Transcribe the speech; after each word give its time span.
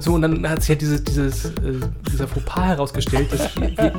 So, 0.00 0.14
und 0.14 0.22
dann 0.22 0.48
hat 0.48 0.60
sich 0.60 0.70
halt 0.70 0.80
dieses, 0.80 1.04
dieses, 1.04 1.44
äh, 1.46 1.50
dieser 2.10 2.28
Fauxpas 2.28 2.64
herausgestellt, 2.66 3.32
dass 3.32 3.48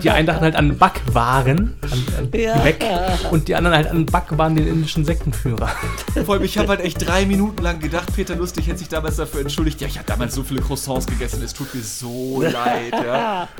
die, 0.02 0.10
einen 0.10 0.28
dachten 0.28 0.42
halt 0.42 0.56
an 0.56 0.78
Backwaren, 0.78 1.76
an, 1.82 2.04
an 2.18 2.30
Ja. 2.40 2.58
Gebäck, 2.58 2.86
und 3.32 3.48
die 3.48 3.56
anderen 3.56 3.76
halt 3.78 3.88
an 3.88 4.06
Backwaren, 4.06 4.56
den 4.56 4.68
indischen 4.68 5.06
Sektenführer. 5.06 5.70
Vor 6.26 6.36
allem, 6.36 6.44
ich 6.44 6.58
habe 6.58 6.70
halt 6.70 6.82
echt 6.82 7.06
drei 7.06 7.26
Minuten 7.26 7.62
lang 7.64 7.80
gedacht, 7.80 8.14
Peter 8.16 8.36
Lustig 8.36 8.68
hätte 8.68 8.80
sich 8.80 8.90
damals 8.90 9.18
dafür 9.18 9.42
entschuldigt. 9.42 9.82
Ja, 9.82 9.88
ich 9.88 9.98
habe 9.98 10.08
damals 10.08 10.36
so 10.36 10.44
viele 10.44 10.62
Croissants 10.62 11.06
gegessen, 11.08 11.42
es 11.44 11.54
tut 11.54 11.74
mir 11.74 11.82
so 11.82 12.42
leid, 12.44 12.94
ja. 12.94 13.48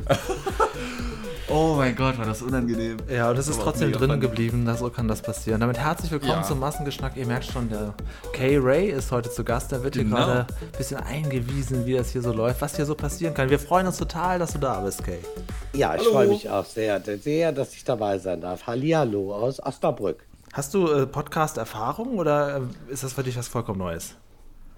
Oh 1.52 1.74
mein 1.76 1.96
Gott, 1.96 2.16
war 2.16 2.26
das 2.26 2.42
unangenehm. 2.42 2.98
Ja, 3.12 3.30
und 3.30 3.36
es 3.38 3.48
ist 3.48 3.56
Aber 3.56 3.64
trotzdem 3.64 3.90
drin 3.90 4.20
geblieben, 4.20 4.64
da 4.66 4.76
so 4.76 4.88
kann 4.88 5.08
das 5.08 5.20
passieren. 5.20 5.60
Damit 5.60 5.78
herzlich 5.78 6.10
willkommen 6.12 6.32
Ja. 6.32 6.42
zum 6.44 6.60
Massengeschnack. 6.60 7.16
Ihr 7.16 7.26
merkt 7.26 7.46
schon, 7.46 7.68
der 7.68 7.92
Kay 8.32 8.56
Ray 8.58 8.90
ist 8.90 9.10
heute 9.10 9.30
zu 9.30 9.42
Gast. 9.42 9.72
Der 9.72 9.82
wird 9.82 9.94
hier 9.94 10.04
Genau. 10.04 10.16
gerade 10.16 10.40
ein 10.48 10.78
bisschen 10.78 10.98
eingewiesen, 11.00 11.86
wie 11.86 11.94
das 11.94 12.10
hier 12.10 12.22
so 12.22 12.32
läuft, 12.32 12.60
was 12.60 12.76
hier 12.76 12.86
so 12.86 12.94
passieren 12.94 13.34
kann. 13.34 13.50
Wir 13.50 13.58
freuen 13.58 13.86
uns 13.88 13.96
total, 13.98 14.38
dass 14.38 14.52
du 14.52 14.58
da 14.58 14.78
bist, 14.80 15.02
Kay. 15.02 15.18
Ja, 15.72 15.96
ich 15.96 16.02
freue 16.02 16.28
mich 16.28 16.48
auch 16.48 16.64
sehr, 16.64 17.00
sehr, 17.20 17.50
dass 17.50 17.74
ich 17.74 17.82
dabei 17.82 18.18
sein 18.18 18.40
darf. 18.40 18.68
Hallihallo 18.68 19.34
aus 19.34 19.60
Osnabrück. 19.60 20.24
Hast 20.52 20.72
du 20.74 20.86
äh, 20.88 21.06
Podcast-Erfahrung 21.06 22.16
oder 22.18 22.58
äh, 22.58 22.92
ist 22.92 23.02
das 23.02 23.12
für 23.14 23.24
dich 23.24 23.36
was 23.36 23.48
vollkommen 23.48 23.78
Neues? 23.78 24.14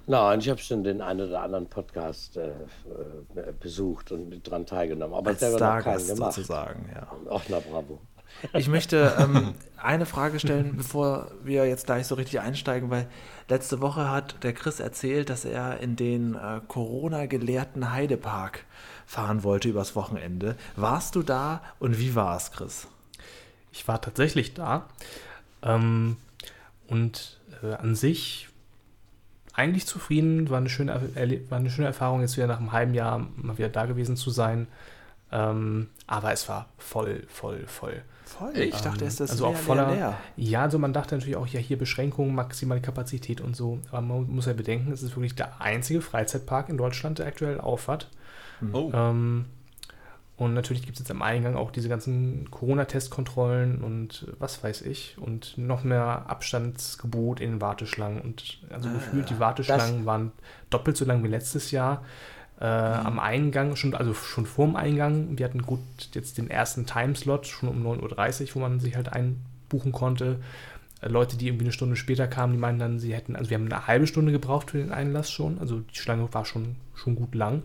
Nein, 0.07 0.41
ich 0.41 0.49
habe 0.51 0.61
schon 0.61 0.83
den 0.83 1.01
einen 1.01 1.29
oder 1.29 1.43
anderen 1.43 1.67
Podcast 1.67 2.37
äh, 2.37 2.49
äh, 2.49 3.53
besucht 3.61 4.13
und 4.13 4.29
mit 4.29 4.49
dran 4.49 4.67
teilgenommen, 4.67 5.15
aber 5.15 5.31
Als 5.31 5.41
selber 5.41 5.59
noch 5.59 5.67
keinen 5.67 5.83
Stargast 5.83 6.15
gemacht. 6.15 6.33
sozusagen, 6.33 6.91
ja. 6.95 7.07
Ach, 7.31 7.43
na 7.49 7.61
bravo. 7.61 8.01
Ich 8.55 8.67
möchte 8.67 9.15
ähm, 9.19 9.55
eine 9.77 10.07
Frage 10.07 10.41
stellen, 10.41 10.75
bevor 10.77 11.31
wir 11.45 11.67
jetzt 11.67 11.85
gleich 11.85 12.07
so 12.07 12.15
richtig 12.15 12.41
einsteigen, 12.41 12.89
weil 12.91 13.07
letzte 13.49 13.83
Woche 13.83 14.11
hat 14.11 14.43
der 14.43 14.55
Chris 14.55 14.81
erzählt, 14.81 15.29
dass 15.29 15.45
er 15.45 15.81
in 15.81 15.97
den 15.97 16.35
äh, 16.35 16.61
Corona-gelehrten 16.67 17.93
Heidepark 17.93 18.65
fahren 19.07 19.43
wollte 19.45 19.69
übers 19.69 19.95
Wochenende. 19.97 20.57
Warst 20.77 21.15
du 21.15 21.23
da 21.23 21.61
und 21.79 21.99
wie 21.99 22.15
war 22.15 22.35
es, 22.37 22.53
Chris? 22.53 22.89
Ich 23.71 23.87
war 23.87 24.01
tatsächlich 24.01 24.55
da. 24.55 24.87
Ähm, 25.63 26.17
und 26.89 27.39
äh, 27.63 27.75
an 27.75 27.95
sich 27.95 28.49
eigentlich 29.53 29.87
zufrieden. 29.87 30.51
War 30.51 30.59
eine, 30.59 30.69
schöne, 30.69 31.01
war 31.49 31.59
eine 31.59 31.71
schöne 31.71 31.87
Erfahrung, 31.87 32.21
jetzt 32.21 32.37
wieder 32.37 32.47
nach 32.47 32.59
einem 32.59 32.73
halben 32.73 32.95
Jahr 32.95 33.27
mal 33.37 33.59
wieder 33.59 33.69
da 33.69 33.87
gewesen 33.87 34.17
zu 34.17 34.31
sein. 34.31 34.67
Ähm, 35.31 35.89
aber 36.07 36.33
es 36.33 36.49
war 36.49 36.69
voll, 36.79 37.25
voll, 37.29 37.65
voll. 37.67 38.03
Voll. 38.25 38.57
Ich 38.57 38.81
dachte, 38.81 39.05
es 39.05 39.21
ist 39.21 39.31
also 39.33 39.47
leer, 39.47 39.55
auch 39.55 39.59
voller. 39.61 39.87
leer, 39.89 39.95
leer. 39.97 40.19
Ja, 40.37 40.63
also 40.63 40.79
man 40.79 40.93
dachte 40.93 41.15
natürlich 41.15 41.37
auch, 41.37 41.47
ja, 41.47 41.61
hier 41.61 41.79
Beschränkungen, 41.79 42.35
maximale 42.35 42.81
Kapazität 42.81 43.41
und 43.41 43.57
so. 43.57 43.81
Aber 43.91 44.01
man 44.03 44.31
muss 44.31 44.47
ja 44.47 44.53
bedenken, 44.53 44.93
es 44.93 45.03
ist 45.03 45.17
wirklich 45.17 45.35
der 45.35 45.61
einzige 45.61 46.01
Freizeitpark 46.01 46.69
in 46.69 46.77
Deutschland, 46.77 47.19
der 47.19 47.27
aktuell 47.27 47.61
auf 47.61 47.89
hat. 47.89 48.09
Oh, 48.73 48.91
Ähm, 48.95 49.47
und 50.37 50.55
natürlich 50.55 50.83
gibt 50.83 50.95
es 50.95 51.01
jetzt 51.01 51.11
am 51.11 51.23
Eingang 51.23 51.57
auch 51.57 51.71
diese 51.71 51.89
ganzen 51.89 52.51
Corona-Testkontrollen 52.51 53.83
und 53.83 54.27
was 54.39 54.65
weiß 54.65 54.83
ich. 54.83 55.17
Und 55.19 55.59
noch 55.59 55.85
mehr 55.85 56.25
Abstandsgebot 56.27 57.41
in 57.41 57.53
den 57.53 57.61
Warteschlangen. 57.61 58.21
Und 58.21 58.59
also 58.71 58.91
gefühlt, 58.91 59.29
die 59.29 59.39
Warteschlangen 59.39 60.07
waren 60.07 60.33
doppelt 60.71 60.97
so 60.97 61.05
lang 61.05 61.23
wie 61.23 61.29
letztes 61.29 61.71
Jahr. 61.71 62.03
Äh, 62.61 62.65
Am 62.65 63.19
Eingang, 63.19 63.77
schon, 63.77 63.95
also 63.95 64.15
schon 64.15 64.47
vorm 64.47 64.75
Eingang. 64.75 65.37
Wir 65.37 65.45
hatten 65.45 65.63
gut 65.63 65.81
jetzt 66.13 66.39
den 66.39 66.49
ersten 66.49 66.87
Timeslot, 66.87 67.47
schon 67.47 67.69
um 67.69 67.87
9.30 67.87 68.43
Uhr, 68.43 68.55
wo 68.55 68.59
man 68.61 68.81
sich 68.81 68.97
halt 68.97 69.13
einbuchen 69.13 69.93
konnte. 69.93 70.41
Äh, 71.03 71.09
Leute, 71.09 71.37
die 71.37 71.49
irgendwie 71.49 71.67
eine 71.67 71.73
Stunde 71.73 71.97
später 71.97 72.27
kamen, 72.27 72.55
die 72.55 72.59
meinten 72.59 72.81
dann, 72.81 72.99
sie 72.99 73.15
hätten, 73.15 73.37
also 73.37 73.51
wir 73.51 73.59
haben 73.59 73.71
eine 73.71 73.87
halbe 73.87 74.07
Stunde 74.07 74.33
gebraucht 74.33 74.71
für 74.71 74.79
den 74.79 74.93
Einlass 74.93 75.31
schon. 75.31 75.59
Also 75.59 75.81
die 75.81 75.99
Schlange 75.99 76.33
war 76.33 76.47
schon, 76.47 76.77
schon 76.95 77.17
gut 77.17 77.35
lang. 77.35 77.65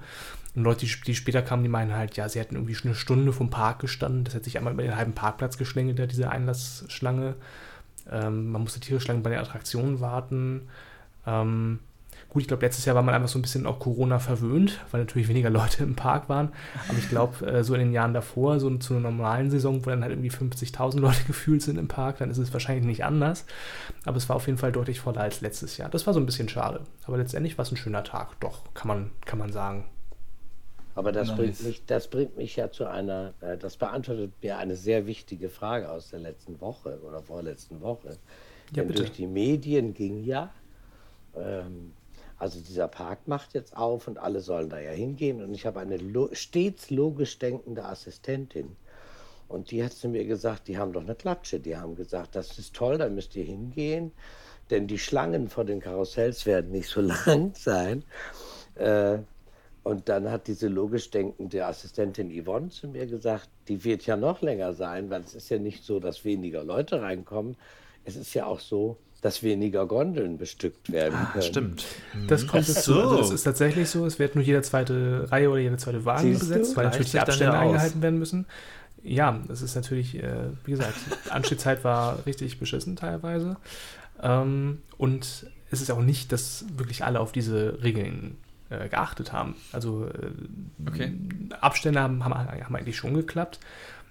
Und 0.58 0.64
Leute, 0.64 0.88
die, 0.88 1.14
später 1.14 1.44
kamen, 1.44 1.62
die 1.62 1.70
meinen 1.70 1.94
halt, 1.94 2.18
ja, 2.18 2.28
sie 2.28 2.40
hätten 2.40 2.56
irgendwie 2.56 2.74
schon 2.74 2.90
eine 2.90 2.96
Stunde 2.96 3.32
vom 3.32 3.52
Park 3.52 3.78
gestanden. 3.78 4.24
Das 4.24 4.34
hätte 4.34 4.46
sich 4.46 4.58
einmal 4.58 4.74
über 4.74 4.82
den 4.82 4.96
halben 4.96 5.14
Parkplatz 5.14 5.60
geschlängelt, 5.60 6.12
diese 6.12 6.32
Einlassschlange. 6.32 7.36
Ähm, 8.10 8.50
man 8.50 8.64
musste 8.64 8.80
tierisch 8.80 9.06
bei 9.06 9.14
den 9.14 9.38
Attraktionen 9.38 10.00
warten. 10.00 10.68
Ähm, 11.28 11.78
gut, 12.30 12.42
ich 12.42 12.48
glaube, 12.48 12.66
letztes 12.66 12.86
Jahr 12.86 12.96
war 12.96 13.04
man 13.04 13.14
einfach 13.14 13.28
so 13.28 13.38
ein 13.38 13.44
bisschen 13.44 13.68
auch 13.68 13.78
Corona 13.78 14.18
verwöhnt, 14.18 14.84
weil 14.90 15.02
natürlich 15.02 15.28
weniger 15.28 15.52
Leute 15.52 15.84
im 15.84 15.96
Park 15.96 16.28
waren. 16.28 16.50
Aber 16.90 16.98
ich 16.98 17.08
glaube, 17.08 17.46
äh, 17.46 17.64
so 17.64 17.76
in 17.76 17.82
den 17.82 17.94
Jahren 17.94 18.16
davor, 18.16 18.60
so 18.60 18.76
zu 18.78 18.96
einer 18.96 19.12
normalen 19.12 19.52
Saison, 19.52 19.86
wo 19.86 19.92
dann 19.92 20.02
halt 20.02 20.12
irgendwie 20.12 20.32
50.000 20.32 21.00
Leute 21.00 21.24
gefühlt 21.28 21.62
sind 21.62 21.78
im 21.78 21.88
Park, 21.88 22.18
dann 22.18 22.32
ist 22.32 22.40
es 22.40 22.52
wahrscheinlich 22.52 22.84
nicht 22.88 23.06
anders. 23.06 23.46
Aber 24.06 24.18
es 24.18 24.28
war 24.28 24.36
auf 24.36 24.48
jeden 24.48 24.58
Fall 24.58 24.72
deutlich 24.72 25.02
voller 25.02 25.22
als 25.22 25.42
letztes 25.42 25.78
Jahr. 25.78 25.90
Das 25.90 26.08
war 26.08 26.16
so 26.16 26.20
ein 26.20 26.26
bisschen 26.26 26.50
schade. 26.50 26.82
Aber 27.06 27.18
letztendlich 27.18 27.60
war 27.60 27.64
es 27.64 27.72
ein 27.72 27.78
schöner 27.78 28.04
Tag, 28.04 28.40
doch, 28.40 28.74
kann 28.74 28.88
man, 28.88 29.12
kann 29.24 29.38
man 29.38 29.52
sagen. 29.52 29.86
Aber 30.98 31.12
das, 31.12 31.28
Nice. 31.28 31.38
bringt 31.38 31.64
mich, 31.64 31.86
das 31.86 32.08
bringt 32.08 32.38
mich 32.38 32.56
ja 32.56 32.72
zu 32.72 32.88
einer, 32.88 33.36
äh, 33.42 33.56
das 33.56 33.78
beantwortet 33.78 34.32
mir 34.42 34.58
eine 34.58 34.76
sehr 34.76 35.06
wichtige 35.06 35.48
Frage 35.48 35.92
aus 35.92 36.10
der 36.10 36.18
letzten 36.18 36.60
Woche 36.60 37.00
oder 37.08 37.22
vorletzten 37.22 37.82
Woche. 37.82 38.18
Ja, 38.72 38.78
Denn 38.78 38.88
bitte. 38.88 39.02
durch 39.02 39.12
die 39.12 39.28
Medien 39.28 39.94
ging 39.94 40.24
ja, 40.24 40.52
ähm, 41.36 41.94
also 42.40 42.60
dieser 42.60 42.88
Park 42.88 43.28
macht 43.28 43.54
jetzt 43.54 43.78
auf 43.78 44.08
und 44.08 44.18
alle 44.18 44.40
sollen 44.40 44.70
da 44.70 44.80
ja 44.80 44.90
hingehen. 44.90 45.44
Und 45.44 45.54
ich 45.54 45.68
habe 45.68 45.80
eine 45.82 45.98
lo 45.98 46.30
stets 46.32 46.90
logisch 46.90 47.38
denkende 47.38 47.86
Assistentin. 47.86 48.76
Und 49.48 49.70
die 49.70 49.84
hat 49.84 49.94
zu 49.94 50.10
mir 50.10 50.26
gesagt, 50.26 50.68
die 50.68 50.80
haben 50.80 50.94
doch 50.94 51.04
eine 51.04 51.14
Klatsche. 51.14 51.60
Die 51.60 51.78
haben 51.78 51.96
gesagt, 51.96 52.36
das 52.36 52.58
ist 52.58 52.76
toll, 52.76 52.98
da 52.98 53.08
müsst 53.08 53.36
ihr 53.36 53.44
hingehen. 53.46 54.14
Denn 54.72 54.88
die 54.88 54.98
Schlangen 54.98 55.48
vor 55.48 55.64
den 55.64 55.80
Karussells 55.80 56.48
werden 56.48 56.72
nicht 56.72 56.90
so 56.90 57.02
lang 57.26 57.54
sein. 57.54 58.04
Äh, 58.74 59.20
und 59.88 60.10
dann 60.10 60.30
hat 60.30 60.48
diese 60.48 60.68
logisch 60.68 61.12
denkende 61.12 61.66
Assistentin 61.66 62.30
Yvonne 62.30 62.68
zu 62.68 62.90
mir 62.90 63.08
gesagt, 63.08 63.48
die 63.70 63.86
wird 63.86 64.06
ja 64.06 64.18
noch 64.18 64.42
länger 64.42 64.74
sein, 64.74 65.10
weil 65.10 65.22
es 65.22 65.34
ist 65.34 65.48
ja 65.48 65.60
nicht 65.60 65.86
so, 65.86 66.02
dass 66.02 66.26
weniger 66.26 66.62
Leute 66.66 67.02
reinkommen. 67.02 67.56
Es 68.04 68.18
ist 68.18 68.34
ja 68.34 68.48
auch 68.48 68.60
so, 68.60 68.98
dass 69.22 69.44
weniger 69.44 69.86
Gondeln 69.86 70.38
bestückt 70.38 70.92
werden 70.92 71.18
können. 71.32 71.42
Stimmt. 71.42 71.86
Das 72.28 72.46
kommt 72.48 72.68
dazu. 72.68 72.96
so. 72.96 73.00
Also 73.00 73.22
es 73.22 73.32
ist 73.32 73.44
tatsächlich 73.44 73.90
so, 73.90 74.06
es 74.06 74.20
wird 74.20 74.36
nur 74.36 74.44
jede 74.44 74.62
zweite 74.62 75.32
Reihe 75.32 75.50
oder 75.50 75.62
jede 75.62 75.78
zweite 75.78 76.04
Wagen 76.04 76.34
Siehst 76.34 76.42
du? 76.42 76.48
besetzt, 76.48 76.76
weil 76.76 76.84
Gleicht 76.84 76.94
natürlich 76.96 77.12
die 77.12 77.20
Abstände 77.22 77.58
eingehalten 77.58 78.02
werden 78.02 78.20
müssen. 78.20 78.46
Ja, 79.04 79.42
es 79.48 79.62
ist 79.62 79.76
natürlich, 79.76 80.22
äh, 80.22 80.50
wie 80.66 80.72
gesagt, 80.72 80.96
die 81.28 81.32
Anstehzeit 81.32 81.86
war 81.86 82.26
richtig 82.26 82.60
beschissen 82.60 82.98
teilweise. 82.98 83.56
Ähm, 84.22 84.82
und 84.98 85.46
es 85.72 85.82
ist 85.82 85.92
auch 85.92 86.02
nicht, 86.02 86.34
dass 86.34 86.66
wirklich 86.76 87.06
alle 87.06 87.22
auf 87.22 87.32
diese 87.32 87.82
Regeln 87.84 88.36
äh, 88.70 88.90
geachtet 88.90 89.32
haben. 89.34 89.56
Also 89.72 90.06
äh, 90.08 90.32
Okay. 90.88 91.14
Abstände 91.62 92.00
haben, 92.02 92.24
haben, 92.24 92.34
haben 92.36 92.76
eigentlich 92.76 92.98
schon 92.98 93.14
geklappt. 93.14 93.60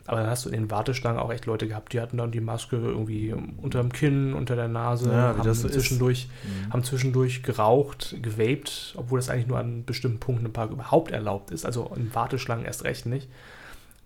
Aber 0.09 0.19
dann 0.21 0.31
hast 0.31 0.45
du 0.45 0.51
in 0.51 0.55
den 0.55 0.71
Warteschlangen 0.71 1.19
auch 1.21 1.33
echt 1.33 1.47
Leute 1.47 1.67
gehabt, 1.67 1.93
die 1.93 2.01
hatten 2.01 2.17
dann 2.17 2.31
die 2.31 2.41
Maske 2.41 2.77
irgendwie 2.77 3.33
unterm 3.33 3.91
Kinn, 3.93 4.35
unter 4.35 4.55
der 4.55 4.69
Nase, 4.69 5.11
Ja, 5.11 5.17
haben, 5.37 5.43
das 5.43 5.63
zwischendurch, 5.63 6.29
haben 6.71 6.85
zwischendurch 6.85 7.43
geraucht, 7.43 8.15
gewaped, 8.23 8.95
obwohl 8.97 9.19
das 9.19 9.29
eigentlich 9.31 9.49
nur 9.49 9.59
an 9.59 9.85
bestimmten 9.85 10.21
Punkten 10.21 10.47
im 10.47 10.53
Park 10.53 10.71
überhaupt 10.71 11.11
erlaubt 11.11 11.51
ist. 11.51 11.67
Also 11.67 11.91
in 11.97 12.15
Warteschlangen 12.15 12.65
erst 12.65 12.85
recht 12.85 13.07
nicht. 13.07 13.29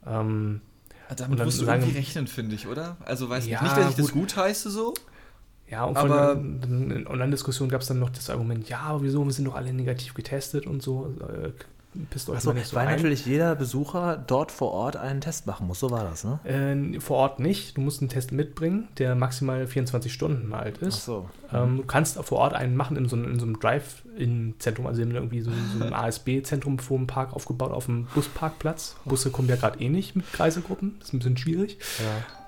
Ähm, 0.06 0.62
Und 1.10 1.20
Damit 1.20 1.44
musst 1.44 1.60
du 1.60 1.64
sagen- 1.66 1.82
irgendwie 1.82 1.98
rechnen, 1.98 2.26
finde 2.28 2.54
ich, 2.54 2.66
oder? 2.66 2.96
Also 3.04 3.28
weiß 3.28 3.46
Ja, 3.46 3.62
nicht, 3.62 3.76
dass 3.76 3.90
ich 3.90 3.96
das 3.96 4.12
gut. 4.12 4.22
gut 4.22 4.36
heiße 4.36 4.70
so. 4.70 4.94
Ja, 5.70 5.84
und 5.84 5.96
Aber- 5.96 6.34
von 6.36 6.60
in 6.62 6.90
in 6.90 7.06
Online-Diskussionen 7.06 7.70
gab 7.70 7.80
es 7.82 7.86
dann 7.88 7.98
noch 8.00 8.10
das 8.10 8.28
Argument, 8.30 8.68
ja, 8.68 8.80
aber 8.80 9.02
wieso, 9.02 9.24
wir 9.24 9.32
sind 9.32 9.44
doch 9.46 9.54
alle 9.54 9.72
negativ 9.72 10.14
getestet 10.14 10.66
und 10.66 10.82
so. 10.82 11.14
Äh, 11.20 11.50
pisst 12.08 12.30
euch 12.30 12.36
Achso, 12.36 12.50
mal 12.50 12.54
nicht 12.54 12.68
so 12.68 12.76
weil 12.76 12.86
ein. 12.86 12.94
natürlich 12.94 13.26
jeder 13.26 13.56
Besucher 13.56 14.16
dort 14.24 14.52
vor 14.52 14.70
Ort 14.70 14.96
einen 14.96 15.20
Test 15.20 15.48
machen 15.48 15.66
muss. 15.66 15.80
So 15.80 15.90
war 15.90 16.04
das, 16.04 16.22
ne? 16.22 16.38
Äh, 16.44 17.00
vor 17.00 17.16
Ort 17.16 17.40
nicht. 17.40 17.76
Du 17.76 17.80
musst 17.80 18.00
einen 18.00 18.08
Test 18.08 18.30
mitbringen, 18.30 18.86
der 18.98 19.16
maximal 19.16 19.66
24 19.66 20.12
Stunden 20.12 20.52
alt 20.54 20.78
ist. 20.78 20.98
Achso. 20.98 21.28
Ähm, 21.52 21.78
du 21.78 21.82
kannst 21.82 22.16
vor 22.22 22.38
Ort 22.38 22.54
einen 22.54 22.76
machen 22.76 22.96
in 22.96 23.08
so, 23.08 23.16
einem- 23.16 23.32
in 23.32 23.40
so 23.40 23.44
einem 23.46 23.58
Drive-In-Zentrum, 23.58 24.86
also 24.86 25.02
in 25.02 25.10
irgendwie 25.12 25.40
so, 25.40 25.50
so 25.76 25.84
einem 25.84 25.92
ASB-Zentrum 25.94 26.78
vor 26.78 26.96
dem 26.96 27.08
Park 27.08 27.32
aufgebaut 27.32 27.72
auf 27.72 27.86
dem 27.86 28.06
Busparkplatz. 28.14 28.94
Busse 29.04 29.30
kommen 29.30 29.48
ja 29.48 29.56
gerade 29.56 29.80
eh 29.80 29.88
nicht 29.88 30.14
mit 30.14 30.32
Kreisegruppen, 30.32 30.94
das 31.00 31.08
ist 31.08 31.14
ein 31.14 31.18
bisschen 31.18 31.36
schwierig. 31.38 31.78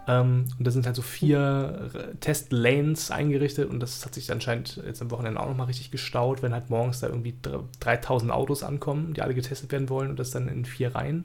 Ähm, 0.08 0.46
und 0.58 0.66
da 0.66 0.70
sind 0.70 0.86
halt 0.86 0.96
so 0.96 1.02
vier 1.02 1.90
äh, 1.94 2.14
Test-Lanes 2.16 3.10
eingerichtet 3.10 3.70
und 3.70 3.80
das 3.80 4.04
hat 4.04 4.14
sich 4.14 4.30
anscheinend 4.32 4.82
jetzt 4.84 5.00
am 5.00 5.10
Wochenende 5.10 5.40
auch 5.40 5.48
nochmal 5.48 5.66
richtig 5.66 5.90
gestaut, 5.90 6.42
wenn 6.42 6.52
halt 6.52 6.70
morgens 6.70 7.00
da 7.00 7.08
irgendwie 7.08 7.34
dr- 7.40 7.64
3000 7.80 8.32
Autos 8.32 8.62
ankommen, 8.62 9.14
die 9.14 9.22
alle 9.22 9.34
getestet 9.34 9.70
werden 9.70 9.88
wollen 9.88 10.10
und 10.10 10.18
das 10.18 10.30
dann 10.32 10.48
in 10.48 10.64
vier 10.64 10.94
Reihen. 10.94 11.24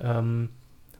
Ähm, 0.00 0.48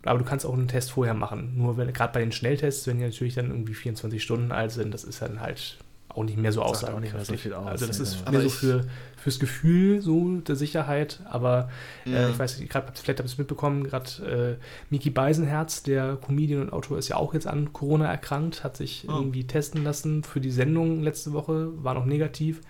aber 0.04 0.18
du 0.18 0.24
kannst 0.24 0.44
auch 0.46 0.52
einen 0.52 0.68
Test 0.68 0.92
vorher 0.92 1.14
machen. 1.14 1.54
Nur 1.56 1.76
gerade 1.76 2.12
bei 2.12 2.20
den 2.20 2.32
Schnelltests, 2.32 2.86
wenn 2.86 2.98
die 2.98 3.04
natürlich 3.04 3.34
dann 3.34 3.50
irgendwie 3.50 3.74
24 3.74 4.22
Stunden 4.22 4.52
alt 4.52 4.70
sind, 4.70 4.92
das 4.92 5.04
ist 5.04 5.22
dann 5.22 5.40
halt 5.40 5.78
auch 6.14 6.24
nicht 6.24 6.38
mehr 6.38 6.52
so 6.52 6.62
aussagekräftig. 6.62 7.26
so 7.26 7.36
viel 7.36 7.54
aus, 7.54 7.66
Also 7.66 7.86
das 7.86 7.98
ja. 7.98 8.04
ist 8.04 8.18
Aber 8.22 8.32
mehr 8.38 8.42
so 8.42 8.48
für, 8.48 8.84
fürs 9.16 9.38
Gefühl 9.38 10.00
so 10.00 10.38
der 10.38 10.54
Sicherheit, 10.56 11.20
aber 11.24 11.68
äh, 12.06 12.12
Ja. 12.12 12.28
ich 12.30 12.38
weiß 12.38 12.58
nicht, 12.60 12.70
gerade 12.70 12.86
vielleicht 12.94 13.18
habt 13.18 13.28
ihr 13.28 13.32
es 13.32 13.38
mitbekommen, 13.38 13.84
gerade 13.84 14.58
äh, 14.60 14.64
Miki 14.90 15.10
Beisenherz, 15.10 15.82
der 15.82 16.16
Comedian 16.16 16.62
und 16.62 16.72
Autor, 16.72 16.98
ist 16.98 17.08
ja 17.08 17.16
auch 17.16 17.34
jetzt 17.34 17.46
an 17.46 17.72
Corona 17.72 18.06
erkrankt, 18.10 18.64
hat 18.64 18.76
sich 18.76 19.06
Oh. 19.08 19.12
irgendwie 19.12 19.44
testen 19.44 19.82
lassen 19.84 20.22
für 20.24 20.40
die 20.40 20.50
Sendung 20.52 21.02
letzte 21.02 21.32
Woche, 21.32 21.70
war 21.82 21.94
noch 21.94 22.04
negativ, 22.06 22.60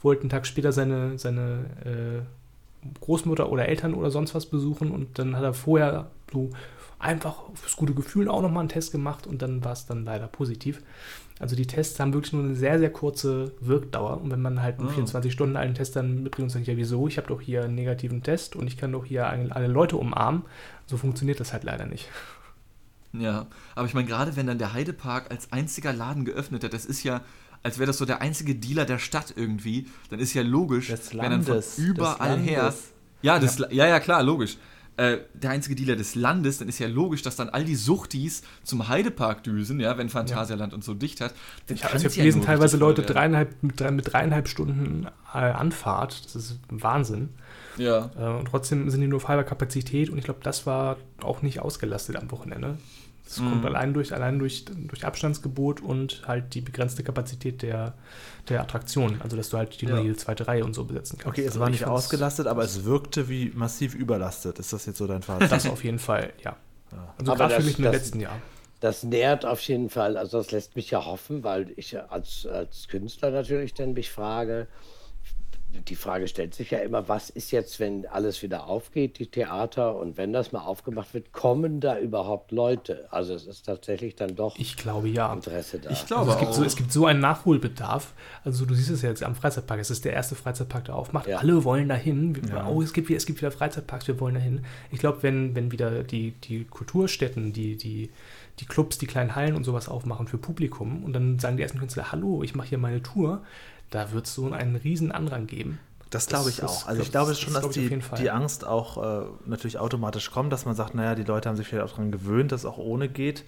wollte 0.00 0.22
einen 0.22 0.30
Tag 0.30 0.46
später 0.46 0.70
seine, 0.72 1.18
seine 1.18 1.64
äh, 1.84 2.22
Großmutter 3.00 3.50
oder 3.50 3.68
Eltern 3.68 3.94
oder 3.94 4.10
sonst 4.10 4.34
was 4.34 4.46
besuchen 4.46 4.90
und 4.90 5.18
dann 5.18 5.36
hat 5.36 5.44
er 5.44 5.54
vorher 5.54 6.10
so 6.32 6.50
einfach 6.98 7.42
fürs 7.54 7.76
gute 7.76 7.94
Gefühl 7.94 8.28
auch 8.28 8.42
nochmal 8.42 8.60
einen 8.60 8.68
Test 8.68 8.92
gemacht 8.92 9.26
und 9.26 9.42
dann 9.42 9.64
war 9.64 9.72
es 9.72 9.86
dann 9.86 10.04
leider 10.04 10.28
positiv. 10.28 10.82
Also 11.42 11.56
die 11.56 11.66
Tests 11.66 11.98
haben 11.98 12.14
wirklich 12.14 12.32
nur 12.32 12.44
eine 12.44 12.54
sehr, 12.54 12.78
sehr 12.78 12.90
kurze 12.90 13.52
Wirkdauer. 13.60 14.20
Und 14.20 14.30
wenn 14.30 14.40
man 14.40 14.62
halt 14.62 14.78
einen 14.78 14.88
Ah. 14.88 14.92
24 14.92 15.32
Stunden 15.32 15.56
alten 15.56 15.74
Test 15.74 15.96
dann 15.96 16.22
mitbringt 16.22 16.46
und 16.46 16.50
sagt, 16.50 16.66
ja 16.68 16.76
wieso, 16.76 17.08
ich 17.08 17.16
habe 17.18 17.26
doch 17.26 17.40
hier 17.40 17.64
einen 17.64 17.74
negativen 17.74 18.22
Test 18.22 18.54
und 18.54 18.68
ich 18.68 18.76
kann 18.76 18.92
doch 18.92 19.04
hier 19.04 19.26
alle 19.26 19.66
Leute 19.66 19.96
umarmen, 19.96 20.42
so 20.86 20.96
funktioniert 20.96 21.40
das 21.40 21.52
halt 21.52 21.64
leider 21.64 21.84
nicht. 21.86 22.08
Ja, 23.12 23.46
aber 23.74 23.86
ich 23.86 23.94
meine, 23.94 24.06
gerade 24.06 24.36
wenn 24.36 24.46
dann 24.46 24.58
der 24.58 24.72
Heidepark 24.72 25.30
als 25.30 25.52
einziger 25.52 25.92
Laden 25.92 26.24
geöffnet 26.24 26.64
hat, 26.64 26.72
das 26.72 26.86
ist 26.86 27.02
ja, 27.02 27.20
als 27.62 27.78
wäre 27.78 27.88
das 27.88 27.98
so 27.98 28.06
der 28.06 28.22
einzige 28.22 28.54
Dealer 28.54 28.84
der 28.84 28.98
Stadt 28.98 29.34
irgendwie, 29.36 29.88
dann 30.10 30.18
ist 30.18 30.32
ja 30.34 30.42
logisch, 30.42 30.88
Des 30.88 31.12
wenn 31.12 31.18
dann 31.30 31.42
von 31.42 31.54
Landes, 31.54 31.76
überall 31.78 32.38
her. 32.38 32.62
Landes. 32.62 32.92
Ja, 33.20 33.38
das, 33.38 33.58
ja. 33.70 33.86
ja, 33.86 34.00
klar, 34.00 34.22
logisch. 34.22 34.56
Äh, 35.02 35.18
der 35.34 35.50
einzige 35.50 35.74
Dealer 35.74 35.96
des 35.96 36.14
Landes, 36.14 36.58
dann 36.58 36.68
ist 36.68 36.78
ja 36.78 36.86
logisch, 36.86 37.22
dass 37.22 37.34
dann 37.34 37.48
all 37.48 37.64
die 37.64 37.74
Suchtis 37.74 38.42
zum 38.62 38.86
Heidepark 38.86 39.42
düsen, 39.42 39.80
ja, 39.80 39.98
wenn 39.98 40.08
Phantasialand 40.08 40.72
und 40.72 40.84
so 40.84 40.94
dicht 40.94 41.20
hat. 41.20 41.34
Dann 41.66 41.76
Ich 41.76 41.82
habe 41.82 41.92
kann's 41.92 42.04
hab 42.04 42.12
ja 42.12 42.18
gelesen, 42.18 42.38
nur 42.38 42.46
teilweise 42.46 42.76
Leute 42.76 43.02
dreieinhalb, 43.02 43.64
mit, 43.64 43.80
drei, 43.80 43.90
mit 43.90 44.12
dreieinhalb 44.12 44.46
Stunden 44.46 45.08
äh, 45.34 45.38
Anfahrt. 45.38 46.24
Das 46.24 46.36
ist 46.36 46.60
Wahnsinn. 46.70 47.30
Ja. 47.78 48.10
Äh, 48.16 48.38
und 48.38 48.44
trotzdem 48.44 48.90
sind 48.90 49.00
die 49.00 49.08
nur 49.08 49.16
auf 49.16 49.26
halber 49.26 49.42
Kapazität 49.42 50.08
und 50.08 50.18
ich 50.18 50.24
glaube, 50.24 50.40
das 50.44 50.66
war 50.66 50.98
auch 51.20 51.42
nicht 51.42 51.58
ausgelastet 51.58 52.14
am 52.14 52.30
Wochenende. 52.30 52.78
Das 53.34 53.40
Mhm. 53.40 53.48
kommt 53.48 53.64
allein 53.64 53.94
durch, 53.94 54.12
allein 54.12 54.38
durch, 54.38 54.66
durch 54.66 55.06
Abstandsgebot 55.06 55.80
und 55.80 56.22
halt 56.26 56.52
die 56.52 56.60
begrenzte 56.60 57.02
Kapazität 57.02 57.62
der, 57.62 57.94
der 58.50 58.60
Attraktion. 58.60 59.18
Also, 59.22 59.38
dass 59.38 59.48
du 59.48 59.56
halt 59.56 59.80
die, 59.80 59.86
Ja. 59.86 60.02
die 60.02 60.14
zweite 60.14 60.46
Reihe 60.46 60.64
und 60.66 60.74
so 60.74 60.84
besetzen 60.84 61.16
kannst. 61.18 61.38
Okay, 61.38 61.40
es 61.46 61.52
also 61.52 61.60
war 61.60 61.68
ich 61.68 61.72
nicht 61.80 61.86
ausgelastet, 61.86 62.46
aber 62.46 62.62
es 62.62 62.84
wirkte 62.84 63.30
wie 63.30 63.50
massiv 63.54 63.94
überlastet. 63.94 64.58
Ist 64.58 64.72
das 64.74 64.84
jetzt 64.84 64.98
so 64.98 65.06
dein 65.06 65.22
Fazit? 65.22 65.50
Das 65.50 65.66
auf 65.66 65.82
jeden 65.82 65.98
Fall, 65.98 66.32
ja. 66.44 66.56
Also, 67.18 67.32
Aber 67.32 67.38
gerade 67.38 67.54
für 67.54 67.60
das- 67.60 67.66
mich 67.66 67.78
im 67.78 67.84
letzten 67.90 68.20
Jahr. 68.20 68.36
Das 68.80 69.02
nährt 69.02 69.46
auf 69.46 69.60
jeden 69.62 69.88
Fall, 69.88 70.16
also 70.18 70.36
das 70.38 70.50
lässt 70.50 70.76
mich 70.76 70.90
ja 70.90 71.04
hoffen, 71.06 71.42
weil 71.42 71.72
ich 71.76 71.98
als, 72.10 72.44
als 72.46 72.86
Künstler 72.88 73.30
natürlich 73.30 73.72
dann 73.72 73.94
mich 73.94 74.10
frage, 74.10 74.66
die 75.88 75.96
Frage 75.96 76.28
stellt 76.28 76.54
sich 76.54 76.70
ja 76.70 76.78
immer, 76.80 77.08
was 77.08 77.30
ist 77.30 77.50
jetzt, 77.50 77.80
wenn 77.80 78.06
alles 78.06 78.42
wieder 78.42 78.66
aufgeht, 78.66 79.18
die 79.18 79.26
Theater, 79.26 79.96
und 79.96 80.16
wenn 80.16 80.32
das 80.32 80.52
mal 80.52 80.60
aufgemacht 80.60 81.14
wird, 81.14 81.32
kommen 81.32 81.80
da 81.80 81.98
überhaupt 81.98 82.52
Leute? 82.52 83.06
Also 83.10 83.34
es 83.34 83.46
ist 83.46 83.64
tatsächlich 83.66 84.14
dann 84.14 84.36
doch 84.36 84.56
Ich 84.58 84.76
glaube, 84.76 85.08
ja. 85.08 85.32
Interesse 85.32 85.78
da. 85.78 85.90
Ich 85.90 86.06
glaube 86.06 86.30
Also 86.30 86.32
es, 86.34 86.38
gibt 86.40 86.54
so, 86.54 86.64
es 86.64 86.76
gibt 86.76 86.92
so 86.92 87.06
einen 87.06 87.20
Nachholbedarf. 87.20 88.12
Also 88.44 88.64
du 88.66 88.74
siehst 88.74 88.90
es 88.90 89.02
ja 89.02 89.08
jetzt 89.08 89.22
am 89.22 89.34
Freizeitpark. 89.34 89.80
Es 89.80 89.90
ist 89.90 90.04
der 90.04 90.12
erste 90.12 90.34
Freizeitpark, 90.34 90.84
der 90.84 90.94
aufmacht. 90.94 91.26
Ja. 91.26 91.38
Alle 91.38 91.64
wollen 91.64 91.88
dahin. 91.88 92.36
Wir- 92.36 92.66
Oh, 92.68 92.82
es 92.82 92.92
gibt, 92.92 93.08
wieder- 93.08 93.16
es 93.16 93.26
gibt 93.26 93.40
wieder 93.40 93.50
Freizeitparks, 93.50 94.06
wir 94.08 94.20
wollen 94.20 94.34
dahin. 94.34 94.64
Ich 94.90 94.98
glaube, 94.98 95.22
wenn, 95.22 95.54
wenn 95.54 95.72
wieder 95.72 96.02
die, 96.04 96.32
die 96.32 96.64
Kulturstätten, 96.64 97.52
die, 97.52 97.76
die, 97.76 98.10
die 98.60 98.66
Clubs, 98.66 98.98
die 98.98 99.06
kleinen 99.06 99.34
Hallen 99.34 99.54
und 99.56 99.64
sowas 99.64 99.88
aufmachen 99.88 100.28
für 100.28 100.38
Publikum 100.38 101.02
und 101.02 101.12
dann 101.14 101.38
sagen 101.38 101.56
die 101.56 101.62
ersten 101.62 101.78
Künstler, 101.78 102.12
hallo, 102.12 102.42
ich 102.42 102.54
mache 102.54 102.68
hier 102.68 102.78
meine 102.78 103.02
Tour, 103.02 103.42
da 103.92 104.10
wird 104.12 104.26
es 104.26 104.34
so 104.34 104.50
einen 104.50 104.76
riesen 104.76 105.12
Andrang 105.12 105.46
geben. 105.46 105.78
Das 106.10 106.26
glaube 106.26 106.50
ich 106.50 106.56
Das 106.56 106.70
auch. 106.82 106.88
Also 106.88 107.00
ich 107.02 107.10
glaube 107.10 107.30
das- 107.30 107.40
schon, 107.40 107.54
das 107.54 107.62
dass 107.64 107.72
die, 107.74 108.00
die 108.18 108.30
Angst 108.30 108.66
auch 108.66 109.22
äh, 109.22 109.26
natürlich 109.46 109.78
automatisch 109.78 110.30
kommt, 110.30 110.52
dass 110.52 110.66
man 110.66 110.74
sagt, 110.74 110.94
naja, 110.94 111.14
die 111.14 111.22
Leute 111.24 111.48
haben 111.48 111.56
sich 111.56 111.66
vielleicht 111.68 111.84
auch 111.86 111.90
daran 111.96 112.12
gewöhnt, 112.12 112.52
dass 112.52 112.60
es 112.62 112.66
auch 112.66 112.76
ohne 112.78 113.08
geht. 113.08 113.44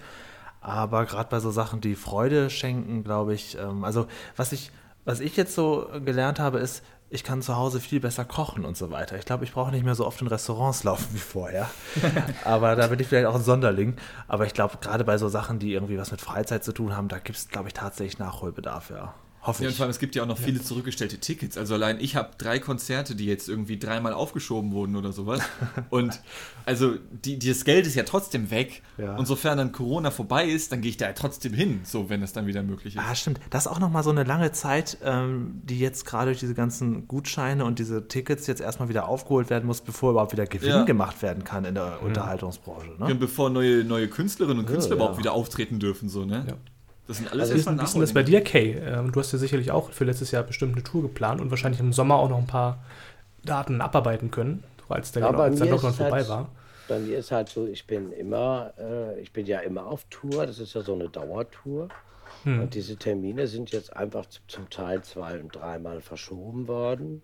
Aber 0.63 1.05
gerade 1.05 1.29
bei 1.29 1.41
so 1.41 1.51
Sachen, 1.51 1.83
die 1.83 1.95
Freude 1.95 2.49
schenken, 2.49 3.05
glaube 3.05 3.35
ich, 3.35 3.59
ähm, 3.59 3.85
also 3.85 4.07
was 4.37 4.53
ich, 4.53 4.71
was 5.05 5.21
ich 5.21 5.37
jetzt 5.37 5.55
so 5.55 5.89
gelernt 6.05 6.39
habe, 6.41 6.59
ist, 6.59 6.83
ich 7.11 7.23
kann 7.23 7.43
zu 7.43 7.55
Hause 7.55 7.81
viel 7.81 8.01
besser 8.01 8.25
kochen 8.25 8.65
und 8.65 8.77
so 8.79 8.91
weiter. 8.91 9.19
Ich 9.19 9.27
glaube, 9.27 9.45
ich 9.45 9.53
brauche 9.53 9.71
nicht 9.71 9.85
mehr 9.85 9.95
so 9.95 10.07
oft 10.07 10.21
in 10.23 10.27
Restaurants 10.27 10.83
laufen 10.85 11.09
wie 11.13 11.19
vorher. 11.19 11.69
Aber 12.45 12.77
da 12.77 12.87
bin 12.87 12.99
ich 12.99 13.07
vielleicht 13.09 13.27
auch 13.27 13.35
ein 13.35 13.43
Sonderling. 13.43 13.97
Aber 14.27 14.47
ich 14.47 14.55
glaube, 14.55 14.79
gerade 14.81 15.05
bei 15.05 15.19
so 15.19 15.29
Sachen, 15.29 15.59
die 15.59 15.75
irgendwie 15.75 15.99
was 15.99 16.11
mit 16.11 16.23
Freizeit 16.23 16.65
zu 16.65 16.73
tun 16.73 16.97
haben, 16.97 17.09
da 17.09 17.19
gibt 17.19 17.39
es, 17.39 17.49
glaube 17.49 17.69
ich, 17.69 17.75
tatsächlich 17.75 18.19
Nachholbedarf, 18.19 18.89
ja. 18.91 19.15
Hoffe 19.47 19.63
Ja, 19.63 19.69
und 19.69 19.73
ich. 19.73 19.77
vor 19.77 19.85
allem, 19.85 19.91
es 19.91 19.99
gibt 19.99 20.15
ja 20.15 20.23
auch 20.23 20.27
noch 20.27 20.39
viele 20.39 20.63
zurückgestellte 20.63 21.19
Tickets. 21.19 21.59
Also 21.59 21.75
allein 21.75 22.01
ich 22.01 22.17
habe 22.17 22.31
drei 22.39 22.59
Konzerte, 22.59 23.15
die 23.15 23.27
jetzt 23.27 23.49
irgendwie 23.49 23.79
dreimal 23.79 24.15
aufgeschoben 24.15 24.73
wurden 24.73 24.97
oder 24.97 25.13
sowas. 25.13 25.41
Und 25.91 26.21
also 26.65 26.95
die, 27.11 27.39
die- 27.39 27.49
das 27.51 27.65
Geld 27.65 27.87
ist 27.87 27.95
ja 27.95 28.05
trotzdem 28.05 28.51
weg. 28.51 28.83
Ja. 28.97 29.17
Und 29.17 29.27
sofern 29.27 29.59
dann 29.59 29.71
Corona 29.73 30.11
vorbei 30.11 30.47
ist, 30.47 30.73
dann 30.73 30.81
gehe 30.81 30.89
ich 30.91 30.97
da 30.97 31.07
ja 31.07 31.13
trotzdem 31.13 31.53
hin, 31.53 31.81
so 31.85 32.09
wenn 32.09 32.23
es 32.23 32.33
dann 32.33 32.47
wieder 32.47 32.63
möglich 32.63 32.97
ist. 32.97 33.03
Ah, 33.03 33.15
stimmt. 33.15 33.39
Das 33.51 33.67
ist 33.67 33.73
auch 33.73 33.81
nochmal 33.81 34.03
so 34.03 34.11
eine 34.11 34.25
lange 34.25 34.53
Zeit, 34.53 34.97
ähm, 35.05 35.61
die 35.65 35.79
jetzt 35.79 36.07
gerade 36.07 36.27
durch 36.31 36.41
diese 36.41 36.55
ganzen 36.55 37.07
Gutscheine 37.07 37.65
und 37.67 37.79
diese 37.79 38.09
Tickets 38.09 38.47
jetzt 38.47 38.61
erstmal 38.63 38.89
wieder 38.89 39.09
aufgeholt 39.09 39.51
werden 39.51 39.67
muss, 39.67 39.83
bevor 39.83 40.13
überhaupt 40.13 40.33
wieder 40.33 40.47
Gewinn 40.47 40.69
Ja. 40.71 40.85
gemacht 40.85 41.21
werden 41.23 41.45
kann 41.45 41.65
in 41.67 41.75
der 41.75 42.03
Unterhaltungsbranche. 42.03 42.93
Ne? 42.99 43.05
Und 43.07 43.21
bevor 43.21 43.51
neue, 43.51 43.85
neue 43.85 44.09
Künstlerinnen 44.09 44.61
und 44.61 44.67
Künstler 44.67 44.93
ja. 44.97 45.03
überhaupt 45.03 45.19
wieder 45.19 45.33
auftreten 45.33 45.79
dürfen, 45.81 46.09
so, 46.09 46.25
ne? 46.25 46.45
Ja. 46.49 46.55
Das 47.07 47.19
sind 47.19 47.31
alles 47.31 47.43
Also 47.51 47.55
Wie 47.55 47.59
ist, 47.59 47.67
erstmal 47.67 47.75
denn- 47.77 47.81
wie 47.81 47.85
ist 47.85 47.93
denn 47.95 48.01
das 48.01 48.13
bei 48.15 48.23
dir, 48.23 48.41
Kay? 48.43 48.73
Ähm, 48.79 49.13
Du 49.13 49.21
hast 49.21 49.33
ja 49.33 49.39
sicherlich 49.39 49.71
auch 49.71 49.91
für 49.91 50.05
letztes 50.05 50.31
Jahr 50.31 50.43
bestimmt 50.43 50.73
eine 50.75 50.83
Tour 50.83 51.03
geplant 51.03 51.41
und 51.41 51.51
wahrscheinlich 51.51 51.81
im 51.81 51.93
Sommer 51.93 52.17
auch 52.17 52.29
noch 52.31 52.39
ein 52.39 52.47
paar 52.47 52.79
Daten 53.45 53.81
abarbeiten 53.81 54.31
können, 54.31 54.65
als 54.89 55.13
der, 55.13 55.23
Ja, 55.23 55.31
als 55.31 55.59
der 55.59 55.67
Lockdown 55.69 55.93
vorbei 55.93 56.19
halt- 56.19 56.29
war. 56.29 56.49
Bei 56.89 56.99
mir 56.99 57.19
ist 57.19 57.31
halt 57.31 57.49
so, 57.49 57.67
ich 57.67 57.87
bin 57.87 58.13
immer, 58.13 58.73
äh, 58.79 59.19
ich 59.21 59.33
bin 59.33 59.47
ja 59.47 59.61
immer 59.61 59.87
auf 59.87 60.05
Tour, 60.11 60.47
das 60.47 60.59
ist 60.59 60.75
ja 60.75 60.83
so 60.83 60.95
eine 60.95 61.09
Dauertour. 61.09 61.89
Und 62.47 62.75
diese 62.75 62.97
Termine 62.97 63.47
sind 63.47 63.71
jetzt 63.71 63.97
einfach 63.97 64.27
zum 64.49 64.69
Teil 64.69 65.01
zwei- 65.03 65.39
und 65.41 65.55
dreimal 65.55 66.03
verschoben 66.03 66.69
worden 66.69 67.23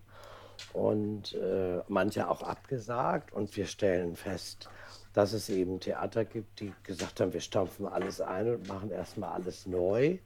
und 0.73 1.33
äh, 1.35 1.79
manche 1.87 2.27
auch 2.27 2.41
abgesagt. 2.41 3.31
Und 3.33 3.55
wir 3.55 3.65
stellen 3.67 4.15
fest, 4.15 4.67
dass 5.13 5.33
es 5.33 5.49
eben 5.49 5.79
Theater 5.79 6.25
gibt, 6.25 6.59
die 6.59 6.73
gesagt 6.83 7.19
haben, 7.19 7.33
wir 7.33 7.41
stampfen 7.41 7.85
alles 7.85 8.21
ein 8.21 8.55
und 8.55 8.67
machen 8.67 8.91
erstmal 8.91 9.31
alles 9.31 9.65
neu. 9.65 10.17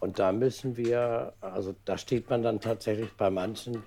Und 0.00 0.18
da 0.18 0.32
müssen 0.32 0.76
wir, 0.76 1.32
also 1.40 1.74
da 1.84 1.98
steht 1.98 2.30
man 2.30 2.42
dann 2.42 2.60
tatsächlich 2.60 3.12
bei 3.16 3.30
manchen 3.30 3.82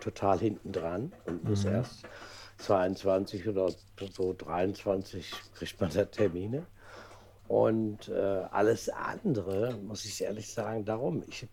total 0.00 0.38
hinten 0.38 0.72
dran 0.72 1.12
und 1.26 1.44
muss 1.44 1.64
erst 1.64 2.04
22 2.58 3.48
oder 3.48 3.70
so 4.12 4.32
23 4.32 5.32
kriegt 5.54 5.80
man 5.80 5.90
da 5.90 6.04
Termine. 6.04 6.66
Und 7.48 8.08
äh, 8.08 8.44
alles 8.50 8.88
andere, 8.88 9.76
muss 9.82 10.04
ich 10.04 10.22
ehrlich 10.22 10.52
sagen, 10.52 10.84
darum. 10.84 11.22
Ich, 11.28 11.46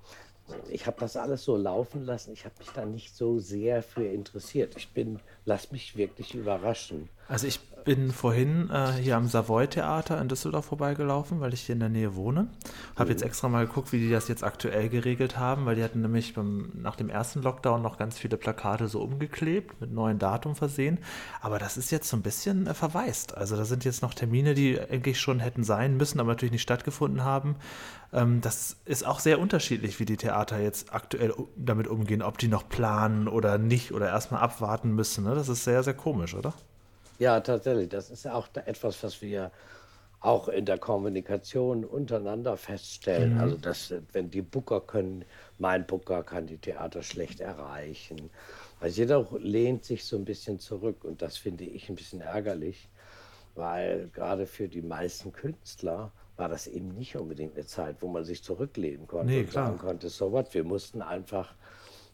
ich 0.69 0.87
habe 0.87 0.97
das 0.99 1.17
alles 1.17 1.43
so 1.43 1.57
laufen 1.57 2.05
lassen. 2.05 2.31
Ich 2.31 2.45
habe 2.45 2.55
mich 2.59 2.69
da 2.69 2.85
nicht 2.85 3.15
so 3.15 3.39
sehr 3.39 3.83
für 3.83 4.05
interessiert. 4.05 4.75
Ich 4.77 4.93
bin, 4.93 5.19
lass 5.45 5.71
mich 5.71 5.95
wirklich 5.95 6.35
überraschen. 6.35 7.09
Also 7.27 7.47
ich 7.47 7.59
bin 7.83 8.11
vorhin 8.11 8.69
äh, 8.69 8.91
hier 9.01 9.15
am 9.15 9.27
Savoy-Theater 9.27 10.19
in 10.21 10.27
Düsseldorf 10.27 10.65
vorbeigelaufen, 10.65 11.39
weil 11.39 11.53
ich 11.53 11.61
hier 11.61 11.73
in 11.73 11.79
der 11.79 11.89
Nähe 11.89 12.15
wohne. 12.15 12.47
Habe 12.95 13.09
jetzt 13.09 13.23
extra 13.23 13.49
mal 13.49 13.65
geguckt, 13.65 13.91
wie 13.91 13.99
die 13.99 14.11
das 14.11 14.27
jetzt 14.27 14.43
aktuell 14.43 14.89
geregelt 14.89 15.37
haben, 15.37 15.65
weil 15.65 15.75
die 15.75 15.83
hatten 15.83 16.01
nämlich 16.01 16.33
beim, 16.33 16.71
nach 16.75 16.95
dem 16.95 17.09
ersten 17.09 17.41
Lockdown 17.41 17.81
noch 17.81 17.97
ganz 17.97 18.19
viele 18.19 18.37
Plakate 18.37 18.87
so 18.87 19.01
umgeklebt, 19.01 19.81
mit 19.81 19.91
neuen 19.91 20.19
Datum 20.19 20.55
versehen. 20.55 20.99
Aber 21.41 21.59
das 21.59 21.77
ist 21.77 21.91
jetzt 21.91 22.09
so 22.09 22.17
ein 22.17 22.21
bisschen 22.21 22.67
äh, 22.67 22.73
verwaist. 22.73 23.35
Also 23.35 23.55
da 23.55 23.65
sind 23.65 23.85
jetzt 23.85 24.01
noch 24.01 24.13
Termine, 24.13 24.53
die 24.53 24.79
eigentlich 24.79 25.19
schon 25.19 25.39
hätten 25.39 25.63
sein 25.63 25.97
müssen, 25.97 26.19
aber 26.19 26.29
natürlich 26.29 26.51
nicht 26.51 26.61
stattgefunden 26.61 27.23
haben. 27.23 27.55
Ähm, 28.13 28.41
das 28.41 28.77
ist 28.85 29.05
auch 29.05 29.19
sehr 29.19 29.39
unterschiedlich, 29.39 29.99
wie 29.99 30.05
die 30.05 30.17
Theater 30.17 30.59
jetzt 30.59 30.93
aktuell 30.93 31.33
damit 31.55 31.87
umgehen, 31.87 32.21
ob 32.21 32.37
die 32.37 32.47
noch 32.47 32.67
planen 32.67 33.27
oder 33.27 33.57
nicht 33.57 33.93
oder 33.93 34.07
erstmal 34.07 34.41
abwarten 34.41 34.91
müssen. 34.91 35.23
Ne? 35.23 35.30
Das 35.35 35.49
ist 35.49 35.63
sehr, 35.63 35.83
sehr 35.83 35.93
komisch, 35.93 36.33
oder? 36.35 36.53
Ja, 37.19 37.39
tatsächlich. 37.39 37.89
Das 37.89 38.09
ist 38.09 38.27
auch 38.27 38.47
etwas, 38.65 39.03
was 39.03 39.21
wir 39.21 39.51
auch 40.21 40.49
in 40.49 40.65
der 40.65 40.77
Kommunikation 40.77 41.83
untereinander 41.83 42.55
feststellen. 42.57 43.37
Also, 43.37 43.57
dass, 43.57 43.93
wenn 44.13 44.29
die 44.29 44.41
Booker 44.43 44.81
können, 44.81 45.25
mein 45.57 45.85
Booker 45.85 46.23
kann 46.23 46.45
die 46.47 46.57
Theater 46.57 47.01
schlecht 47.01 47.39
erreichen. 47.39 48.29
Weil 48.79 48.91
jeder 48.91 49.27
lehnt 49.39 49.83
sich 49.83 50.05
so 50.05 50.15
ein 50.17 50.25
bisschen 50.25 50.59
zurück 50.59 51.03
und 51.03 51.21
das 51.21 51.37
finde 51.37 51.63
ich 51.63 51.89
ein 51.89 51.95
bisschen 51.95 52.21
ärgerlich, 52.21 52.89
weil 53.55 54.09
gerade 54.13 54.45
für 54.45 54.67
die 54.67 54.81
meisten 54.81 55.31
Künstler 55.31 56.11
war 56.37 56.49
das 56.49 56.67
eben 56.67 56.89
nicht 56.89 57.15
unbedingt 57.15 57.55
eine 57.55 57.65
Zeit, 57.65 57.97
wo 57.99 58.07
man 58.07 58.23
sich 58.23 58.43
zurücklehnen 58.43 59.07
konnte 59.07 59.33
Nee, 59.33 59.41
und 59.41 59.51
sagen 59.51 59.77
konnte, 59.77 60.09
so 60.09 60.33
was, 60.33 60.53
wir 60.53 60.63
mussten 60.63 61.01
einfach 61.01 61.53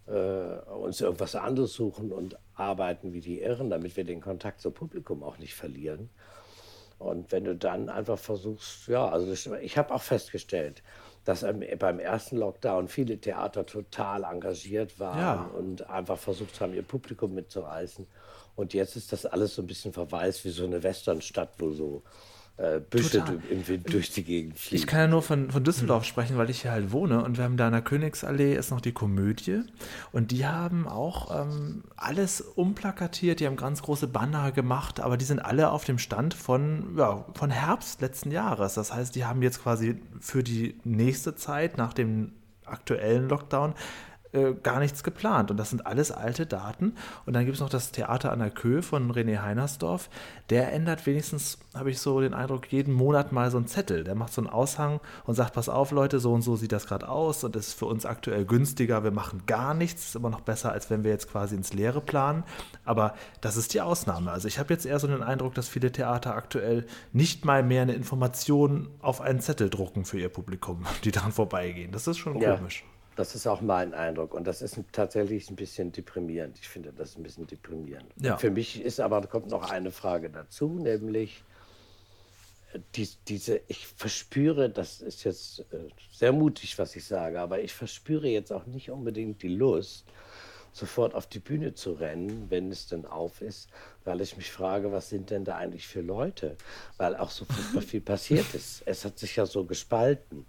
äh, 0.08 0.12
uns 0.12 1.00
irgendwas 1.00 1.36
anderes 1.36 1.74
suchen 1.74 2.12
und 2.12 2.38
arbeiten 2.58 3.14
wie 3.14 3.22
die 3.22 3.42
Irren, 3.42 3.70
damit 3.70 3.96
wir 3.96 4.04
den 4.04 4.22
Kontakt 4.22 4.62
zum 4.62 4.74
Publikum 4.74 5.24
auch 5.24 5.38
nicht 5.38 5.56
verlieren. 5.56 6.10
Und 7.00 7.32
wenn 7.32 7.44
du 7.44 7.56
dann 7.56 7.90
einfach 7.90 8.18
versuchst, 8.18 8.88
ja, 8.88 9.08
also 9.08 9.32
ich 9.62 9.78
habe 9.78 9.94
auch 9.94 10.02
festgestellt, 10.02 10.82
dass 11.26 11.46
beim 11.78 12.00
ersten 12.00 12.38
Lockdown 12.38 12.88
viele 12.88 13.20
Theater 13.20 13.66
total 13.66 14.24
engagiert 14.24 15.00
waren 15.00 15.20
Ja. 15.20 15.52
und 15.56 15.88
einfach 15.90 16.18
versucht 16.18 16.60
haben, 16.62 16.74
ihr 16.74 16.84
Publikum 16.84 17.34
mitzureißen. 17.36 18.08
Und 18.56 18.74
jetzt 18.74 18.96
ist 18.96 19.12
das 19.14 19.26
alles 19.28 19.54
so 19.54 19.62
ein 19.62 19.68
bisschen 19.68 19.94
verwaist 19.94 20.44
wie 20.46 20.50
so 20.50 20.64
eine 20.64 20.82
Westernstadt, 20.82 21.52
wo 21.60 21.72
so 21.72 22.02
äh, 22.58 22.80
Büsche 22.80 23.24
im 23.50 23.68
Wind 23.68 23.94
durch 23.94 24.12
die 24.12 24.24
Gegend 24.24 24.58
fliegen. 24.58 24.82
Ich 24.82 24.88
kann 24.88 25.00
ja 25.00 25.08
nur 25.08 25.22
von, 25.22 25.52
von 25.52 25.64
Düsseldorf 25.64 26.06
sprechen, 26.06 26.38
weil 26.38 26.50
ich 26.50 26.64
hier 26.64 26.72
halt 26.72 26.92
wohne 26.92 27.24
und 27.24 27.38
wir 27.38 27.44
haben 27.44 27.56
da 27.56 27.68
in 27.68 27.74
der 27.74 27.84
Königsallee 27.84 28.56
ist 28.56 28.72
noch 28.72 28.82
die 28.82 28.94
Komödie 28.94 29.62
und 30.12 30.32
die 30.32 30.46
haben 30.46 30.88
auch 30.88 31.40
ähm, 31.40 31.84
alles 31.96 32.42
umplakatiert, 32.42 33.40
die 33.40 33.46
haben 33.46 33.58
ganz 33.58 33.84
große 33.84 34.08
Banner 34.08 34.52
gemacht, 34.52 35.00
aber 35.00 35.18
die 35.18 35.26
sind 35.26 35.40
alle 35.40 35.70
auf 35.72 35.86
dem 35.86 36.00
Stand 36.00 36.34
von, 36.34 36.96
ja, 36.98 37.26
von 37.36 37.52
Herbst 37.52 38.02
letzten 38.02 38.32
Jahres. 38.32 38.74
Das 38.74 38.94
heißt, 38.94 39.16
die 39.16 39.26
haben 39.26 39.44
jetzt 39.44 39.62
quasi 39.62 40.02
für 40.20 40.44
die 40.44 40.80
nächste 40.84 41.36
Zeit 41.36 41.78
nach 41.78 41.94
dem 41.94 42.34
aktuellen 42.66 43.30
Lockdown 43.30 43.76
äh, 44.38 44.56
gar 44.62 44.80
nichts 44.80 45.04
geplant. 45.04 45.52
Und 45.52 45.58
das 45.58 45.70
sind 45.70 45.86
alles 45.86 46.12
alte 46.12 46.46
Daten. 46.46 46.94
Und 47.26 47.34
dann 47.34 47.46
gibt 47.46 47.56
es 47.56 47.62
noch 47.62 47.70
das 47.70 47.92
Theater 47.92 48.32
an 48.32 48.40
der 48.40 48.52
Köhe 48.52 48.82
von 48.82 49.12
René 49.12 49.42
Heinersdorf. 49.42 50.10
Der 50.50 50.72
ändert 50.74 51.06
wenigstens, 51.06 51.60
habe 51.74 51.90
ich 51.90 52.00
so 52.00 52.22
den 52.22 52.34
Eindruck, 52.34 52.72
jeden 52.72 52.94
Monat 52.94 53.32
mal 53.32 53.52
so 53.52 53.58
einen 53.58 53.68
Zettel. 53.68 54.04
Der 54.04 54.16
macht 54.16 54.34
so 54.34 54.42
einen 54.42 54.50
Aushang 54.50 55.00
und 55.26 55.36
sagt, 55.36 55.54
pass 55.54 55.70
auf 55.70 55.92
Leute, 55.92 56.20
so 56.20 56.34
und 56.34 56.42
so 56.42 56.56
sieht 56.56 56.72
das 56.72 56.88
gerade 56.88 57.10
aus 57.10 57.44
und 57.44 57.56
ist 57.56 57.74
für 57.74 57.86
uns 57.86 58.06
aktuell 58.06 58.46
günstiger. 58.46 59.04
Wir 59.04 59.12
machen 59.12 59.44
gar 59.46 59.74
nichts. 59.74 60.08
Ist 60.08 60.16
immer 60.16 60.30
noch 60.30 60.42
besser, 60.42 60.72
als 60.72 60.90
wenn 60.90 61.04
wir 61.04 61.12
jetzt 61.12 61.30
quasi 61.30 61.56
ins 61.56 61.74
Leere 61.74 62.02
planen. 62.02 62.44
Aber 62.86 63.14
das 63.42 63.58
ist 63.58 63.74
die 63.74 63.82
Ausnahme. 63.82 64.32
Also 64.32 64.48
ich 64.48 64.60
habe 64.60 64.74
jetzt 64.74 64.86
eher 64.86 65.00
so 65.00 65.08
den 65.08 65.24
Eindruck, 65.24 65.56
dass 65.56 65.68
viele 65.68 65.92
Theater 65.92 66.36
aktuell 66.36 66.86
nicht 67.14 67.46
mal 67.46 67.64
mehr 67.64 67.82
eine 67.82 67.94
Information 67.94 68.90
auf 69.02 69.22
einen 69.22 69.40
Zettel 69.40 69.70
drucken 69.70 70.06
für 70.06 70.20
ihr 70.20 70.30
Publikum, 70.30 70.86
die 71.04 71.12
daran 71.12 71.32
vorbeigehen. 71.32 71.92
Das 71.92 72.08
ist 72.08 72.18
schon 72.18 72.40
ja. 72.40 72.56
komisch. 72.56 72.84
Das 73.18 73.34
ist 73.34 73.48
auch 73.48 73.62
mein 73.62 73.96
Eindruck. 73.96 74.36
Und 74.36 74.46
das 74.46 74.62
ist 74.62 74.80
tatsächlich 74.92 75.50
ein 75.50 75.56
bisschen 75.56 75.92
deprimierend. 75.92 76.60
Ich 76.62 76.70
finde 76.70 76.94
das 76.94 77.18
ein 77.18 77.24
bisschen 77.24 77.48
deprimierend. 77.48 78.06
Ja. 78.22 78.38
Für 78.38 78.52
mich 78.52 78.80
ist 78.80 79.00
aber, 79.00 79.22
kommt 79.24 79.50
noch 79.50 79.72
eine 79.72 79.92
Frage 79.92 80.30
dazu, 80.30 80.78
nämlich 80.80 81.44
äh, 82.74 82.80
die, 82.96 83.10
diese, 83.28 83.60
ich 83.68 83.88
verspüre, 83.88 84.70
das 84.70 85.02
ist 85.02 85.24
jetzt 85.24 85.62
äh, 85.74 85.90
sehr 86.12 86.32
mutig, 86.32 86.78
was 86.78 86.96
ich 86.96 87.06
sage, 87.06 87.42
aber 87.42 87.60
ich 87.60 87.74
verspüre 87.74 88.28
jetzt 88.28 88.54
auch 88.54 88.68
nicht 88.68 88.92
unbedingt 88.92 89.42
die 89.42 89.50
Lust, 89.56 90.06
sofort 90.72 91.16
auf 91.16 91.26
die 91.26 91.40
Bühne 91.40 91.74
zu 91.74 91.94
rennen, 91.94 92.46
wenn 92.50 92.72
es 92.72 92.86
denn 92.86 93.08
auf 93.08 93.42
ist, 93.42 93.68
weil 94.06 94.22
ich 94.22 94.38
mich 94.38 94.52
frage, 94.52 94.92
was 94.92 95.10
sind 95.10 95.32
denn 95.32 95.44
da 95.44 95.58
eigentlich 95.58 95.88
für 95.88 96.02
Leute? 96.02 96.56
Weil 96.98 97.16
auch 97.16 97.32
so 97.32 97.46
viel 97.82 98.02
passiert 98.02 98.54
ist. 98.54 98.84
Es 98.86 99.06
hat 99.06 99.18
sich 99.18 99.38
ja 99.38 99.48
so 99.48 99.66
gespalten. 99.66 100.46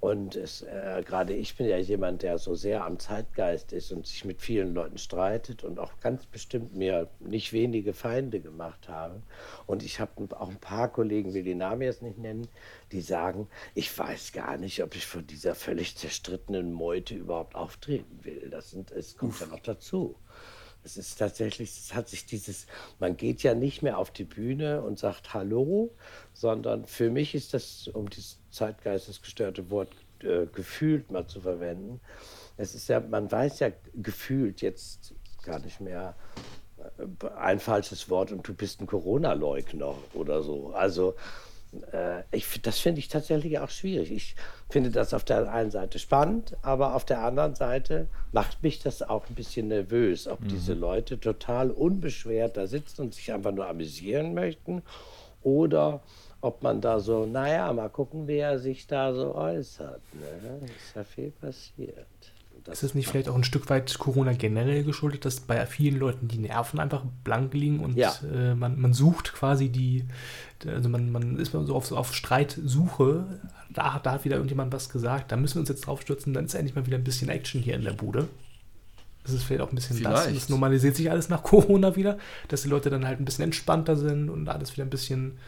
Und 0.00 0.34
es, 0.34 0.62
äh, 0.62 1.02
gerade 1.04 1.34
ich 1.34 1.56
bin 1.56 1.66
ja 1.66 1.76
jemand, 1.76 2.22
der 2.22 2.38
so 2.38 2.54
sehr 2.54 2.84
am 2.86 2.98
Zeitgeist 2.98 3.74
ist 3.74 3.92
und 3.92 4.06
sich 4.06 4.24
mit 4.24 4.40
vielen 4.40 4.72
Leuten 4.72 4.96
streitet 4.96 5.62
und 5.62 5.78
auch 5.78 6.00
ganz 6.00 6.24
bestimmt 6.24 6.74
mir 6.74 7.08
nicht 7.20 7.52
wenige 7.52 7.92
Feinde 7.92 8.40
gemacht 8.40 8.88
habe. 8.88 9.20
Und 9.66 9.82
ich 9.82 10.00
habe 10.00 10.12
auch 10.38 10.48
ein 10.48 10.58
paar 10.58 10.90
Kollegen, 10.90 11.34
will 11.34 11.42
die 11.42 11.54
Namen 11.54 11.82
jetzt 11.82 12.00
nicht 12.00 12.16
nennen, 12.16 12.48
die 12.92 13.02
sagen, 13.02 13.46
ich 13.74 13.96
weiß 13.96 14.32
gar 14.32 14.56
nicht, 14.56 14.82
ob 14.82 14.96
ich 14.96 15.06
von 15.06 15.26
dieser 15.26 15.54
völlig 15.54 15.96
zerstrittenen 15.96 16.72
Meute 16.72 17.14
überhaupt 17.14 17.54
auftreten 17.54 18.20
will. 18.22 18.48
Das 18.50 18.70
sind, 18.70 18.90
es 18.92 19.18
kommt 19.18 19.32
Uff. 19.32 19.40
ja 19.42 19.48
noch 19.48 19.60
dazu. 19.60 20.16
Es 20.82 20.96
ist 20.96 21.18
tatsächlich, 21.18 21.70
es 21.70 21.94
hat 21.94 22.08
sich 22.08 22.26
dieses, 22.26 22.66
man 22.98 23.16
geht 23.16 23.42
ja 23.42 23.54
nicht 23.54 23.82
mehr 23.82 23.98
auf 23.98 24.10
die 24.10 24.24
Bühne 24.24 24.82
und 24.82 24.98
sagt 24.98 25.34
Hallo, 25.34 25.94
sondern 26.32 26.86
für 26.86 27.10
mich 27.10 27.34
ist 27.34 27.52
das, 27.52 27.88
um 27.88 28.08
dieses 28.08 28.38
zeitgeistesgestörte 28.50 29.70
Wort 29.70 29.94
äh, 30.22 30.46
gefühlt 30.46 31.10
mal 31.10 31.26
zu 31.26 31.40
verwenden, 31.40 32.00
es 32.56 32.74
ist 32.74 32.88
ja, 32.88 33.00
man 33.00 33.30
weiß 33.30 33.60
ja 33.60 33.70
gefühlt 33.94 34.60
jetzt 34.60 35.14
gar 35.42 35.58
nicht 35.58 35.80
mehr 35.80 36.14
äh, 36.78 37.28
ein 37.36 37.60
falsches 37.60 38.08
Wort 38.10 38.32
und 38.32 38.46
du 38.46 38.54
bist 38.54 38.80
ein 38.80 38.86
Corona-Leugner 38.86 39.94
oder 40.14 40.42
so. 40.42 40.72
Also 40.74 41.14
äh, 41.92 42.22
ich, 42.30 42.60
das 42.62 42.78
finde 42.78 42.98
ich 42.98 43.08
tatsächlich 43.08 43.58
auch 43.58 43.70
schwierig. 43.70 44.10
Ich 44.10 44.36
finde 44.68 44.90
das 44.90 45.14
auf 45.14 45.24
der 45.24 45.52
einen 45.52 45.70
Seite 45.70 45.98
spannend, 45.98 46.56
aber 46.62 46.94
auf 46.94 47.04
der 47.04 47.22
anderen 47.22 47.54
Seite 47.54 48.08
macht 48.32 48.62
mich 48.62 48.80
das 48.80 49.02
auch 49.02 49.28
ein 49.28 49.34
bisschen 49.34 49.68
nervös, 49.68 50.26
ob 50.26 50.40
mhm. 50.40 50.48
diese 50.48 50.74
Leute 50.74 51.18
total 51.18 51.70
unbeschwert 51.70 52.56
da 52.56 52.66
sitzen 52.66 53.02
und 53.02 53.14
sich 53.14 53.32
einfach 53.32 53.52
nur 53.52 53.68
amüsieren 53.68 54.34
möchten 54.34 54.82
oder 55.42 56.00
ob 56.42 56.62
man 56.62 56.80
da 56.80 57.00
so, 57.00 57.26
naja, 57.26 57.72
mal 57.72 57.90
gucken, 57.90 58.26
wer 58.26 58.58
sich 58.58 58.86
da 58.86 59.12
so 59.12 59.34
äußert. 59.34 60.00
Ne? 60.14 60.60
Ist 60.64 60.96
ja 60.96 61.04
viel 61.04 61.30
passiert. 61.32 62.06
Das 62.64 62.78
ist 62.78 62.90
es 62.90 62.94
nicht 62.94 63.08
vielleicht 63.08 63.28
auch 63.28 63.34
ein 63.34 63.44
Stück 63.44 63.70
weit 63.70 63.98
Corona 63.98 64.32
generell 64.32 64.84
geschuldet, 64.84 65.24
dass 65.24 65.40
bei 65.40 65.64
vielen 65.66 65.98
Leuten 65.98 66.28
die 66.28 66.38
Nerven 66.38 66.78
einfach 66.78 67.04
blank 67.24 67.54
liegen 67.54 67.80
und 67.80 67.96
ja. 67.96 68.12
äh, 68.32 68.54
man, 68.54 68.80
man 68.80 68.92
sucht 68.92 69.32
quasi 69.32 69.70
die, 69.70 70.04
also 70.66 70.88
man, 70.88 71.10
man 71.10 71.38
ist 71.38 71.52
so 71.52 71.74
auf, 71.74 71.90
auf 71.92 72.14
Streitsuche, 72.14 73.24
da, 73.70 73.98
da 74.02 74.12
hat 74.12 74.24
wieder 74.24 74.36
irgendjemand 74.36 74.72
was 74.72 74.90
gesagt, 74.90 75.32
da 75.32 75.36
müssen 75.36 75.56
wir 75.56 75.60
uns 75.60 75.68
jetzt 75.68 75.86
drauf 75.86 76.02
stürzen, 76.02 76.34
dann 76.34 76.44
ist 76.44 76.54
endlich 76.54 76.74
mal 76.76 76.86
wieder 76.86 76.98
ein 76.98 77.04
bisschen 77.04 77.30
Action 77.30 77.62
hier 77.62 77.74
in 77.74 77.82
der 77.82 77.92
Bude. 77.92 78.28
Das 79.22 79.32
ist 79.32 79.42
vielleicht 79.42 79.62
auch 79.62 79.70
ein 79.70 79.74
bisschen 79.74 79.96
vielleicht. 79.96 80.28
das. 80.28 80.32
Es 80.32 80.48
normalisiert 80.48 80.96
sich 80.96 81.10
alles 81.10 81.28
nach 81.28 81.42
Corona 81.44 81.96
wieder, 81.96 82.18
dass 82.48 82.62
die 82.62 82.68
Leute 82.68 82.90
dann 82.90 83.06
halt 83.06 83.20
ein 83.20 83.24
bisschen 83.24 83.44
entspannter 83.44 83.96
sind 83.96 84.28
und 84.30 84.48
alles 84.48 84.72
wieder 84.72 84.84
ein 84.84 84.90
bisschen, 84.90 85.38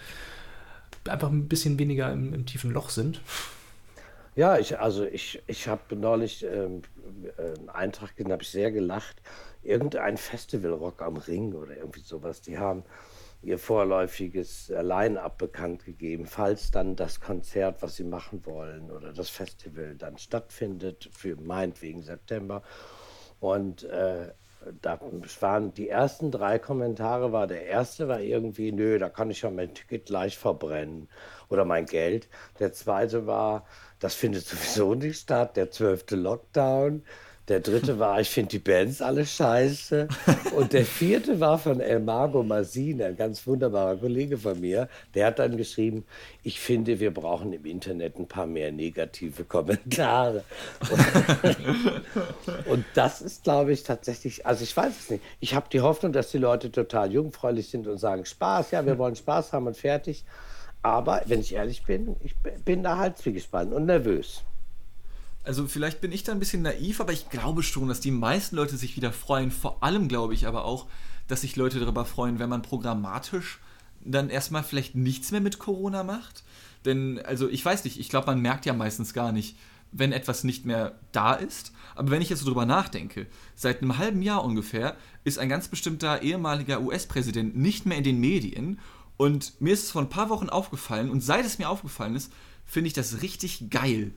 einfach 1.09 1.31
ein 1.31 1.49
bisschen 1.49 1.79
weniger 1.79 2.13
im, 2.13 2.35
im 2.35 2.47
tiefen 2.47 2.71
Loch 2.71 2.91
sind. 2.91 3.21
Ja, 4.35 4.59
ich, 4.59 4.79
also 4.79 5.05
ich, 5.05 5.43
ich 5.47 5.69
habe 5.69 5.95
neulich 5.95 6.43
ähm, 6.45 6.83
einen 7.37 7.69
Eintrag 7.69 8.17
gesehen, 8.17 8.33
habe 8.33 8.43
ich 8.43 8.49
sehr 8.49 8.73
gelacht. 8.73 9.21
Irgendein 9.63 10.17
Festival 10.17 10.73
Rock 10.73 11.03
am 11.03 11.19
Ring 11.19 11.53
oder 11.53 11.77
irgendwie 11.77 12.01
sowas. 12.01 12.41
Die 12.41 12.59
haben 12.59 12.83
ihr 13.43 13.59
vorläufiges 13.59 14.69
Line-up 14.69 15.37
bekannt 15.37 15.85
gegeben, 15.85 16.27
falls 16.27 16.71
dann 16.71 16.97
das 16.97 17.21
Konzert, 17.21 17.83
was 17.83 17.97
sie 17.97 18.05
machen 18.05 18.47
wollen 18.47 18.91
oder 18.91 19.13
das 19.13 19.29
Festival 19.29 19.97
dann 19.97 20.17
stattfindet, 20.17 21.11
für 21.13 21.37
meinetwegen 21.37 22.03
September. 22.03 22.63
Und 23.39 23.83
äh, 23.83 24.33
da 24.81 25.01
waren 25.41 25.75
die 25.75 25.89
ersten 25.89 26.31
drei 26.31 26.59
Kommentare, 26.59 27.33
war 27.33 27.47
der 27.47 27.67
erste 27.67 28.09
war 28.09 28.21
irgendwie, 28.21 28.73
nö, 28.73 28.99
da 28.99 29.09
kann 29.09 29.31
ich 29.31 29.43
ja 29.43 29.51
mein 29.51 29.75
Ticket 29.75 30.07
gleich 30.07 30.39
verbrennen 30.39 31.09
oder 31.49 31.65
mein 31.65 31.87
Geld. 31.87 32.29
Der 32.59 32.73
zweite 32.73 33.27
war, 33.27 33.67
das 33.99 34.15
findet 34.15 34.47
sowieso 34.47 34.95
nicht 34.95 35.19
statt, 35.21 35.57
der 35.57 35.71
zwölfte 35.71 36.17
Lockdown. 36.17 37.05
Der 37.49 37.59
dritte 37.59 37.99
war, 37.99 38.21
ich 38.21 38.31
finde 38.31 38.51
die 38.51 38.59
Bands 38.61 39.03
alle 39.03 39.27
scheiße. 39.27 40.07
Und 40.55 40.73
der 40.73 40.85
vierte 40.85 41.41
war 41.41 41.59
von 41.59 41.81
Elmargo 41.81 42.45
Masin, 42.45 43.03
ein 43.03 43.17
ganz 43.17 43.45
wunderbarer 43.47 43.97
Kollege 43.97 44.39
von 44.39 44.61
mir. 44.61 44.89
Der 45.15 45.27
hat 45.27 45.41
dann 45.41 45.57
geschrieben, 45.57 46.05
ich 46.45 46.61
finde, 46.61 47.01
wir 47.01 47.13
brauchen 47.13 47.53
im 47.53 47.65
Internet 47.65 48.17
ein 48.17 48.29
paar 48.29 48.47
mehr 48.47 48.71
negative 48.71 49.43
Kommentare. 49.45 50.45
Und, 50.89 52.67
und 52.67 52.85
das 52.95 53.21
ist, 53.21 53.43
glaube 53.43 53.73
ich, 53.73 53.83
tatsächlich, 53.83 54.47
also 54.47 54.63
ich 54.63 54.77
weiß 54.77 54.93
es 54.97 55.11
nicht. 55.11 55.25
Ich 55.41 55.55
habe 55.55 55.67
die 55.73 55.81
Hoffnung, 55.81 56.13
dass 56.13 56.31
die 56.31 56.39
Leute 56.39 56.71
total 56.71 57.13
jungfräulich 57.13 57.69
sind 57.69 57.89
und 57.89 57.99
sagen, 57.99 58.25
Spaß, 58.25 58.71
ja, 58.71 58.87
wir 58.87 58.99
wollen 58.99 59.17
Spaß 59.17 59.53
haben 59.53 59.67
und 59.67 59.77
fertig. 59.77 60.25
Aber 60.83 61.23
wenn 61.27 61.41
ich 61.41 61.55
ehrlich 61.55 61.85
bin, 61.85 62.17
ich 62.21 62.35
bin 62.65 62.85
da 62.85 62.99
halt 62.99 63.19
zwiegespalten 63.19 63.73
und 63.73 63.87
nervös. 63.87 64.43
Also 65.45 65.67
vielleicht 65.67 66.01
bin 66.01 66.13
ich 66.13 66.23
da 66.23 66.33
ein 66.33 66.39
bisschen 66.39 66.63
naiv, 66.63 67.01
aber 67.01 67.13
ich 67.13 67.29
glaube 67.29 67.63
schon, 67.63 67.89
dass 67.89 68.01
die 68.01 68.13
meisten 68.13 68.57
Leute 68.57 68.77
sich 68.77 68.97
wieder 68.97 69.13
freuen. 69.13 69.51
Vor 69.51 69.83
allem 69.83 70.09
glaube 70.09 70.35
ich 70.35 70.47
aber 70.47 70.65
auch, 70.65 70.87
dass 71.27 71.41
sich 71.41 71.57
Leute 71.57 71.81
darüber 71.81 72.05
freuen, 72.05 72.39
wenn 72.39 72.49
man 72.49 72.63
programmatisch 72.63 73.59
dann 74.05 74.31
erstmal 74.31 74.65
vielleicht 74.65 74.95
nichts 74.95 75.31
mehr 75.31 75.41
mit 75.41 75.59
Corona 75.59 76.05
macht. 76.05 76.45
Denn, 76.85 77.21
also 77.25 77.49
ich 77.49 77.65
weiß 77.65 77.85
nicht, 77.85 77.99
ich 77.99 78.09
glaube, 78.09 78.27
man 78.27 78.41
merkt 78.41 78.67
ja 78.67 78.73
meistens 78.73 79.15
gar 79.15 79.33
nicht, 79.33 79.57
wenn 79.93 80.13
etwas 80.13 80.43
nicht 80.45 80.65
mehr 80.65 80.99
da 81.13 81.35
ist. 81.35 81.73
Aber 81.95 82.11
wenn 82.11 82.23
ich 82.23 82.31
jetzt 82.31 82.41
so 82.41 82.47
drüber 82.47 82.67
nachdenke, 82.67 83.27
seit 83.55 83.83
einem 83.83 83.99
halben 83.99 84.23
Jahr 84.23 84.45
ungefähr 84.45 84.97
ist 85.25 85.39
ein 85.39 85.49
ganz 85.49 85.69
bestimmter 85.69 86.23
ehemaliger 86.23 86.81
US-Präsident 86.81 87.57
nicht 87.57 87.85
mehr 87.85 87.99
in 87.99 88.05
den 88.05 88.21
Medien. 88.21 88.81
Und 89.17 89.61
mir 89.61 89.75
ist 89.75 89.85
es 89.85 89.91
vor 89.91 90.03
ein 90.03 90.09
paar 90.09 90.31
Wochen 90.31 90.49
aufgefallen, 90.49 91.11
und 91.11 91.21
seit 91.21 91.45
es 91.45 91.59
mir 91.59 91.69
aufgefallen 91.69 92.17
ist, 92.17 92.33
finde 92.65 92.89
ich 92.89 92.95
das 92.95 93.23
richtig 93.23 93.71
geil, 93.71 94.13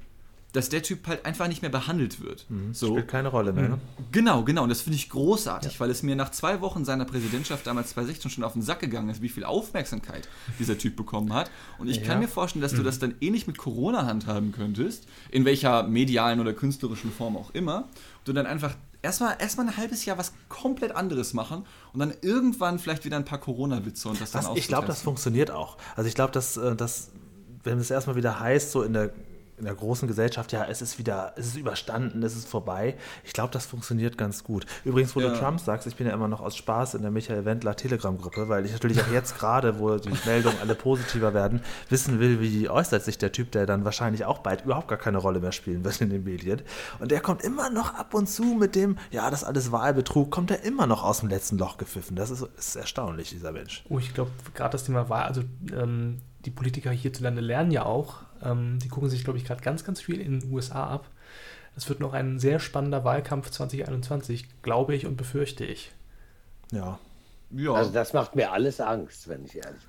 dass 0.55 0.69
der 0.69 0.81
Typ 0.81 1.07
halt 1.07 1.25
einfach 1.25 1.47
nicht 1.47 1.61
mehr 1.61 1.71
behandelt 1.71 2.21
wird. 2.21 2.45
Mhm, 2.49 2.73
so. 2.73 2.87
Spielt 2.87 3.07
keine 3.07 3.27
Rolle 3.27 3.51
mehr. 3.51 3.69
Ne? 3.69 3.79
Genau, 4.11 4.43
genau. 4.43 4.63
Und 4.63 4.69
das 4.69 4.81
finde 4.81 4.95
ich 4.95 5.09
großartig, 5.09 5.73
ja. 5.73 5.79
weil 5.79 5.89
es 5.89 6.01
mir 6.03 6.15
nach 6.15 6.31
zwei 6.31 6.61
Wochen 6.61 6.85
seiner 6.85 7.05
Präsidentschaft 7.05 7.67
damals 7.67 7.89
2016 7.89 8.31
schon 8.31 8.43
auf 8.43 8.53
den 8.53 8.61
Sack 8.61 8.79
gegangen 8.79 9.09
ist, 9.09 9.21
wie 9.21 9.29
viel 9.29 9.43
Aufmerksamkeit 9.43 10.27
dieser 10.59 10.77
Typ 10.77 10.95
bekommen 10.95 11.33
hat. 11.33 11.51
Und 11.77 11.89
ich 11.89 11.97
ja. 11.97 12.03
kann 12.03 12.19
mir 12.19 12.27
vorstellen, 12.27 12.61
dass 12.61 12.73
mhm. 12.73 12.77
du 12.77 12.83
das 12.83 12.99
dann 12.99 13.15
ähnlich 13.19 13.47
mit 13.47 13.57
Corona 13.57 14.05
handhaben 14.05 14.51
könntest, 14.51 15.07
in 15.29 15.45
welcher 15.45 15.83
medialen 15.83 16.39
oder 16.39 16.53
künstlerischen 16.53 17.11
Form 17.11 17.35
auch 17.35 17.51
immer. 17.51 17.79
Und 18.19 18.27
du 18.27 18.33
dann 18.33 18.45
einfach 18.45 18.75
erstmal 19.01 19.35
erstmal 19.39 19.67
ein 19.67 19.77
halbes 19.77 20.05
Jahr 20.05 20.17
was 20.17 20.33
komplett 20.49 20.95
anderes 20.95 21.33
machen 21.33 21.65
und 21.93 21.99
dann 21.99 22.13
irgendwann 22.21 22.79
vielleicht 22.79 23.05
wieder 23.05 23.17
ein 23.17 23.25
paar 23.25 23.39
Corona-Witze 23.39 24.09
und 24.09 24.19
das 24.19 24.31
dann 24.31 24.45
Ich 24.55 24.67
glaube, 24.67 24.87
das 24.87 25.01
funktioniert 25.01 25.51
auch. 25.51 25.77
Also 25.95 26.07
ich 26.07 26.15
glaube, 26.15 26.31
dass, 26.31 26.57
äh, 26.57 26.75
dass 26.75 27.11
wenn 27.63 27.79
es 27.79 27.91
erstmal 27.91 28.15
wieder 28.15 28.39
heißt, 28.39 28.71
so 28.71 28.83
in 28.83 28.93
der 28.93 29.11
in 29.57 29.65
der 29.65 29.73
großen 29.73 30.07
Gesellschaft, 30.07 30.51
ja, 30.51 30.65
es 30.65 30.81
ist 30.81 30.97
wieder, 30.97 31.33
es 31.37 31.47
ist 31.47 31.55
überstanden, 31.55 32.23
es 32.23 32.35
ist 32.35 32.47
vorbei. 32.47 32.95
Ich 33.23 33.33
glaube, 33.33 33.51
das 33.53 33.65
funktioniert 33.65 34.17
ganz 34.17 34.43
gut. 34.43 34.65
Übrigens, 34.83 35.15
wo 35.15 35.21
ja. 35.21 35.29
du 35.29 35.39
Trump 35.39 35.59
sagst, 35.59 35.87
ich 35.87 35.95
bin 35.95 36.07
ja 36.07 36.13
immer 36.13 36.27
noch 36.27 36.41
aus 36.41 36.57
Spaß 36.57 36.95
in 36.95 37.01
der 37.01 37.11
Michael 37.11 37.45
Wendler 37.45 37.75
Telegram-Gruppe, 37.75 38.49
weil 38.49 38.65
ich 38.65 38.73
natürlich 38.73 39.01
auch 39.01 39.11
jetzt 39.11 39.37
gerade, 39.39 39.79
wo 39.79 39.97
die 39.97 40.11
Meldungen 40.25 40.57
alle 40.59 40.75
positiver 40.75 41.33
werden, 41.33 41.61
wissen 41.89 42.19
will, 42.19 42.41
wie 42.41 42.69
äußert 42.69 43.03
sich 43.03 43.17
der 43.17 43.31
Typ, 43.31 43.51
der 43.51 43.65
dann 43.65 43.85
wahrscheinlich 43.85 44.25
auch 44.25 44.39
bald 44.39 44.65
überhaupt 44.65 44.89
gar 44.89 44.97
keine 44.97 45.19
Rolle 45.19 45.39
mehr 45.39 45.53
spielen 45.53 45.85
wird 45.85 46.01
in 46.01 46.09
den 46.09 46.23
Medien. 46.25 46.61
Und 46.99 47.11
der 47.11 47.21
kommt 47.21 47.41
immer 47.41 47.69
noch 47.69 47.93
ab 47.93 48.13
und 48.13 48.27
zu 48.27 48.43
mit 48.43 48.75
dem, 48.75 48.97
ja, 49.11 49.29
das 49.29 49.43
alles 49.43 49.71
Wahlbetrug, 49.71 50.31
kommt 50.31 50.51
er 50.51 50.63
immer 50.63 50.85
noch 50.85 51.03
aus 51.03 51.21
dem 51.21 51.29
letzten 51.29 51.57
Loch 51.57 51.77
gepfiffen. 51.77 52.15
Das 52.15 52.29
ist, 52.29 52.41
ist 52.57 52.75
erstaunlich, 52.75 53.29
dieser 53.29 53.53
Mensch. 53.53 53.85
Oh, 53.87 53.99
ich 53.99 54.13
glaube, 54.13 54.31
gerade 54.53 54.71
das 54.73 54.83
Thema 54.83 55.07
Wahl, 55.07 55.23
also 55.23 55.43
ähm, 55.71 56.19
die 56.45 56.51
Politiker 56.51 56.91
hierzulande 56.91 57.41
lernen 57.41 57.71
ja 57.71 57.85
auch, 57.85 58.24
ähm, 58.43 58.79
die 58.79 58.87
gucken 58.87 59.09
sich, 59.09 59.23
glaube 59.23 59.39
ich, 59.39 59.45
gerade 59.45 59.61
ganz, 59.61 59.83
ganz 59.83 60.01
viel 60.01 60.19
in 60.19 60.39
den 60.39 60.51
USA 60.51 60.87
ab. 60.87 61.09
Es 61.75 61.89
wird 61.89 61.99
noch 61.99 62.13
ein 62.13 62.39
sehr 62.39 62.59
spannender 62.59 63.03
Wahlkampf 63.03 63.49
2021, 63.49 64.61
glaube 64.61 64.95
ich 64.95 65.05
und 65.05 65.17
befürchte 65.17 65.65
ich. 65.65 65.91
Ja. 66.71 66.99
ja. 67.51 67.73
Also 67.73 67.91
das 67.91 68.13
macht 68.13 68.35
mir 68.35 68.51
alles 68.51 68.79
Angst, 68.79 69.27
wenn 69.27 69.45
ich 69.45 69.55
ehrlich 69.55 69.81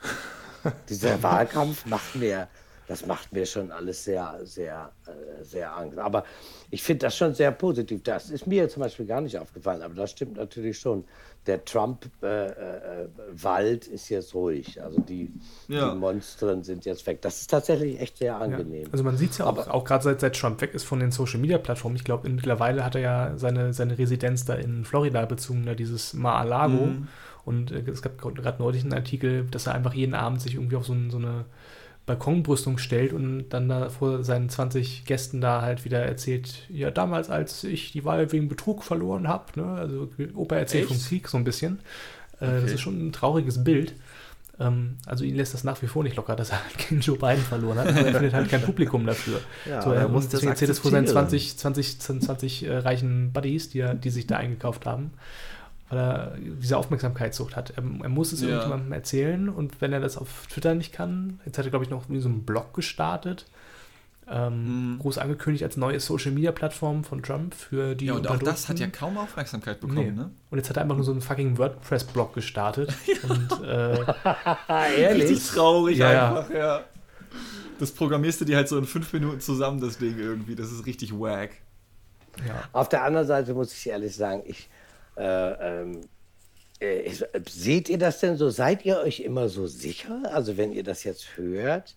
bin. 0.63 0.73
Dieser 0.89 1.23
Wahlkampf 1.23 1.87
macht 1.87 2.17
mir, 2.17 2.49
das 2.89 3.07
macht 3.07 3.33
mir 3.33 3.47
schon 3.47 3.73
alles 3.73 4.05
sehr, 4.05 4.41
sehr, 4.45 4.93
äh, 5.07 5.45
sehr 5.45 5.77
Angst. 5.77 5.99
Aber 5.99 6.25
ich 6.71 6.83
finde 6.83 7.07
das 7.07 7.17
schon 7.17 7.35
sehr 7.35 7.51
positiv. 7.53 8.03
Das 8.03 8.31
ist 8.31 8.47
mir 8.47 8.69
zum 8.69 8.83
Beispiel 8.83 9.07
gar 9.07 9.21
nicht 9.21 9.39
aufgefallen, 9.39 9.83
aber 9.83 9.95
das 9.95 10.13
stimmt 10.13 10.37
natürlich 10.37 10.79
schon 10.79 11.05
der 11.47 11.65
Trump-Wald 11.65 12.23
äh, 13.87 13.91
äh, 13.91 13.95
ist 13.95 14.09
jetzt 14.09 14.35
ruhig. 14.35 14.83
Also 14.83 15.01
die, 15.01 15.33
ja. 15.69 15.91
die 15.91 15.97
Monstren 15.99 16.63
sind 16.65 16.85
jetzt 16.85 17.07
weg. 17.07 17.23
Das 17.23 17.41
ist 17.41 17.51
tatsächlich 17.51 18.01
echt 18.01 18.19
sehr 18.19 18.37
angenehm. 18.37 18.85
Ja. 18.85 18.89
Also 18.93 19.05
man 19.05 19.17
sieht 19.17 19.31
es 19.31 19.39
ja 19.39 19.47
auch, 19.47 19.69
auch 19.69 19.85
gerade 19.85 20.05
seit, 20.05 20.21
seit 20.21 20.37
Trump 20.37 20.61
weg 20.61 20.75
ist 20.75 20.85
von 20.85 21.01
den 21.01 21.13
Social-Media-Plattformen. 21.13 21.97
Ich 21.97 22.05
glaube, 22.05 22.29
mittlerweile 22.29 22.85
hat 22.85 22.95
er 22.95 23.01
ja 23.01 23.33
seine, 23.37 23.73
seine 23.73 23.97
Residenz 23.99 24.45
da 24.45 24.55
in 24.55 24.85
Florida 24.85 25.25
bezogen, 25.25 25.67
da 25.67 25.75
dieses 25.75 26.15
Mar-a-Lago. 26.15 26.87
Mhm. 26.87 27.09
Und 27.45 27.71
es 27.71 28.03
gab 28.03 28.19
gerade 28.19 28.59
neulich 28.59 28.83
einen 28.83 28.95
Artikel, 28.95 29.45
dass 29.45 29.69
er 29.69 29.75
einfach 29.75 29.95
jeden 29.95 30.15
Abend 30.15 30.41
sich 30.41 30.55
irgendwie 30.55 30.75
auf 30.75 30.85
so, 30.85 30.97
so 31.11 31.19
eine 31.19 31.45
Balkonbrüstung 32.07 32.79
stellt 32.79 33.13
und 33.13 33.49
dann 33.51 33.69
da 33.69 33.91
vor 33.91 34.23
seinen 34.23 34.49
20 34.49 35.05
Gästen 35.05 35.41
da 35.41 35.61
halt 35.63 35.85
wieder 35.85 35.99
erzählt, 35.99 36.65
ja, 36.69 36.93
damals, 36.93 37.31
als 37.31 37.65
ich 37.65 37.91
die 37.91 38.05
Wahl 38.05 38.31
wegen 38.31 38.49
Betrug 38.49 38.85
verloren 38.85 39.27
habe, 39.27 39.61
ne? 39.61 39.67
also 39.67 40.09
Opa 40.35 40.57
erzählt 40.57 40.85
Echt? 40.85 40.93
vom 40.93 41.09
Krieg 41.09 41.29
so 41.29 41.37
ein 41.37 41.45
bisschen. 41.45 41.81
Äh, 42.41 42.45
okay. 42.45 42.61
Das 42.63 42.73
ist 42.73 42.81
schon 42.81 43.09
ein 43.09 43.13
trauriges 43.13 43.65
Bild. 43.65 43.95
Ähm, 44.61 44.99
also 45.05 45.25
ihn 45.25 45.35
lässt 45.35 45.53
das 45.53 45.65
nach 45.65 45.83
wie 45.83 45.89
vor 45.89 46.05
nicht 46.05 46.15
locker, 46.15 46.37
dass 46.37 46.51
er 46.51 46.63
halt 46.63 46.79
gegen 46.79 47.01
Joe 47.01 47.19
Biden 47.19 47.43
verloren 47.43 47.79
hat, 47.79 47.89
aber 47.89 47.99
er 47.99 48.13
findet 48.13 48.35
halt 48.35 48.49
kein 48.49 48.63
Publikum 48.65 49.05
dafür. 49.05 49.41
Ja, 49.69 49.83
so, 49.83 49.91
er 49.91 50.09
muss 50.09 50.29
das 50.29 50.45
erzählt 50.45 50.71
es 50.71 50.79
vor 50.79 50.93
seinen 50.93 51.09
20, 51.09 51.59
20, 51.59 51.99
20 52.01 52.67
äh, 52.67 52.77
reichen 52.79 53.33
Buddies, 53.33 53.69
die, 53.69 53.85
die 54.03 54.11
sich 54.11 54.29
da 54.29 54.37
eingekauft 54.37 54.87
haben 54.87 55.11
weil 55.89 55.99
er 55.99 56.37
diese 56.39 56.77
Aufmerksamkeitssucht 56.77 57.57
hat. 57.57 57.71
Er, 57.71 57.83
er 58.03 58.09
muss 58.09 58.33
es 58.33 58.41
ja. 58.41 58.49
irgendjemandem 58.49 58.93
erzählen 58.93 59.49
und 59.49 59.81
wenn 59.81 59.93
er 59.93 60.01
das 60.01 60.17
auf 60.17 60.47
Twitter 60.49 60.75
nicht 60.75 60.93
kann, 60.93 61.41
jetzt 61.45 61.59
hat 61.59 61.65
er, 61.65 61.71
glaube 61.71 61.85
ich, 61.85 61.91
noch 61.91 62.05
so 62.09 62.29
einen 62.29 62.43
Blog 62.43 62.75
gestartet, 62.75 63.47
ähm, 64.29 64.95
mhm. 64.95 64.99
groß 64.99 65.19
angekündigt 65.19 65.63
als 65.63 65.77
neue 65.77 66.01
Social-Media-Plattform 66.01 67.05
von 67.05 67.23
Trump 67.23 67.55
für 67.55 67.95
die 67.95 68.07
Ja, 68.07 68.15
und 68.15 68.27
auch 68.27 68.39
das 68.39 68.69
hat 68.69 68.81
ja 68.81 68.89
kaum 68.89 69.17
Aufmerksamkeit 69.19 69.81
bekommen, 69.81 70.05
nee. 70.05 70.11
ne? 70.11 70.31
Und 70.51 70.59
jetzt 70.59 70.69
hat 70.69 70.77
er 70.77 70.83
einfach 70.83 70.97
nur 70.97 71.05
so 71.05 71.13
einen 71.13 71.21
fucking 71.21 71.59
WordPress-Blog 71.59 72.35
gestartet. 72.35 72.93
und, 73.29 73.65
äh, 73.65 73.99
Ehrlich? 74.99 75.31
Richtig 75.31 75.49
traurig 75.51 75.99
ja, 75.99 76.29
einfach, 76.29 76.51
ja. 76.51 76.59
ja. 76.59 76.85
Das 77.79 77.93
programmierst 77.93 78.41
du 78.41 78.45
dir 78.47 78.57
halt 78.57 78.69
so 78.69 78.79
in 78.79 78.85
fünf 78.85 79.13
Minuten 79.13 79.41
zusammen, 79.41 79.81
das 79.81 79.99
Ding 79.99 80.19
irgendwie. 80.19 80.57
Das 80.57 80.73
ist 80.73 80.87
richtig 80.87 81.13
wack. 81.13 81.51
Ja. 82.47 82.65
Auf 82.73 82.89
der 82.89 83.05
anderen 83.05 83.27
Seite 83.27 83.55
muss 83.55 83.73
ich 83.73 83.87
ehrlich 83.89 84.17
sagen, 84.17 84.43
ich 84.47 84.69
äh, 85.17 85.83
ähm, 85.83 86.01
äh, 86.81 87.11
seht 87.49 87.89
ihr 87.89 87.99
das 87.99 88.21
denn 88.21 88.37
so? 88.37 88.51
Seid 88.51 88.85
ihr 88.85 88.99
euch 88.99 89.21
immer 89.21 89.49
so 89.49 89.67
sicher? 89.67 90.23
Also 90.33 90.57
wenn 90.57 90.73
ihr 90.73 90.83
das 90.83 91.05
jetzt 91.05 91.37
hört, 91.37 91.95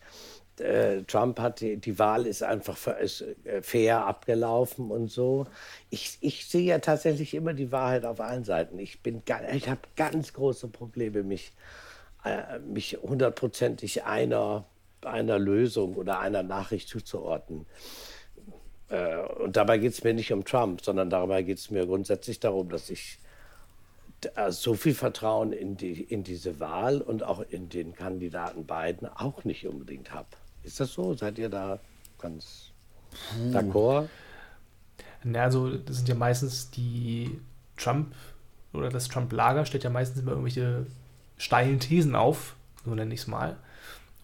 äh, 0.59 1.03
Trump 1.03 1.39
hat 1.39 1.61
die, 1.61 1.77
die, 1.77 1.99
Wahl 1.99 2.25
ist 2.25 2.43
einfach 2.43 2.77
ist, 2.99 3.23
äh, 3.45 3.61
fair 3.61 4.05
abgelaufen 4.05 4.91
und 4.91 5.09
so. 5.09 5.47
Ich, 5.89 6.17
ich 6.21 6.47
sehe 6.47 6.63
ja 6.63 6.79
tatsächlich 6.79 7.33
immer 7.33 7.53
die 7.53 7.71
Wahrheit 7.71 8.05
auf 8.05 8.19
allen 8.19 8.43
Seiten. 8.43 8.79
Ich 8.79 8.99
ich 9.03 9.69
habe 9.69 9.81
ganz 9.95 10.33
große 10.33 10.67
Probleme, 10.67 11.23
mich 11.23 11.53
äh, 12.25 12.59
mich 12.59 12.97
hundertprozentig 13.01 14.03
einer 14.03 14.65
einer 15.05 15.39
Lösung 15.39 15.95
oder 15.95 16.19
einer 16.19 16.43
Nachricht 16.43 16.89
zuzuordnen. 16.89 17.65
Äh, 18.89 19.17
und 19.43 19.55
dabei 19.55 19.77
geht 19.77 19.93
es 19.93 20.03
mir 20.03 20.13
nicht 20.13 20.31
um 20.31 20.43
Trump, 20.43 20.83
sondern 20.83 21.09
dabei 21.09 21.43
geht 21.43 21.59
es 21.59 21.71
mir 21.71 21.85
grundsätzlich 21.85 22.39
darum, 22.39 22.69
dass 22.69 22.89
ich 22.89 23.19
äh, 24.35 24.51
so 24.51 24.73
viel 24.73 24.93
Vertrauen 24.93 25.53
in, 25.53 25.77
die, 25.77 26.01
in 26.01 26.23
diese 26.23 26.59
Wahl 26.59 27.01
und 27.01 27.23
auch 27.23 27.41
in 27.49 27.69
den 27.69 27.95
Kandidaten 27.95 28.65
Biden 28.65 29.07
auch 29.07 29.43
nicht 29.43 29.67
unbedingt 29.67 30.11
habe. 30.11 30.27
Ist 30.63 30.79
das 30.79 30.93
so? 30.93 31.13
Seid 31.13 31.37
ihr 31.37 31.49
da 31.49 31.79
ganz 32.19 32.71
d'accord? 33.51 34.09
Na, 35.23 35.43
also 35.43 35.77
das 35.77 35.97
sind 35.97 36.09
ja 36.09 36.15
meistens 36.15 36.69
die 36.71 37.39
Trump 37.77 38.13
oder 38.73 38.89
das 38.89 39.07
Trump-Lager 39.07 39.65
stellt 39.65 39.83
ja 39.83 39.89
meistens 39.89 40.21
immer 40.21 40.31
irgendwelche 40.31 40.85
steilen 41.37 41.79
Thesen 41.79 42.15
auf, 42.15 42.55
so 42.85 42.93
nenne 42.93 43.13
ich 43.13 43.21
es 43.21 43.27
mal. 43.27 43.57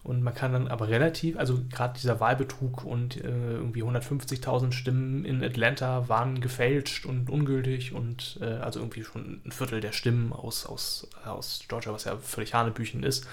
Und 0.06 0.22
man 0.22 0.34
kann 0.34 0.52
dann 0.52 0.68
aber 0.68 0.86
relativ, 0.86 1.36
also 1.36 1.58
gerade 1.68 1.98
dieser 1.98 2.20
Wahlbetrug 2.20 2.84
und 2.84 3.16
äh, 3.16 3.54
irgendwie 3.54 3.82
150.000 3.82 4.70
Stimmen 4.70 5.24
in 5.24 5.42
Atlanta 5.42 6.08
waren 6.08 6.40
gefälscht 6.40 7.06
und 7.06 7.28
ungültig 7.28 7.92
und 7.92 8.38
äh, 8.40 8.44
also 8.44 8.78
irgendwie 8.78 9.02
schon 9.02 9.40
ein 9.44 9.50
Viertel 9.50 9.80
der 9.80 9.90
Stimmen 9.90 10.32
aus, 10.32 10.64
aus, 10.64 11.08
aus 11.24 11.64
Georgia, 11.66 11.92
was 11.92 12.04
ja 12.04 12.16
völlig 12.18 12.54
Hanebüchen 12.54 13.02
ist. 13.02 13.26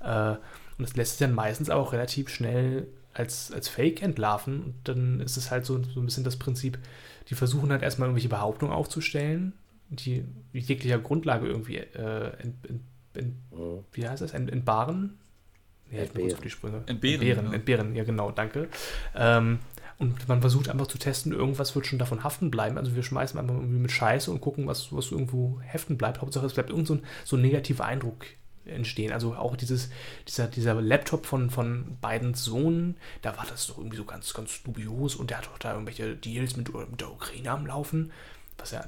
Äh, 0.00 0.30
und 0.30 0.88
das 0.88 0.96
lässt 0.96 1.18
sich 1.18 1.26
dann 1.26 1.34
meistens 1.34 1.68
auch 1.68 1.92
relativ 1.92 2.30
schnell 2.30 2.86
als, 3.12 3.52
als 3.52 3.68
Fake 3.68 4.00
entlarven. 4.00 4.62
Und 4.62 4.74
dann 4.84 5.20
ist 5.20 5.36
es 5.36 5.50
halt 5.50 5.66
so, 5.66 5.82
so 5.82 6.00
ein 6.00 6.06
bisschen 6.06 6.24
das 6.24 6.38
Prinzip, 6.38 6.78
die 7.28 7.34
versuchen 7.34 7.70
halt 7.70 7.82
erstmal 7.82 8.08
irgendwelche 8.08 8.30
Behauptungen 8.30 8.72
aufzustellen, 8.72 9.52
die 9.90 10.24
jeglicher 10.54 10.98
Grundlage 10.98 11.46
irgendwie 11.46 11.76
äh, 11.76 12.32
ent, 12.38 12.66
ent, 12.66 12.80
ent, 13.12 13.34
wie 13.92 14.08
heißt 14.08 14.22
das, 14.22 14.32
entbaren 14.32 15.18
ja, 15.90 16.02
ich 16.02 16.10
bin 16.10 16.32
auf 16.32 16.40
die 16.40 16.50
Sprünge. 16.50 16.82
Entbehren. 16.86 17.20
Entbehren, 17.20 17.46
ja. 17.46 17.52
entbehren, 17.52 17.96
ja 17.96 18.04
genau, 18.04 18.30
danke. 18.30 18.68
Ähm, 19.14 19.58
und 19.98 20.28
man 20.28 20.40
versucht 20.40 20.68
einfach 20.68 20.88
zu 20.88 20.98
testen, 20.98 21.32
irgendwas 21.32 21.74
wird 21.74 21.86
schon 21.86 21.98
davon 21.98 22.24
haften 22.24 22.50
bleiben. 22.50 22.78
Also 22.78 22.96
wir 22.96 23.02
schmeißen 23.02 23.38
einfach 23.38 23.54
irgendwie 23.54 23.78
mit 23.78 23.92
Scheiße 23.92 24.30
und 24.30 24.40
gucken, 24.40 24.66
was, 24.66 24.92
was 24.92 25.12
irgendwo 25.12 25.60
heften 25.60 25.96
bleibt. 25.96 26.20
Hauptsache 26.20 26.46
es 26.46 26.54
bleibt 26.54 26.70
irgend 26.70 26.88
so 26.88 26.94
ein, 26.94 27.02
so 27.24 27.36
ein 27.36 27.42
negativer 27.42 27.84
Eindruck 27.84 28.26
entstehen. 28.66 29.12
Also 29.12 29.34
auch 29.34 29.56
dieses, 29.56 29.90
dieser, 30.26 30.48
dieser 30.48 30.74
Laptop 30.80 31.26
von, 31.26 31.50
von 31.50 31.96
beiden 32.00 32.34
Sohn, 32.34 32.96
da 33.22 33.36
war 33.36 33.46
das 33.48 33.68
doch 33.68 33.78
irgendwie 33.78 33.96
so 33.96 34.04
ganz, 34.04 34.32
ganz 34.34 34.62
dubios 34.62 35.14
und 35.14 35.30
der 35.30 35.38
hat 35.38 35.46
doch 35.46 35.58
da 35.58 35.72
irgendwelche 35.72 36.16
Deals 36.16 36.56
mit, 36.56 36.72
mit 36.72 37.00
der 37.00 37.12
Ukraine 37.12 37.50
am 37.50 37.66
Laufen 37.66 38.10
was 38.58 38.70
ja 38.70 38.84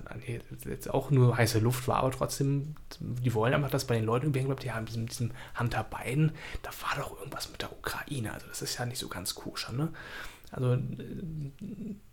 jetzt 0.64 0.92
auch 0.92 1.10
nur 1.10 1.36
heiße 1.36 1.58
Luft 1.58 1.88
war, 1.88 1.98
aber 1.98 2.12
trotzdem, 2.12 2.76
die 3.00 3.34
wollen 3.34 3.54
einfach, 3.54 3.70
dass 3.70 3.86
bei 3.86 3.96
den 3.96 4.04
Leuten 4.04 4.26
irgendwie 4.26 4.40
hängen 4.40 4.48
bleibt, 4.48 4.64
ja, 4.64 4.78
mit 4.78 4.88
diesem, 4.88 5.06
diesem 5.06 5.30
Hunter 5.58 5.84
Biden, 5.84 6.32
da 6.62 6.70
war 6.82 7.02
doch 7.02 7.18
irgendwas 7.18 7.50
mit 7.50 7.62
der 7.62 7.72
Ukraine, 7.72 8.32
also 8.32 8.46
das 8.46 8.62
ist 8.62 8.78
ja 8.78 8.86
nicht 8.86 8.98
so 8.98 9.08
ganz 9.08 9.34
koscher, 9.34 9.72
ne? 9.72 9.88
Also 10.52 10.74
äh, 10.74 10.78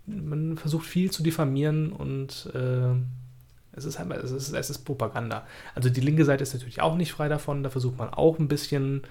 man 0.05 0.57
versucht 0.57 0.85
viel 0.85 1.11
zu 1.11 1.23
diffamieren 1.23 1.93
und 1.93 2.49
äh, 2.53 2.95
es 3.75 3.85
ist 3.85 3.99
halt, 3.99 4.11
es 4.11 4.31
ist, 4.31 4.53
es 4.53 4.69
ist 4.69 4.79
Propaganda. 4.79 5.47
Also 5.75 5.89
die 5.89 6.01
linke 6.01 6.25
Seite 6.25 6.43
ist 6.43 6.53
natürlich 6.53 6.81
auch 6.81 6.95
nicht 6.95 7.11
frei 7.11 7.27
davon, 7.27 7.63
da 7.63 7.69
versucht 7.69 7.97
man 7.97 8.09
auch 8.09 8.39
ein 8.39 8.47
bisschen 8.47 9.03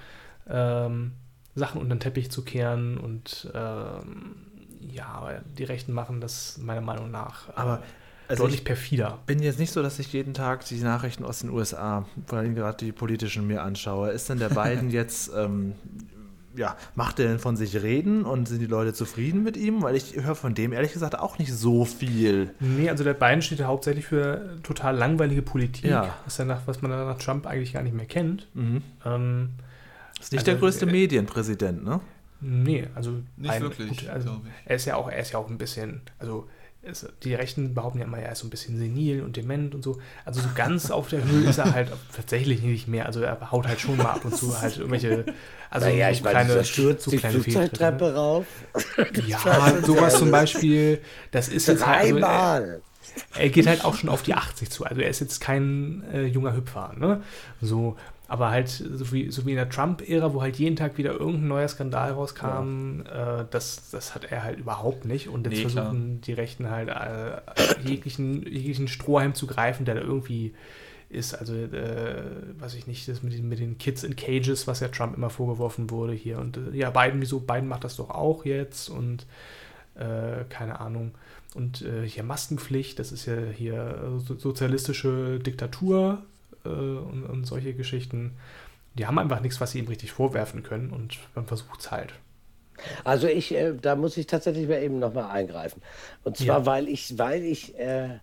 ähm, 0.49 1.13
Sachen 1.55 1.81
unter 1.81 1.95
den 1.95 2.01
Teppich 2.01 2.31
zu 2.31 2.43
kehren 2.43 2.99
und 2.99 3.51
ähm, 3.55 4.37
ja, 4.81 5.07
aber 5.07 5.41
die 5.57 5.65
Rechten 5.65 5.93
machen 5.93 6.21
das 6.21 6.59
meiner 6.59 6.81
Meinung 6.81 7.11
nach. 7.11 7.49
Äh, 7.51 7.53
aber 7.57 7.83
also 8.33 8.45
deutlich 8.45 8.65
perfider. 8.65 9.19
bin 9.27 9.43
jetzt 9.43 9.59
nicht 9.59 9.73
so, 9.73 9.83
dass 9.83 9.99
ich 9.99 10.13
jeden 10.13 10.35
Tag 10.35 10.65
die 10.67 10.77
Nachrichten 10.77 11.25
aus 11.25 11.41
den 11.41 11.51
USA, 11.51 12.07
vor 12.27 12.39
allem 12.39 12.55
gerade 12.55 12.79
die 12.79 12.93
politischen, 12.93 13.47
mir 13.47 13.63
anschaue. 13.63 14.11
Ist 14.11 14.29
denn 14.29 14.39
der 14.39 14.49
Biden 14.51 14.91
jetzt, 14.91 15.31
ähm, 15.37 15.75
ja, 16.57 16.77
macht 16.95 17.19
er 17.19 17.29
denn 17.29 17.39
von 17.39 17.57
sich 17.57 17.83
reden 17.83 18.25
und 18.25 18.49
sind 18.49 18.61
die 18.61 18.67
Leute 18.67 18.93
zufrieden 18.93 19.43
mit 19.43 19.57
ihm? 19.57 19.83
Weil 19.83 19.97
ich 19.97 20.17
höre 20.17 20.35
von 20.35 20.55
dem 20.55 20.73
ehrlich 20.73 20.93
gesagt 20.93 21.19
auch 21.19 21.39
nicht 21.39 21.53
so 21.53 21.85
viel. 21.85 22.55
Nee, 22.61 22.91
also 22.91 23.05
der 23.05 23.15
Biden 23.15 23.43
steht 23.43 23.59
ja 23.59 23.67
hauptsächlich 23.67 24.07
für 24.07 24.59
total 24.63 24.97
langweilige 24.97 25.43
Politik, 25.43 25.91
ja. 25.91 26.15
was, 26.25 26.39
ja 26.39 26.45
nach, 26.45 26.63
was 26.67 26.83
man 26.83 26.91
nach 26.91 27.19
Trump 27.19 27.47
eigentlich 27.47 27.73
gar 27.73 27.83
nicht 27.83 27.95
mehr 27.95 28.07
kennt. 28.07 28.49
Mhm. 28.55 28.83
Ähm, 29.05 29.51
ist 30.21 30.33
nicht 30.33 30.41
also, 30.41 30.53
der 30.53 30.61
größte 30.61 30.87
äh, 30.87 30.93
Medienpräsident, 30.93 31.85
ne? 31.85 32.01
Nee, 32.41 32.89
also 32.95 33.23
nicht 33.37 33.51
ein, 33.51 33.63
wirklich. 33.63 33.89
Gut, 33.89 34.09
also 34.09 34.41
er 34.65 34.77
ist 34.77 34.85
ja 34.85 34.97
auch, 34.97 35.09
er 35.09 35.19
ist 35.19 35.33
ja 35.33 35.39
auch 35.39 35.49
ein 35.49 35.59
bisschen, 35.59 36.01
also 36.19 36.49
ist, 36.83 37.09
die 37.23 37.35
Rechten 37.35 37.75
behaupten 37.75 37.99
ja 37.99 38.05
immer, 38.05 38.19
er 38.19 38.33
ist 38.33 38.41
so 38.41 38.47
ein 38.47 38.51
bisschen 38.51 38.77
senil 38.77 39.23
und 39.23 39.37
dement 39.37 39.75
und 39.75 39.83
so. 39.83 40.01
Also 40.25 40.41
so 40.41 40.49
ganz 40.55 40.91
auf 40.91 41.09
der 41.09 41.25
Höhe 41.25 41.49
ist 41.49 41.59
er 41.59 41.73
halt 41.73 41.93
tatsächlich 42.17 42.63
nicht 42.63 42.89
mehr. 42.89 43.07
Also 43.07 43.21
er 43.21 43.51
haut 43.53 43.67
halt 43.69 43.81
schon 43.81 43.97
mal 43.97 44.07
ab 44.07 44.25
und 44.25 44.37
zu 44.37 44.61
halt 44.61 44.77
irgendwelche, 44.77 45.25
also 45.71 45.87
naja, 45.87 46.09
so 46.09 46.13
ich 46.13 46.23
meine, 46.25 46.45
kleine, 46.45 46.65
stürzt 46.65 47.05
so 47.05 47.11
die 47.13 47.19
kleine 47.19 47.41
Flugzeugtreppe 47.41 47.99
Fehltritte. 47.99 48.15
rauf. 48.15 48.47
Ja, 49.27 49.39
sowas 49.83 50.19
zum 50.19 50.31
Beispiel, 50.31 51.01
das 51.31 51.49
ist 51.49 51.69
jetzt 51.69 51.87
halt, 51.87 52.23
also, 52.23 52.27
er, 52.27 52.81
er 53.35 53.49
geht 53.51 53.67
halt 53.67 53.85
auch 53.85 53.95
schon 53.95 54.09
auf 54.09 54.23
die 54.23 54.35
80 54.35 54.71
zu. 54.71 54.85
Also 54.85 55.01
er 55.01 55.09
ist 55.09 55.21
jetzt 55.21 55.41
kein 55.41 56.03
äh, 56.13 56.25
junger 56.27 56.57
Hüpfer, 56.57 56.95
ne? 56.99 57.23
So, 57.61 57.97
aber 58.33 58.51
halt 58.51 58.71
so 58.71 59.13
wie, 59.13 59.31
so 59.31 59.45
wie 59.45 59.51
in 59.51 59.57
der 59.57 59.69
Trump-Ära, 59.69 60.33
wo 60.33 60.41
halt 60.41 60.57
jeden 60.57 60.75
Tag 60.75 60.97
wieder 60.97 61.13
irgendein 61.13 61.49
neuer 61.49 61.69
Skandal 61.69 62.13
rauskam, 62.13 63.01
äh, 63.03 63.45
das, 63.51 63.91
das 63.91 64.15
hat 64.15 64.25
er 64.25 64.43
halt 64.43 64.59
überhaupt 64.59 65.05
nicht. 65.05 65.29
Und 65.29 65.47
jetzt 65.47 65.59
Nee, 65.59 65.65
klar. 65.67 65.85
versuchen 65.85 66.23
die 66.23 66.33
Rechten 66.33 66.71
halt 66.71 66.89
äh, 66.89 67.43
jeglichen, 67.87 68.43
jeglichen 68.51 68.89
Strohhalm 68.89 69.35
zu 69.35 69.47
greifen, 69.47 69.85
der 69.85 69.97
da 69.97 70.01
irgendwie 70.01 70.55
ist. 71.11 71.35
Also, 71.35 71.55
äh, 71.55 72.23
weiß 72.59 72.73
ich 72.77 72.87
nicht, 72.87 73.07
das 73.07 73.23
mit 73.23 73.35
den, 73.35 73.51
mit 73.51 73.59
den 73.59 73.77
Kids 73.77 74.03
in 74.03 74.17
Cages, 74.17 74.67
was 74.67 74.81
ja 74.81 74.89
Trump 74.89 75.15
immer 75.15 75.29
vorgeworfen 75.29 75.91
wurde 75.91 76.15
hier. 76.15 76.39
Und 76.39 76.57
äh, 76.57 76.75
ja, 76.75 76.89
Biden, 76.89 77.21
wieso? 77.21 77.39
Biden 77.39 77.69
macht 77.69 77.85
das 77.85 77.97
doch 77.97 78.09
auch 78.09 78.47
jetzt 78.47 78.89
und 78.89 79.27
äh, 79.95 80.45
keine 80.49 80.81
Ahnung. 80.81 81.11
Und 81.55 81.83
äh, 81.83 82.09
hier 82.09 82.23
Maskenpflicht, 82.23 82.99
das 82.99 83.13
ist 83.13 83.27
ja 83.27 83.35
hier 83.55 83.75
äh, 83.75 84.21
so, 84.21 84.39
sozialistische 84.39 85.39
Diktatur 85.39 86.23
äh, 86.65 86.69
und, 86.69 87.25
und 87.25 87.45
solche 87.45 87.75
Geschichten. 87.75 88.37
Die 88.95 89.07
haben 89.07 89.19
einfach 89.19 89.41
nichts, 89.41 89.61
was 89.61 89.73
sie 89.73 89.79
ihm 89.79 89.89
richtig 89.89 90.13
vorwerfen 90.13 90.63
können 90.63 90.91
und 90.91 91.19
man 91.35 91.47
versucht 91.47 91.81
es 91.81 91.91
halt. 91.91 92.15
Also 93.05 93.27
ich, 93.27 93.55
äh, 93.55 93.75
da 93.81 93.97
muss 93.97 94.17
ich 94.17 94.27
tatsächlich 94.27 94.69
mal 94.69 94.83
eben 94.83 94.99
nochmal 94.99 95.31
eingreifen. 95.31 95.83
Und 96.25 96.37
zwar, 96.37 96.59
Ja. 96.61 96.67
weil 96.67 96.89
ich, 96.89 97.19
weil 97.19 97.43
ich, 97.43 97.79
äh, 97.79 98.19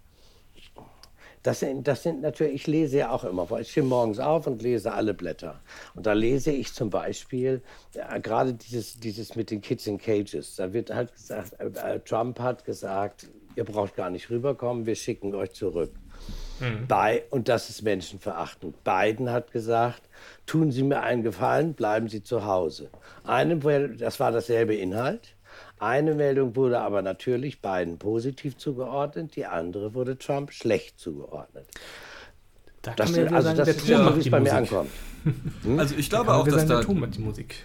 das 1.43 1.61
sind, 1.61 1.87
das 1.87 2.03
sind 2.03 2.21
natürlich, 2.21 2.53
ich 2.53 2.67
lese 2.67 2.97
ja 2.97 3.11
auch 3.11 3.23
immer, 3.23 3.47
ich 3.59 3.71
stehe 3.71 3.85
morgens 3.85 4.19
auf 4.19 4.45
und 4.45 4.61
lese 4.61 4.91
alle 4.91 5.13
Blätter. 5.13 5.61
Und 5.95 6.05
da 6.05 6.13
lese 6.13 6.51
ich 6.51 6.73
zum 6.73 6.89
Beispiel 6.89 7.61
äh, 7.93 8.19
gerade 8.19 8.53
dieses, 8.53 8.99
dieses 8.99 9.35
mit 9.35 9.49
den 9.49 9.61
Kids 9.61 9.87
in 9.87 9.97
Cages. 9.97 10.55
Da 10.57 10.73
wird 10.73 10.93
halt 10.93 11.13
gesagt, 11.13 11.53
äh, 11.59 11.95
äh, 11.95 11.99
Trump 12.01 12.39
hat 12.39 12.65
gesagt, 12.65 13.27
ihr 13.55 13.63
braucht 13.63 13.95
gar 13.95 14.09
nicht 14.09 14.29
rüberkommen, 14.29 14.85
wir 14.85 14.95
schicken 14.95 15.33
euch 15.33 15.51
zurück. 15.53 15.91
Bei, 16.87 17.23
und 17.29 17.47
das 17.49 17.69
ist 17.69 17.81
menschenverachtend. 17.83 18.83
Biden 18.83 19.29
hat 19.31 19.51
gesagt, 19.51 20.01
tun 20.45 20.71
Sie 20.71 20.83
mir 20.83 21.01
einen 21.01 21.23
Gefallen, 21.23 21.73
bleiben 21.73 22.07
Sie 22.09 22.23
zu 22.23 22.45
Hause. 22.45 22.89
Eine, 23.23 23.55
Meldung- 23.55 23.97
das 23.97 24.19
war 24.19 24.31
dasselbe 24.31 24.75
Inhalt. 24.75 25.35
Eine 25.79 26.13
Meldung 26.15 26.55
wurde 26.55 26.79
aber 26.79 27.01
natürlich 27.01 27.61
Biden 27.61 27.97
positiv 27.97 28.57
zugeordnet, 28.57 29.35
die 29.35 29.45
andere 29.45 29.93
wurde 29.93 30.17
Trump 30.17 30.51
schlecht 30.51 30.99
zugeordnet. 30.99 31.65
Da 32.81 32.93
Das, 32.95 33.13
kann 33.13 33.25
man 33.25 33.33
also 33.35 33.47
sagen, 33.47 33.57
das 33.57 33.65
der 33.65 33.75
ist 33.75 33.87
Ton 33.87 34.05
macht 34.05 34.15
wie 34.17 34.19
die 34.21 34.27
es 34.27 34.31
bei 34.31 34.39
mir 34.39 34.53
ankommt. 34.55 34.89
Also 35.77 35.95
ich 35.95 36.09
Da 36.09 36.17
glaube 36.23 36.33
auch, 36.33 36.45
dass 36.45 36.55
sagen, 36.55 36.67
der 36.69 36.77
da. 36.77 36.83
Ton 36.83 36.99
macht 36.99 37.15
die 37.15 37.19
Musik. 37.21 37.55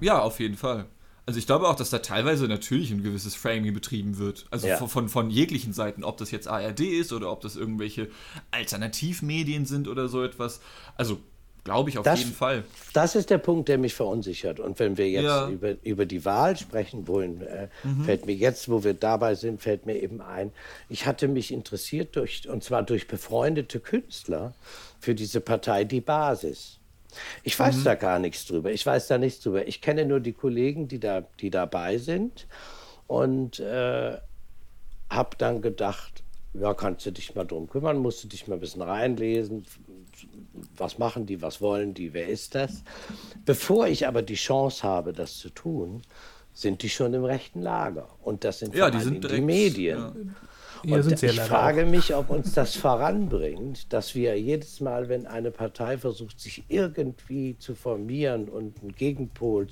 Ja, 0.00 0.20
auf 0.20 0.40
jeden 0.40 0.56
Fall. 0.56 0.86
Also 1.24 1.38
ich 1.38 1.46
glaube 1.46 1.68
auch, 1.68 1.76
dass 1.76 1.90
da 1.90 1.98
teilweise 2.00 2.48
natürlich 2.48 2.90
ein 2.90 3.02
gewisses 3.02 3.34
Framing 3.36 3.72
betrieben 3.72 4.18
wird. 4.18 4.46
Also 4.50 4.66
Ja. 4.66 4.76
von, 4.76 4.88
von, 4.88 5.08
von 5.08 5.30
jeglichen 5.30 5.72
Seiten, 5.72 6.02
ob 6.02 6.16
das 6.16 6.30
jetzt 6.32 6.48
ARD 6.48 6.80
ist 6.80 7.12
oder 7.12 7.30
ob 7.30 7.40
das 7.42 7.54
irgendwelche 7.54 8.08
Alternativmedien 8.50 9.66
sind 9.66 9.88
oder 9.88 10.08
so 10.08 10.22
etwas. 10.24 10.60
Also 10.96 11.18
glaube 11.64 11.90
ich 11.90 11.98
auf 11.98 12.04
Das- 12.04 12.18
jeden 12.18 12.32
Fall. 12.32 12.64
Das 12.92 13.14
ist 13.14 13.30
der 13.30 13.38
Punkt, 13.38 13.68
der 13.68 13.78
mich 13.78 13.94
verunsichert. 13.94 14.58
Und 14.58 14.80
wenn 14.80 14.96
wir 14.98 15.08
jetzt 15.08 15.24
Ja. 15.24 15.48
über, 15.48 15.76
über 15.84 16.06
die 16.06 16.24
Wahl 16.24 16.56
sprechen 16.56 17.06
wollen, 17.06 17.40
äh, 17.42 17.68
fällt 18.04 18.26
mir 18.26 18.34
jetzt, 18.34 18.68
wo 18.68 18.82
wir 18.82 18.94
dabei 18.94 19.36
sind, 19.36 19.62
fällt 19.62 19.86
mir 19.86 20.02
eben 20.02 20.20
ein, 20.20 20.50
ich 20.88 21.06
hatte 21.06 21.28
mich 21.28 21.52
interessiert 21.52 22.16
durch, 22.16 22.48
und 22.48 22.64
zwar 22.64 22.82
durch 22.82 23.06
befreundete 23.06 23.78
Künstler 23.78 24.54
für 24.98 25.14
diese 25.14 25.40
Partei 25.40 25.84
Die 25.84 26.00
Basis. 26.00 26.78
Ich 27.42 27.58
weiß 27.58 27.84
da 27.84 27.94
gar 27.94 28.18
nichts 28.18 28.46
drüber. 28.46 28.70
Ich 28.72 28.84
weiß 28.84 29.08
da 29.08 29.18
nichts 29.18 29.40
drüber. 29.40 29.66
Ich 29.66 29.80
kenne 29.80 30.04
nur 30.04 30.20
die 30.20 30.32
Kollegen, 30.32 30.88
die 30.88 31.00
da, 31.00 31.22
die 31.40 31.50
dabei 31.50 31.98
sind 31.98 32.46
und 33.06 33.60
äh, 33.60 34.18
habe 35.10 35.36
dann 35.38 35.62
gedacht, 35.62 36.22
ja, 36.54 36.74
kannst 36.74 37.06
du 37.06 37.12
dich 37.12 37.34
mal 37.34 37.44
drum 37.44 37.68
kümmern, 37.68 37.98
musst 37.98 38.24
du 38.24 38.28
dich 38.28 38.46
mal 38.46 38.54
ein 38.54 38.60
bisschen 38.60 38.82
reinlesen, 38.82 39.64
was 40.76 40.98
machen 40.98 41.26
die, 41.26 41.40
was 41.40 41.60
wollen 41.60 41.94
die, 41.94 42.12
wer 42.12 42.28
ist 42.28 42.54
das? 42.54 42.82
Bevor 43.44 43.86
ich 43.86 44.06
aber 44.06 44.22
die 44.22 44.34
Chance 44.34 44.82
habe, 44.82 45.12
das 45.12 45.38
zu 45.38 45.48
tun, 45.50 46.02
sind 46.54 46.82
die 46.82 46.90
schon 46.90 47.14
im 47.14 47.24
rechten 47.24 47.62
Lager. 47.62 48.08
Und 48.22 48.44
das 48.44 48.58
sind 48.58 48.74
Ja, 48.74 48.90
die 48.90 49.00
sind 49.00 49.14
Dingen 49.14 49.20
die 49.22 49.28
direkt. 49.28 49.46
Medien. 49.46 49.98
Ja. 49.98 50.12
Ja, 50.84 50.96
Und 50.98 51.22
ja 51.22 51.28
ich 51.30 51.40
frage 51.40 51.84
auch. 51.84 51.86
mich, 51.86 52.14
ob 52.14 52.30
uns 52.30 52.52
das 52.54 52.74
voranbringt, 52.76 53.92
dass 53.92 54.14
wir 54.14 54.38
jedes 54.40 54.80
Mal, 54.80 55.08
wenn 55.08 55.26
eine 55.26 55.50
Partei 55.50 55.96
versucht, 55.98 56.40
sich 56.40 56.64
irgendwie 56.68 57.56
zu 57.58 57.74
formieren 57.74 58.48
und 58.48 58.82
ein 58.82 58.92
Gegenpol 58.92 59.68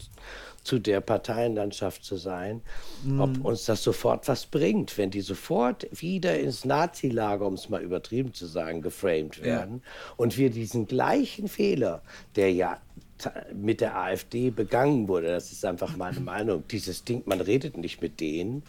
zu 0.63 0.79
der 0.79 1.01
Parteienlandschaft 1.01 2.05
zu 2.05 2.17
sein, 2.17 2.63
Mhm. 3.03 3.21
ob 3.21 3.45
uns 3.45 3.65
das 3.65 3.83
sofort 3.83 4.29
was 4.29 4.47
bringt, 4.47 4.99
wenn 4.99 5.11
die 5.11 5.21
sofort 5.23 5.87
wieder 5.93 6.39
ins 6.39 6.65
Nazi-Lager, 6.65 7.47
um 7.47 7.55
es 7.55 7.69
mal 7.69 7.83
übertrieben 7.83 8.33
zu 8.35 8.47
sagen, 8.47 8.83
geframed 8.83 9.43
werden 9.43 9.83
und 10.17 10.37
wir 10.39 10.51
diesen 10.51 10.87
gleichen 10.87 11.49
Fehler, 11.49 12.03
der 12.37 12.53
ja 12.53 12.79
mit 13.55 13.81
der 13.83 13.97
AfD 13.99 14.51
begangen 14.51 15.09
wurde, 15.09 15.29
das 15.29 15.53
ist 15.53 15.65
einfach 15.65 15.97
meine 15.97 16.21
Meinung, 16.21 16.65
dieses 16.71 17.05
Ding, 17.05 17.23
man 17.27 17.41
redet 17.43 17.77
nicht 17.77 18.01
mit 18.01 18.21
denen, 18.21 18.63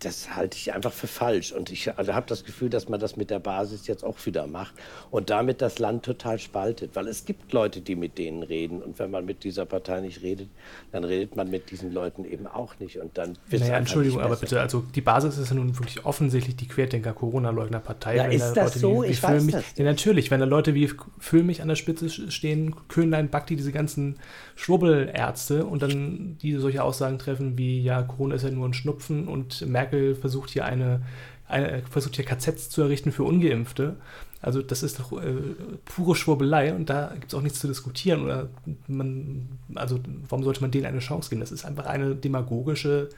das 0.00 0.34
halte 0.34 0.56
ich 0.56 0.72
einfach 0.72 0.92
für 0.92 1.06
falsch. 1.06 1.52
Und 1.52 1.70
ich 1.70 1.96
also 1.96 2.14
habe 2.14 2.26
das 2.28 2.44
Gefühl, 2.44 2.70
dass 2.70 2.88
man 2.88 3.00
das 3.00 3.16
mit 3.16 3.30
der 3.30 3.38
Basis 3.38 3.86
jetzt 3.86 4.04
auch 4.04 4.16
wieder 4.26 4.46
macht 4.46 4.74
und 5.10 5.30
damit 5.30 5.62
das 5.62 5.78
Land 5.78 6.04
total 6.04 6.38
spaltet. 6.38 6.90
Weil 6.94 7.08
es 7.08 7.24
gibt 7.24 7.52
Leute, 7.52 7.80
die 7.80 7.96
mit 7.96 8.18
denen 8.18 8.42
reden. 8.42 8.82
Und 8.82 8.98
wenn 8.98 9.10
man 9.10 9.24
mit 9.24 9.44
dieser 9.44 9.66
Partei 9.66 10.00
nicht 10.00 10.22
redet, 10.22 10.48
dann 10.92 11.04
redet 11.04 11.36
man 11.36 11.50
mit 11.50 11.70
diesen 11.70 11.92
Leuten 11.92 12.24
eben 12.24 12.46
auch 12.46 12.78
nicht. 12.78 12.98
Und 12.98 13.16
dann 13.18 13.36
Naja, 13.50 13.76
Entschuldigung, 13.76 14.20
aber 14.20 14.36
bitte, 14.36 14.60
also 14.60 14.84
die 14.94 15.00
Basis 15.00 15.38
ist 15.38 15.50
ja 15.50 15.56
nun 15.56 15.76
wirklich 15.78 16.04
offensichtlich 16.04 16.56
die 16.56 16.68
Querdenker-Corona-Leugner-Partei. 16.68 18.16
Ja, 18.16 18.24
ist 18.24 18.52
da 18.52 18.64
das 18.64 18.74
Leute 18.74 18.78
so? 18.78 19.02
Wie, 19.02 19.08
wie 19.08 19.12
Ich 19.12 19.22
weiß 19.22 19.30
Füllmich, 19.30 19.54
das 19.54 19.64
Ja, 19.76 19.84
natürlich, 19.84 20.30
wenn 20.30 20.40
da 20.40 20.46
Leute 20.46 20.74
wie 20.74 20.90
Füllmich 21.18 21.62
an 21.62 21.68
der 21.68 21.76
Spitze 21.76 22.08
stehen, 22.08 22.74
Köhnlein, 22.88 23.28
Bakti, 23.28 23.56
diese 23.56 23.72
ganzen 23.72 24.18
Schwurbelärzte 24.56 25.64
und 25.66 25.82
dann 25.82 26.38
die 26.40 26.54
solche 26.56 26.82
Aussagen 26.82 27.18
treffen 27.18 27.58
wie, 27.58 27.82
ja, 27.82 28.02
Corona 28.02 28.36
ist 28.36 28.42
ja 28.42 28.50
nur 28.54 28.68
ein 28.68 28.74
Schnupfen 28.74 29.28
und 29.28 29.66
Merkel 29.66 30.14
versucht 30.14 30.50
hier 30.50 30.64
eine, 30.64 31.02
eine 31.48 31.82
versucht 31.90 32.16
hier 32.16 32.24
KZs 32.24 32.70
zu 32.70 32.82
errichten 32.82 33.12
für 33.12 33.24
Ungeimpfte. 33.24 33.96
Also 34.40 34.60
das 34.60 34.82
ist 34.82 35.00
doch 35.00 35.12
äh, 35.12 35.32
pure 35.86 36.14
Schwurbelei 36.14 36.74
und 36.74 36.90
da 36.90 37.12
gibt 37.14 37.28
es 37.28 37.34
auch 37.34 37.40
nichts 37.40 37.60
zu 37.60 37.66
diskutieren. 37.66 38.24
Oder 38.24 38.48
man, 38.86 39.48
also 39.74 39.98
warum 40.28 40.44
sollte 40.44 40.60
man 40.60 40.70
denen 40.70 40.84
eine 40.84 40.98
Chance 40.98 41.30
geben? 41.30 41.40
Das 41.40 41.50
ist 41.50 41.64
einfach 41.64 41.86
eine 41.86 42.14
demagogische 42.14 43.08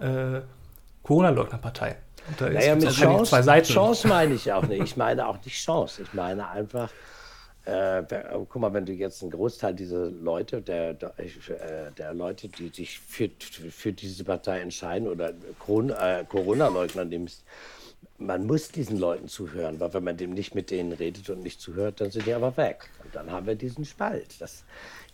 äh, 0.00 0.40
Corona-Leugner-Partei. 1.02 1.96
Da 2.38 2.48
Naja, 2.48 2.74
mit 2.74 2.90
Chance, 2.90 3.30
zwei 3.30 3.42
Seiten. 3.42 3.66
Chance 3.66 4.08
meine 4.08 4.34
ich 4.34 4.50
auch 4.52 4.62
nicht. 4.62 4.82
Ich 4.82 4.96
meine 4.96 5.26
auch 5.26 5.44
nicht 5.44 5.62
Chance. 5.62 6.02
Ich 6.02 6.14
meine 6.14 6.48
einfach, 6.48 6.88
äh, 7.64 8.02
wer- 8.08 8.44
guck 8.48 8.56
mal, 8.60 8.72
wenn 8.72 8.84
du 8.86 8.92
jetzt 8.92 9.22
einen 9.22 9.30
Großteil 9.30 9.74
dieser 9.74 10.10
Leute, 10.10 10.60
der, 10.62 10.94
der, 10.94 11.14
äh, 11.18 12.12
Leute, 12.12 12.48
die 12.48 12.68
sich 12.68 12.98
für, 12.98 13.30
für 13.70 13.92
diese 13.92 14.24
Partei 14.24 14.60
entscheiden 14.60 15.08
oder 15.08 15.30
äh, 15.30 16.24
Corona-Leugner 16.28 17.04
nimmst, 17.04 17.44
man 18.18 18.46
muss 18.46 18.68
diesen 18.70 18.98
Leuten 18.98 19.28
zuhören, 19.28 19.80
weil 19.80 19.92
wenn 19.94 20.04
man 20.04 20.16
dem 20.16 20.32
nicht 20.32 20.54
mit 20.54 20.70
denen 20.70 20.92
redet 20.92 21.28
und 21.30 21.42
nicht 21.42 21.60
zuhört, 21.60 22.00
dann 22.00 22.10
sind 22.10 22.26
die 22.26 22.32
aber 22.34 22.56
weg. 22.56 22.88
Und 23.04 23.14
dann 23.14 23.30
haben 23.30 23.46
wir 23.46 23.54
diesen 23.54 23.84
Spalt. 23.84 24.40
Das 24.40 24.64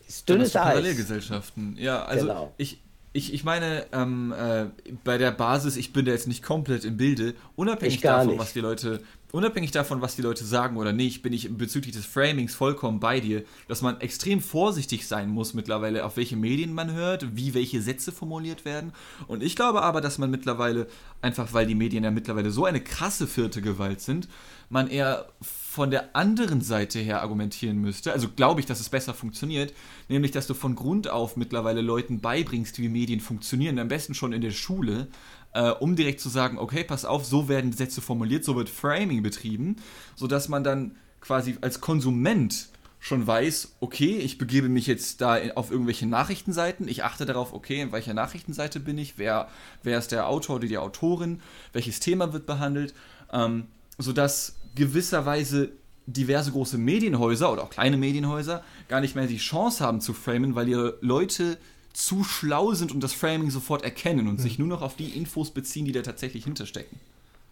ist 0.07 0.29
dünnes 0.29 0.55
Eis. 0.57 0.63
Parallelgesellschaften. 0.63 1.77
Ja, 1.79 2.05
also 2.05 2.27
Genau. 2.27 2.53
ich, 2.59 2.81
ich, 3.15 3.33
ich 3.33 3.45
meine, 3.45 3.87
ähm, 3.93 4.35
äh, 4.39 4.67
bei 5.05 5.17
der 5.19 5.33
Basis, 5.33 5.77
ich 5.77 5.93
bin 5.93 6.05
da 6.05 6.13
jetzt 6.13 6.29
nicht 6.29 6.43
komplett 6.43 6.85
im 6.85 6.97
Bilde, 6.99 7.35
unabhängig 7.57 8.01
davon, 8.01 8.29
nicht. 8.29 8.39
was 8.39 8.53
die 8.53 8.61
Leute, 8.61 9.01
unabhängig 9.33 9.71
davon, 9.71 10.01
was 10.01 10.17
die 10.17 10.23
Leute 10.23 10.45
sagen 10.45 10.77
oder 10.77 10.93
nicht, 10.93 11.23
bin 11.23 11.33
ich 11.33 11.57
bezüglich 11.57 11.95
des 11.95 12.07
Framings 12.07 12.55
vollkommen 12.55 13.01
bei 13.01 13.21
dir, 13.21 13.45
dass 13.67 13.83
man 13.83 14.01
extrem 14.01 14.41
vorsichtig 14.41 15.07
sein 15.07 15.29
muss 15.29 15.55
mittlerweile, 15.55 16.05
auf 16.05 16.17
welche 16.17 16.37
Medien 16.37 16.73
man 16.73 16.93
hört, 16.93 17.37
wie 17.37 17.55
welche 17.55 17.83
Sätze 17.83 18.13
formuliert 18.13 18.65
werden. 18.65 18.93
Und 19.27 19.43
ich 19.43 19.57
glaube 19.57 19.83
aber, 19.83 20.01
dass 20.01 20.19
man 20.19 20.31
mittlerweile, 20.31 20.87
einfach 21.21 21.53
weil 21.53 21.67
die 21.67 21.75
Medien 21.75 22.05
ja 22.05 22.11
mittlerweile 22.11 22.51
so 22.51 22.65
eine 22.65 22.81
krasse 22.81 23.27
vierte 23.27 23.61
Gewalt 23.61 24.01
sind, 24.01 24.29
man 24.71 24.89
eher 24.89 25.29
von 25.41 25.91
der 25.91 26.15
anderen 26.17 26.61
Seite 26.61 26.99
her 26.99 27.23
argumentieren 27.23 27.79
müsste. 27.79 28.13
Also 28.13 28.29
glaube 28.29 28.61
ich, 28.61 28.67
dass 28.67 28.81
es 28.81 28.89
besser 28.89 29.15
funktioniert, 29.15 29.73
nämlich 30.09 30.33
dass 30.33 30.47
du 30.47 30.55
von 30.55 30.75
Grund 30.75 31.09
auf 31.09 31.37
mittlerweile 31.37 31.81
Leuten 31.81 32.21
beibringst, 32.21 32.79
wie 32.79 32.89
Medien 32.89 33.21
funktionieren, 33.21 33.79
am 33.79 33.89
besten 33.89 34.15
schon 34.15 34.33
in 34.33 34.41
der 34.41 34.51
Schule, 34.51 35.09
äh, 35.53 35.71
um 35.71 35.97
direkt 35.97 36.21
zu 36.21 36.29
sagen, 36.29 36.59
okay, 36.59 36.85
pass 36.85 37.05
auf, 37.05 37.25
so 37.25 37.49
werden 37.49 37.73
Sätze 37.73 38.01
formuliert, 38.01 38.45
so 38.45 38.57
wird 38.57 38.69
Framing 38.69 39.23
betrieben, 39.23 39.77
sodass 40.17 40.49
man 40.49 40.65
dann 40.65 40.97
quasi 41.21 41.57
als 41.61 41.81
Konsument 41.81 42.69
schon 43.01 43.27
weiß, 43.27 43.77
okay, 43.81 44.19
ich 44.19 44.39
begebe 44.39 44.69
mich 44.69 44.87
jetzt 44.87 45.21
da 45.21 45.39
auf 45.55 45.71
irgendwelche 45.71 46.07
Nachrichtenseiten, 46.07 46.89
ich 46.89 47.05
achte 47.05 47.27
darauf, 47.27 47.53
okay, 47.53 47.81
in 47.81 47.93
welcher 47.93 48.15
Nachrichtenseite 48.15 48.81
bin 48.81 48.99
ich, 48.99 49.19
wer, 49.19 49.49
wer 49.83 49.99
ist 49.99 50.11
der 50.11 50.27
Autor 50.29 50.57
oder 50.57 50.67
die 50.67 50.79
Autorin, 50.79 51.41
welches 51.73 52.01
Thema 52.01 52.33
wird 52.33 52.47
behandelt, 52.47 52.95
ähm, 53.33 53.67
sodass 53.99 54.57
gewisserweise 54.75 55.71
diverse 56.07 56.51
große 56.53 56.79
Medienhäuser 56.79 57.53
oder 57.53 57.65
auch 57.65 57.71
kleine 57.71 57.99
Medienhäuser 57.99 58.65
gar 58.89 59.01
nicht 59.01 59.15
mehr 59.15 59.27
die 59.27 59.37
Chance 59.37 59.85
haben 59.85 60.01
zu 60.01 60.15
framen, 60.15 60.55
weil 60.55 60.69
ihre 60.69 60.99
Leute 61.01 61.59
zu 61.93 62.25
schlau 62.25 62.75
sind 62.75 62.93
und 62.93 63.03
das 63.03 63.13
Framing 63.13 63.51
sofort 63.51 63.83
erkennen 63.83 64.29
und 64.29 64.35
mhm. 64.35 64.43
sich 64.43 64.59
nur 64.59 64.69
noch 64.69 64.83
auf 64.83 64.97
die 64.97 65.17
Infos 65.17 65.51
beziehen, 65.51 65.85
die 65.85 65.93
da 65.93 66.03
tatsächlich 66.03 66.45
hinterstecken. 66.45 66.99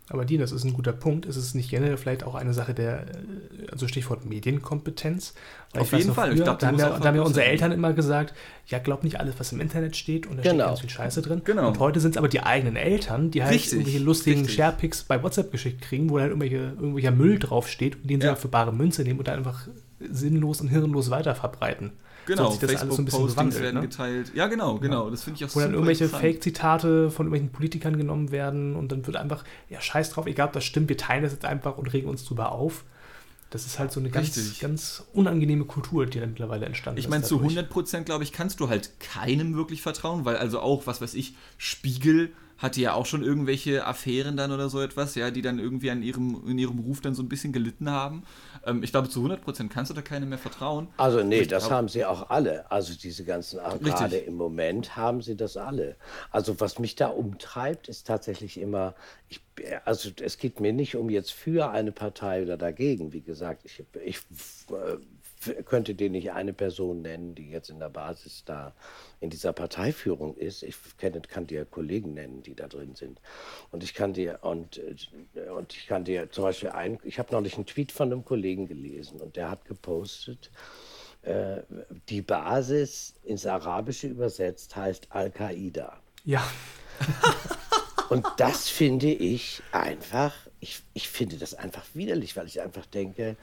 Aber 0.09 0.25
Dean, 0.25 0.41
das 0.41 0.53
ist 0.53 0.63
ein 0.63 0.73
guter 0.73 0.93
Punkt. 0.93 1.27
Ist 1.27 1.37
es 1.37 1.55
nicht 1.55 1.69
generell 1.69 1.97
vielleicht 1.97 2.23
auch 2.23 2.37
eine 2.37 2.55
Sache 2.55 2.75
der, 2.75 3.01
äh, 3.01 3.71
also 3.73 3.89
Stichwort 3.89 4.25
Medienkompetenz? 4.25 5.35
Weil 5.73 5.83
Auf 5.83 5.93
jeden 5.93 6.15
Fall. 6.15 6.29
Früher, 6.29 6.39
ich 6.39 6.45
glaub, 6.45 6.61
da 6.61 6.69
haben 6.69 6.79
ja, 6.79 6.97
da 6.97 7.09
haben 7.09 7.17
ja 7.17 7.23
unsere 7.23 7.45
Eltern 7.45 7.73
immer 7.73 7.93
gesagt, 7.93 8.33
ja, 8.69 8.79
glaub 8.79 9.03
nicht 9.03 9.19
alles, 9.19 9.35
was 9.39 9.51
im 9.51 9.61
Internet 9.61 9.97
steht 9.97 10.29
und 10.29 10.37
da 10.37 10.43
genau. 10.43 10.55
steht 10.55 10.67
ganz 10.67 10.81
viel 10.81 10.91
Scheiße 10.91 11.23
drin. 11.23 11.43
Genau. 11.45 11.67
Und 11.67 11.81
heute 11.81 11.99
sind 11.99 12.13
es 12.13 12.17
aber 12.17 12.29
die 12.29 12.41
eigenen 12.41 12.77
Eltern, 12.77 13.33
die 13.33 13.43
halt 13.43 13.55
richtig, 13.55 13.73
irgendwelche 13.73 13.99
lustigen 13.99 14.49
Sharepics 14.49 15.03
bei 15.03 15.21
WhatsApp 15.21 15.51
geschickt 15.51 15.83
kriegen, 15.83 16.09
wo 16.09 16.19
dann 16.19 16.29
irgendwelche, 16.29 16.57
irgendwelcher 16.57 17.11
Müll 17.11 17.41
draufsteht 17.41 17.97
und 17.97 18.09
den 18.09 18.21
sie 18.21 18.29
ja. 18.29 18.37
für 18.37 18.49
bare 18.49 18.73
Münze 18.73 19.03
nehmen 19.03 19.19
und 19.19 19.27
dann 19.27 19.39
einfach 19.39 19.67
sinnlos 19.99 20.61
und 20.61 20.69
hirnlos 20.69 21.11
weiterverbreiten. 21.11 21.91
Genau, 22.27 22.51
so 22.51 22.67
Facebook-Postings 22.67 23.61
werden 23.61 23.77
ne? 23.77 23.81
geteilt. 23.83 24.33
Ja, 24.35 24.47
genau, 24.47 24.79
genau. 24.79 25.05
Ja. 25.05 25.11
Das 25.11 25.23
finde 25.23 25.39
ich 25.39 25.49
auch 25.49 25.55
Wo 25.55 25.61
dann 25.61 25.73
irgendwelche 25.73 26.09
Fake-Zitate 26.09 27.11
von 27.11 27.27
irgendwelchen 27.27 27.51
Politikern 27.51 27.97
genommen 27.97 28.31
werden 28.31 28.77
und 28.77 28.93
dann 28.93 29.07
wird 29.07 29.17
einfach, 29.17 29.45
ja, 29.71 29.81
scheiß 29.81 30.11
drauf, 30.11 30.27
egal 30.27 30.49
ob 30.49 30.53
das 30.53 30.65
stimmt, 30.65 30.89
wir 30.89 30.97
teilen 30.97 31.23
das 31.23 31.33
jetzt 31.33 31.45
einfach 31.45 31.79
und 31.79 31.93
regen 31.93 32.09
uns 32.09 32.25
drüber 32.25 32.53
auf. 32.53 32.85
Das 33.51 33.65
ist 33.65 33.79
halt 33.79 33.93
so 33.93 34.01
eine 34.01 34.11
ganz, 34.11 34.59
ganz 34.59 35.05
unangenehme 35.13 35.65
Kultur, 35.65 36.07
die 36.07 36.19
da 36.19 36.27
mittlerweile 36.27 36.67
entstanden 36.67 36.99
ich 36.99 37.05
ist. 37.05 37.07
Ich 37.07 37.11
meine, 37.11 37.23
zu 37.23 37.39
100 37.39 37.71
Prozent, 37.71 38.07
glaube 38.07 38.25
ich, 38.25 38.33
kannst 38.33 38.59
du 38.59 38.69
halt 38.69 38.99
keinem 38.99 39.55
wirklich 39.55 39.83
vertrauen, 39.83 40.25
weil 40.25 40.37
also 40.37 40.59
auch, 40.59 40.87
was 40.87 41.01
weiß 41.01 41.15
ich, 41.15 41.37
Spiegel 41.57 42.33
hatte 42.59 42.81
ja 42.81 42.95
auch 42.95 43.07
schon 43.07 43.23
irgendwelche 43.23 43.87
Affären 43.87 44.37
dann 44.37 44.51
oder 44.51 44.69
so 44.69 44.81
etwas, 44.81 45.15
ja, 45.15 45.31
die 45.31 45.43
dann 45.43 45.59
irgendwie 45.59 45.91
an 45.91 46.03
ihrem, 46.03 46.43
in 46.47 46.59
ihrem 46.59 46.79
Ruf 46.79 47.01
dann 47.01 47.15
so 47.15 47.23
ein 47.23 47.29
bisschen 47.29 47.53
gelitten 47.53 47.91
haben. 47.91 48.23
Ähm, 48.67 48.83
ich 48.83 48.91
glaube, 48.91 49.09
zu 49.09 49.25
100% 49.25 49.69
kannst 49.69 49.91
du 49.91 49.95
da 49.95 50.03
keinem 50.03 50.29
mehr 50.29 50.39
vertrauen. 50.39 50.89
Also 50.97 51.23
nee, 51.23 51.41
ich 51.41 51.49
das 51.49 51.65
glaub, 51.65 51.79
haben 51.79 51.89
sie 51.89 52.05
auch 52.05 52.31
alle. 52.31 52.71
Also 52.71 52.95
diese 52.95 53.25
ganzen, 53.25 53.61
gerade 53.81 54.19
im 54.19 54.35
Moment 54.35 54.97
haben 54.97 55.23
sie 55.23 55.37
das 55.37 55.57
alle. 55.57 55.97
Also 56.31 56.61
was 56.61 56.79
mich 56.79 56.97
da 56.97 57.09
umtreibt, 57.09 57.89
ist 57.89 58.07
tatsächlich 58.07 58.61
immer, 58.61 58.95
ich, 59.29 59.41
also 59.85 60.11
es 60.21 60.39
geht 60.39 60.61
mir 60.61 60.73
nicht 60.73 60.97
um 60.97 61.09
jetzt 61.09 61.33
für 61.33 61.71
eine 61.71 61.93
Partei 61.93 62.43
oder 62.43 62.57
dagegen. 62.57 63.13
Wie 63.13 63.23
gesagt, 63.23 63.65
ich, 63.65 63.85
ich 64.05 64.19
äh, 64.71 64.97
könnte 65.65 65.95
dir 65.95 66.11
nicht 66.11 66.33
eine 66.33 66.53
Person 66.53 67.03
nennen, 67.03 67.35
die 67.35 67.51
jetzt 67.51 67.71
in 67.71 67.79
der 67.79 67.89
Basis 67.89 68.45
da 68.45 68.75
in 69.21 69.31
dieser 69.31 69.53
Parteiführung 69.53 70.37
ist. 70.37 70.63
Ich 70.63 70.77
kenne, 70.99 71.21
kann 71.21 71.47
dir 71.47 71.65
Kollegen 71.65 72.15
nennen, 72.15 72.43
die 72.43 72.55
da 72.55 72.69
drin 72.69 72.95
sind. 72.95 73.21
Und 73.71 73.83
ich 73.83 73.95
kann 73.95 74.13
dir 74.13 74.41
und, 74.43 74.79
äh, 74.79 75.49
und 75.51 75.75
ich 75.75 75.87
kann 75.87 76.05
dir 76.05 76.31
zum 76.31 76.45
Beispiel 76.45 76.71
ein, 76.71 76.99
ich 77.05 77.19
habe 77.19 77.33
neulich 77.33 77.57
einen 77.57 77.67
Tweet 77.67 77.93
von 77.93 78.13
einem 78.13 78.25
Kollegen 78.25 78.67
gelesen 78.67 79.21
und 79.21 79.37
der 79.37 79.51
hat 79.51 79.65
gepostet, 79.65 80.51
äh, 81.23 81.63
die 82.09 82.23
Basis 82.23 83.15
ins 83.25 83.47
Arabische 83.47 84.07
übersetzt 84.07 84.77
heißt 84.77 85.09
Al-Qaida. 85.11 86.01
Ja. 86.25 86.47
und 88.11 88.25
das 88.37 88.69
finde 88.69 89.09
ich 89.09 89.63
einfach, 89.73 90.35
ich, 90.61 90.83
ich 90.95 91.09
finde 91.09 91.37
das 91.37 91.55
einfach 91.55 91.85
widerlich, 91.95 92.37
weil 92.37 92.47
ich 92.47 92.61
einfach 92.61 92.87
denke, 92.87 93.37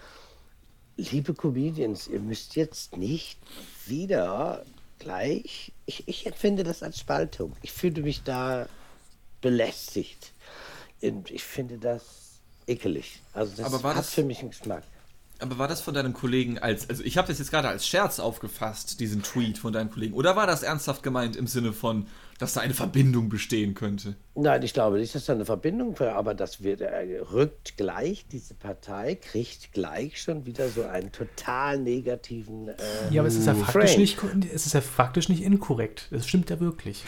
liebe 0.97 1.34
Comedians, 1.34 2.08
ihr 2.08 2.19
müsst 2.19 2.56
jetzt 2.56 2.97
nicht 2.97 3.39
wieder 3.86 4.63
gleich. 4.99 5.71
Ich, 5.86 6.08
ich 6.08 6.25
empfinde 6.25 6.63
das 6.63 6.84
als 6.84 6.99
Spaltung. 6.99 7.56
Ich 7.62 7.71
fühle 7.71 8.01
mich 8.01 8.23
da 8.23 8.67
belästigt. 9.41 10.34
Ich 10.99 11.43
finde 11.43 11.77
das 11.77 12.39
ekelig. 12.67 13.21
Also 13.34 13.53
das 13.58 13.71
hat 13.71 13.97
das, 13.97 14.13
für 14.13 14.23
mich 14.23 14.39
einen 14.39 14.51
Geschmack. 14.51 14.84
Aber 15.39 15.58
war 15.58 15.67
das 15.67 15.82
von 15.82 15.93
deinem 15.93 16.13
Kollegen 16.13 16.60
als, 16.60 16.89
also 16.89 17.03
ich 17.03 17.17
habe 17.17 17.27
das 17.27 17.39
jetzt 17.39 17.51
gerade 17.51 17.67
als 17.67 17.86
Scherz 17.86 18.19
aufgefasst, 18.19 19.01
diesen 19.01 19.23
Tweet 19.23 19.58
von 19.58 19.73
deinem 19.73 19.91
Kollegen, 19.91 20.13
oder 20.13 20.38
war 20.38 20.47
das 20.47 20.63
ernsthaft 20.63 21.03
gemeint 21.03 21.36
im 21.36 21.47
Sinne 21.47 21.73
von, 21.73 22.08
dass 22.43 22.53
da 22.53 22.62
eine 22.62 22.73
Verbindung 22.73 23.29
bestehen 23.29 23.73
könnte? 23.73 24.15
Nein, 24.36 24.62
ich 24.63 24.73
glaube 24.73 24.99
nicht, 24.99 25.15
dass 25.15 25.25
da 25.25 25.34
eine 25.34 25.45
Verbindung 25.45 25.97
wäre, 25.97 26.13
aber 26.15 26.36
das 26.36 26.62
wird, 26.62 26.82
äh, 26.82 27.19
rückt 27.32 27.77
gleich, 27.77 28.25
diese 28.32 28.53
Partei 28.53 29.15
kriegt 29.15 29.71
gleich 29.71 30.21
schon 30.21 30.45
wieder 30.45 30.67
so 30.67 30.84
einen 30.84 31.13
total 31.13 31.79
negativen. 31.79 32.67
Äh, 32.67 32.73
ja, 33.12 33.21
aber 33.21 33.29
es 33.29 33.36
ist 33.36 33.47
ja, 33.47 33.56
faktisch 33.56 33.97
nicht, 33.97 34.17
es 34.53 34.65
ist 34.65 34.73
ja 34.73 34.82
faktisch 34.82 35.29
nicht 35.29 35.41
inkorrekt. 35.41 36.10
Das 36.12 36.27
stimmt 36.27 36.49
ja 36.49 36.60
wirklich. 36.60 37.06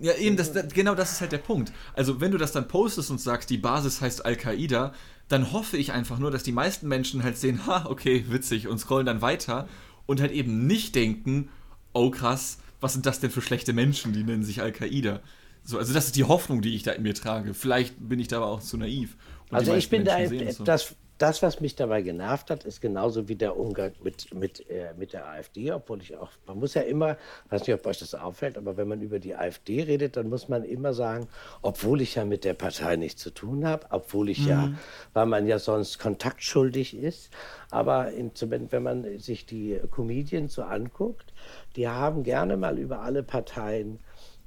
Ja, 0.00 0.14
eben, 0.14 0.36
das, 0.36 0.52
das, 0.52 0.72
genau 0.72 0.96
das 0.96 1.12
ist 1.12 1.20
halt 1.20 1.30
der 1.30 1.38
Punkt. 1.38 1.72
Also, 1.94 2.20
wenn 2.20 2.32
du 2.32 2.38
das 2.38 2.50
dann 2.50 2.66
postest 2.66 3.10
und 3.10 3.20
sagst, 3.20 3.48
die 3.48 3.58
Basis 3.58 4.00
heißt 4.00 4.24
Al-Qaida, 4.24 4.92
dann 5.28 5.52
hoffe 5.52 5.76
ich 5.76 5.92
einfach 5.92 6.18
nur, 6.18 6.32
dass 6.32 6.42
die 6.42 6.52
meisten 6.52 6.88
Menschen 6.88 7.22
halt 7.22 7.36
sehen, 7.36 7.66
ha, 7.66 7.86
okay, 7.88 8.24
witzig, 8.28 8.66
und 8.66 8.78
scrollen 8.78 9.06
dann 9.06 9.22
weiter 9.22 9.68
und 10.06 10.20
halt 10.20 10.32
eben 10.32 10.66
nicht 10.66 10.96
denken, 10.96 11.48
oh 11.92 12.10
krass, 12.10 12.58
was 12.82 12.92
sind 12.92 13.06
das 13.06 13.20
denn 13.20 13.30
für 13.30 13.40
schlechte 13.40 13.72
Menschen, 13.72 14.12
die 14.12 14.24
nennen 14.24 14.42
sich 14.42 14.60
Al-Qaida. 14.60 15.20
So, 15.64 15.78
also 15.78 15.94
das 15.94 16.06
ist 16.06 16.16
die 16.16 16.24
Hoffnung, 16.24 16.60
die 16.60 16.74
ich 16.74 16.82
da 16.82 16.92
in 16.92 17.02
mir 17.02 17.14
trage. 17.14 17.54
Vielleicht 17.54 17.94
bin 17.98 18.18
ich 18.18 18.28
da 18.28 18.38
aber 18.38 18.48
auch 18.48 18.60
zu 18.60 18.76
naiv. 18.76 19.16
Also 19.50 19.74
ich 19.74 19.88
bin 19.88 20.04
da, 20.04 20.18
so. 20.26 20.64
das, 20.64 20.96
das, 21.22 21.40
was 21.40 21.60
mich 21.60 21.76
dabei 21.76 22.02
genervt 22.02 22.50
hat, 22.50 22.64
ist 22.64 22.80
genauso 22.80 23.28
wie 23.28 23.36
der 23.36 23.56
Umgang 23.56 23.92
mit, 24.02 24.34
mit, 24.34 24.68
äh, 24.68 24.92
mit 24.98 25.12
der 25.12 25.28
AfD, 25.28 25.70
obwohl 25.70 26.02
ich 26.02 26.16
auch, 26.16 26.30
man 26.48 26.58
muss 26.58 26.74
ja 26.74 26.82
immer, 26.82 27.16
weiß 27.48 27.60
nicht, 27.60 27.74
ob 27.74 27.86
euch 27.86 28.00
das 28.00 28.16
auffällt, 28.16 28.58
aber 28.58 28.76
wenn 28.76 28.88
man 28.88 29.00
über 29.00 29.20
die 29.20 29.36
AfD 29.36 29.84
redet, 29.84 30.16
dann 30.16 30.28
muss 30.28 30.48
man 30.48 30.64
immer 30.64 30.92
sagen, 30.94 31.28
obwohl 31.62 32.00
ich 32.00 32.16
ja 32.16 32.24
mit 32.24 32.42
der 32.42 32.54
Partei 32.54 32.96
nichts 32.96 33.22
zu 33.22 33.30
tun 33.30 33.64
habe, 33.64 33.86
obwohl 33.90 34.30
ich 34.30 34.40
mhm. 34.40 34.48
ja, 34.48 34.72
weil 35.12 35.26
man 35.26 35.46
ja 35.46 35.60
sonst 35.60 36.00
kontaktschuldig 36.00 36.96
ist, 36.96 37.30
aber 37.70 38.10
in, 38.10 38.32
wenn 38.40 38.82
man 38.82 39.18
sich 39.20 39.46
die 39.46 39.78
Comedians 39.92 40.54
so 40.54 40.62
anguckt, 40.62 41.32
die 41.76 41.86
haben 41.86 42.24
gerne 42.24 42.56
mal 42.56 42.80
über 42.80 42.98
alle 43.00 43.22
Parteien 43.22 44.00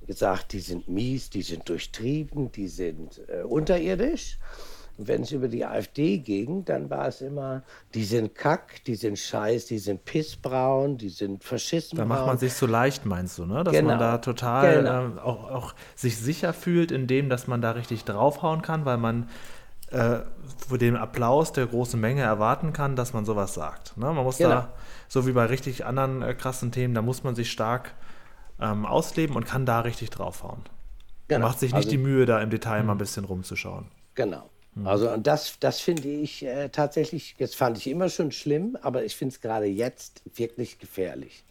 gesagt, 0.06 0.52
die 0.52 0.60
sind 0.60 0.90
mies, 0.90 1.30
die 1.30 1.42
sind 1.42 1.70
durchtrieben, 1.70 2.52
die 2.52 2.68
sind 2.68 3.22
äh, 3.30 3.44
unterirdisch. 3.44 4.40
Und 4.98 5.08
wenn 5.08 5.24
es 5.24 5.32
über 5.32 5.48
die 5.48 5.66
AfD 5.66 6.18
ging, 6.20 6.64
dann 6.64 6.90
war 6.90 7.08
es 7.08 7.22
immer, 7.22 7.64
die 7.94 8.06
sind 8.06 8.34
kack, 8.34 8.84
die 8.86 8.96
sind 8.96 9.20
scheiß, 9.20 9.66
die 9.66 9.78
sind 9.78 10.06
pissbraun, 10.06 10.98
die 10.98 11.10
sind 11.10 11.44
Faschisten. 11.44 11.98
Da 11.98 12.06
macht 12.06 12.26
man 12.26 12.38
sich 12.38 12.54
so 12.54 12.66
leicht, 12.66 13.06
meinst 13.06 13.38
du, 13.38 13.46
ne? 13.46 13.64
Dass 13.64 13.74
genau. 13.74 13.90
man 13.90 14.00
da 14.00 14.18
total 14.20 14.78
genau. 14.78 15.18
äh, 15.18 15.20
auch, 15.20 15.52
auch 15.52 15.76
sich 15.96 16.18
sicher 16.18 16.54
fühlt 16.54 16.92
in 16.92 17.08
dem, 17.08 17.30
dass 17.30 17.48
man 17.48 17.62
da 17.62 17.72
richtig 17.72 18.06
draufhauen 18.06 18.62
kann, 18.62 18.86
weil 18.86 18.98
man 18.98 19.28
äh, 19.92 20.20
für 20.68 20.78
den 20.78 20.96
Applaus 20.96 21.52
der 21.52 21.68
großen 21.68 22.00
Menge 22.00 22.22
erwarten 22.22 22.74
kann, 22.74 22.96
dass 22.96 23.14
man 23.14 23.26
sowas 23.26 23.54
sagt. 23.54 23.98
Ne? 23.98 24.06
Man 24.06 24.24
muss 24.24 24.38
genau. 24.38 24.50
da, 24.50 24.74
so 25.08 25.28
wie 25.28 25.34
bei 25.34 25.46
richtig 25.46 25.86
anderen 25.86 26.22
äh, 26.22 26.34
krassen 26.34 26.72
Themen, 26.72 26.94
da 26.94 27.02
muss 27.02 27.24
man 27.24 27.36
sich 27.36 27.52
stark 27.52 27.94
ähm, 28.60 28.86
ausleben 28.86 29.36
und 29.36 29.46
kann 29.46 29.66
da 29.66 29.82
richtig 29.82 30.10
draufhauen. 30.10 30.64
Genau. 31.28 31.48
Macht 31.48 31.60
sich 31.60 31.72
nicht 31.72 31.86
also, 31.86 31.90
die 31.90 31.98
Mühe, 31.98 32.26
da 32.26 32.40
im 32.42 32.50
Detail 32.50 32.84
mal 32.84 32.94
ein 32.94 32.98
bisschen 32.98 33.26
rumzuschauen. 33.26 33.92
Genau. 34.16 34.50
Mhm. 34.76 34.88
Also 34.88 35.12
und 35.12 35.26
das, 35.26 35.58
das 35.60 35.80
finde 35.80 36.08
ich 36.08 36.44
äh, 36.46 36.70
tatsächlich, 36.70 37.36
jetzt 37.38 37.56
fand 37.56 37.78
ich 37.78 37.88
immer 37.88 38.10
schon 38.10 38.32
schlimm, 38.32 38.78
aber 38.82 39.04
ich 39.04 39.16
finde 39.16 39.34
es 39.34 39.42
gerade 39.42 39.66
jetzt 39.66 40.22
wirklich 40.36 40.80
gefährlich. 40.80 41.44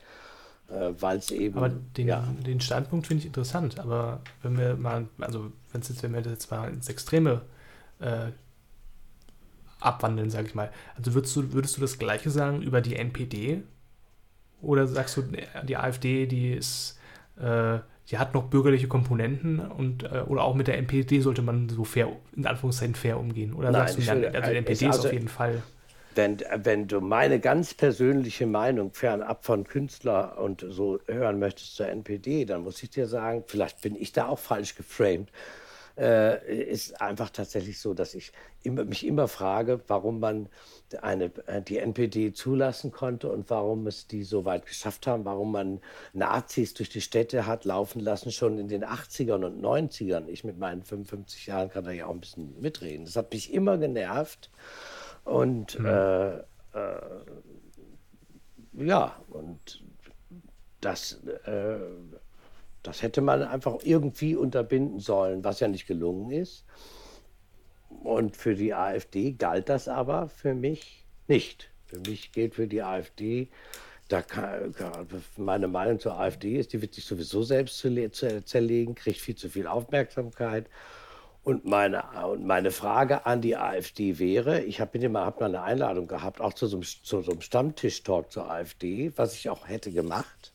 Äh, 0.68 0.92
Weil 0.98 1.18
es 1.18 1.30
eben. 1.30 1.56
Aber 1.56 1.68
den, 1.68 2.08
ja. 2.08 2.26
den 2.46 2.60
Standpunkt 2.60 3.06
finde 3.06 3.22
ich 3.22 3.26
interessant. 3.26 3.78
Aber 3.78 4.20
wenn 4.42 4.56
wir 4.58 4.76
mal, 4.76 5.08
also 5.18 5.52
wenn 5.72 5.80
es 5.80 5.88
jetzt, 5.88 6.02
wenn 6.02 6.14
wir 6.14 6.22
das 6.22 6.32
jetzt 6.32 6.50
mal 6.50 6.68
ins 6.70 6.88
Extreme 6.88 7.42
äh, 8.00 8.30
abwandeln, 9.80 10.30
sage 10.30 10.48
ich 10.48 10.54
mal. 10.54 10.70
Also 10.96 11.14
würdest 11.14 11.36
du, 11.36 11.52
würdest 11.52 11.76
du 11.76 11.80
das 11.80 11.98
Gleiche 11.98 12.30
sagen 12.30 12.62
über 12.62 12.80
die 12.80 12.96
NPD? 12.96 13.62
Oder 14.62 14.86
sagst 14.86 15.16
du, 15.18 15.24
die 15.64 15.76
AfD, 15.76 16.26
die 16.26 16.52
ist, 16.52 16.98
äh, 17.36 17.80
die 18.10 18.18
hat 18.18 18.34
noch 18.34 18.44
bürgerliche 18.44 18.88
Komponenten 18.88 19.60
und 19.60 20.02
äh, 20.04 20.22
oder 20.26 20.44
auch 20.44 20.54
mit 20.54 20.68
der 20.68 20.78
NPD 20.78 21.20
sollte 21.20 21.42
man 21.42 21.68
so 21.68 21.84
fair, 21.84 22.08
in 22.36 22.46
Anführungszeichen 22.46 22.94
fair 22.94 23.18
umgehen? 23.18 23.54
Oder 23.54 23.70
Nein, 23.70 23.86
sagst 23.86 23.98
du, 23.98 24.06
würde, 24.06 24.34
also 24.34 24.50
die 24.50 24.56
NPD 24.56 24.86
also, 24.86 24.98
ist 24.98 25.06
auf 25.06 25.12
jeden 25.12 25.28
Fall. 25.28 25.62
Wenn, 26.14 26.38
wenn 26.56 26.86
du 26.86 27.00
meine 27.00 27.40
ganz 27.40 27.74
persönliche 27.74 28.46
Meinung 28.46 28.92
fernab 28.92 29.44
von 29.44 29.64
Künstler 29.64 30.38
und 30.38 30.64
so 30.68 31.00
hören 31.06 31.40
möchtest 31.40 31.74
zur 31.74 31.88
NPD, 31.88 32.44
dann 32.44 32.62
muss 32.62 32.80
ich 32.82 32.90
dir 32.90 33.08
sagen, 33.08 33.42
vielleicht 33.46 33.80
bin 33.80 33.96
ich 33.96 34.12
da 34.12 34.28
auch 34.28 34.38
falsch 34.38 34.76
geframed 34.76 35.28
äh, 35.96 36.52
ist 36.52 37.00
einfach 37.00 37.30
tatsächlich 37.30 37.78
so, 37.78 37.94
dass 37.94 38.14
ich 38.14 38.32
immer, 38.62 38.84
mich 38.84 39.06
immer 39.06 39.28
frage, 39.28 39.80
warum 39.86 40.20
man 40.20 40.48
eine, 41.02 41.30
äh, 41.46 41.62
die 41.62 41.78
NPD 41.78 42.32
zulassen 42.32 42.90
konnte 42.90 43.30
und 43.30 43.48
warum 43.50 43.86
es 43.86 44.06
die 44.06 44.24
so 44.24 44.44
weit 44.44 44.66
geschafft 44.66 45.06
haben, 45.06 45.24
warum 45.24 45.52
man 45.52 45.80
Nazis 46.12 46.74
durch 46.74 46.88
die 46.88 47.00
Städte 47.00 47.46
hat 47.46 47.64
laufen 47.64 48.00
lassen, 48.00 48.32
schon 48.32 48.58
in 48.58 48.68
den 48.68 48.84
80ern 48.84 49.44
und 49.44 49.62
90ern. 49.62 50.26
Ich 50.26 50.44
mit 50.44 50.58
meinen 50.58 50.82
55 50.82 51.46
Jahren 51.46 51.70
kann 51.70 51.84
da 51.84 51.90
ja 51.90 52.06
auch 52.06 52.14
ein 52.14 52.20
bisschen 52.20 52.60
mitreden. 52.60 53.04
Das 53.04 53.16
hat 53.16 53.32
mich 53.32 53.52
immer 53.52 53.78
genervt 53.78 54.50
und 55.24 55.78
mhm. 55.78 55.86
äh, 55.86 56.34
äh, 56.38 56.42
ja, 58.72 59.16
und 59.28 59.84
das, 60.80 61.22
äh, 61.46 61.78
das 62.84 63.02
hätte 63.02 63.20
man 63.20 63.42
einfach 63.42 63.78
irgendwie 63.82 64.36
unterbinden 64.36 65.00
sollen, 65.00 65.42
was 65.42 65.60
ja 65.60 65.68
nicht 65.68 65.86
gelungen 65.86 66.30
ist. 66.30 66.64
Und 68.02 68.36
für 68.36 68.54
die 68.54 68.74
AfD 68.74 69.32
galt 69.32 69.68
das 69.68 69.88
aber 69.88 70.28
für 70.28 70.54
mich 70.54 71.04
nicht. 71.26 71.70
Für 71.86 71.98
mich 72.06 72.32
gilt 72.32 72.54
für 72.54 72.66
die 72.66 72.82
AfD, 72.82 73.48
da 74.08 74.20
kann, 74.20 74.74
meine 75.36 75.68
Meinung 75.68 75.98
zur 75.98 76.18
AfD 76.18 76.58
ist, 76.58 76.72
die 76.72 76.82
wird 76.82 76.94
sich 76.94 77.04
sowieso 77.04 77.42
selbst 77.42 77.78
zerlegen, 77.78 78.94
kriegt 78.94 79.20
viel 79.20 79.36
zu 79.36 79.48
viel 79.48 79.66
Aufmerksamkeit. 79.66 80.68
Und 81.42 81.66
meine, 81.66 82.04
und 82.26 82.46
meine 82.46 82.70
Frage 82.70 83.26
an 83.26 83.42
die 83.42 83.56
AfD 83.56 84.18
wäre, 84.18 84.62
ich 84.62 84.80
habe 84.80 84.98
hab 84.98 85.40
mal 85.40 85.46
eine 85.46 85.62
Einladung 85.62 86.06
gehabt, 86.06 86.40
auch 86.40 86.54
zu 86.54 86.66
so 86.66 86.78
einem, 86.78 86.84
zu 86.84 87.20
so 87.20 87.32
einem 87.32 87.42
Stammtisch-Talk 87.42 88.32
zur 88.32 88.50
AfD, 88.50 89.12
was 89.16 89.34
ich 89.34 89.50
auch 89.50 89.68
hätte 89.68 89.90
gemacht. 89.90 90.53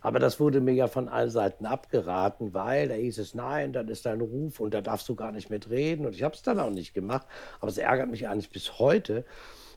Aber 0.00 0.18
das 0.18 0.40
wurde 0.40 0.60
mir 0.60 0.74
ja 0.74 0.88
von 0.88 1.08
allen 1.08 1.30
Seiten 1.30 1.66
abgeraten, 1.66 2.54
weil 2.54 2.88
da 2.88 2.94
hieß 2.94 3.18
es, 3.18 3.34
nein, 3.34 3.72
dann 3.72 3.88
ist 3.88 4.06
dein 4.06 4.20
Ruf 4.20 4.60
und 4.60 4.74
da 4.74 4.80
darfst 4.80 5.08
du 5.08 5.14
gar 5.14 5.32
nicht 5.32 5.50
mitreden. 5.50 6.06
Und 6.06 6.14
ich 6.14 6.22
habe 6.22 6.34
es 6.34 6.42
dann 6.42 6.60
auch 6.60 6.70
nicht 6.70 6.94
gemacht. 6.94 7.26
Aber 7.60 7.70
es 7.70 7.78
ärgert 7.78 8.10
mich 8.10 8.28
eigentlich 8.28 8.50
bis 8.50 8.78
heute, 8.78 9.24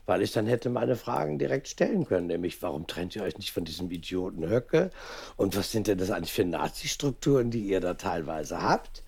weil 0.06 0.22
ich 0.22 0.32
dann 0.32 0.46
hätte 0.46 0.70
meine 0.70 0.96
Fragen 0.96 1.38
direkt 1.38 1.68
stellen 1.68 2.06
können, 2.06 2.26
nämlich 2.26 2.60
warum 2.62 2.86
trennt 2.86 3.14
ihr 3.16 3.22
euch 3.22 3.38
nicht 3.38 3.52
von 3.52 3.64
diesem 3.64 3.90
Idioten 3.90 4.48
Höcke 4.48 4.90
und 5.36 5.56
was 5.56 5.70
sind 5.70 5.86
denn 5.86 5.98
das 5.98 6.10
eigentlich 6.10 6.32
für 6.32 6.44
Nazi-Strukturen, 6.44 7.50
die 7.50 7.68
ihr 7.68 7.80
da 7.80 7.94
teilweise 7.94 8.62
habt 8.62 9.04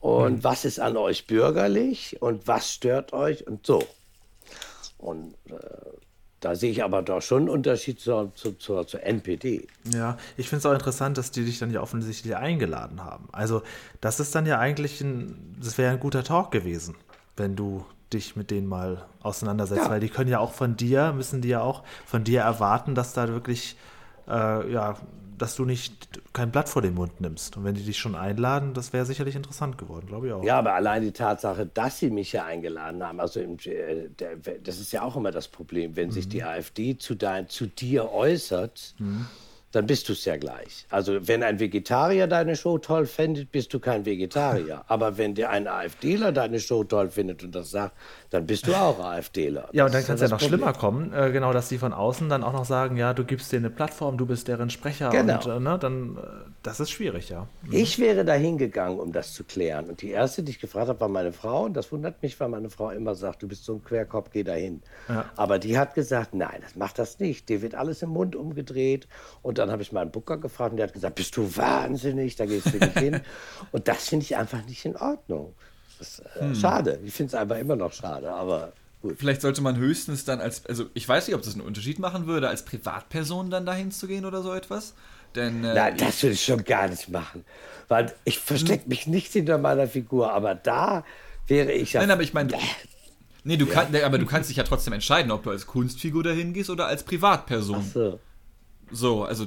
und 0.00 0.36
hm. 0.36 0.44
was 0.44 0.64
ist 0.64 0.80
an 0.80 0.96
euch 0.96 1.26
bürgerlich 1.26 2.20
und 2.20 2.46
was 2.46 2.70
stört 2.70 3.12
euch 3.12 3.46
und 3.46 3.66
so. 3.66 3.82
Und 4.98 5.34
äh, 5.48 5.54
da 6.40 6.54
sehe 6.54 6.70
ich 6.70 6.84
aber 6.84 7.02
doch 7.02 7.20
schon 7.20 7.42
einen 7.42 7.48
Unterschied 7.48 8.00
zur, 8.00 8.32
zur, 8.34 8.58
zur, 8.58 8.86
zur 8.86 9.02
NPD. 9.02 9.66
Ja, 9.92 10.16
ich 10.36 10.48
finde 10.48 10.60
es 10.60 10.66
auch 10.66 10.72
interessant, 10.72 11.18
dass 11.18 11.30
die 11.30 11.44
dich 11.44 11.58
dann 11.58 11.70
ja 11.70 11.80
offensichtlich 11.80 12.36
eingeladen 12.36 13.04
haben. 13.04 13.28
Also, 13.32 13.62
das 14.00 14.20
ist 14.20 14.34
dann 14.34 14.46
ja 14.46 14.58
eigentlich 14.58 15.00
ein, 15.00 15.56
das 15.60 15.78
wäre 15.78 15.92
ein 15.92 16.00
guter 16.00 16.22
Talk 16.22 16.50
gewesen, 16.50 16.94
wenn 17.36 17.56
du 17.56 17.84
dich 18.12 18.36
mit 18.36 18.50
denen 18.50 18.66
mal 18.66 19.04
auseinandersetzt, 19.22 19.84
ja. 19.84 19.90
weil 19.90 20.00
die 20.00 20.08
können 20.08 20.30
ja 20.30 20.38
auch 20.38 20.52
von 20.52 20.76
dir, 20.76 21.12
müssen 21.12 21.42
die 21.42 21.48
ja 21.48 21.60
auch 21.60 21.82
von 22.06 22.24
dir 22.24 22.40
erwarten, 22.40 22.94
dass 22.94 23.12
da 23.12 23.28
wirklich, 23.28 23.76
äh, 24.28 24.72
ja, 24.72 24.96
dass 25.38 25.56
du 25.56 25.64
nicht 25.64 26.20
kein 26.32 26.50
Blatt 26.50 26.68
vor 26.68 26.82
den 26.82 26.94
Mund 26.94 27.20
nimmst. 27.20 27.56
Und 27.56 27.64
wenn 27.64 27.74
die 27.74 27.82
dich 27.82 27.98
schon 27.98 28.14
einladen, 28.14 28.74
das 28.74 28.92
wäre 28.92 29.06
sicherlich 29.06 29.36
interessant 29.36 29.78
geworden, 29.78 30.06
glaube 30.06 30.26
ich 30.26 30.32
auch. 30.32 30.44
Ja, 30.44 30.58
aber 30.58 30.74
allein 30.74 31.02
die 31.02 31.12
Tatsache, 31.12 31.66
dass 31.66 31.98
sie 31.98 32.10
mich 32.10 32.32
ja 32.32 32.44
eingeladen 32.44 33.02
haben, 33.02 33.20
also 33.20 33.40
im, 33.40 33.56
äh, 33.64 34.08
der, 34.18 34.36
das 34.62 34.78
ist 34.78 34.92
ja 34.92 35.02
auch 35.02 35.16
immer 35.16 35.30
das 35.30 35.48
Problem, 35.48 35.96
wenn 35.96 36.08
mhm. 36.08 36.12
sich 36.12 36.28
die 36.28 36.42
AfD 36.42 36.98
zu, 36.98 37.14
dein, 37.14 37.48
zu 37.48 37.66
dir 37.66 38.12
äußert. 38.12 38.94
Mhm 38.98 39.26
dann 39.72 39.86
bist 39.86 40.08
du 40.08 40.14
es 40.14 40.24
ja 40.24 40.36
gleich. 40.36 40.86
Also 40.88 41.28
wenn 41.28 41.42
ein 41.42 41.60
Vegetarier 41.60 42.26
deine 42.26 42.56
Show 42.56 42.78
toll 42.78 43.06
findet, 43.06 43.52
bist 43.52 43.74
du 43.74 43.80
kein 43.80 44.06
Vegetarier. 44.06 44.82
Aber 44.88 45.18
wenn 45.18 45.34
dir 45.34 45.50
ein 45.50 45.68
AfDler 45.68 46.32
deine 46.32 46.58
Show 46.58 46.84
toll 46.84 47.10
findet 47.10 47.44
und 47.44 47.54
das 47.54 47.70
sagt, 47.70 47.94
dann 48.30 48.46
bist 48.46 48.66
du 48.66 48.74
auch 48.74 48.98
AfDler. 48.98 49.68
Ja, 49.72 49.84
und 49.84 49.92
dann 49.92 50.04
kann 50.04 50.14
es 50.14 50.22
ja 50.22 50.28
noch 50.28 50.38
Problem. 50.38 50.60
schlimmer 50.60 50.72
kommen, 50.72 51.12
äh, 51.12 51.30
genau, 51.32 51.52
dass 51.52 51.68
die 51.68 51.78
von 51.78 51.92
außen 51.92 52.28
dann 52.28 52.42
auch 52.42 52.52
noch 52.52 52.64
sagen, 52.64 52.96
ja, 52.96 53.12
du 53.12 53.24
gibst 53.24 53.52
dir 53.52 53.58
eine 53.58 53.70
Plattform, 53.70 54.16
du 54.16 54.24
bist 54.24 54.48
deren 54.48 54.70
Sprecher. 54.70 55.10
Genau. 55.10 55.34
Und 55.34 55.46
äh, 55.46 55.60
ne, 55.60 55.78
dann, 55.78 56.16
äh, 56.16 56.20
das 56.68 56.80
ist 56.80 56.90
schwierig, 56.90 57.30
ja. 57.30 57.48
Mhm. 57.62 57.72
Ich 57.72 57.98
wäre 57.98 58.24
da 58.24 58.34
hingegangen, 58.34 59.00
um 59.00 59.12
das 59.12 59.32
zu 59.32 59.44
klären. 59.44 59.88
Und 59.88 60.02
die 60.02 60.10
erste, 60.10 60.42
die 60.42 60.50
ich 60.50 60.60
gefragt 60.60 60.88
habe, 60.88 61.00
war 61.00 61.08
meine 61.08 61.32
Frau. 61.32 61.64
Und 61.64 61.74
das 61.74 61.90
wundert 61.90 62.22
mich, 62.22 62.38
weil 62.38 62.48
meine 62.48 62.68
Frau 62.68 62.90
immer 62.90 63.14
sagt, 63.14 63.42
du 63.42 63.48
bist 63.48 63.64
so 63.64 63.74
ein 63.74 63.84
Querkopf, 63.84 64.30
geh 64.30 64.44
da 64.44 64.52
hin. 64.52 64.82
Ja. 65.08 65.30
Aber 65.36 65.58
die 65.58 65.78
hat 65.78 65.94
gesagt, 65.94 66.34
nein, 66.34 66.60
das 66.60 66.76
macht 66.76 66.98
das 66.98 67.18
nicht. 67.18 67.48
Dir 67.48 67.62
wird 67.62 67.74
alles 67.74 68.02
im 68.02 68.10
Mund 68.10 68.36
umgedreht. 68.36 69.08
Und 69.42 69.58
dann 69.58 69.70
habe 69.70 69.80
ich 69.80 69.92
meinen 69.92 70.10
Booker 70.10 70.36
gefragt 70.36 70.72
und 70.72 70.76
der 70.76 70.86
hat 70.86 70.92
gesagt, 70.92 71.14
bist 71.14 71.36
du 71.36 71.56
wahnsinnig, 71.56 72.36
da 72.36 72.44
gehst 72.44 72.66
du 72.66 72.78
nicht 72.78 72.98
hin. 72.98 73.20
Und 73.72 73.88
das 73.88 74.08
finde 74.08 74.24
ich 74.24 74.36
einfach 74.36 74.64
nicht 74.66 74.84
in 74.84 74.96
Ordnung. 74.96 75.54
Das 75.98 76.18
ist 76.18 76.26
äh, 76.36 76.40
hm. 76.40 76.54
schade. 76.54 77.00
Ich 77.04 77.14
finde 77.14 77.28
es 77.28 77.34
einfach 77.34 77.58
immer 77.58 77.76
noch 77.76 77.92
schade, 77.92 78.30
aber 78.30 78.72
gut. 79.02 79.16
Vielleicht 79.18 79.40
sollte 79.42 79.60
man 79.62 79.76
höchstens 79.76 80.24
dann 80.24 80.40
als, 80.40 80.64
also 80.66 80.86
ich 80.94 81.08
weiß 81.08 81.26
nicht, 81.26 81.36
ob 81.36 81.42
das 81.42 81.54
einen 81.54 81.66
Unterschied 81.66 81.98
machen 81.98 82.26
würde, 82.26 82.48
als 82.48 82.64
Privatperson 82.64 83.50
dann 83.50 83.66
dahin 83.66 83.90
zu 83.90 84.06
gehen 84.06 84.24
oder 84.24 84.42
so 84.42 84.52
etwas. 84.52 84.94
Denn, 85.38 85.64
äh, 85.64 85.74
Nein, 85.74 85.96
das 85.96 86.22
würde 86.22 86.34
ich 86.34 86.44
schon 86.44 86.64
gar 86.64 86.88
nicht 86.88 87.08
machen. 87.08 87.44
Weil 87.86 88.12
ich 88.24 88.40
verstecke 88.40 88.82
hm. 88.82 88.88
mich 88.88 89.06
nicht 89.06 89.32
hinter 89.32 89.56
meiner 89.56 89.86
Figur, 89.86 90.32
aber 90.32 90.56
da 90.56 91.04
wäre 91.46 91.72
ich 91.72 91.92
ja. 91.92 92.00
Nein, 92.00 92.10
aber 92.10 92.22
ich 92.22 92.34
meine. 92.34 92.52
Nee, 93.44 93.56
du 93.56 93.66
ja. 93.66 93.72
kann, 93.72 93.94
aber 93.96 94.18
du 94.18 94.26
kannst 94.26 94.50
dich 94.50 94.56
ja 94.56 94.64
trotzdem 94.64 94.92
entscheiden, 94.92 95.30
ob 95.30 95.44
du 95.44 95.50
als 95.50 95.66
Kunstfigur 95.66 96.24
dahin 96.24 96.52
gehst 96.52 96.70
oder 96.70 96.86
als 96.86 97.04
Privatperson. 97.04 97.84
Ach 97.86 97.92
so. 97.92 98.20
So, 98.90 99.24
also 99.24 99.46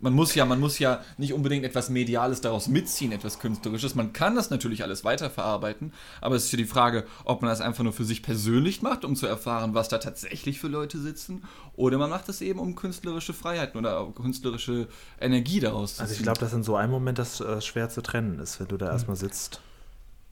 man 0.00 0.12
muss 0.12 0.34
ja, 0.34 0.44
man 0.44 0.60
muss 0.60 0.78
ja 0.78 1.02
nicht 1.16 1.32
unbedingt 1.32 1.64
etwas 1.64 1.90
Mediales 1.90 2.40
daraus 2.40 2.68
mitziehen, 2.68 3.12
etwas 3.12 3.38
Künstlerisches. 3.40 3.94
Man 3.94 4.12
kann 4.12 4.36
das 4.36 4.50
natürlich 4.50 4.82
alles 4.82 5.04
weiterverarbeiten, 5.04 5.92
aber 6.20 6.36
es 6.36 6.44
ist 6.44 6.52
ja 6.52 6.58
die 6.58 6.64
Frage, 6.64 7.04
ob 7.24 7.42
man 7.42 7.50
das 7.50 7.60
einfach 7.60 7.82
nur 7.82 7.92
für 7.92 8.04
sich 8.04 8.22
persönlich 8.22 8.82
macht, 8.82 9.04
um 9.04 9.16
zu 9.16 9.26
erfahren, 9.26 9.74
was 9.74 9.88
da 9.88 9.98
tatsächlich 9.98 10.60
für 10.60 10.68
Leute 10.68 10.98
sitzen, 10.98 11.42
oder 11.74 11.98
man 11.98 12.10
macht 12.10 12.28
das 12.28 12.40
eben, 12.40 12.58
um 12.60 12.74
künstlerische 12.74 13.32
Freiheiten 13.32 13.78
oder 13.78 14.06
künstlerische 14.14 14.88
Energie 15.20 15.60
daraus 15.60 15.90
zu 15.90 15.96
ziehen. 15.96 16.02
Also 16.02 16.14
ich 16.14 16.22
glaube, 16.22 16.40
dass 16.40 16.52
in 16.52 16.62
so 16.62 16.76
einem 16.76 16.92
Moment 16.92 17.18
das 17.18 17.40
äh, 17.40 17.60
schwer 17.60 17.88
zu 17.88 18.02
trennen 18.02 18.38
ist, 18.38 18.60
wenn 18.60 18.68
du 18.68 18.76
da 18.76 18.86
mhm. 18.86 18.92
erstmal 18.92 19.16
sitzt. 19.16 19.60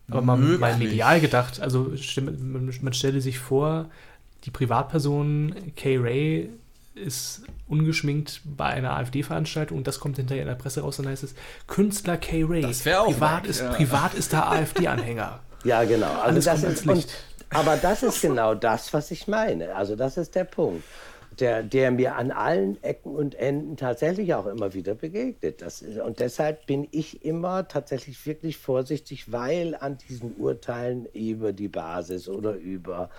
Aber 0.08 0.22
mal, 0.22 0.36
mal 0.36 0.76
medial 0.76 1.20
gedacht, 1.20 1.60
also 1.60 1.92
man 2.40 2.92
stelle 2.92 3.20
sich 3.20 3.40
vor, 3.40 3.90
die 4.44 4.52
Privatperson 4.52 5.52
Kay 5.74 5.96
Ray 5.96 6.50
ist 6.96 7.42
ungeschminkt 7.68 8.40
bei 8.44 8.66
einer 8.66 8.96
AfD-Veranstaltung 8.96 9.78
und 9.78 9.86
das 9.86 10.00
kommt 10.00 10.16
hinterher 10.16 10.42
in 10.42 10.48
der 10.48 10.54
Presse 10.54 10.80
raus, 10.80 10.96
dann 10.96 11.08
heißt 11.08 11.24
es 11.24 11.34
Künstler 11.66 12.16
K. 12.16 12.44
Ray. 12.44 12.62
Das 12.62 12.84
wäre 12.84 13.00
auch 13.00 13.06
privat 13.06 13.46
ist, 13.46 13.60
ja. 13.60 13.72
privat 13.72 14.14
ist 14.14 14.32
der 14.32 14.50
AfD-Anhänger. 14.50 15.40
Ja, 15.64 15.82
genau. 15.82 16.06
Also 16.06 16.22
Alles 16.22 16.44
das 16.44 16.62
ist, 16.62 16.86
und, 16.86 17.06
aber 17.50 17.76
das 17.76 18.04
ist 18.04 18.20
genau 18.20 18.54
das, 18.54 18.92
was 18.92 19.10
ich 19.10 19.26
meine. 19.26 19.74
Also 19.74 19.96
das 19.96 20.16
ist 20.16 20.36
der 20.36 20.44
Punkt. 20.44 20.84
Der, 21.38 21.62
der 21.62 21.90
mir 21.90 22.16
an 22.16 22.30
allen 22.30 22.82
Ecken 22.82 23.14
und 23.14 23.34
Enden 23.34 23.76
tatsächlich 23.76 24.32
auch 24.32 24.46
immer 24.46 24.72
wieder 24.72 24.94
begegnet. 24.94 25.60
Das 25.60 25.82
und 25.82 26.20
deshalb 26.20 26.66
bin 26.66 26.88
ich 26.92 27.24
immer 27.26 27.68
tatsächlich 27.68 28.24
wirklich 28.24 28.56
vorsichtig, 28.56 29.30
weil 29.30 29.74
an 29.74 29.98
diesen 29.98 30.36
Urteilen 30.36 31.06
über 31.12 31.52
die 31.52 31.68
Basis 31.68 32.28
oder 32.28 32.54
über 32.54 33.10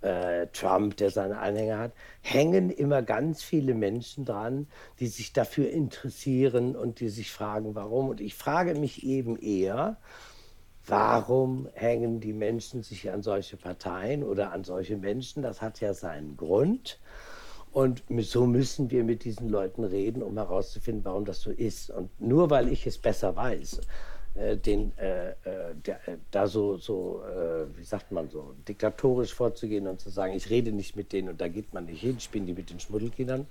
äh, 0.00 0.46
Trump, 0.52 0.96
der 0.96 1.10
seine 1.10 1.38
Anhänger 1.38 1.78
hat, 1.78 1.92
hängen 2.22 2.70
immer 2.70 3.02
ganz 3.02 3.42
viele 3.42 3.74
Menschen 3.74 4.24
dran, 4.24 4.66
die 4.98 5.08
sich 5.08 5.32
dafür 5.32 5.70
interessieren 5.70 6.76
und 6.76 7.00
die 7.00 7.08
sich 7.08 7.30
fragen, 7.30 7.74
warum. 7.74 8.08
Und 8.08 8.20
ich 8.20 8.34
frage 8.34 8.74
mich 8.74 9.04
eben 9.04 9.36
eher, 9.36 9.98
warum 10.86 11.68
hängen 11.74 12.20
die 12.20 12.32
Menschen 12.32 12.82
sich 12.82 13.10
an 13.10 13.22
solche 13.22 13.56
Parteien 13.56 14.22
oder 14.22 14.52
an 14.52 14.64
solche 14.64 14.96
Menschen? 14.96 15.42
Das 15.42 15.60
hat 15.60 15.80
ja 15.80 15.94
seinen 15.94 16.36
Grund. 16.36 16.98
Und 17.72 18.02
so 18.22 18.46
müssen 18.46 18.90
wir 18.90 19.04
mit 19.04 19.24
diesen 19.24 19.48
Leuten 19.48 19.84
reden, 19.84 20.22
um 20.22 20.36
herauszufinden, 20.36 21.04
warum 21.04 21.24
das 21.24 21.40
so 21.40 21.50
ist. 21.50 21.90
Und 21.90 22.10
nur 22.20 22.50
weil 22.50 22.68
ich 22.68 22.86
es 22.86 22.98
besser 22.98 23.36
weiß, 23.36 23.80
äh, 24.34 24.56
den, 24.56 24.92
äh, 24.98 25.30
äh, 25.30 25.34
der, 25.86 26.08
äh, 26.08 26.16
da 26.30 26.46
so, 26.46 26.76
so 26.78 27.22
äh, 27.24 27.66
wie 27.76 27.84
sagt 27.84 28.10
man 28.10 28.28
so, 28.28 28.54
diktatorisch 28.66 29.34
vorzugehen 29.34 29.86
und 29.86 30.00
zu 30.00 30.10
sagen, 30.10 30.34
ich 30.34 30.50
rede 30.50 30.72
nicht 30.72 30.96
mit 30.96 31.12
denen 31.12 31.28
und 31.28 31.40
da 31.40 31.48
geht 31.48 31.72
man 31.72 31.86
nicht 31.86 32.00
hin, 32.00 32.18
spielen 32.18 32.46
die 32.46 32.52
mit 32.52 32.70
den 32.70 32.80
Schmuddelkindern, 32.80 33.46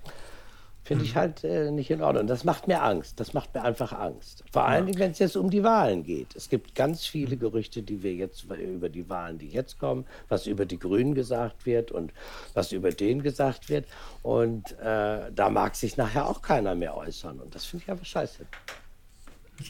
finde 0.90 1.06
ich 1.06 1.14
mhm. 1.14 1.20
halt 1.20 1.44
äh, 1.44 1.70
nicht 1.70 1.92
in 1.92 2.02
Ordnung. 2.02 2.26
Das 2.26 2.44
macht 2.46 2.68
mir 2.68 2.82
Angst. 2.82 3.20
Das 3.20 3.36
macht 3.36 3.54
mir 3.54 3.62
einfach 3.62 3.94
Angst. 3.94 4.44
Vor 4.52 4.66
allen 4.66 4.88
Dingen, 4.88 4.98
wenn 4.98 5.12
es 5.12 5.20
jetzt 5.20 5.38
um 5.38 5.52
die 5.52 5.62
Wahlen 5.64 6.04
geht. 6.04 6.36
Es 6.36 6.50
gibt 6.50 6.74
ganz 6.74 7.06
viele 7.06 7.38
Gerüchte, 7.38 7.84
die 7.84 8.02
wir 8.02 8.16
jetzt 8.16 8.46
über 8.46 8.90
die 8.90 9.08
Wahlen, 9.08 9.38
die 9.38 9.50
jetzt 9.50 9.78
kommen, 9.78 10.08
was 10.30 10.48
über 10.48 10.66
die 10.66 10.80
Grünen 10.80 11.14
gesagt 11.14 11.68
wird 11.68 11.92
und 11.92 12.12
was 12.56 12.72
über 12.72 12.90
den 12.90 13.22
gesagt 13.22 13.70
wird. 13.70 13.86
Und 14.24 14.76
da 14.82 15.50
mag 15.52 15.76
sich 15.76 15.96
nachher 15.96 16.28
auch 16.28 16.42
keiner 16.42 16.74
mehr 16.74 16.98
äußern. 16.98 17.40
Und 17.40 17.54
das 17.54 17.66
finde 17.66 17.84
ich 17.84 17.92
einfach 17.92 18.06
scheiße. 18.08 18.48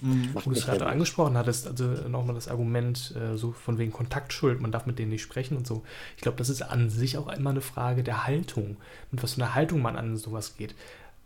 Mhm. 0.02 0.34
Du 0.44 0.52
es 0.52 0.66
gerade 0.66 0.86
angesprochen 0.86 1.38
hattest, 1.38 1.68
also 1.68 1.86
nochmal 2.08 2.36
das 2.36 2.48
Argument 2.48 3.16
äh, 3.16 3.38
so 3.38 3.52
von 3.52 3.78
wegen 3.78 3.92
Kontaktschuld, 3.92 4.62
man 4.62 4.72
darf 4.72 4.86
mit 4.86 5.00
denen 5.00 5.10
nicht 5.10 5.22
sprechen 5.22 5.58
und 5.58 5.66
so. 5.66 5.84
Ich 6.16 6.22
glaube, 6.22 6.38
das 6.38 6.50
ist 6.50 6.62
an 6.62 6.90
sich 6.90 7.18
auch 7.18 7.28
immer 7.28 7.50
eine 7.50 7.62
Frage 7.62 8.04
der 8.04 8.28
Haltung, 8.28 8.78
mit 9.12 9.24
was 9.24 9.34
für 9.34 9.42
einer 9.42 9.56
Haltung 9.56 9.82
man 9.82 9.96
an 9.96 10.16
sowas 10.18 10.58
geht. 10.58 10.76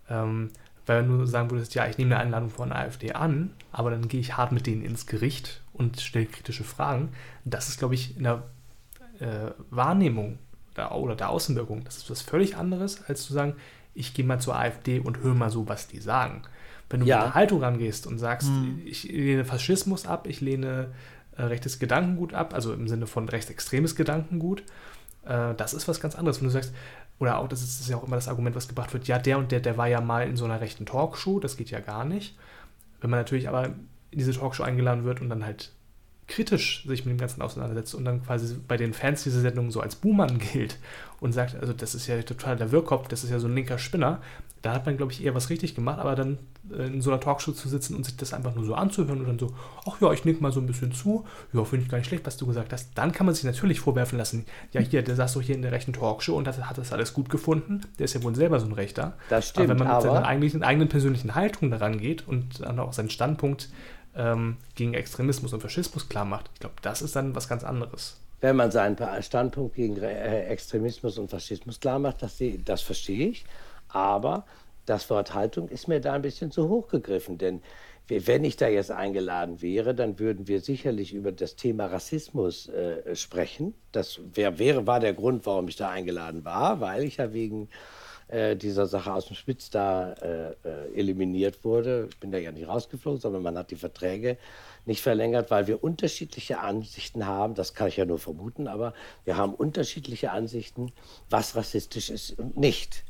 Ähm, 0.10 0.52
weil 0.86 1.02
wenn 1.02 1.20
du 1.20 1.26
sagen 1.26 1.50
würdest, 1.50 1.76
ja, 1.76 1.88
ich 1.88 1.98
nehme 1.98 2.16
eine 2.16 2.26
Einladung 2.26 2.50
von 2.50 2.70
der 2.70 2.80
AfD 2.80 3.14
an, 3.14 3.52
aber 3.72 3.90
dann 3.90 4.08
gehe 4.08 4.20
ich 4.20 4.36
hart 4.36 4.52
mit 4.52 4.68
denen 4.68 4.84
ins 4.84 5.06
Gericht 5.08 5.62
und 5.72 6.02
stelle 6.02 6.26
kritische 6.26 6.64
Fragen, 6.64 7.10
das 7.46 7.70
ist, 7.70 7.80
glaube 7.80 7.96
ich, 7.96 8.18
in 8.18 8.24
der 8.24 8.44
äh, 9.20 9.52
Wahrnehmung 9.70 10.40
der, 10.76 10.94
oder 10.94 11.16
der 11.16 11.30
Außenwirkung, 11.30 11.84
das 11.86 11.98
ist 11.98 12.10
was 12.10 12.22
völlig 12.22 12.58
anderes, 12.58 13.04
als 13.08 13.24
zu 13.24 13.34
sagen, 13.34 13.56
ich 13.94 14.14
gehe 14.14 14.26
mal 14.26 14.40
zur 14.40 14.58
AfD 14.58 15.00
und 15.00 15.20
höre 15.20 15.36
mal 15.36 15.50
so, 15.50 15.68
was 15.70 15.88
die 15.88 16.00
sagen. 16.00 16.42
Wenn 16.90 17.02
du 17.02 17.06
ja. 17.06 17.18
mit 17.18 17.26
der 17.28 17.34
Haltung 17.36 17.64
rangehst 17.64 18.06
und 18.06 18.20
sagst, 18.20 18.50
hm. 18.50 18.82
ich 18.86 19.04
lehne 19.04 19.46
Faschismus 19.46 20.06
ab, 20.06 20.28
ich 20.28 20.42
lehne 20.42 20.88
äh, 21.38 21.44
rechtes 21.44 21.80
Gedankengut 21.80 22.34
ab, 22.34 22.54
also 22.54 22.74
im 22.74 22.88
Sinne 22.88 23.08
von 23.08 23.30
rechtsextremes 23.30 23.96
Gedankengut, 23.96 24.64
Äh, 25.26 25.54
das 25.56 25.74
ist 25.74 25.88
was 25.88 26.00
ganz 26.00 26.16
anderes, 26.16 26.40
wenn 26.40 26.48
du 26.48 26.54
sagst, 26.54 26.74
oder 27.20 27.40
auch, 27.40 27.48
das 27.48 27.62
ist, 27.62 27.88
ja 27.90 27.98
auch 27.98 28.04
immer 28.04 28.16
das 28.16 28.28
Argument, 28.28 28.56
was 28.56 28.68
gebracht 28.68 28.94
wird, 28.94 29.08
ja, 29.08 29.20
der 29.20 29.38
und 29.38 29.52
der, 29.52 29.60
der 29.60 29.78
war 29.78 29.88
ja 29.88 30.02
mal 30.02 30.28
in 30.28 30.36
so 30.36 30.46
einer 30.46 30.62
rechten 30.62 30.86
Talkshow, 30.86 31.40
das 31.40 31.58
geht 31.58 31.72
ja 31.72 31.80
gar 31.80 32.06
nicht. 32.06 32.38
Wenn 33.02 33.10
man 33.10 33.20
natürlich 33.20 33.48
aber 33.48 33.66
in 33.66 34.20
diese 34.20 34.34
Talkshow 34.34 34.64
eingeladen 34.64 35.04
wird 35.04 35.22
und 35.22 35.30
dann 35.30 35.46
halt 35.46 35.72
kritisch 36.34 36.84
sich 36.88 37.06
mit 37.06 37.14
dem 37.14 37.20
Ganzen 37.20 37.44
auseinandersetzt 37.44 37.94
und 37.94 38.06
dann 38.06 38.24
quasi 38.24 38.56
bei 38.68 38.76
den 38.76 38.94
Fans 38.94 39.24
dieser 39.24 39.42
Sendung 39.42 39.70
so 39.70 39.82
als 39.82 39.96
Buhmann 39.96 40.40
gilt 40.54 40.80
und 41.20 41.32
sagt, 41.32 41.56
also 41.56 41.74
das 41.74 41.94
ist 41.94 42.08
ja 42.08 42.22
total 42.24 42.56
der 42.56 42.72
Wirrkopf, 42.72 43.08
das 43.08 43.24
ist 43.24 43.30
ja 43.30 43.40
so 43.40 43.48
ein 43.48 43.54
linker 43.54 43.78
Spinner, 43.78 44.20
da 44.64 44.74
hat 44.74 44.86
man, 44.86 44.98
glaube 44.98 45.12
ich, 45.12 45.24
eher 45.24 45.36
was 45.36 45.50
richtig 45.50 45.76
gemacht, 45.76 46.00
aber 46.00 46.16
dann 46.16 46.40
äh, 46.72 46.88
in 46.88 47.02
so 47.02 47.12
einer 47.12 47.20
Talkshow 47.20 47.52
zu 47.52 47.70
sitzen 47.70 47.96
und 47.96 48.06
sich 48.06 48.18
das 48.18 48.34
einfach 48.34 48.56
nur 48.56 48.66
so 48.66 48.74
anzuhören 48.74 49.20
und 49.20 49.28
dann 49.28 49.38
so, 49.38 49.54
ach 49.88 50.02
ja, 50.02 50.12
ich 50.12 50.26
nick 50.26 50.42
mal 50.42 50.52
so 50.52 50.60
ein 50.60 50.66
bisschen 50.66 50.92
zu, 50.92 51.26
ja, 51.52 51.64
finde 51.66 51.86
ich 51.86 51.92
gar 51.92 52.00
nicht 52.00 52.08
schlecht, 52.08 52.26
was 52.26 52.38
du 52.38 52.48
gesagt 52.48 52.74
hast, 52.74 52.92
dann 52.96 53.12
kann 53.12 53.28
man 53.28 53.36
sich 53.36 53.44
natürlich 53.44 53.80
vorwerfen 53.80 54.18
lassen, 54.18 54.46
ja, 54.72 54.82
hier, 54.82 55.04
der 55.04 55.16
saß 55.16 55.34
doch 55.34 55.42
hier 55.42 55.56
in 55.56 55.62
der 55.62 55.72
rechten 55.72 55.94
Talkshow 55.94 56.36
und 56.36 56.48
hat, 56.48 56.58
hat 56.68 56.78
das 56.80 56.92
alles 56.92 57.14
gut 57.14 57.30
gefunden, 57.30 57.82
der 58.00 58.06
ist 58.06 58.16
ja 58.16 58.24
wohl 58.24 58.34
selber 58.34 58.60
so 58.60 58.66
ein 58.66 58.72
Rechter. 58.72 59.14
Das 59.30 59.50
stimmt, 59.50 59.70
aber 59.70 59.80
wenn 59.80 59.86
man 59.86 59.88
mit 59.88 60.06
aber 60.06 60.14
seiner 60.14 60.26
eigenen, 60.26 60.64
eigenen 60.64 60.90
persönlichen 60.90 61.36
Haltung 61.36 61.70
daran 61.70 62.00
geht 62.00 62.28
und 62.28 62.62
dann 62.62 62.80
auch 62.80 62.94
seinen 62.94 63.12
Standpunkt 63.12 63.70
ähm, 64.16 64.58
gegen 64.76 64.94
Extremismus 64.94 65.54
und 65.54 65.62
Faschismus 65.62 66.10
klar 66.10 66.26
macht, 66.26 66.50
ich 66.54 66.60
glaube, 66.60 66.76
das 66.82 67.02
ist 67.02 67.16
dann 67.16 67.36
was 67.36 67.48
ganz 67.48 67.64
anderes. 67.64 68.18
wenn 68.42 68.56
man 68.58 68.72
seinen 68.72 68.98
Standpunkt 69.22 69.76
gegen 69.76 69.98
äh, 69.98 70.46
Extremismus 70.48 71.18
und 71.18 71.30
Faschismus 71.30 71.80
klar 71.80 72.00
macht, 72.00 72.22
das, 72.22 72.38
das 72.66 72.82
verstehe 72.82 73.30
ich. 73.30 73.46
Aber 73.88 74.46
das 74.86 75.10
Wort 75.10 75.34
Haltung 75.34 75.70
ist 75.70 75.88
mir 75.88 76.02
da 76.02 76.14
ein 76.14 76.22
bisschen 76.22 76.52
zu 76.52 76.68
hoch 76.68 76.90
gegriffen. 76.90 77.38
Denn 77.38 77.62
wenn 78.10 78.44
ich 78.44 78.58
da 78.58 78.68
jetzt 78.68 78.92
eingeladen 78.92 79.62
wäre, 79.62 79.96
dann 79.96 80.20
würden 80.20 80.48
wir 80.48 80.60
sicherlich 80.60 81.14
über 81.14 81.32
das 81.32 81.56
Thema 81.56 81.86
Rassismus 81.86 82.68
äh, 82.68 83.16
sprechen. 83.16 83.74
Das 83.94 84.20
wär, 84.34 84.60
wäre, 84.60 84.86
war 84.86 85.00
der 85.00 85.14
Grund, 85.14 85.46
warum 85.46 85.70
ich 85.70 85.78
da 85.78 85.90
eingeladen 85.90 86.44
war, 86.44 86.82
weil 86.82 87.04
ich 87.04 87.18
ja 87.18 87.32
wegen 87.32 87.70
äh, 88.34 88.56
dieser 88.56 88.88
Sache 88.88 89.14
aus 89.14 89.28
dem 89.28 89.36
Spitz 89.36 89.70
da 89.70 90.14
äh, 90.14 90.52
äh, 90.64 90.94
eliminiert 90.96 91.64
wurde. 91.64 92.08
Ich 92.10 92.20
bin 92.20 92.32
da 92.32 92.40
ja 92.40 92.52
nicht 92.52 92.68
rausgeflogen, 92.68 93.22
sondern 93.22 93.44
man 93.44 93.58
hat 93.58 93.70
die 93.70 93.76
Verträge 93.76 94.38
nicht 94.86 95.02
verlängert, 95.02 95.52
weil 95.52 95.68
wir 95.68 95.84
unterschiedliche 95.84 96.60
Ansichten 96.60 97.28
haben. 97.28 97.54
Das 97.54 97.76
kann 97.76 97.88
ich 97.88 97.98
ja 97.98 98.06
nur 98.06 98.18
vermuten, 98.18 98.68
aber 98.68 98.94
wir 99.24 99.38
haben 99.38 99.54
unterschiedliche 99.54 100.32
Ansichten, 100.32 100.92
was 101.30 101.56
rassistisch 101.56 102.10
ist 102.10 102.40
und 102.40 102.58
nicht. 102.58 103.06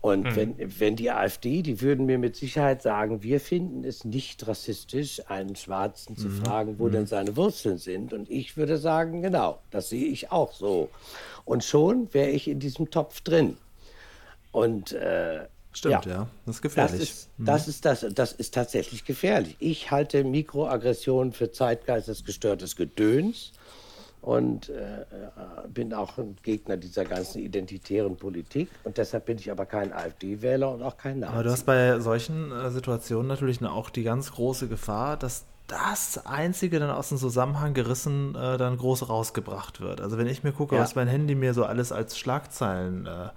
Und 0.00 0.34
wenn, 0.34 0.56
wenn 0.80 0.96
die 0.96 1.12
AfD, 1.12 1.62
die 1.62 1.80
würden 1.80 2.06
mir 2.06 2.18
mit 2.18 2.34
Sicherheit 2.34 2.82
sagen, 2.82 3.22
wir 3.22 3.38
finden 3.38 3.84
es 3.84 4.04
nicht 4.04 4.48
rassistisch, 4.48 5.22
einen 5.28 5.54
Schwarzen 5.54 6.16
zu 6.16 6.28
fragen, 6.28 6.80
wo 6.80 6.88
denn 6.88 7.06
seine 7.06 7.36
Wurzeln 7.36 7.78
sind. 7.78 8.12
Und 8.12 8.28
ich 8.28 8.56
würde 8.56 8.78
sagen, 8.78 9.22
genau, 9.22 9.60
das 9.70 9.90
sehe 9.90 10.06
ich 10.06 10.32
auch 10.32 10.52
so. 10.52 10.88
Und 11.44 11.62
schon 11.62 12.12
wäre 12.12 12.30
ich 12.30 12.48
in 12.48 12.58
diesem 12.58 12.90
Topf 12.90 13.20
drin. 13.20 13.58
Und 14.52 14.92
äh, 14.92 15.46
Stimmt, 15.74 16.04
ja. 16.04 16.28
Das 16.44 16.56
ist 16.56 16.62
gefährlich. 16.62 17.00
das 17.00 17.08
ist, 17.08 17.30
das, 17.38 17.66
ist 17.68 17.84
das, 17.84 18.14
das 18.14 18.32
ist 18.32 18.54
tatsächlich 18.54 19.04
gefährlich. 19.06 19.56
Ich 19.58 19.90
halte 19.90 20.22
Mikroaggressionen 20.22 21.32
für 21.32 21.50
zeitgeistesgestörtes 21.50 22.76
Gedöns 22.76 23.52
und 24.20 24.68
äh, 24.68 25.00
äh, 25.00 25.06
bin 25.72 25.94
auch 25.94 26.18
ein 26.18 26.36
Gegner 26.42 26.76
dieser 26.76 27.04
ganzen 27.06 27.40
identitären 27.40 28.16
Politik. 28.16 28.68
Und 28.84 28.98
deshalb 28.98 29.24
bin 29.26 29.38
ich 29.38 29.50
aber 29.50 29.64
kein 29.64 29.92
AfD-Wähler 29.94 30.70
und 30.72 30.82
auch 30.82 30.98
kein 30.98 31.20
Nazi. 31.20 31.32
Aber 31.32 31.42
du 31.42 31.50
hast 31.50 31.64
bei 31.64 31.98
solchen 32.00 32.52
äh, 32.52 32.70
Situationen 32.70 33.26
natürlich 33.28 33.62
auch 33.64 33.88
die 33.88 34.02
ganz 34.02 34.30
große 34.32 34.68
Gefahr, 34.68 35.16
dass 35.16 35.46
das 35.68 36.26
Einzige 36.26 36.80
dann 36.80 36.90
aus 36.90 37.08
dem 37.08 37.18
Zusammenhang 37.18 37.72
gerissen 37.72 38.34
äh, 38.34 38.58
dann 38.58 38.76
groß 38.76 39.08
rausgebracht 39.08 39.80
wird. 39.80 40.02
Also 40.02 40.18
wenn 40.18 40.26
ich 40.26 40.44
mir 40.44 40.52
gucke, 40.52 40.76
Ja. 40.76 40.82
was 40.82 40.94
mein 40.94 41.08
Handy 41.08 41.34
mir 41.34 41.54
so 41.54 41.64
alles 41.64 41.92
als 41.92 42.18
Schlagzeilen 42.18 43.06
äh, 43.06 43.30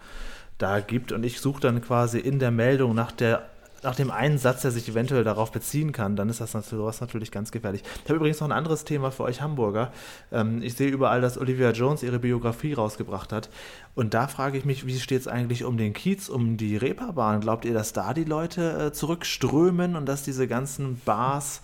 da 0.58 0.80
gibt 0.80 1.12
und 1.12 1.24
ich 1.24 1.42
suche 1.42 1.62
dann 1.62 1.82
quasi 1.82 2.20
in 2.20 2.40
der 2.40 2.52
Meldung 2.52 2.96
nach 2.96 3.12
der 3.12 3.50
nach 3.86 3.96
dem 3.96 4.10
einen 4.10 4.40
Satz, 4.40 4.64
der 4.64 4.72
sich 4.72 4.90
eventuell 4.90 5.24
darauf 5.24 5.52
beziehen 5.52 5.92
kann, 5.92 6.16
dann 6.16 6.28
ist 6.28 6.42
das 6.42 6.56
natürlich, 6.56 6.80
sowas 6.82 7.02
natürlich 7.02 7.32
ganz 7.32 7.52
gefährlich. 7.52 7.84
Ich 8.04 8.10
habe 8.10 8.16
übrigens 8.16 8.40
noch 8.40 8.48
ein 8.48 8.52
anderes 8.52 8.84
Thema 8.84 9.12
für 9.12 9.24
euch 9.24 9.42
Hamburger. 9.42 9.92
Ähm, 10.32 10.64
ich 10.64 10.74
sehe 10.74 10.90
überall, 10.90 11.22
dass 11.22 11.38
Olivia 11.38 11.72
Jones 11.72 12.02
ihre 12.02 12.18
Biografie 12.18 12.74
rausgebracht 12.74 13.32
hat. 13.32 13.50
Und 13.94 14.16
da 14.16 14.28
frage 14.28 14.58
ich 14.58 14.66
mich, 14.66 14.88
wie 14.88 15.00
steht 15.00 15.22
es 15.22 15.28
eigentlich 15.28 15.64
um 15.64 15.78
den 15.78 15.94
Kiez, 15.94 16.30
um 16.30 16.58
die 16.58 16.78
Reeperbahn? 16.78 17.42
Glaubt 17.42 17.64
ihr, 17.64 17.76
dass 17.76 17.94
da 17.94 18.16
die 18.16 18.24
Leute 18.24 18.88
äh, 18.88 18.92
zurückströmen 18.92 19.96
und 19.96 20.08
dass 20.08 20.24
diese 20.24 20.48
ganzen 20.48 21.00
Bars 21.06 21.62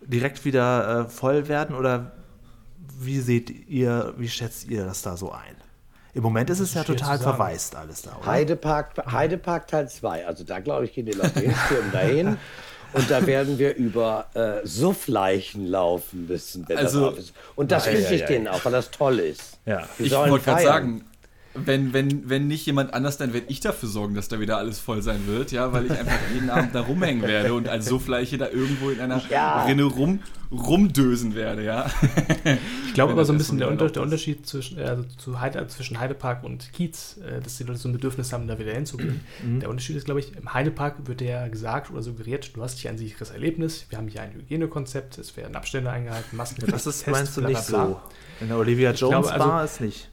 direkt 0.00 0.44
wieder 0.44 1.02
äh, 1.02 1.08
voll 1.08 1.46
werden? 1.46 1.76
Oder 1.76 2.12
wie 2.98 3.20
seht 3.20 3.68
ihr, 3.68 4.14
wie 4.18 4.28
schätzt 4.28 4.68
ihr 4.68 4.84
das 4.84 5.02
da 5.02 5.16
so 5.16 5.30
ein? 5.30 5.59
Im 6.14 6.22
Moment 6.22 6.50
ist 6.50 6.60
es 6.60 6.74
ja 6.74 6.82
total 6.84 7.18
verwaist 7.18 7.76
alles 7.76 8.02
da, 8.02 8.16
oder? 8.20 8.26
Heidepark, 8.26 8.94
Heidepark 9.10 9.68
Teil 9.68 9.88
2. 9.88 10.26
Also 10.26 10.44
da 10.44 10.58
glaube 10.60 10.84
ich, 10.86 10.92
gehen 10.94 11.06
die 11.06 11.12
Leute 11.12 11.40
hin, 11.40 11.54
stürmen 11.66 11.92
dahin. 11.92 12.36
Und 12.92 13.08
da 13.08 13.24
werden 13.24 13.58
wir 13.60 13.76
über 13.76 14.26
äh, 14.34 14.66
Suffleichen 14.66 15.66
laufen 15.66 16.26
müssen. 16.26 16.68
Wenn 16.68 16.78
Also- 16.78 17.00
das 17.06 17.12
auf 17.12 17.18
ist. 17.20 17.32
Und 17.54 17.70
das 17.70 17.86
wünsche 17.86 18.14
ich 18.14 18.24
ei. 18.24 18.26
denen 18.26 18.48
auch, 18.48 18.64
weil 18.64 18.72
das 18.72 18.90
toll 18.90 19.20
ist. 19.20 19.58
Ja. 19.64 19.88
Wir 19.96 20.06
Ich 20.06 20.12
wollte 20.12 20.44
gerade 20.44 20.62
sagen, 20.64 21.04
wenn, 21.66 21.92
wenn, 21.92 22.28
wenn 22.28 22.46
nicht 22.48 22.66
jemand 22.66 22.94
anders, 22.94 23.16
dann 23.18 23.32
werde 23.32 23.46
ich 23.48 23.60
dafür 23.60 23.88
sorgen, 23.88 24.14
dass 24.14 24.28
da 24.28 24.40
wieder 24.40 24.58
alles 24.58 24.78
voll 24.78 25.02
sein 25.02 25.26
wird, 25.26 25.52
ja, 25.52 25.72
weil 25.72 25.86
ich 25.86 25.92
einfach 25.92 26.18
jeden 26.34 26.50
Abend 26.50 26.74
da 26.74 26.80
rumhängen 26.82 27.22
werde 27.22 27.54
und 27.54 27.68
als 27.68 27.86
Suffleiche 27.86 28.38
da 28.38 28.48
irgendwo 28.48 28.90
in 28.90 29.00
einer 29.00 29.20
Ja. 29.30 29.64
Rinne 29.64 29.84
rum, 29.84 30.20
rumdösen 30.50 31.34
werde, 31.34 31.64
ja. 31.64 31.90
Ich 32.86 32.94
glaube 32.94 33.12
aber 33.12 33.24
so 33.24 33.32
ein 33.32 33.38
bisschen 33.38 33.58
der, 33.58 33.68
Unter, 33.68 33.88
der. 33.88 34.02
Unterschied 34.02 34.46
zwischen, 34.46 34.78
äh, 34.78 34.82
also 34.84 35.04
zu 35.16 35.40
Heide, 35.40 35.66
zwischen 35.68 35.98
Heidepark 36.00 36.42
und 36.44 36.72
Kiez, 36.72 37.18
äh, 37.18 37.40
dass 37.40 37.56
die 37.56 37.64
Leute 37.64 37.78
so 37.78 37.88
ein 37.88 37.92
Bedürfnis 37.92 38.32
haben, 38.32 38.46
da 38.48 38.58
wieder 38.58 38.72
hinzugehen. 38.72 39.20
Der 39.60 39.68
Unterschied 39.70 39.96
ist, 39.96 40.04
glaube 40.06 40.20
ich, 40.20 40.36
im 40.36 40.52
Heidepark 40.52 41.06
wird 41.06 41.20
ja 41.20 41.48
gesagt 41.48 41.90
oder 41.90 42.02
suggeriert, 42.02 42.56
du 42.56 42.62
hast 42.62 42.78
hier 42.78 42.90
ein 42.90 42.98
sicheres 42.98 43.30
Erlebnis, 43.30 43.86
wir 43.90 43.98
haben 43.98 44.08
hier 44.08 44.22
ein 44.22 44.32
Hygienekonzept, 44.32 45.18
es 45.18 45.36
werden 45.36 45.54
Abstände 45.56 45.90
eingehalten, 45.90 46.36
Masken 46.36 46.64
Das 46.70 46.86
ist, 46.86 47.06
meinst 47.06 47.36
du 47.36 47.42
bla, 47.42 47.50
bla, 47.50 47.58
nicht 47.58 47.68
bla. 47.68 47.86
so? 47.86 48.00
In 48.40 48.48
der 48.48 48.56
Olivia 48.58 48.90
Jones 48.92 49.26
glaube, 49.28 49.32
also- 49.32 49.44
Bar 49.48 49.64
ist 49.64 49.80
nicht. 49.80 50.08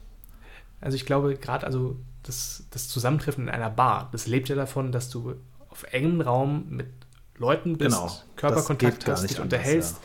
Also 0.80 0.96
ich 0.96 1.06
glaube, 1.06 1.34
gerade 1.36 1.66
also 1.66 1.96
das, 2.22 2.64
das 2.70 2.88
Zusammentreffen 2.88 3.44
in 3.44 3.50
einer 3.50 3.70
Bar, 3.70 4.08
das 4.12 4.26
lebt 4.26 4.48
ja 4.48 4.56
davon, 4.56 4.92
dass 4.92 5.10
du 5.10 5.34
auf 5.70 5.84
engem 5.92 6.20
Raum 6.20 6.66
mit 6.68 6.88
Leuten 7.36 7.78
bist, 7.78 7.96
Genau. 7.96 8.12
Körperkontakt 8.36 9.06
hast, 9.06 9.22
dich 9.22 9.30
anders, 9.30 9.44
unterhältst, 9.44 10.00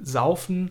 saufen. 0.00 0.70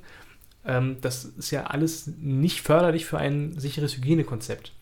Ähm, 0.66 0.98
das 1.02 1.26
ist 1.26 1.52
ja 1.52 1.66
alles 1.66 2.08
nicht 2.08 2.62
förderlich 2.62 3.06
für 3.06 3.18
ein 3.18 3.60
sicheres 3.60 3.96
Hygienekonzept. 3.96 4.74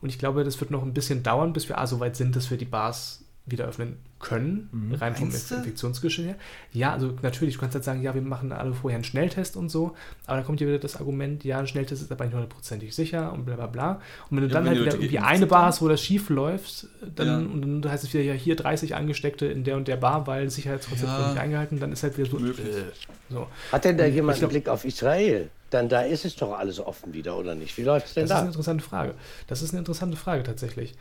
Und 0.00 0.08
ich 0.08 0.18
glaube, 0.18 0.44
das 0.44 0.60
wird 0.60 0.70
noch 0.70 0.82
ein 0.82 0.94
bisschen 0.94 1.22
dauern, 1.22 1.52
bis 1.52 1.68
wir 1.68 1.78
A, 1.78 1.86
so 1.86 2.00
weit 2.00 2.16
sind, 2.16 2.34
dass 2.34 2.50
wir 2.50 2.58
die 2.58 2.64
Bars 2.64 3.24
wieder 3.46 3.66
öffnen 3.66 3.98
können, 4.20 4.68
Mhm. 4.70 4.94
rein 4.94 5.16
vom? 5.16 5.28
Infektionsgeschehen 5.30 6.28
her. 6.28 6.36
Ja, 6.72 6.92
also 6.92 7.14
natürlich, 7.22 7.54
du 7.54 7.60
kannst 7.60 7.74
halt 7.74 7.84
sagen, 7.84 8.02
ja, 8.02 8.14
wir 8.14 8.22
machen 8.22 8.52
alle 8.52 8.72
vorher 8.74 8.96
einen 8.96 9.04
Schnelltest 9.04 9.56
und 9.56 9.70
so, 9.70 9.96
aber 10.26 10.36
dann 10.36 10.46
kommt 10.46 10.60
ja 10.60 10.66
wieder 10.66 10.78
das 10.78 10.96
Argument, 10.96 11.42
ja, 11.42 11.58
ein 11.58 11.66
Schnelltest 11.66 12.02
ist 12.02 12.12
aber 12.12 12.24
nicht 12.26 12.34
hundertprozentig 12.34 12.94
sicher 12.94 13.32
und 13.32 13.46
bla 13.46 13.56
bla 13.56 13.66
bla. 13.66 14.00
Und 14.30 14.36
wenn 14.36 14.44
du 14.44 14.46
Ja, 14.48 14.54
dann 14.54 14.64
wenn 14.64 14.70
halt 14.76 14.80
wieder 14.86 14.94
irgendwie 14.94 15.18
eine 15.18 15.46
Bar 15.46 15.66
hast, 15.66 15.82
wo 15.82 15.88
das 15.88 16.00
schief 16.02 16.28
läuft, 16.28 16.86
dann, 17.16 17.26
Ja. 17.26 17.36
und 17.38 17.82
dann 17.82 17.90
heißt 17.90 18.04
es 18.04 18.12
wieder, 18.14 18.22
ja, 18.24 18.34
hier 18.34 18.56
30 18.56 18.94
Angesteckte 18.94 19.46
in 19.46 19.64
der 19.64 19.76
und 19.76 19.88
der 19.88 19.96
Bar, 19.96 20.26
weil 20.26 20.50
Sicherheitskonzept 20.50 21.08
Ja. 21.10 21.18
wurde 21.18 21.30
nicht 21.30 21.40
eingehalten, 21.40 21.80
dann 21.80 21.90
ist 21.92 22.02
halt 22.02 22.16
wieder 22.18 22.28
so, 22.30 22.38
Möglich. 22.38 22.66
äh, 22.68 22.82
so. 23.30 23.46
Hat 23.72 23.84
denn 23.84 23.96
da 23.96 24.04
jemand 24.06 24.38
glaub- 24.38 24.50
einen 24.50 24.60
Blick 24.60 24.68
auf 24.68 24.84
Israel? 24.84 25.50
Dann 25.70 25.88
da 25.88 26.02
ist 26.02 26.24
es 26.24 26.34
doch 26.36 26.58
alles 26.58 26.80
offen 26.80 27.14
wieder, 27.14 27.36
oder 27.38 27.54
nicht? 27.54 27.78
Wie 27.78 27.82
läuft 27.84 28.08
es 28.08 28.14
denn 28.14 28.24
Das 28.24 28.30
ist 28.30 28.36
eine 28.36 28.44
da? 28.46 28.48
interessante 28.50 28.84
Frage. 28.84 29.14
Das 29.46 29.62
ist 29.62 29.70
eine 29.70 29.78
interessante 29.78 30.16
Frage 30.16 30.42
tatsächlich. 30.42 30.94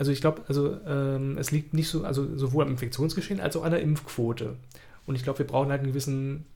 Also 0.00 0.12
ich 0.12 0.22
glaube, 0.22 0.40
also 0.48 0.80
ähm, 0.86 1.36
es 1.36 1.50
liegt 1.50 1.74
nicht 1.74 1.90
so, 1.90 2.04
also 2.04 2.34
sowohl 2.38 2.64
am 2.64 2.70
Infektionsgeschehen 2.70 3.38
als 3.38 3.54
auch 3.54 3.64
an 3.64 3.72
der 3.72 3.82
Impfquote. 3.82 4.56
Und 5.04 5.14
ich 5.14 5.24
glaube, 5.24 5.40
wir 5.40 5.46
brauchen 5.46 5.68
halt 5.68 5.80
einen 5.80 5.90
gewissen 5.90 6.46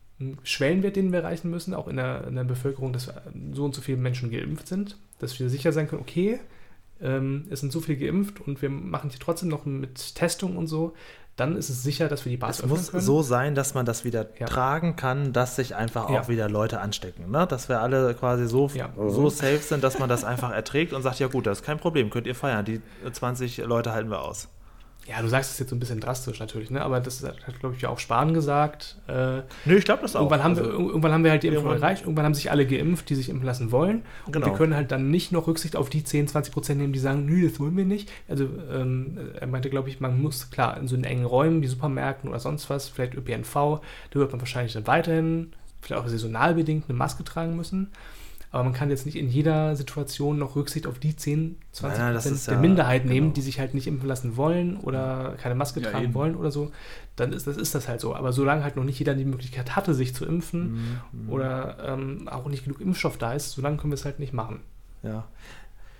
Schwellenwert, 0.45 0.97
den 0.97 1.13
wir 1.13 1.19
erreichen 1.19 1.51
müssen, 1.51 1.75
auch 1.75 1.87
in 1.87 1.97
der, 1.97 2.27
in 2.27 2.37
der 2.37 2.45
Bevölkerung, 2.45 2.95
dass 2.95 3.13
so 3.53 3.67
und 3.67 3.75
so 3.75 3.83
viele 3.83 3.99
Menschen 3.99 4.31
geimpft 4.31 4.67
sind, 4.67 4.97
dass 5.19 5.39
wir 5.39 5.51
sicher 5.51 5.73
sein 5.73 5.89
können, 5.89 6.01
okay, 6.01 6.41
ähm, 7.03 7.45
es 7.51 7.61
sind 7.61 7.71
so 7.71 7.83
viele 7.83 7.99
geimpft 7.99 8.41
und 8.41 8.63
wir 8.63 8.71
machen 8.71 9.11
hier 9.11 9.21
trotzdem 9.21 9.51
noch 9.51 9.67
mit 9.67 10.15
Testung 10.15 10.57
und 10.57 10.67
so, 10.67 10.95
dann 11.37 11.57
ist 11.57 11.69
es 11.69 11.83
sicher, 11.83 12.09
dass 12.09 12.25
wir 12.25 12.31
die 12.31 12.37
Bars 12.37 12.59
Es 12.59 12.65
öffnen 12.65 12.79
muss 12.79 12.91
können. 12.93 13.03
so 13.03 13.23
sein, 13.23 13.55
dass 13.55 13.75
man 13.75 13.85
das 13.87 14.05
wieder 14.05 14.27
Ja. 14.39 14.47
tragen 14.47 14.95
kann, 14.97 15.33
dass 15.33 15.57
sich 15.57 15.75
einfach 15.75 16.09
Ja. 16.11 16.21
auch 16.21 16.29
wieder 16.29 16.49
Leute 16.49 16.81
anstecken. 16.81 17.31
Ne? 17.31 17.47
Dass 17.47 17.69
wir 17.69 17.81
alle 17.81 18.15
quasi 18.15 18.47
so, 18.47 18.69
Ja. 18.75 18.91
so 18.97 19.29
safe 19.31 19.59
sind, 19.59 19.83
dass 19.83 19.99
man 19.99 20.09
das 20.09 20.23
einfach 20.25 20.53
erträgt 20.53 20.93
und 20.93 21.03
sagt, 21.03 21.19
ja 21.19 21.27
gut, 21.27 21.47
das 21.47 21.59
ist 21.61 21.65
kein 21.65 21.79
Problem, 21.79 22.11
könnt 22.11 22.27
ihr 22.27 22.35
feiern. 22.37 22.65
Die 22.65 22.81
20 23.13 23.59
Leute 23.59 23.93
halten 23.93 24.11
wir 24.11 24.23
aus. 24.23 24.49
Ja, 25.07 25.21
du 25.21 25.29
sagst 25.29 25.53
es 25.53 25.59
jetzt 25.59 25.69
so 25.69 25.77
ein 25.77 25.81
bisschen 25.81 26.01
drastisch 26.01 26.41
natürlich, 26.41 26.71
ne? 26.71 26.81
aber 26.83 26.99
das 26.99 27.23
hat, 27.23 27.61
glaube 27.61 27.75
ich, 27.75 27.83
ja 27.83 27.91
auch 27.91 27.99
Spahn 27.99 28.33
gesagt. 28.33 28.97
Äh, 29.07 29.43
Nö, 29.67 29.77
ich 29.77 29.85
glaube 29.85 30.01
das 30.01 30.17
auch. 30.17 30.21
Irgendwann 30.21 30.43
haben, 30.43 30.57
wir, 30.57 30.63
Also, 30.65 30.79
irgendwann 30.79 31.13
haben 31.13 31.25
wir 31.25 31.31
halt 31.31 31.43
die 31.43 31.49
Impfung 31.49 31.71
erreicht, 31.73 32.05
irgendwann 32.05 32.25
haben 32.25 32.35
sich 32.35 32.51
alle 32.51 32.67
geimpft, 32.67 33.11
die 33.11 33.15
sich 33.15 33.29
impfen 33.29 33.45
lassen 33.45 33.71
wollen. 33.71 34.03
Und 34.25 34.33
Genau. 34.33 34.47
wir 34.47 34.53
können 34.55 34.75
halt 34.75 34.91
dann 34.93 35.11
nicht 35.11 35.31
noch 35.31 35.47
Rücksicht 35.47 35.77
auf 35.77 35.91
die 35.91 36.05
10, 36.05 36.29
20 36.29 36.55
Prozent 36.55 36.81
nehmen, 36.81 36.95
die 36.95 36.99
sagen, 36.99 37.27
nö, 37.27 37.47
das 37.47 37.61
wollen 37.61 37.77
wir 37.77 37.85
nicht. 37.85 38.11
Also 38.29 38.49
ähm, 38.73 39.19
er 39.39 39.47
meinte, 39.47 39.69
glaube 39.69 39.91
ich, 39.91 40.01
man 40.01 40.21
muss, 40.21 40.51
klar, 40.51 40.79
in 40.79 40.89
so 40.89 40.97
engen 40.97 41.27
Räumen 41.27 41.61
wie 41.61 41.67
Supermärkten 41.67 42.31
oder 42.31 42.41
sonst 42.41 42.71
was, 42.71 42.89
vielleicht 42.89 43.15
ÖPNV, 43.15 43.55
da 43.55 44.19
wird 44.21 44.33
man 44.33 44.41
wahrscheinlich 44.41 44.73
dann 44.73 44.87
weiterhin, 44.87 45.53
vielleicht 45.83 46.03
auch 46.03 46.09
saisonal 46.09 46.55
bedingt, 46.55 46.85
eine 46.89 46.97
Maske 46.97 47.25
tragen 47.25 47.57
müssen. 47.57 47.91
Aber 48.55 48.63
man 48.65 48.73
kann 48.73 48.89
jetzt 48.89 49.05
nicht 49.05 49.17
in 49.17 49.29
jeder 49.29 49.75
Situation 49.75 50.39
noch 50.39 50.55
Rücksicht 50.55 50.87
auf 50.87 51.01
die 51.01 51.17
10, 51.17 51.57
20 51.73 51.99
Nein, 51.99 52.15
Prozent 52.15 52.47
der 52.47 52.55
ja- 52.55 52.61
Minderheit 52.61 53.05
nehmen, 53.05 53.27
genau. 53.29 53.35
die 53.35 53.41
sich 53.41 53.59
halt 53.59 53.75
nicht 53.75 53.89
impfen 53.89 54.09
lassen 54.09 54.37
wollen 54.37 54.77
oder 54.77 55.35
keine 55.43 55.57
Maske 55.57 55.81
Ja, 55.81 55.91
tragen 55.91 56.05
eben. 56.05 56.15
wollen 56.15 56.37
oder 56.37 56.53
so. 56.53 56.71
Dann 57.17 57.33
ist 57.33 57.49
das, 57.49 57.57
ist 57.57 57.75
das 57.75 57.89
halt 57.89 58.01
so. 58.01 58.15
Aber 58.15 58.33
solange 58.33 58.63
halt 58.63 58.77
noch 58.77 58.85
nicht 58.85 58.99
jeder 58.99 59.15
die 59.15 59.25
Möglichkeit 59.25 59.75
hatte, 59.75 59.93
sich 59.93 60.15
zu 60.15 60.25
impfen 60.25 61.01
Mhm. 61.13 61.29
oder 61.31 61.79
ähm, 61.85 62.29
auch 62.29 62.47
nicht 62.47 62.63
genug 62.65 62.81
Impfstoff 62.81 63.19
da 63.19 63.33
ist, 63.33 63.51
solange 63.51 63.77
können 63.77 63.91
wir 63.91 63.97
es 63.97 64.05
halt 64.05 64.21
nicht 64.21 64.33
machen. 64.33 64.61
Ja. 65.03 65.25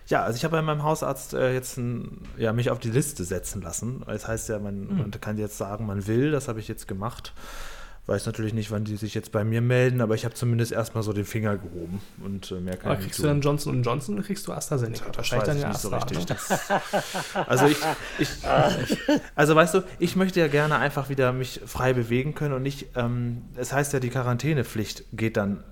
Ja, 0.07 0.23
also 0.23 0.37
ich 0.37 0.45
habe 0.45 0.53
bei 0.57 0.63
meinem 0.63 0.83
Hausarzt 0.83 1.35
äh, 1.35 1.55
jetzt 1.55 1.77
ein, 1.79 2.19
ja, 2.37 2.53
mich 2.53 2.71
auf 2.71 2.79
die 2.79 2.91
Liste 2.91 3.25
setzen 3.25 3.63
lassen. 3.63 4.03
Das 4.07 4.29
heißt 4.29 4.49
ja, 4.51 4.59
man, 4.61 4.89
Hm. 4.89 4.99
man 4.99 5.11
kann 5.11 5.39
jetzt 5.39 5.59
sagen, 5.59 5.87
man 5.87 6.07
will, 6.07 6.31
das 6.31 6.47
habe 6.47 6.61
ich 6.61 6.69
jetzt 6.69 6.87
gemacht. 6.87 7.33
Weiß 8.07 8.27
natürlich 8.27 8.53
nicht, 8.53 8.71
wann 8.71 8.85
die 8.85 8.97
sich 8.97 9.15
jetzt 9.15 9.33
bei 9.33 9.45
mir 9.45 9.63
melden, 9.63 10.03
aber 10.03 10.15
ich 10.15 10.27
habe 10.27 10.35
zumindest 10.35 10.73
erstmal 10.73 11.03
so 11.03 11.15
den 11.15 11.25
Finger 11.25 11.57
gehoben 11.57 12.03
und 12.23 12.51
äh, 12.51 12.61
mehr 12.61 12.77
kann 12.77 12.91
Aber 12.91 13.01
ich 13.01 13.07
nicht 13.07 13.07
kriegst 13.07 13.19
du 13.21 13.23
tun. 13.23 13.31
dann 13.31 13.41
Johnson 13.41 13.83
Johnson 13.83 14.15
oder 14.17 14.25
kriegst 14.25 14.47
du 14.47 14.53
AstraZeneca? 14.53 15.11
Das 15.11 15.33
weiß 15.33 15.39
ich 15.41 15.47
dann 15.47 15.59
ja 15.59 15.69
nicht 15.69 15.81
so 15.81 15.91
Astra, 15.91 16.19
richtig. 16.19 16.29
ne? 16.29 16.37
Das, 16.93 17.47
also 17.49 17.67
ich, 17.67 17.79
ich, 18.19 18.29
also 19.35 19.55
weißt 19.57 19.75
du, 19.75 19.85
ich 19.99 20.17
möchte 20.17 20.39
ja 20.39 20.49
gerne 20.49 20.77
einfach 20.79 21.09
wieder 21.09 21.33
mich 21.33 21.63
frei 21.65 21.95
bewegen 21.95 22.35
können 22.35 22.53
und 22.53 22.63
nicht, 22.63 22.89
ähm, 22.95 23.43
es 23.57 23.73
heißt 23.73 23.95
ja, 23.95 24.01
die 24.01 24.11
Quarantänepflicht 24.11 25.05
geht 25.15 25.39
dann 25.39 25.65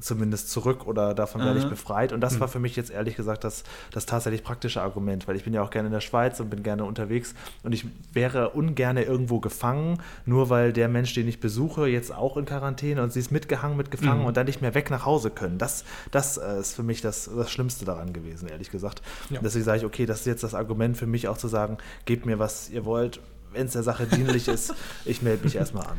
zumindest 0.00 0.50
zurück 0.50 0.86
oder 0.86 1.14
davon 1.14 1.42
werde 1.42 1.58
ich 1.58 1.64
Aha. 1.64 1.70
befreit. 1.70 2.12
Und 2.12 2.20
das 2.20 2.40
war 2.40 2.48
für 2.48 2.58
mich 2.58 2.76
jetzt 2.76 2.90
ehrlich 2.90 3.16
gesagt 3.16 3.44
das, 3.44 3.64
das 3.92 4.06
tatsächlich 4.06 4.42
praktische 4.42 4.82
Argument, 4.82 5.28
weil 5.28 5.36
ich 5.36 5.44
bin 5.44 5.52
ja 5.54 5.62
auch 5.62 5.70
gerne 5.70 5.86
in 5.88 5.92
der 5.92 6.00
Schweiz 6.00 6.40
und 6.40 6.50
bin 6.50 6.62
gerne 6.62 6.84
unterwegs 6.84 7.34
und 7.62 7.72
ich 7.72 7.86
wäre 8.12 8.50
ungern 8.50 8.96
irgendwo 8.96 9.40
gefangen, 9.40 10.00
nur 10.26 10.50
weil 10.50 10.72
der 10.72 10.88
Mensch, 10.88 11.14
den 11.14 11.28
ich 11.28 11.40
besuche, 11.40 11.86
jetzt 11.86 12.12
auch 12.14 12.36
in 12.36 12.44
Quarantäne 12.44 13.02
und 13.02 13.12
sie 13.12 13.20
ist 13.20 13.30
mitgehangen, 13.30 13.76
mitgefangen 13.76 14.20
Mhm. 14.20 14.26
und 14.26 14.36
dann 14.36 14.46
nicht 14.46 14.60
mehr 14.62 14.74
weg 14.74 14.90
nach 14.90 15.04
Hause 15.06 15.30
können. 15.30 15.58
Das, 15.58 15.84
das 16.10 16.36
äh, 16.38 16.60
ist 16.60 16.74
für 16.74 16.82
mich 16.82 17.00
das, 17.00 17.30
das 17.34 17.50
Schlimmste 17.50 17.84
daran 17.84 18.12
gewesen, 18.12 18.48
ehrlich 18.48 18.70
gesagt. 18.70 19.02
Ja. 19.30 19.40
Deswegen 19.42 19.64
sage 19.64 19.78
ich, 19.78 19.84
okay, 19.84 20.06
das 20.06 20.20
ist 20.20 20.26
jetzt 20.26 20.42
das 20.42 20.54
Argument 20.54 20.96
für 20.96 21.06
mich 21.06 21.28
auch 21.28 21.38
zu 21.38 21.48
sagen, 21.48 21.78
gebt 22.06 22.26
mir, 22.26 22.38
was 22.38 22.70
ihr 22.70 22.84
wollt. 22.84 23.20
Wenn 23.52 23.66
es 23.66 23.72
der 23.72 23.82
Sache 23.82 24.06
dienlich 24.06 24.46
ist, 24.56 24.74
ich 25.04 25.22
melde 25.22 25.44
mich 25.44 25.56
erstmal 25.56 25.86
an. 25.86 25.98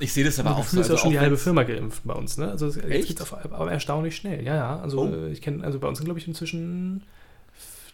Ich 0.00 0.12
sehe 0.12 0.24
das 0.24 0.38
aber 0.38 0.56
auch 0.56 0.64
so. 0.64 0.80
ist 0.80 0.86
ja 0.88 0.92
Also 0.94 0.96
schon 1.02 1.10
die 1.10 1.18
halbe 1.18 1.36
Firma 1.36 1.62
geimpft 1.64 2.02
bei 2.04 2.14
uns, 2.14 2.36
ne? 2.38 2.50
Also 2.50 2.66
es 2.66 2.76
Echt? 2.76 3.08
geht 3.08 3.20
auf, 3.22 3.32
aber 3.32 3.70
erstaunlich 3.72 4.16
schnell. 4.16 4.44
Ja, 4.44 4.54
ja. 4.54 4.80
Also 4.80 5.00
Oh. 5.00 5.06
äh, 5.12 5.30
ich 5.30 5.42
kenne, 5.42 5.64
also 5.64 5.78
bei 5.78 5.88
uns 5.88 5.98
sind 5.98 6.04
glaube 6.04 6.20
ich 6.20 6.28
inzwischen 6.28 7.02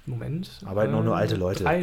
Moment. 0.07 0.51
Arbeiten 0.67 0.95
auch 0.95 1.03
nur 1.03 1.17
alte 1.17 1.37
Leute. 1.37 1.65
Drei, 1.65 1.83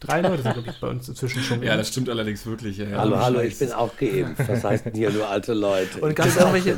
drei 0.00 0.20
Leute 0.20 0.42
sind 0.42 0.54
glaube 0.54 0.70
ich 0.70 0.80
bei 0.80 0.88
uns 0.88 1.08
inzwischen 1.08 1.42
schon. 1.42 1.62
Ja, 1.62 1.76
das 1.76 1.88
stimmt 1.88 2.08
allerdings 2.10 2.44
wirklich. 2.44 2.78
Ja. 2.78 2.86
Hallo, 2.98 3.18
hallo, 3.20 3.40
ich 3.40 3.58
bin 3.58 3.72
auch 3.72 3.96
geimpft. 3.96 4.48
Was 4.48 4.64
heißt 4.64 4.86
denn 4.86 4.94
hier 4.94 5.10
nur 5.10 5.28
alte 5.28 5.54
Leute? 5.54 6.00
Und 6.00 6.16
gab 6.16 6.26
es 6.26 6.36
irgendwelche, 6.36 6.76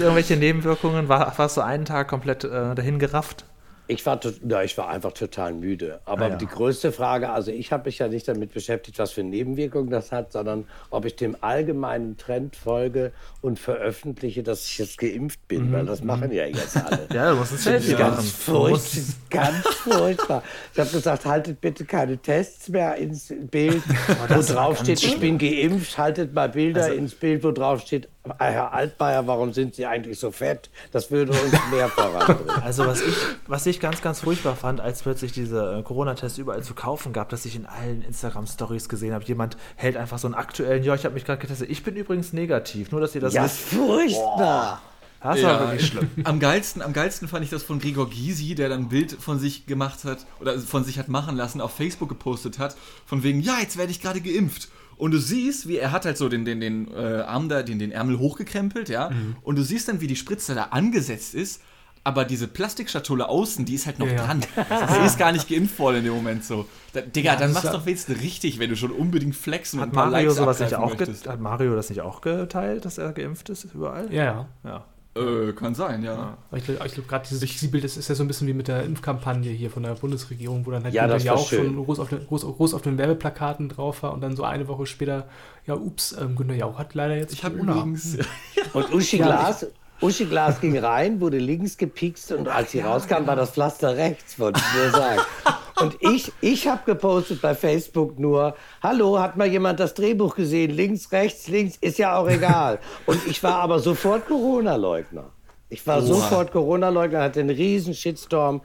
irgendwelche 0.00 0.36
Nebenwirkungen? 0.36 1.08
War, 1.08 1.32
warst 1.38 1.56
du 1.56 1.60
einen 1.60 1.84
Tag 1.84 2.08
komplett 2.08 2.42
äh, 2.44 2.74
dahin 2.74 2.98
gerafft? 2.98 3.44
Ich 3.88 4.04
war, 4.04 4.18
ja, 4.48 4.62
ich 4.62 4.76
war 4.78 4.88
einfach 4.88 5.12
total 5.12 5.52
müde. 5.52 6.00
Aber 6.04 6.26
Ah, 6.26 6.28
ja. 6.30 6.36
die 6.36 6.46
größte 6.46 6.90
Frage, 6.92 7.30
also 7.30 7.50
ich 7.52 7.70
habe 7.72 7.84
mich 7.86 7.98
ja 7.98 8.08
nicht 8.08 8.26
damit 8.26 8.52
beschäftigt, 8.52 8.98
was 8.98 9.12
für 9.12 9.22
Nebenwirkungen 9.22 9.90
das 9.90 10.10
hat, 10.10 10.32
sondern 10.32 10.64
ob 10.90 11.04
ich 11.04 11.14
dem 11.16 11.36
allgemeinen 11.40 12.16
Trend 12.16 12.56
folge 12.56 13.12
und 13.42 13.58
veröffentliche, 13.58 14.42
dass 14.42 14.64
ich 14.66 14.78
jetzt 14.78 14.98
geimpft 14.98 15.46
bin, 15.46 15.72
weil 15.72 15.86
das 15.86 16.02
machen 16.02 16.32
ja 16.32 16.46
jetzt 16.46 16.76
alle. 16.76 17.06
Ja, 17.12 17.30
du 17.30 17.36
musst 17.36 17.52
ein 17.52 17.58
Selfie 17.58 17.92
machen. 17.92 18.00
Ganz 18.16 18.30
furchtbar, 18.32 19.04
ganz 19.30 19.66
furchtbar. 19.68 20.42
Ich 20.72 20.80
habe 20.80 20.90
gesagt, 20.90 21.24
haltet 21.24 21.60
bitte 21.60 21.84
keine 21.84 22.18
Tests 22.18 22.68
mehr 22.68 22.96
ins 22.96 23.32
Bild, 23.50 23.82
wo 24.28 24.42
drauf 24.42 24.78
steht, 24.80 25.02
ich 25.02 25.18
bin 25.20 25.38
geimpft. 25.38 25.96
Haltet 25.96 26.34
mal 26.34 26.48
Bilder 26.48 26.92
ins 26.92 27.14
Bild, 27.14 27.44
wo 27.44 27.52
drauf 27.52 27.82
steht, 27.82 28.08
"Ah, 28.08 28.15
Herr 28.38 28.72
Altmaier, 28.72 29.26
warum 29.26 29.52
sind 29.52 29.74
Sie 29.74 29.86
eigentlich 29.86 30.18
so 30.18 30.30
fett? 30.30 30.70
Das 30.92 31.10
würde 31.10 31.32
uns 31.32 31.52
mehr 31.70 31.88
voranbringen. 31.88 32.50
Also 32.62 32.86
was 32.86 33.00
ich, 33.00 33.14
was 33.46 33.66
ich 33.66 33.80
ganz, 33.80 34.02
ganz 34.02 34.20
furchtbar 34.20 34.56
fand, 34.56 34.80
als 34.80 35.02
plötzlich 35.02 35.32
diese 35.32 35.78
äh, 35.78 35.82
Corona-Tests 35.82 36.38
überall 36.38 36.62
zu 36.62 36.74
kaufen 36.74 37.12
gab, 37.12 37.28
dass 37.28 37.44
ich 37.44 37.56
in 37.56 37.66
allen 37.66 38.02
Instagram-Stories 38.02 38.88
gesehen 38.88 39.12
habe, 39.14 39.24
jemand 39.24 39.56
hält 39.76 39.96
einfach 39.96 40.18
so 40.18 40.26
einen 40.28 40.34
aktuellen, 40.34 40.82
ja, 40.82 40.94
ich 40.94 41.04
habe 41.04 41.14
mich 41.14 41.24
gerade 41.24 41.40
getestet, 41.40 41.70
ich 41.70 41.82
bin 41.82 41.96
übrigens 41.96 42.32
negativ, 42.32 42.90
nur 42.92 43.00
dass 43.00 43.14
ihr 43.14 43.20
das 43.20 43.34
Ja, 43.34 43.44
wisst. 43.44 43.58
furchtbar. 43.58 44.80
Das 45.22 45.42
war 45.42 45.60
wirklich 45.60 45.86
schlimm. 45.88 46.08
Am 46.24 46.38
geilsten, 46.38 46.82
am 46.82 46.92
geilsten 46.92 47.26
fand 47.26 47.42
ich 47.42 47.50
das 47.50 47.62
von 47.64 47.80
Gregor 47.80 48.08
Gysi, 48.08 48.54
der 48.54 48.68
dann 48.68 48.82
ein 48.82 48.88
Bild 48.88 49.10
von 49.12 49.40
sich 49.40 49.66
gemacht 49.66 50.04
hat 50.04 50.18
oder 50.40 50.56
von 50.58 50.84
sich 50.84 50.98
hat 50.98 51.08
machen 51.08 51.36
lassen, 51.36 51.60
auf 51.60 51.72
Facebook 51.74 52.08
gepostet 52.08 52.58
hat, 52.60 52.76
von 53.06 53.22
wegen, 53.24 53.40
ja, 53.40 53.54
jetzt 53.60 53.76
werde 53.76 53.90
ich 53.90 54.00
gerade 54.00 54.20
geimpft. 54.20 54.68
Und 54.98 55.10
du 55.12 55.18
siehst, 55.18 55.68
wie 55.68 55.76
er 55.78 55.92
hat 55.92 56.04
halt 56.06 56.16
so 56.16 56.28
den, 56.28 56.44
den, 56.44 56.60
den 56.60 56.88
äh, 56.94 57.20
Arm 57.26 57.48
da, 57.48 57.62
den, 57.62 57.78
den 57.78 57.92
Ärmel 57.92 58.18
hochgekrempelt, 58.18 58.88
ja. 58.88 59.10
Und 59.42 59.56
du 59.56 59.62
siehst 59.62 59.88
dann, 59.88 60.00
wie 60.00 60.06
die 60.06 60.16
Spritze 60.16 60.54
da 60.54 60.64
angesetzt 60.70 61.34
ist, 61.34 61.60
aber 62.02 62.24
diese 62.24 62.46
Plastikschatulle 62.46 63.28
außen, 63.28 63.64
die 63.64 63.74
ist 63.74 63.84
halt 63.86 63.98
noch 63.98 64.06
Ja, 64.06 64.12
ja. 64.14 64.24
dran. 64.26 64.40
Sie 65.00 65.06
ist 65.06 65.18
gar 65.18 65.32
nicht 65.32 65.48
geimpft 65.48 65.78
worden 65.80 65.96
in 65.98 66.04
dem 66.04 66.14
Moment 66.14 66.44
so. 66.44 66.66
Da, 66.92 67.00
Digga, 67.00 67.32
dann 67.32 67.52
das 67.52 67.54
mach's 67.54 67.64
ja- 67.64 67.72
doch 67.72 67.84
wenigstens 67.84 68.20
richtig, 68.22 68.58
wenn 68.60 68.70
du 68.70 68.76
schon 68.76 68.92
unbegrenzt 68.92 69.40
flexen 69.40 69.80
und 69.80 69.86
Hat 69.86 69.88
ein 69.90 69.94
paar 69.94 70.06
Mario, 70.10 70.28
Likes 70.28 70.36
sowas 70.36 70.60
nicht 70.60 70.74
auch 70.76 70.96
hat 71.26 71.40
Mario 71.40 71.74
das 71.74 71.90
nicht 71.90 72.00
auch 72.02 72.20
geteilt, 72.20 72.84
dass 72.84 72.98
er 72.98 73.12
geimpft 73.12 73.48
ist 73.50 73.64
überall? 73.74 74.12
Ja, 74.14 74.24
ja. 74.24 74.48
Ja. 74.64 74.84
Äh, 75.16 75.52
kann 75.52 75.74
sein, 75.74 76.02
ja. 76.02 76.36
Aber 76.50 76.58
ich 76.58 76.64
glaube, 76.64 76.88
glaub, 76.88 77.08
gerade 77.08 77.26
dieses 77.28 77.58
Zielbild, 77.58 77.84
das 77.84 77.96
ist 77.96 78.08
ja 78.08 78.14
so 78.14 78.22
ein 78.22 78.28
bisschen 78.28 78.46
wie 78.46 78.52
mit 78.52 78.68
der 78.68 78.84
Impfkampagne 78.84 79.50
hier 79.50 79.70
von 79.70 79.82
der 79.82 79.94
Bundesregierung, 79.94 80.66
wo 80.66 80.70
dann 80.70 80.84
halt 80.84 80.92
Ja, 80.92 81.02
Günther 81.02 81.16
das 81.16 81.26
war 81.26 81.34
Jauch 81.36 81.48
schön. 81.48 81.64
schon 81.66 81.84
groß 81.84 82.00
auf, 82.00 82.08
den, 82.10 82.26
groß, 82.26 82.42
groß 82.42 82.74
auf 82.74 82.82
den 82.82 82.98
Werbeplakaten 82.98 83.68
drauf 83.68 84.02
war 84.02 84.12
und 84.12 84.20
dann 84.20 84.36
so 84.36 84.44
eine 84.44 84.68
Woche 84.68 84.86
später, 84.86 85.26
ja, 85.66 85.74
ups, 85.74 86.14
ähm, 86.20 86.36
Günther 86.36 86.56
Jauch 86.56 86.78
hat 86.78 86.94
leider 86.94 87.16
jetzt 87.16 87.32
Ich 87.32 87.44
habe 87.44 87.56
übrigens. 87.56 88.18
Und 88.72 88.92
Uschi 88.92 89.18
Glas, 89.18 89.66
Uschi 90.00 90.26
Glas 90.26 90.60
ging 90.60 90.78
rein, 90.78 91.20
wurde 91.20 91.38
links 91.38 91.76
gepikst 91.76 92.32
und 92.32 92.48
als 92.48 92.72
sie 92.72 92.80
rauskam, 92.80 93.26
war 93.26 93.36
das 93.36 93.50
Pflaster 93.50 93.96
rechts, 93.96 94.38
wollte 94.38 94.60
ich 94.60 94.82
nur 94.82 94.90
sagen. 94.90 95.20
Und 95.78 95.98
ich, 96.00 96.32
ich 96.40 96.68
habe 96.68 96.80
gepostet 96.86 97.42
bei 97.42 97.54
Facebook 97.54 98.18
nur, 98.18 98.56
hallo, 98.82 99.18
hat 99.18 99.36
mal 99.36 99.46
jemand 99.46 99.78
das 99.78 99.92
Drehbuch 99.92 100.34
gesehen? 100.34 100.70
Links, 100.70 101.12
rechts, 101.12 101.48
links, 101.48 101.76
ist 101.76 101.98
ja 101.98 102.16
auch 102.16 102.28
egal. 102.28 102.78
Und 103.06 103.26
ich 103.26 103.42
war 103.42 103.56
aber 103.56 103.78
sofort 103.78 104.26
Corona-Leugner. 104.26 105.24
Ich 105.68 105.84
war 105.84 106.00
sofort 106.00 106.52
Corona-Leugner, 106.52 107.20
hatte 107.22 107.40
einen 107.40 107.50
riesen 107.50 107.92
Shitstorm, 107.92 108.60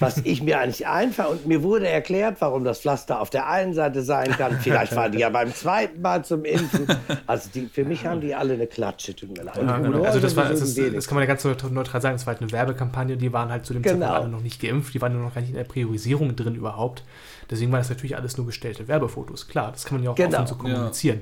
was 0.00 0.18
ich 0.18 0.42
mir 0.42 0.60
eigentlich 0.60 0.86
einfach 0.86 1.30
und 1.30 1.46
mir 1.46 1.62
wurde 1.62 1.88
erklärt, 1.88 2.36
warum 2.40 2.62
das 2.62 2.80
Pflaster 2.80 3.20
auf 3.20 3.30
der 3.30 3.48
einen 3.48 3.72
Seite 3.72 4.02
sein 4.02 4.30
kann. 4.32 4.60
Vielleicht 4.60 4.94
waren 4.94 5.12
die 5.12 5.18
ja 5.20 5.30
beim 5.30 5.54
zweiten 5.54 6.02
Mal 6.02 6.22
zum 6.26 6.44
Impfen. 6.44 6.86
Also 7.26 7.48
die, 7.54 7.68
für 7.72 7.84
mich 7.86 8.04
haben 8.04 8.20
die 8.20 8.34
alle 8.34 8.52
eine 8.52 8.66
Klatsche, 8.66 9.16
tut 9.16 9.34
mir 9.34 9.44
leid. 9.44 9.56
Ja, 9.56 9.78
genau. 9.78 10.02
Also 10.02 10.20
das, 10.20 10.36
war, 10.36 10.44
das, 10.50 10.60
ist, 10.60 10.78
das 10.94 11.06
kann 11.08 11.14
man 11.14 11.22
ja 11.22 11.28
ganz 11.28 11.42
neut- 11.42 11.70
neutral 11.72 12.02
sagen, 12.02 12.16
das 12.16 12.26
war 12.26 12.34
halt 12.34 12.42
eine 12.42 12.52
Werbekampagne, 12.52 13.16
die 13.16 13.32
waren 13.32 13.50
halt 13.50 13.64
zu 13.64 13.72
dem 13.72 13.80
Genau. 13.80 14.00
Zeitpunkt 14.00 14.20
alle 14.20 14.28
noch 14.30 14.42
nicht 14.42 14.60
geimpft, 14.60 14.92
die 14.92 15.00
waren 15.00 15.18
noch 15.22 15.32
gar 15.34 15.40
nicht 15.40 15.50
in 15.50 15.56
der 15.56 15.64
Priorisierung 15.64 16.36
drin 16.36 16.54
überhaupt. 16.54 17.02
Deswegen 17.50 17.72
waren 17.72 17.80
das 17.80 17.88
natürlich 17.90 18.16
alles 18.16 18.36
nur 18.36 18.46
gestellte 18.46 18.88
Werbefotos. 18.88 19.48
Klar, 19.48 19.72
das 19.72 19.84
kann 19.84 19.96
man 19.98 20.04
ja 20.04 20.10
auch 20.10 20.14
Genau. 20.14 20.36
offen 20.38 20.46
so 20.46 20.54
kommunizieren. 20.56 21.20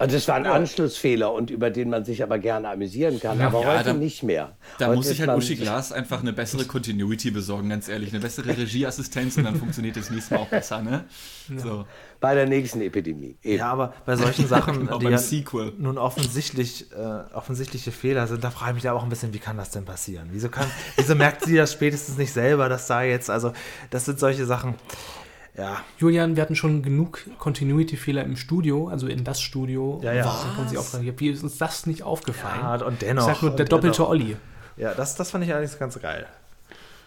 Also 0.00 0.16
es 0.16 0.26
war 0.28 0.36
ein 0.36 0.46
Anschlussfehler 0.46 1.30
und 1.30 1.50
über 1.50 1.68
den 1.68 1.90
man 1.90 2.06
sich 2.06 2.22
aber 2.22 2.38
gerne 2.38 2.70
amüsieren 2.70 3.20
kann, 3.20 3.38
aber 3.42 3.60
Ja, 3.60 3.74
heute 3.74 3.84
da- 3.84 3.92
nicht 3.92 4.22
mehr. 4.22 4.56
Da 4.78 4.86
heute 4.86 4.96
muss 4.96 5.10
ich 5.10 5.20
halt 5.20 5.36
Uschi 5.36 5.56
Glas 5.56 5.92
einfach 5.92 6.20
eine 6.20 6.32
bessere 6.32 6.64
Continuity 6.64 7.30
besorgen, 7.30 7.68
ganz 7.68 7.86
ehrlich. 7.86 8.10
Eine 8.10 8.20
bessere 8.20 8.48
Regieassistenz 8.56 9.36
und 9.36 9.44
dann 9.44 9.56
funktioniert 9.56 9.96
das 9.98 10.08
nächste 10.10 10.34
Mal 10.34 10.40
auch 10.40 10.48
besser, 10.48 10.80
ne? 10.80 11.04
So. 11.56 11.84
Bei 12.18 12.34
der 12.34 12.46
nächsten 12.46 12.80
Epidemie. 12.80 13.36
Eben. 13.42 13.58
Ja, 13.58 13.72
aber 13.72 13.92
bei 14.06 14.16
solchen 14.16 14.46
Sachen, 14.46 14.78
genau, 14.86 14.98
die 14.98 15.06
ja 15.06 15.18
Sequel. 15.18 15.74
nun 15.78 15.98
offensichtlich 15.98 16.90
äh, 16.92 17.34
offensichtliche 17.34 17.92
Fehler 17.92 18.26
sind, 18.26 18.42
da 18.42 18.50
frage 18.50 18.70
ich 18.70 18.74
mich 18.76 18.88
aber 18.88 18.98
auch 19.00 19.02
ein 19.04 19.10
bisschen, 19.10 19.34
wie 19.34 19.38
kann 19.38 19.58
das 19.58 19.70
denn 19.70 19.84
passieren? 19.84 20.28
Wieso, 20.32 20.48
kann, 20.48 20.66
wieso 20.96 21.14
merkt 21.14 21.44
sie 21.44 21.56
das 21.56 21.72
spätestens 21.74 22.16
nicht 22.16 22.32
selber, 22.32 22.70
dass 22.70 22.86
da 22.86 23.02
jetzt, 23.02 23.28
also 23.28 23.52
das 23.90 24.06
sind 24.06 24.18
solche 24.18 24.46
Sachen, 24.46 24.74
ja, 25.60 25.84
Julian, 25.98 26.36
wir 26.36 26.42
hatten 26.42 26.56
schon 26.56 26.82
genug 26.82 27.24
Continuity-Fehler 27.38 28.24
im 28.24 28.36
Studio, 28.36 28.88
also 28.88 29.06
in 29.06 29.22
das 29.24 29.40
Studio. 29.40 30.00
Ja, 30.02 30.12
ja. 30.12 30.24
Fragen, 30.28 31.14
wie 31.18 31.28
ist 31.28 31.42
uns 31.42 31.58
das 31.58 31.86
nicht 31.86 32.02
aufgefallen? 32.02 32.60
ja 32.62 32.86
und 32.86 32.94
ich 32.94 32.98
dennoch. 33.00 33.26
sag 33.26 33.42
nur, 33.42 33.50
der 33.54 33.66
doppelte 33.66 33.96
dennoch. 33.98 34.10
Olli. 34.10 34.36
Ja, 34.76 34.94
das, 34.94 35.14
das 35.16 35.30
fand 35.30 35.44
ich 35.44 35.50
allerdings 35.52 35.78
ganz 35.78 36.00
geil. 36.00 36.26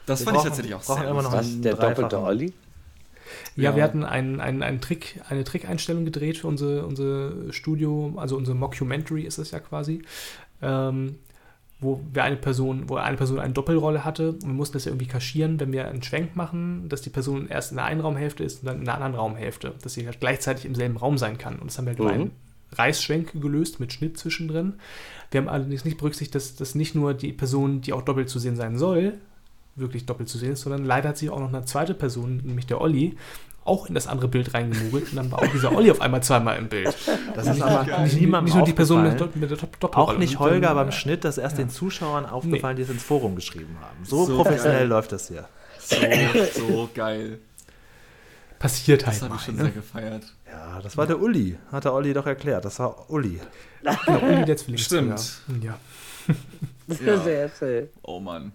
Das 0.06 0.20
Wir 0.20 0.26
fand 0.26 0.38
ich 0.38 0.40
brauchen- 0.44 0.48
tatsächlich 0.50 0.76
auch 0.76 0.82
sehr 0.84 1.08
immer 1.10 1.22
noch. 1.24 1.32
Was? 1.34 1.62
Der 1.62 1.76
doppelte. 1.76 2.20
Olli? 2.20 2.54
Ja, 3.56 3.70
Ja. 3.72 3.76
wir 3.76 3.84
hatten 3.84 4.04
einen, 4.04 4.40
einen, 4.42 4.62
einen 4.62 4.82
Trick, 4.82 5.20
eine 5.30 5.44
Trickeinstellung 5.44 6.06
gedreht 6.06 6.38
für 6.38 6.48
unsere, 6.48 6.86
unsere 6.86 7.52
Studio, 7.54 8.14
also 8.18 8.36
unsere 8.38 8.56
Mockumentary 8.56 9.22
ist 9.24 9.38
es 9.40 9.52
ja 9.52 9.60
quasi, 9.60 10.04
ähm, 10.62 11.18
wo 11.84 12.02
wir 12.12 12.24
eine 12.24 12.38
Person, 12.38 12.90
wo 12.90 12.96
eine 12.96 13.18
Person 13.18 13.40
eine 13.40 13.54
Doppelrolle 13.54 14.04
hatte 14.04 14.30
und 14.32 14.44
wir 14.46 14.54
mussten 14.54 14.74
das 14.74 14.86
ja 14.86 14.92
irgendwie 14.92 15.08
kaschieren, 15.08 15.60
wenn 15.60 15.72
wir 15.72 15.88
einen 15.88 16.02
Schwenk 16.02 16.36
machen, 16.36 16.90
dass 16.90 17.02
die 17.02 17.10
Person 17.10 17.48
erst 17.48 17.72
in 17.72 17.78
der 17.78 17.86
einen 17.86 18.02
Raumhälfte 18.02 18.44
ist 18.44 18.62
und 18.62 18.68
dann 18.68 18.80
in 18.80 18.86
der 18.86 18.96
anderen 18.96 19.16
Raumhälfte, 19.16 19.74
dass 19.82 19.94
sie 19.94 20.06
halt 20.06 20.20
gleichzeitig 20.20 20.66
im 20.66 20.76
selben 20.76 20.98
Raum 20.98 21.18
sein 21.18 21.38
kann. 21.38 21.60
Und 21.60 21.68
das 21.68 21.78
haben 21.78 21.86
wir 21.86 21.92
halt 21.92 22.00
Mhm. 22.00 22.08
einen 22.08 22.32
Reißschwenk 22.72 23.40
gelöst 23.42 23.80
mit 23.80 23.94
Schnitt 23.94 24.18
zwischendrin. 24.18 24.74
Wir 25.32 25.42
haben 25.42 25.50
allerdings 25.50 25.86
nicht 25.86 25.98
berücksichtigt, 25.98 26.36
dass 26.36 26.56
das 26.56 26.76
nicht 26.76 26.96
nur 26.96 27.14
die 27.14 27.34
Person, 27.34 27.82
die 27.82 27.94
auch 27.94 28.02
doppelt 28.02 28.30
zu 28.30 28.40
sehen 28.40 28.56
sein 28.56 28.78
soll, 28.78 29.14
wirklich 29.76 30.06
doppelt 30.06 30.30
zu 30.30 30.38
sehen 30.38 30.54
ist, 30.54 30.62
sondern 30.62 30.86
leider 30.86 31.10
hat 31.10 31.18
sich 31.18 31.30
auch 31.30 31.40
noch 31.40 31.52
eine 31.52 31.66
zweite 31.66 31.94
Person, 31.94 32.42
nämlich 32.44 32.68
der 32.68 32.80
Olli. 32.82 33.16
Auch 33.66 33.88
in 33.88 33.96
das 33.96 34.08
andere 34.08 34.28
Bild 34.28 34.54
reingemogelt 34.54 35.10
und 35.12 35.16
dann 35.16 35.32
war 35.32 35.40
auch 35.40 35.48
dieser 35.48 35.74
Olli 35.76 35.90
auf 35.90 36.02
einmal 36.02 36.22
zweimal 36.22 36.58
im 36.58 36.68
Bild. 36.68 36.94
Das 37.36 37.48
ist 37.48 37.62
aber 37.62 38.00
Nicht, 38.04 38.16
niemandem 38.20 38.46
nicht 38.46 38.56
nur 38.56 38.66
die 38.66 38.74
Person 38.74 39.04
mit, 39.04 39.14
aufgefallen. 39.14 39.40
mit 39.40 39.52
der 39.52 39.58
Dopp- 39.58 39.80
Doppelrolle. 39.80 40.14
Auch 40.16 40.18
nicht 40.20 40.36
Und 40.38 40.46
dann, 40.46 40.54
Holger 40.54 40.76
beim 40.76 40.92
Schnitt, 40.92 41.24
das 41.24 41.38
ist 41.38 41.44
erst 41.44 41.58
den 41.58 41.70
Zuschauern 41.70 42.26
aufgefallen, 42.26 42.76
die 42.76 42.84
es 42.84 42.90
ins 42.90 43.04
Forum 43.04 43.36
geschrieben 43.36 43.78
haben. 43.82 44.04
So, 44.04 44.26
So 44.26 44.36
professionell 44.38 44.80
geil. 44.80 44.88
läuft 44.88 45.12
das 45.14 45.28
hier. 45.30 45.48
So, 45.80 45.96
so 46.68 46.90
geil. 46.94 47.40
Passiert 48.60 49.06
halt 49.06 49.16
Das 49.18 49.24
habe 49.24 49.36
ich 49.36 49.42
schon 49.42 49.56
ne? 49.56 49.64
sehr 49.64 49.72
gefeiert. 49.72 50.24
Ja, 50.50 50.80
das 50.82 50.96
war 50.96 51.06
der 51.08 51.20
Uli, 51.22 51.58
hat 51.72 51.84
der 51.86 51.94
Olli 51.94 52.14
doch 52.14 52.26
erklärt. 52.26 52.64
Das 52.66 52.80
war 52.80 53.10
Uli. 53.10 53.40
Genau, 53.82 54.22
Olli, 54.24 54.46
der 54.46 54.56
Zwillingsbruder. 54.58 55.18
Stimmt. 55.18 55.64
Ja. 55.64 55.76
Ja. 57.06 57.18
Sehr 57.22 57.50
schön. 57.50 57.90
Oh 58.02 58.20
Mann. 58.20 58.54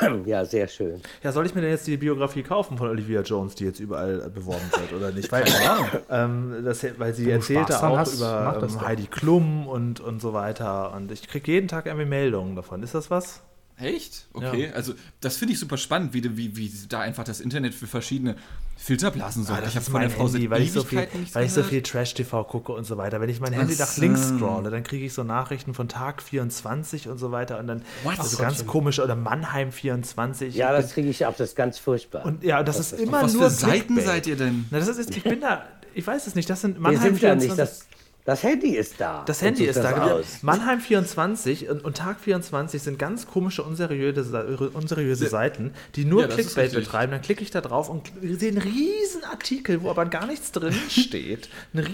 Ja, 0.26 0.44
sehr 0.44 0.68
schön. 0.68 1.00
Ja, 1.22 1.32
soll 1.32 1.46
ich 1.46 1.54
mir 1.54 1.60
denn 1.60 1.70
jetzt 1.70 1.86
die 1.86 1.96
Biografie 1.96 2.42
kaufen 2.42 2.76
von 2.76 2.88
Olivia 2.88 3.22
Jones, 3.22 3.54
die 3.54 3.64
jetzt 3.64 3.80
überall 3.80 4.22
äh, 4.26 4.28
beworben 4.28 4.70
wird 4.78 4.92
oder 4.92 5.10
nicht? 5.12 5.30
Weil, 5.32 5.44
ähm, 6.10 6.62
das, 6.64 6.84
weil 6.98 7.14
sie 7.14 7.30
erzählte 7.30 7.82
auch 7.82 7.98
hast, 7.98 8.16
über 8.16 8.60
ähm. 8.62 8.80
Heidi 8.80 9.06
Klum 9.06 9.66
und, 9.66 10.00
und 10.00 10.20
so 10.20 10.32
weiter. 10.32 10.94
Und 10.94 11.10
ich 11.12 11.26
kriege 11.28 11.52
jeden 11.52 11.68
Tag 11.68 11.86
irgendwie 11.86 12.06
Meldungen 12.06 12.56
davon. 12.56 12.82
Ist 12.82 12.94
das 12.94 13.10
was? 13.10 13.42
Echt? 13.80 14.26
Okay. 14.32 14.66
Ja. 14.66 14.72
Also, 14.72 14.94
das 15.20 15.36
finde 15.36 15.54
ich 15.54 15.60
super 15.60 15.76
spannend, 15.76 16.12
wie, 16.14 16.36
wie, 16.36 16.56
wie 16.56 16.72
da 16.88 17.00
einfach 17.00 17.24
das 17.24 17.40
Internet 17.40 17.74
für 17.74 17.86
verschiedene 17.86 18.36
Filterblasen 18.76 19.44
sorgt. 19.44 19.66
ich 19.66 19.74
habe 19.74 19.84
von 19.84 20.00
der 20.00 20.10
Frau 20.10 20.28
Handy, 20.28 20.50
weil 20.50 20.62
ich 20.62 20.72
so 20.72 20.84
viel, 20.84 21.08
weil 21.32 21.44
ich 21.44 21.52
so 21.52 21.64
viel 21.64 21.82
Trash-TV 21.82 22.44
gucke 22.44 22.72
und 22.72 22.84
so 22.84 22.96
weiter. 22.96 23.20
Wenn 23.20 23.28
ich 23.28 23.40
mein 23.40 23.52
Handy 23.52 23.74
nach 23.76 23.96
links 23.96 24.28
scrolle, 24.28 24.70
dann 24.70 24.84
kriege 24.84 25.04
ich 25.04 25.12
so 25.12 25.24
Nachrichten 25.24 25.74
von 25.74 25.88
Tag 25.88 26.22
24 26.22 27.08
und 27.08 27.18
so 27.18 27.32
weiter 27.32 27.58
und 27.58 27.66
dann 27.66 27.82
What? 28.04 28.20
also 28.20 28.36
Ach 28.36 28.42
ganz 28.42 28.66
komisch 28.66 29.00
oder 29.00 29.16
Mannheim 29.16 29.72
24. 29.72 30.54
Ja, 30.54 30.72
das 30.72 30.92
kriege 30.92 31.08
ich 31.08 31.26
auch, 31.26 31.34
das 31.36 31.50
ist 31.50 31.56
ganz 31.56 31.78
furchtbar. 31.78 32.24
und 32.24 32.44
ja, 32.44 32.62
das, 32.62 32.78
ist 32.78 32.92
immer 32.92 33.22
Was 33.22 33.34
nur 33.34 33.44
für 33.44 33.50
Seiten 33.50 33.94
Clickbait. 33.94 34.06
seid 34.06 34.26
ihr 34.28 34.36
denn? 34.36 34.66
Na, 34.70 34.78
das 34.78 34.88
ist, 34.88 35.16
ich 35.16 35.24
bin 35.24 35.40
da, 35.40 35.66
ich 35.94 36.06
weiß 36.06 36.28
es 36.28 36.36
nicht, 36.36 36.48
das 36.48 36.60
sind 36.60 36.76
Wir 36.76 36.80
Mannheim 36.82 37.02
sind 37.02 37.22
ja 37.22 37.36
24. 37.36 37.48
nicht, 37.50 37.58
das, 37.58 37.86
das 38.24 38.42
Handy 38.42 38.76
ist 38.76 39.00
da. 39.00 39.22
Das 39.26 39.40
Und 39.40 39.46
Handy 39.48 39.64
ist 39.64 39.78
da. 39.78 39.92
genau. 39.92 40.18
aus. 40.18 40.42
Mannheim 40.42 40.80
24 40.80 41.70
und, 41.70 41.82
und 41.82 41.96
Tag 41.96 42.20
24 42.20 42.82
sind 42.82 42.98
ganz 42.98 43.26
komische, 43.26 43.62
unseriöse, 43.62 44.70
unseriöse 44.74 45.28
Seiten, 45.28 45.72
die 45.96 46.04
nur 46.04 46.22
Ja, 46.22 46.28
Clickbait 46.28 46.74
betreiben. 46.74 47.12
Dann 47.12 47.22
klicke 47.22 47.42
ich 47.42 47.50
da 47.50 47.62
drauf 47.62 47.88
und 47.88 48.12
sehe 48.20 48.50
einen 48.50 48.58
riesen 48.58 49.24
Artikel, 49.24 49.82
wo 49.82 49.88
aber 49.90 50.04
gar 50.04 50.26
nichts 50.26 50.52
drin 50.52 50.74
steht. 50.90 51.48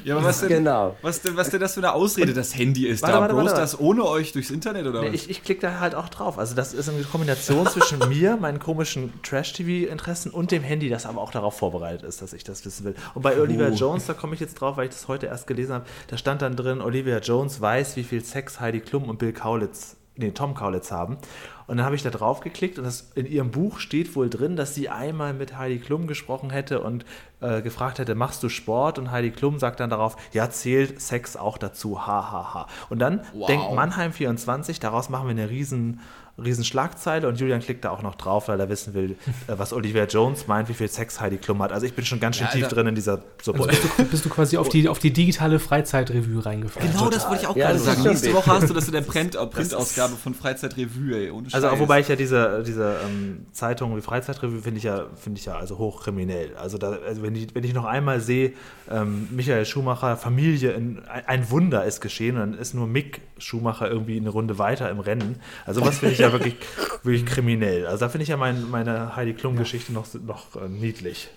Ja, 0.04 0.16
aber 0.16 0.24
was 0.24 0.40
denn, 0.40 0.48
Genau. 0.48 0.96
was 1.02 1.22
denn, 1.22 1.36
was 1.36 1.50
denn 1.50 1.60
das 1.60 1.74
für 1.74 1.80
eine 1.80 1.92
Ausrede? 1.92 2.32
Das 2.34 2.56
Handy 2.56 2.88
ist 2.88 3.02
Warte, 3.02 3.14
da. 3.14 3.20
warte, 3.20 3.34
Bloß 3.34 3.46
warte. 3.46 3.60
das 3.60 3.78
ohne 3.78 4.04
euch 4.04 4.32
durchs 4.32 4.50
Internet 4.50 4.86
oder 4.86 5.02
Nee, 5.02 5.08
was? 5.08 5.14
ich, 5.14 5.30
ich 5.30 5.44
klicke 5.44 5.60
da 5.60 5.78
halt 5.78 5.94
auch 5.94 6.08
drauf. 6.08 6.38
Also 6.38 6.56
das 6.56 6.74
ist 6.74 6.88
eine 6.88 7.02
Kombination 7.04 7.64
zwischen 7.68 7.98
mir, 8.08 8.36
meinen 8.36 8.58
komischen 8.58 9.12
Trash-TV-Interessen 9.22 10.30
und 10.32 10.50
dem 10.50 10.62
Handy, 10.64 10.88
das 10.88 11.06
aber 11.06 11.20
auch 11.20 11.30
darauf 11.30 11.56
vorbereitet 11.56 12.02
ist, 12.02 12.22
dass 12.22 12.32
ich 12.32 12.44
das 12.44 12.64
wissen 12.66 12.84
will. 12.84 12.94
Und 13.14 13.22
bei 13.22 13.38
Olivia 13.40 13.68
Jones, 13.68 14.06
da 14.06 14.14
komme 14.14 14.34
ich 14.34 14.40
jetzt 14.40 14.54
drauf, 14.54 14.76
weil 14.76 14.88
ich 14.88 14.94
das 14.94 15.06
heute 15.08 15.26
erst 15.26 15.46
gelesen 15.46 15.74
habe, 15.74 15.84
da 16.08 16.16
stand 16.24 16.40
dann 16.40 16.56
drin, 16.56 16.80
Olivia 16.80 17.18
Jones 17.18 17.60
weiß, 17.60 17.96
wie 17.96 18.02
viel 18.02 18.24
Sex 18.24 18.58
Heidi 18.58 18.80
Klum 18.80 19.10
und 19.10 19.18
Bill 19.18 19.34
Kaulitz, 19.34 19.98
nee, 20.16 20.30
Tom 20.30 20.54
Kaulitz 20.54 20.90
haben. 20.90 21.18
Und 21.66 21.76
dann 21.76 21.84
habe 21.84 21.96
ich 21.96 22.02
da 22.02 22.08
drauf 22.08 22.40
geklickt 22.40 22.78
und 22.78 22.84
das, 22.84 23.10
in 23.14 23.26
ihrem 23.26 23.50
Buch 23.50 23.78
steht 23.78 24.16
wohl 24.16 24.30
drin, 24.30 24.56
dass 24.56 24.74
sie 24.74 24.88
einmal 24.88 25.34
mit 25.34 25.58
Heidi 25.58 25.78
Klum 25.78 26.06
gesprochen 26.06 26.48
hätte 26.48 26.80
und 26.80 27.04
äh, 27.42 27.60
gefragt 27.60 27.98
hätte, 27.98 28.14
machst 28.14 28.42
du 28.42 28.48
Sport? 28.48 28.98
Und 28.98 29.10
Heidi 29.10 29.32
Klum 29.32 29.58
sagt 29.58 29.80
dann 29.80 29.90
darauf, 29.90 30.16
ja, 30.32 30.48
zählt 30.48 30.98
Sex 31.02 31.36
auch 31.36 31.58
dazu, 31.58 32.06
ha, 32.06 32.32
ha, 32.32 32.54
ha. 32.54 32.66
Und 32.88 33.00
dann 33.00 33.20
Wow. 33.34 33.46
denkt 33.46 33.74
Mannheim 33.74 34.12
24, 34.14 34.80
daraus 34.80 35.10
machen 35.10 35.26
wir 35.26 35.30
eine 35.32 35.50
riesen, 35.50 36.00
riesen 36.43 36.64
Schlagzeile 36.64 37.28
und 37.28 37.39
Julian 37.39 37.61
klickt 37.61 37.85
da 37.85 37.91
auch 37.91 38.03
noch 38.03 38.16
drauf, 38.16 38.49
weil 38.49 38.59
er 38.59 38.68
wissen 38.68 38.95
will, 38.95 39.12
äh, 39.47 39.55
was 39.57 39.72
Olivia 39.72 40.05
Jones 40.05 40.47
meint, 40.47 40.68
wie 40.68 40.74
viel 40.74 40.89
Sex 40.89 41.20
Heidi 41.20 41.37
Klum 41.37 41.62
hat. 41.62 41.72
Also 41.72 41.87
ich 41.87 41.95
bin 41.95 42.05
schon 42.05 42.20
ganz 42.20 42.37
schön 42.37 42.47
Ja, 42.47 42.53
tief 42.53 42.64
Alter. 42.64 42.76
drin 42.76 42.89
in 42.89 42.95
dieser 42.95 43.22
Suppe. 43.43 43.61
Also 43.61 43.70
bist, 43.70 43.99
du, 43.99 44.05
bist 44.05 44.24
du 44.24 44.28
quasi 44.28 44.57
auf 44.57 44.68
die, 44.68 44.89
auf 44.89 44.99
die 44.99 45.12
digitale 45.12 45.59
Freizeitrevue 45.59 46.45
reingefallen. 46.45 46.91
Genau, 46.93 47.09
das 47.09 47.28
wollte 47.28 47.43
ich 47.43 47.49
auch 47.49 47.57
Ja, 47.57 47.68
gerade 47.68 47.78
sagen. 47.78 48.03
Nächste. 48.03 48.35
Woche 48.35 48.51
hast 48.51 48.68
du 48.68 48.74
das 48.74 48.87
in 48.87 48.93
der 48.93 49.03
Print 49.03 49.37
Printausgabe 49.51 50.14
von 50.16 50.35
Freizeitrevue, 50.35 51.16
ey. 51.16 51.32
Also 51.53 51.68
auch 51.68 51.78
wobei 51.78 52.01
ich 52.01 52.09
ja 52.09 52.16
diese, 52.16 52.62
diese 52.66 52.97
ähm, 53.07 53.47
Zeitung 53.53 53.97
wie 53.97 54.01
Freizeitrevue 54.01 54.61
finde 54.61 54.78
ich 54.78 54.85
ja 54.85 55.07
finde 55.14 55.39
ich 55.39 55.47
ja 55.47 55.57
also 55.57 55.78
hochkriminell. 55.78 56.57
Also, 56.57 56.78
da, 56.78 56.99
also 57.07 57.22
wenn, 57.22 57.35
ich, 57.35 57.55
wenn 57.55 57.64
ich 57.64 57.74
noch 57.74 57.85
einmal 57.85 58.20
sehe, 58.20 58.53
ähm, 58.91 59.28
Michael 59.30 59.64
Schumacher, 59.64 60.16
Familie, 60.16 60.72
in, 60.72 61.05
ein, 61.07 61.26
ein 61.26 61.51
Wunder 61.51 61.85
ist 61.85 62.01
geschehen 62.01 62.37
und 62.37 62.41
dann 62.41 62.55
ist 62.59 62.74
nur 62.74 62.87
Mick 62.87 63.20
Schumacher 63.39 63.91
irgendwie 63.91 64.16
eine 64.16 64.30
Runde 64.30 64.59
weiter 64.59 64.91
im 64.91 65.01
Rennen. 65.01 65.37
Also 65.66 65.80
was 65.80 65.99
finde 65.99 66.14
ich 66.14 66.23
ja 66.24 66.32
wirklich, 66.32 66.56
wirklich 67.02 67.26
kriminell. 67.26 67.86
Also 67.86 67.98
da 68.04 68.08
finde 68.08 68.22
ich 68.24 68.28
ja 68.28 68.36
mein, 68.36 68.70
meine 68.70 69.14
Heidi 69.16 69.34
Klum-Geschichte 69.34 69.92
noch, 69.92 70.06
noch 70.14 70.56
äh, 70.56 70.68
niedlich. 70.68 71.28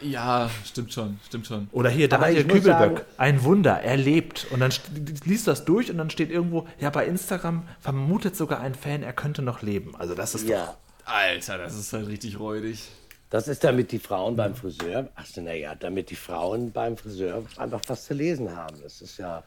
Ja, 0.00 0.50
stimmt 0.66 0.92
schon, 0.92 1.18
stimmt 1.26 1.46
schon. 1.46 1.68
Oder 1.72 1.88
hier, 1.88 2.12
Aber 2.12 2.26
Daniel 2.26 2.44
Kübelböck, 2.44 2.68
sagen- 2.98 3.00
ein 3.16 3.42
Wunder, 3.44 3.80
er 3.80 3.96
lebt. 3.96 4.46
Und 4.50 4.60
dann 4.60 4.70
st- 4.70 4.80
liest 5.24 5.46
das 5.46 5.64
durch 5.64 5.90
und 5.90 5.96
dann 5.98 6.10
steht 6.10 6.30
irgendwo, 6.30 6.66
ja, 6.78 6.90
bei 6.90 7.06
Instagram 7.06 7.62
vermutet 7.80 8.36
sogar 8.36 8.60
ein 8.60 8.74
Fan, 8.74 9.02
er 9.02 9.12
könnte 9.14 9.40
noch 9.40 9.62
leben. 9.62 9.94
Also 9.96 10.14
das 10.14 10.34
ist 10.34 10.44
doch 10.44 10.50
Ja, 10.50 10.74
Alter, 11.06 11.58
das 11.58 11.74
ist 11.78 11.92
halt 11.92 12.06
richtig 12.08 12.38
räudig. 12.38 12.82
das 13.30 13.48
ist 13.48 13.64
damit 13.64 13.92
die 13.92 13.98
Frauen 13.98 14.36
beim 14.36 14.54
Friseur, 14.54 15.08
ach 15.14 15.24
so, 15.26 15.40
naja, 15.40 15.74
damit 15.74 16.10
die 16.10 16.16
Frauen 16.16 16.70
beim 16.70 16.96
Friseur 16.98 17.42
einfach 17.56 17.80
was 17.86 18.04
zu 18.04 18.12
lesen 18.14 18.54
haben. 18.54 18.76
Das 18.82 19.00
ist 19.00 19.16
ja, 19.18 19.42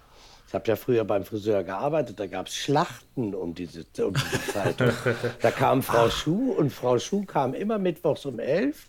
ich 0.48 0.54
habe 0.54 0.64
ja 0.68 0.76
früher 0.78 1.04
beim 1.04 1.26
Friseur 1.26 1.64
gearbeitet, 1.64 2.20
da 2.20 2.28
gab 2.28 2.48
es 2.48 2.56
Schlachten 2.56 3.36
um 3.36 3.54
diese, 3.54 3.86
um 4.00 4.14
diese 4.14 4.54
Zeitung. 4.54 4.92
Da 5.42 5.52
kam 5.52 5.84
Frau 5.84 6.10
Schuh 6.10 6.52
und 6.52 6.72
Frau 6.72 7.00
Schuh 7.00 7.26
kam 7.26 7.54
immer 7.54 7.78
mittwochs 7.78 8.26
um 8.26 8.40
elf. 8.40 8.88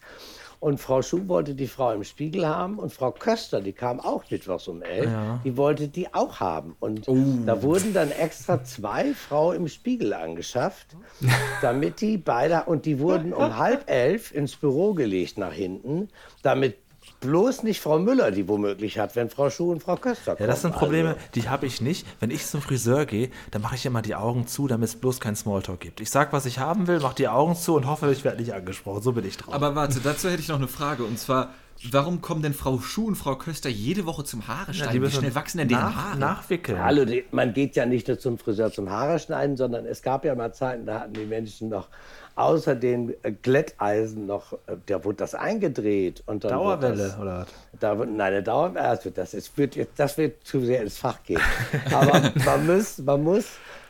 Und 0.60 0.80
Frau 0.80 1.02
Schuh 1.02 1.28
wollte 1.28 1.54
die 1.54 1.68
Frau 1.68 1.92
im 1.92 2.02
Spiegel 2.02 2.46
haben 2.46 2.80
und 2.80 2.92
Frau 2.92 3.12
Köster, 3.12 3.60
die 3.60 3.72
kam 3.72 4.00
auch 4.00 4.24
mittwochs 4.28 4.66
um 4.66 4.82
elf, 4.82 5.08
die 5.44 5.56
wollte 5.56 5.86
die 5.86 6.12
auch 6.12 6.40
haben. 6.40 6.74
Und 6.80 7.06
da 7.46 7.62
wurden 7.62 7.92
dann 7.94 8.10
extra 8.10 8.64
zwei 8.64 9.14
Frau 9.14 9.52
im 9.52 9.68
Spiegel 9.68 10.12
angeschafft, 10.14 10.96
damit 11.62 12.00
die 12.00 12.18
beide, 12.18 12.64
und 12.64 12.86
die 12.86 12.98
wurden 12.98 13.32
um 13.32 13.56
halb 13.56 13.88
elf 13.88 14.32
ins 14.34 14.56
Büro 14.56 14.94
gelegt 14.94 15.38
nach 15.38 15.52
hinten, 15.52 16.08
damit 16.42 16.76
bloß 17.20 17.62
nicht 17.62 17.80
Frau 17.80 17.98
Müller 17.98 18.30
die 18.30 18.48
womöglich 18.48 18.98
hat, 18.98 19.16
wenn 19.16 19.30
Frau 19.30 19.50
Schuh 19.50 19.72
und 19.72 19.82
Frau 19.82 19.96
Köster 19.96 20.34
kommen. 20.36 20.40
Ja, 20.40 20.46
das 20.46 20.62
sind 20.62 20.74
Probleme, 20.74 21.10
Also, 21.10 21.20
die 21.34 21.48
habe 21.48 21.66
ich 21.66 21.80
nicht. 21.80 22.06
Wenn 22.20 22.30
ich 22.30 22.46
zum 22.46 22.60
Friseur 22.60 23.06
gehe, 23.06 23.30
dann 23.50 23.62
mache 23.62 23.74
ich 23.74 23.86
immer 23.86 24.02
die 24.02 24.14
Augen 24.14 24.46
zu, 24.46 24.66
damit 24.68 24.88
es 24.88 24.96
bloß 24.96 25.20
kein 25.20 25.36
Smalltalk 25.36 25.80
gibt. 25.80 26.00
Ich 26.00 26.10
sage, 26.10 26.32
was 26.32 26.46
ich 26.46 26.58
haben 26.58 26.86
will, 26.86 27.00
mache 27.00 27.16
die 27.16 27.28
Augen 27.28 27.56
zu 27.56 27.74
und 27.74 27.86
hoffe, 27.86 28.10
ich 28.12 28.24
werde 28.24 28.38
nicht 28.38 28.54
angesprochen. 28.54 29.02
So 29.02 29.12
bin 29.12 29.26
ich 29.26 29.36
drauf. 29.36 29.54
Aber 29.54 29.74
warte, 29.74 30.00
dazu 30.00 30.28
hätte 30.28 30.40
ich 30.40 30.48
noch 30.48 30.56
eine 30.56 30.68
Frage. 30.68 31.04
Und 31.04 31.18
zwar, 31.18 31.54
warum 31.90 32.20
kommen 32.20 32.42
denn 32.42 32.54
Frau 32.54 32.78
Schuh 32.78 33.06
und 33.06 33.16
Frau 33.16 33.36
Köster 33.36 33.68
jede 33.68 34.06
Woche 34.06 34.24
zum 34.24 34.46
Haare 34.46 34.74
schneiden? 34.74 35.02
Wie 35.02 35.10
schnell 35.10 35.34
wachsen 35.34 35.58
denn 35.58 35.68
deren 35.68 35.82
nach, 35.82 35.96
Haare? 35.96 36.18
nachwickeln. 36.18 36.82
Hallo, 36.82 37.04
man 37.32 37.52
geht 37.52 37.76
ja 37.76 37.86
nicht 37.86 38.08
nur 38.08 38.18
zum 38.18 38.38
Friseur 38.38 38.72
zum 38.72 38.90
Haare 38.90 39.18
schneiden, 39.18 39.56
sondern 39.56 39.86
es 39.86 40.02
gab 40.02 40.24
ja 40.24 40.34
mal 40.34 40.52
Zeiten, 40.52 40.86
da 40.86 41.00
hatten 41.00 41.14
die 41.14 41.26
Menschen 41.26 41.68
noch 41.68 41.88
außer 42.38 42.74
den 42.76 43.14
äh, 43.22 43.32
Glätteisen 43.32 44.26
noch, 44.26 44.52
äh, 44.66 44.76
da 44.86 45.04
wurde 45.04 45.16
das 45.18 45.34
eingedreht. 45.34 46.22
Und 46.26 46.44
dann 46.44 46.52
Dauerwelle 46.52 46.96
das, 47.08 47.18
oder 47.18 47.38
was? 47.40 47.48
Da, 47.80 47.98
wird- 47.98 48.10
nein, 48.10 48.32
eine 48.34 48.42
Dauerwelle, 48.42 48.88
also 48.88 49.10
das, 49.10 49.34
ist, 49.34 49.56
wird 49.58 49.76
das 49.96 50.16
wird 50.18 50.44
zu 50.44 50.60
sehr 50.60 50.82
ins 50.82 50.98
Fach 50.98 51.22
gehen. 51.24 51.40
Aber 51.92 52.32
man 52.44 52.66
muss, 52.66 52.98
man 52.98 53.22
muss, 53.24 53.46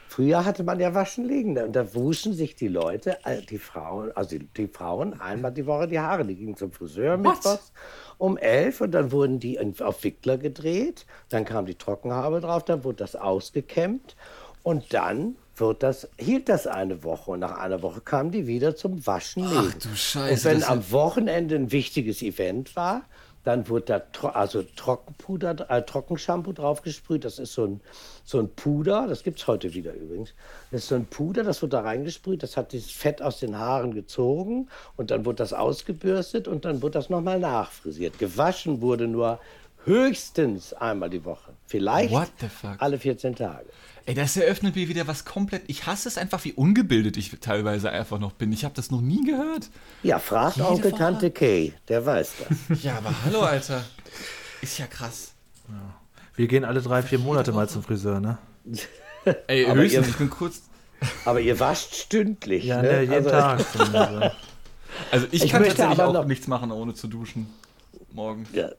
früher 0.08 0.44
hatte 0.44 0.64
man 0.64 0.80
ja 0.80 0.94
Waschen 0.94 1.26
liegen 1.26 1.58
und 1.58 1.76
da 1.76 1.94
wuschen 1.94 2.32
sich 2.32 2.54
die 2.56 2.68
Leute, 2.68 3.18
äh, 3.24 3.42
die 3.42 3.58
Frauen, 3.58 4.10
also 4.16 4.36
die, 4.56 4.66
Frauen 4.66 5.20
einmal 5.20 5.52
die 5.52 5.66
Woche 5.66 5.86
die 5.86 6.00
Haare. 6.00 6.24
Die 6.24 6.34
gingen 6.34 6.56
zum 6.56 6.72
Friseur 6.72 7.16
mittwochs 7.18 7.72
um 8.16 8.36
elf 8.36 8.80
und 8.80 8.92
dann 8.92 9.12
wurden 9.12 9.38
die 9.38 9.60
auf 9.80 10.02
Wickler 10.02 10.38
gedreht, 10.38 11.06
dann 11.28 11.44
kam 11.44 11.66
die 11.66 11.76
Trockenhaube 11.76 12.40
drauf, 12.40 12.64
dann 12.64 12.82
wurde 12.82 12.96
das 12.96 13.14
ausgekämmt 13.14 14.16
und 14.64 14.92
dann 14.92 15.36
wird 15.60 15.82
das, 15.82 16.08
hielt 16.18 16.48
das 16.48 16.66
eine 16.66 17.02
Woche 17.04 17.32
und 17.32 17.40
nach 17.40 17.58
einer 17.58 17.82
Woche 17.82 18.00
kamen 18.00 18.30
die 18.30 18.46
wieder 18.46 18.76
zum 18.76 19.06
Waschen 19.06 19.44
liegen. 19.44 19.74
du 19.82 19.94
Scheiße, 19.94 20.32
Und 20.32 20.44
wenn 20.44 20.64
am 20.64 20.90
Wochenende 20.90 21.56
ein 21.56 21.72
wichtiges 21.72 22.22
Event 22.22 22.76
war, 22.76 23.02
dann 23.44 23.68
wurde 23.68 23.84
da 23.86 23.98
tro 24.00 24.28
also 24.28 24.62
Trockenpuder, 24.62 25.70
äh, 25.70 25.82
Trockenshampoo 25.82 26.52
draufgesprüht. 26.52 27.24
Das 27.24 27.38
ist 27.38 27.54
so 27.54 27.64
ein, 27.64 27.80
so 28.24 28.38
ein 28.38 28.50
Puder, 28.50 29.06
das 29.06 29.22
gibt 29.22 29.38
es 29.38 29.46
heute 29.46 29.72
wieder 29.72 29.94
übrigens. 29.94 30.34
Das 30.70 30.82
ist 30.82 30.88
so 30.88 30.96
ein 30.96 31.06
Puder, 31.06 31.44
das 31.44 31.62
wird 31.62 31.72
da 31.72 31.80
reingesprüht, 31.80 32.42
das 32.42 32.56
hat 32.56 32.72
dieses 32.72 32.90
Fett 32.90 33.22
aus 33.22 33.40
den 33.40 33.58
Haaren 33.58 33.94
gezogen 33.94 34.68
und 34.96 35.10
dann 35.10 35.24
wird 35.24 35.40
das 35.40 35.52
ausgebürstet 35.52 36.46
und 36.46 36.64
dann 36.66 36.82
wird 36.82 36.94
das 36.94 37.08
nochmal 37.08 37.38
nachfrisiert. 37.38 38.18
Gewaschen 38.18 38.82
wurde 38.82 39.08
nur 39.08 39.40
höchstens 39.84 40.74
einmal 40.74 41.08
die 41.08 41.24
Woche. 41.24 41.52
Vielleicht 41.68 42.10
What 42.12 42.30
the 42.40 42.48
fuck? 42.48 42.76
alle 42.78 42.98
14 42.98 43.36
Tage. 43.36 43.66
Ey, 44.06 44.14
das 44.14 44.36
eröffnet 44.38 44.74
mir 44.74 44.88
wieder 44.88 45.06
was 45.06 45.24
komplett. 45.26 45.62
Ich 45.66 45.86
hasse 45.86 46.08
es 46.08 46.16
einfach, 46.16 46.42
wie 46.44 46.52
ungebildet 46.54 47.16
ich 47.18 47.30
teilweise 47.40 47.90
einfach 47.90 48.18
noch 48.18 48.32
bin. 48.32 48.50
Ich 48.52 48.64
habe 48.64 48.74
das 48.74 48.90
noch 48.90 49.02
nie 49.02 49.22
gehört. 49.22 49.68
Ja, 50.02 50.18
fragt 50.18 50.56
Jede 50.56 50.68
Onkel 50.68 50.92
Woche? 50.92 50.98
Tante 50.98 51.30
Kay, 51.30 51.74
der 51.88 52.04
weiß 52.06 52.32
das. 52.68 52.82
Ja, 52.82 52.96
aber 52.96 53.12
hallo, 53.24 53.40
Alter. 53.42 53.84
Ist 54.62 54.78
ja 54.78 54.86
krass. 54.86 55.32
Wir 56.36 56.48
gehen 56.48 56.64
alle 56.64 56.80
drei, 56.80 57.02
vier 57.02 57.18
Monate 57.18 57.52
mal 57.52 57.68
zum 57.68 57.82
Friseur, 57.82 58.18
ne? 58.20 58.38
Ey, 59.46 59.66
Aber 59.66 59.74
höchstens, 59.80 60.06
ihr- 60.06 60.10
ich 60.12 60.16
bin 60.18 60.30
kurz. 60.30 60.62
Aber 61.26 61.40
ihr 61.40 61.60
wascht 61.60 61.94
stündlich. 61.94 62.64
Ja, 62.64 62.80
ne? 62.80 62.88
ne, 62.92 63.00
jeden 63.02 63.12
Also- 63.14 63.30
Tag. 63.30 63.58
zum 63.72 63.80
Friseur. 63.82 64.32
Also 65.10 65.26
ich, 65.30 65.44
Ich 65.44 65.50
kann 65.50 65.60
möchte 65.60 65.76
tatsächlich 65.76 66.00
aber 66.00 66.08
auch 66.08 66.22
noch- 66.22 66.28
nichts 66.28 66.46
machen, 66.46 66.72
ohne 66.72 66.94
zu 66.94 67.08
duschen. 67.08 67.46
Morgens. 68.12 68.48
Ja, 68.52 68.70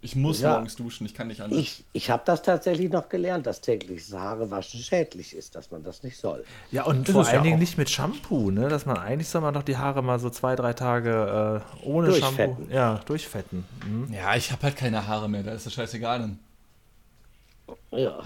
Ich 0.00 0.14
muss 0.14 0.40
Ja. 0.40 0.52
morgens 0.54 0.76
duschen, 0.76 1.06
ich 1.06 1.14
kann 1.14 1.26
nicht 1.26 1.40
anders. 1.40 1.58
ich 1.58 1.84
ich 1.92 2.08
habe 2.10 2.22
das 2.24 2.42
tatsächlich 2.42 2.90
noch 2.90 3.08
gelernt, 3.08 3.46
dass 3.46 3.60
tägliches 3.60 4.12
Haarewaschen 4.12 4.78
schädlich 4.80 5.34
ist, 5.34 5.56
dass 5.56 5.70
man 5.72 5.82
das 5.82 6.04
nicht 6.04 6.16
soll. 6.18 6.44
Ja, 6.70 6.84
und 6.84 7.08
Das 7.08 7.12
vor 7.14 7.24
ja 7.24 7.30
allen 7.30 7.42
Dingen 7.42 7.56
auch- 7.56 7.60
nicht 7.60 7.78
mit 7.78 7.90
Shampoo, 7.90 8.50
ne? 8.52 8.68
Dass 8.68 8.86
man 8.86 8.96
eigentlich 8.96 9.28
soll 9.28 9.40
man 9.40 9.54
doch 9.54 9.64
die 9.64 9.76
Haare 9.76 10.02
mal 10.02 10.20
so 10.20 10.30
zwei, 10.30 10.54
drei 10.54 10.72
Tage 10.72 11.62
äh, 11.82 11.84
ohne 11.84 12.08
Durchfetten. 12.08 12.56
Shampoo. 12.58 12.72
Ja, 12.72 13.00
durchfetten. 13.06 13.64
Mhm. 13.84 14.12
Ja, 14.14 14.36
ich 14.36 14.52
habe 14.52 14.62
halt 14.62 14.76
keine 14.76 15.06
Haare 15.06 15.28
mehr, 15.28 15.42
da 15.42 15.50
ist 15.52 15.66
das 15.66 15.72
scheißegal 15.72 16.18
dann. 16.20 16.38
Ja, 17.90 18.20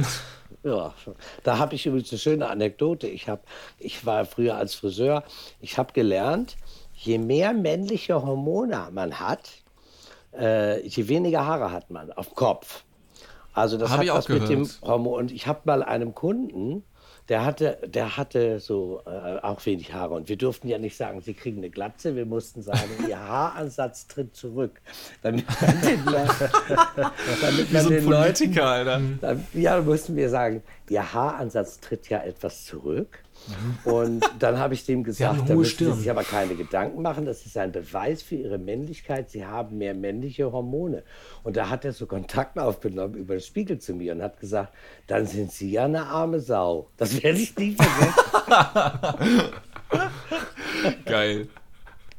ja. 0.63 0.95
Da 1.43 1.59
habe 1.59 1.75
ich 1.75 1.87
übrigens 1.87 2.11
eine 2.13 2.19
schöne 2.19 2.49
Anekdote. 2.49 3.07
Ich, 3.09 3.29
hab, 3.29 3.45
ich 3.79 4.05
war 4.05 4.25
früher 4.27 4.57
als 4.57 4.75
Friseur. 4.75 5.25
Ich 5.61 5.79
habe 5.79 5.93
gelernt, 5.93 6.57
je 6.95 7.19
mehr 7.19 7.53
männliche 7.53 8.23
Hormone 8.23 8.89
man 8.93 9.19
hat, 9.21 9.51
äh, 10.39 10.87
je 10.87 11.09
weniger 11.09 11.47
Haare 11.47 11.73
hat 11.73 11.91
man 11.91 12.13
auf 12.13 12.29
dem 12.29 12.35
Kopf. 12.35 12.85
Also 13.53 13.79
das 13.79 13.91
Hab 13.91 13.99
hat 13.99 14.05
ich 14.05 14.11
auch 14.11 14.19
was 14.19 14.29
mit 14.29 14.49
dem 14.49 14.65
gehört. 14.65 14.83
Hormon. 14.83 15.15
Und 15.15 15.33
ich 15.33 15.47
habe 15.47 15.61
mal 15.65 15.83
einem 15.83 16.15
Kunden, 16.15 16.85
der 17.29 17.45
hatte, 17.45 17.79
der 17.87 18.17
hatte 18.17 18.61
so 18.61 19.03
äh, 19.07 19.39
auch 19.41 19.65
wenig 19.67 19.93
Haare. 19.93 20.15
Und 20.15 20.29
wir 20.29 20.37
durften 20.37 20.69
ja 20.69 20.79
nicht 20.79 20.97
sagen, 20.97 21.21
sie 21.23 21.35
kriegen 21.35 21.59
eine 21.59 21.71
Glatze. 21.71 22.15
Wir 22.15 22.27
mussten 22.27 22.63
sagen, 22.63 22.89
ihr 23.09 23.19
Haaransatz 23.19 24.07
tritt 24.07 24.37
zurück. 24.37 24.81
Damit 25.23 25.47
man 25.61 25.81
den, 25.81 26.05
damit 26.05 27.73
man 27.73 27.83
so 27.83 27.89
den 27.91 28.05
Leuten 28.05 28.59
Alter. 28.59 29.01
dann, 29.21 29.47
ja, 29.55 29.81
mussten 29.81 30.17
wir 30.17 30.29
sagen, 30.29 30.63
Ihr 30.89 31.13
Haaransatz 31.13 31.81
tritt 31.81 32.09
ja 32.09 32.23
etwas 32.23 32.65
zurück. 32.65 33.23
Und 33.85 34.25
dann 34.39 34.59
habe 34.59 34.75
ich 34.75 34.85
dem 34.85 35.05
gesagt, 35.05 35.49
da 35.49 35.55
müssen 35.55 35.65
Sie 35.65 35.71
Stirn. 35.85 35.95
sich 35.99 36.11
aber 36.11 36.25
keine 36.25 36.55
Gedanken 36.57 37.03
machen. 37.03 37.25
Das 37.25 37.47
ist 37.47 37.57
ein 37.57 37.73
Beweis 37.73 38.23
für 38.23 38.35
Ihre 38.35 38.59
Männlichkeit. 38.59 39.31
Sie 39.31 39.47
haben 39.47 39.79
mehr 39.79 39.95
männliche 39.95 40.51
Hormone. 40.51 41.05
Und 41.45 41.57
da 41.57 41.69
hat 41.71 41.85
er 41.85 41.93
so 41.93 42.07
Kontakt 42.07 42.59
aufgenommen 42.59 43.15
über 43.15 43.35
den 43.37 43.41
Spiegel 43.41 43.79
zu 43.79 43.95
mir 43.95 44.13
und 44.15 44.23
hat 44.23 44.41
gesagt, 44.41 44.73
dann 45.07 45.27
sind 45.27 45.53
Sie 45.53 45.71
ja 45.71 45.85
eine 45.85 46.07
arme 46.07 46.41
Sau. 46.41 46.89
Das 46.97 47.23
werde 47.23 47.39
ich 47.39 47.57
nie 47.57 47.77
vergessen. 47.77 49.53
Geil. 51.05 51.49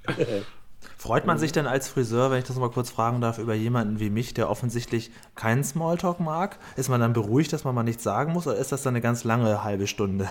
Freut 1.00 1.28
man 1.28 1.38
sich 1.38 1.52
denn 1.52 1.68
als 1.68 1.88
Friseur, 1.88 2.32
wenn 2.32 2.40
ich 2.40 2.46
das 2.46 2.56
mal 2.58 2.72
kurz 2.72 2.90
fragen 2.90 3.22
darf, 3.22 3.38
über 3.38 3.54
jemanden 3.54 4.00
wie 4.00 4.10
mich, 4.10 4.34
der 4.34 4.50
offensichtlich 4.50 5.12
keinen 5.36 5.64
Smalltalk 5.64 6.20
mag? 6.20 6.58
Ist 6.76 6.90
man 6.90 7.00
dann 7.00 7.14
beruhigt, 7.14 7.54
dass 7.54 7.64
man 7.64 7.76
mal 7.76 7.84
nichts 7.84 8.04
sagen 8.04 8.34
muss, 8.34 8.48
oder 8.48 8.58
ist 8.58 8.72
das 8.72 8.82
dann 8.82 8.94
eine 8.94 9.02
ganz 9.02 9.24
lange 9.24 9.64
halbe 9.64 9.86
Stunde? 9.86 10.28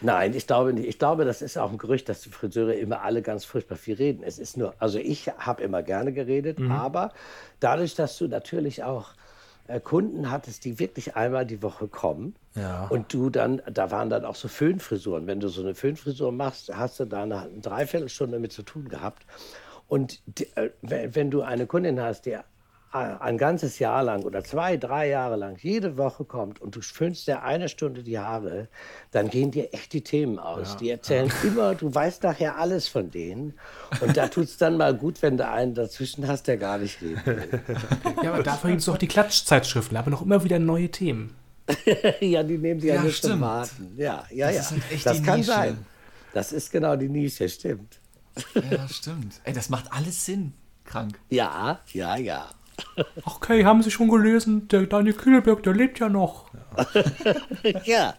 Nein, 0.00 0.34
ich 0.34 0.46
glaube 0.48 0.72
nicht. 0.72 0.88
Ich 0.88 0.98
glaube, 0.98 1.24
das 1.24 1.40
ist 1.40 1.56
auch 1.56 1.70
ein 1.70 1.78
Gerücht, 1.78 2.08
dass 2.08 2.22
die 2.22 2.30
Friseure 2.30 2.74
immer 2.74 3.02
alle 3.02 3.22
ganz 3.22 3.44
furchtbar 3.44 3.76
viel 3.76 3.94
reden. 3.94 4.22
Es 4.24 4.38
ist 4.40 4.56
nur, 4.56 4.74
also 4.80 4.98
ich 4.98 5.28
habe 5.38 5.62
immer 5.62 5.82
gerne 5.84 6.12
geredet, 6.12 6.58
aber 6.68 7.12
dadurch, 7.60 7.94
dass 7.94 8.18
du 8.18 8.26
natürlich 8.26 8.82
auch 8.82 9.10
äh, 9.68 9.78
Kunden 9.78 10.30
hattest, 10.32 10.64
die 10.64 10.80
wirklich 10.80 11.14
einmal 11.14 11.46
die 11.46 11.62
Woche 11.62 11.86
kommen 11.86 12.34
Ja. 12.56 12.86
und 12.88 13.14
du 13.14 13.30
dann, 13.30 13.62
da 13.72 13.90
waren 13.92 14.10
dann 14.10 14.24
auch 14.24 14.34
so 14.34 14.48
Föhnfrisuren. 14.48 15.26
Wenn 15.28 15.38
du 15.40 15.48
so 15.48 15.60
eine 15.62 15.76
Föhnfrisur 15.76 16.32
machst, 16.32 16.74
hast 16.74 16.98
du 16.98 17.04
da 17.04 17.22
eine, 17.22 17.42
eine 17.42 17.60
Dreiviertelstunde 17.60 18.32
damit 18.36 18.52
zu 18.52 18.62
tun 18.62 18.88
gehabt. 18.88 19.24
Und 19.88 20.22
die, 20.26 20.44
äh, 20.56 20.70
wenn 20.82 21.30
du 21.30 21.42
eine 21.42 21.66
Kundin 21.66 22.00
hast, 22.00 22.26
die 22.26 22.36
ein 22.90 23.36
ganzes 23.36 23.78
Jahr 23.78 24.02
lang 24.02 24.22
oder 24.22 24.42
zwei, 24.42 24.78
drei 24.78 25.08
Jahre 25.08 25.36
lang 25.36 25.58
jede 25.60 25.98
Woche 25.98 26.24
kommt 26.24 26.62
und 26.62 26.74
du 26.74 26.80
föhnst 26.80 27.26
dir 27.26 27.42
eine 27.42 27.68
Stunde 27.68 28.02
die 28.02 28.18
Haare, 28.18 28.68
dann 29.10 29.28
gehen 29.28 29.50
dir 29.50 29.74
echt 29.74 29.92
die 29.92 30.00
Themen 30.00 30.38
aus. 30.38 30.78
Die 30.78 30.88
erzählen 30.88 31.30
immer, 31.42 31.74
du 31.74 31.94
weißt 31.94 32.22
nachher 32.22 32.56
alles 32.56 32.88
von 32.88 33.10
denen. 33.10 33.52
Und 34.00 34.16
da 34.16 34.28
tut 34.28 34.44
es 34.44 34.56
dann 34.56 34.78
mal 34.78 34.94
gut, 34.94 35.20
wenn 35.20 35.36
du 35.36 35.46
einen 35.46 35.74
dazwischen 35.74 36.26
hast, 36.26 36.46
der 36.46 36.56
gar 36.56 36.78
nicht 36.78 37.02
reden 37.02 37.20
will. 37.26 37.60
Ja, 38.22 38.32
aber 38.32 38.42
dafür 38.42 38.70
gibt 38.70 38.80
es 38.80 38.86
doch 38.86 38.96
die 38.96 39.08
Klatschzeitschriften, 39.08 39.96
aber 39.96 40.10
noch 40.10 40.22
immer 40.22 40.42
wieder 40.42 40.58
neue 40.58 40.90
Themen. 40.90 41.34
ja, 42.20 42.42
die 42.42 42.56
nehmen 42.56 42.80
die 42.80 42.86
ja, 42.86 42.94
Ja, 42.94 43.02
nur 43.02 43.12
zum. 43.12 43.40
Warten. 43.42 43.92
Ja, 43.98 44.24
ja, 44.30 44.46
Das 44.46 44.56
ja. 44.56 44.70
halt 44.70 44.92
echt 44.92 45.06
das 45.06 45.22
kann 45.22 45.38
Nische. 45.40 45.50
sein. 45.52 45.86
Das 46.32 46.52
ist 46.52 46.70
genau 46.70 46.96
die 46.96 47.10
Nische, 47.10 47.48
stimmt. 47.50 48.00
Ja, 48.70 48.88
stimmt. 48.88 49.40
Ey, 49.44 49.52
das 49.52 49.68
macht 49.68 49.92
alles 49.92 50.24
Sinn. 50.24 50.52
Krank. 50.84 51.18
Ja, 51.28 51.80
ja, 51.92 52.16
ja. 52.16 52.50
Okay, 53.24 53.64
haben 53.64 53.82
Sie 53.82 53.90
schon 53.90 54.08
gelesen? 54.08 54.68
Der 54.68 54.86
Daniel 54.86 55.14
Kühlberg, 55.14 55.62
der 55.62 55.74
lebt 55.74 55.98
ja 55.98 56.08
noch. 56.08 56.50
Ja. 57.84 58.14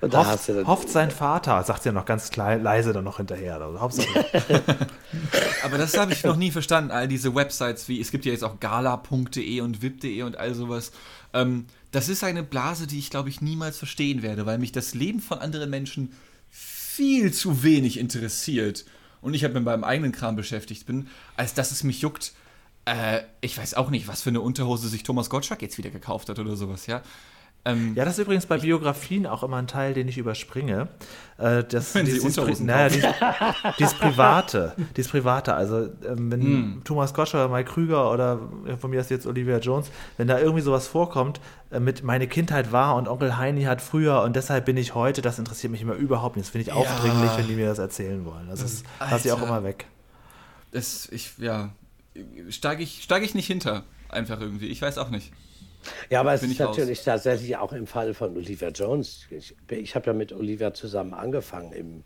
Und 0.00 0.14
da 0.14 0.26
hast 0.26 0.48
du 0.48 0.52
Hofft, 0.52 0.60
dann, 0.60 0.66
hofft 0.68 0.88
sein 0.88 1.10
Vater, 1.10 1.62
sagt 1.64 1.82
sie 1.82 1.88
ja 1.88 1.92
noch 1.92 2.04
ganz 2.04 2.30
klein, 2.30 2.62
leise 2.62 2.92
dann 2.92 3.04
noch 3.04 3.16
hinterher. 3.16 3.60
Also, 3.60 4.02
Aber 5.64 5.78
das 5.78 5.96
habe 5.98 6.12
ich 6.12 6.22
noch 6.22 6.36
nie 6.36 6.50
verstanden. 6.50 6.90
All 6.90 7.08
diese 7.08 7.34
Websites 7.34 7.88
wie, 7.88 8.00
es 8.00 8.10
gibt 8.12 8.24
ja 8.24 8.32
jetzt 8.32 8.44
auch 8.44 8.60
gala.de 8.60 9.60
und 9.60 9.82
vip.de 9.82 10.22
und 10.22 10.36
all 10.36 10.54
sowas. 10.54 10.92
Ähm, 11.32 11.66
das 11.90 12.08
ist 12.08 12.22
eine 12.22 12.42
Blase, 12.42 12.86
die 12.86 12.98
ich, 12.98 13.10
glaube 13.10 13.28
ich, 13.28 13.40
niemals 13.40 13.78
verstehen 13.78 14.22
werde, 14.22 14.46
weil 14.46 14.58
mich 14.58 14.70
das 14.70 14.94
Leben 14.94 15.20
von 15.20 15.38
anderen 15.38 15.70
Menschen 15.70 16.12
viel 16.50 17.32
zu 17.32 17.62
wenig 17.62 17.98
interessiert. 17.98 18.84
Und 19.20 19.34
ich 19.34 19.44
habe 19.44 19.54
mit 19.54 19.64
meinem 19.64 19.84
eigenen 19.84 20.12
Kram 20.12 20.36
beschäftigt 20.36 20.86
bin, 20.86 21.08
als 21.36 21.54
dass 21.54 21.70
es 21.70 21.84
mich 21.84 22.00
juckt. 22.00 22.32
Äh, 22.84 23.22
ich 23.40 23.56
weiß 23.58 23.74
auch 23.74 23.90
nicht, 23.90 24.08
was 24.08 24.22
für 24.22 24.30
eine 24.30 24.40
Unterhose 24.40 24.88
sich 24.88 25.02
Thomas 25.02 25.30
Gottschalk 25.30 25.62
jetzt 25.62 25.78
wieder 25.78 25.90
gekauft 25.90 26.28
hat 26.28 26.38
oder 26.38 26.56
sowas, 26.56 26.86
ja. 26.86 27.02
Ähm, 27.66 27.92
Ja, 27.96 28.04
das 28.04 28.14
ist 28.14 28.22
übrigens 28.24 28.46
bei 28.46 28.58
Biografien 28.58 29.26
auch 29.26 29.42
immer 29.42 29.56
ein 29.56 29.66
Teil, 29.66 29.92
den 29.92 30.06
ich 30.08 30.16
überspringe. 30.18 30.88
Äh, 31.36 31.64
das, 31.64 31.94
Wenn 31.94 32.06
Sie 32.06 32.12
dieses, 32.14 32.38
Unterhosen 32.38 32.66
naja, 32.66 32.88
dieses, 32.88 33.14
dieses 33.78 33.94
Private. 33.94 34.74
Dieses 34.96 35.10
Private. 35.10 35.54
Also, 35.54 35.88
ähm, 36.08 36.30
wenn 36.30 36.42
Hm. 36.42 36.82
Thomas 36.84 37.12
Gottschalk, 37.12 37.50
Mike 37.50 37.70
Krüger 37.72 38.10
oder 38.12 38.40
von 38.78 38.90
mir 38.90 39.00
ist 39.00 39.10
jetzt 39.10 39.26
Olivia 39.26 39.58
Jones, 39.58 39.90
wenn 40.16 40.28
da 40.28 40.38
irgendwie 40.38 40.62
sowas 40.62 40.86
vorkommt, 40.86 41.40
äh, 41.70 41.80
mit 41.80 42.02
meine 42.04 42.26
Kindheit 42.28 42.72
war 42.72 42.94
und 42.96 43.08
Onkel 43.08 43.36
Heini 43.36 43.64
hat 43.64 43.82
früher 43.82 44.22
und 44.22 44.36
deshalb 44.36 44.64
bin 44.64 44.76
ich 44.76 44.94
heute, 44.94 45.20
das 45.20 45.38
interessiert 45.38 45.72
mich 45.72 45.82
immer 45.82 45.94
überhaupt 45.94 46.36
nicht. 46.36 46.46
Das 46.46 46.52
finde 46.52 46.68
ich 46.68 46.72
aufdringlich, 46.72 47.30
wenn 47.36 47.48
die 47.48 47.54
mir 47.56 47.66
das 47.66 47.78
erzählen 47.78 48.24
wollen. 48.24 48.46
Das 48.48 48.62
ist, 48.62 48.86
lasse 49.00 49.28
ich 49.28 49.32
auch 49.32 49.42
immer 49.42 49.64
weg. 49.64 49.86
das, 50.72 51.08
ich, 51.10 51.32
ja, 51.38 51.70
steige 52.48 52.82
ich, 52.82 53.02
steig 53.02 53.22
ich 53.24 53.34
nicht 53.34 53.46
hinter. 53.46 53.82
Einfach 54.08 54.40
irgendwie. 54.40 54.66
Ich 54.68 54.80
weiß 54.80 54.98
auch 54.98 55.10
nicht. 55.10 55.32
Ja, 56.10 56.20
aber 56.20 56.34
es 56.34 56.42
ist 56.42 56.52
ich 56.52 56.60
raus. 56.60 56.76
natürlich 56.76 57.02
tatsächlich 57.02 57.56
auch 57.56 57.72
im 57.72 57.86
Fall 57.86 58.14
von 58.14 58.36
Olivia 58.36 58.68
Jones. 58.68 59.26
Ich, 59.30 59.54
ich 59.70 59.94
habe 59.94 60.06
ja 60.06 60.12
mit 60.12 60.32
Olivia 60.32 60.72
zusammen 60.74 61.14
angefangen 61.14 61.72
im, 61.72 62.04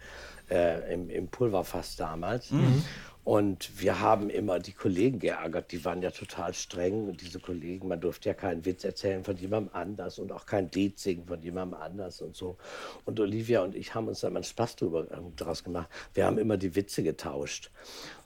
äh, 0.51 0.93
im, 0.93 1.11
im 1.11 1.29
Pulverfass 1.29 1.97
damals. 1.97 2.51
Mhm. 2.51 2.85
Und 3.23 3.79
wir 3.81 4.01
haben 4.01 4.31
immer 4.31 4.59
die 4.59 4.73
Kollegen 4.73 5.19
geärgert, 5.19 5.73
die 5.73 5.85
waren 5.85 6.01
ja 6.01 6.11
total 6.11 6.55
streng. 6.55 7.07
Und 7.07 7.21
diese 7.21 7.39
Kollegen, 7.39 7.87
man 7.87 8.01
durfte 8.01 8.31
ja 8.31 8.35
keinen 8.35 8.65
Witz 8.65 8.83
erzählen 8.83 9.23
von 9.25 9.37
jemandem 9.37 9.75
anders 9.75 10.19
und 10.19 10.33
auch 10.33 10.47
kein 10.47 10.71
Lied 10.73 10.99
singen 10.99 11.27
von 11.27 11.43
jemandem 11.43 11.81
anders 11.81 12.23
und 12.23 12.35
so. 12.35 12.57
Und 13.05 13.21
Olivia 13.21 13.63
und 13.63 13.75
ich 13.75 13.95
haben 13.95 14.09
uns 14.09 14.21
da 14.21 14.31
mal 14.31 14.43
Spaß 14.43 14.77
drüber, 14.77 15.07
ähm, 15.13 15.37
draus 15.37 15.63
gemacht. 15.63 15.89
Wir 16.15 16.25
haben 16.25 16.39
immer 16.39 16.57
die 16.57 16.75
Witze 16.75 17.03
getauscht. 17.03 17.71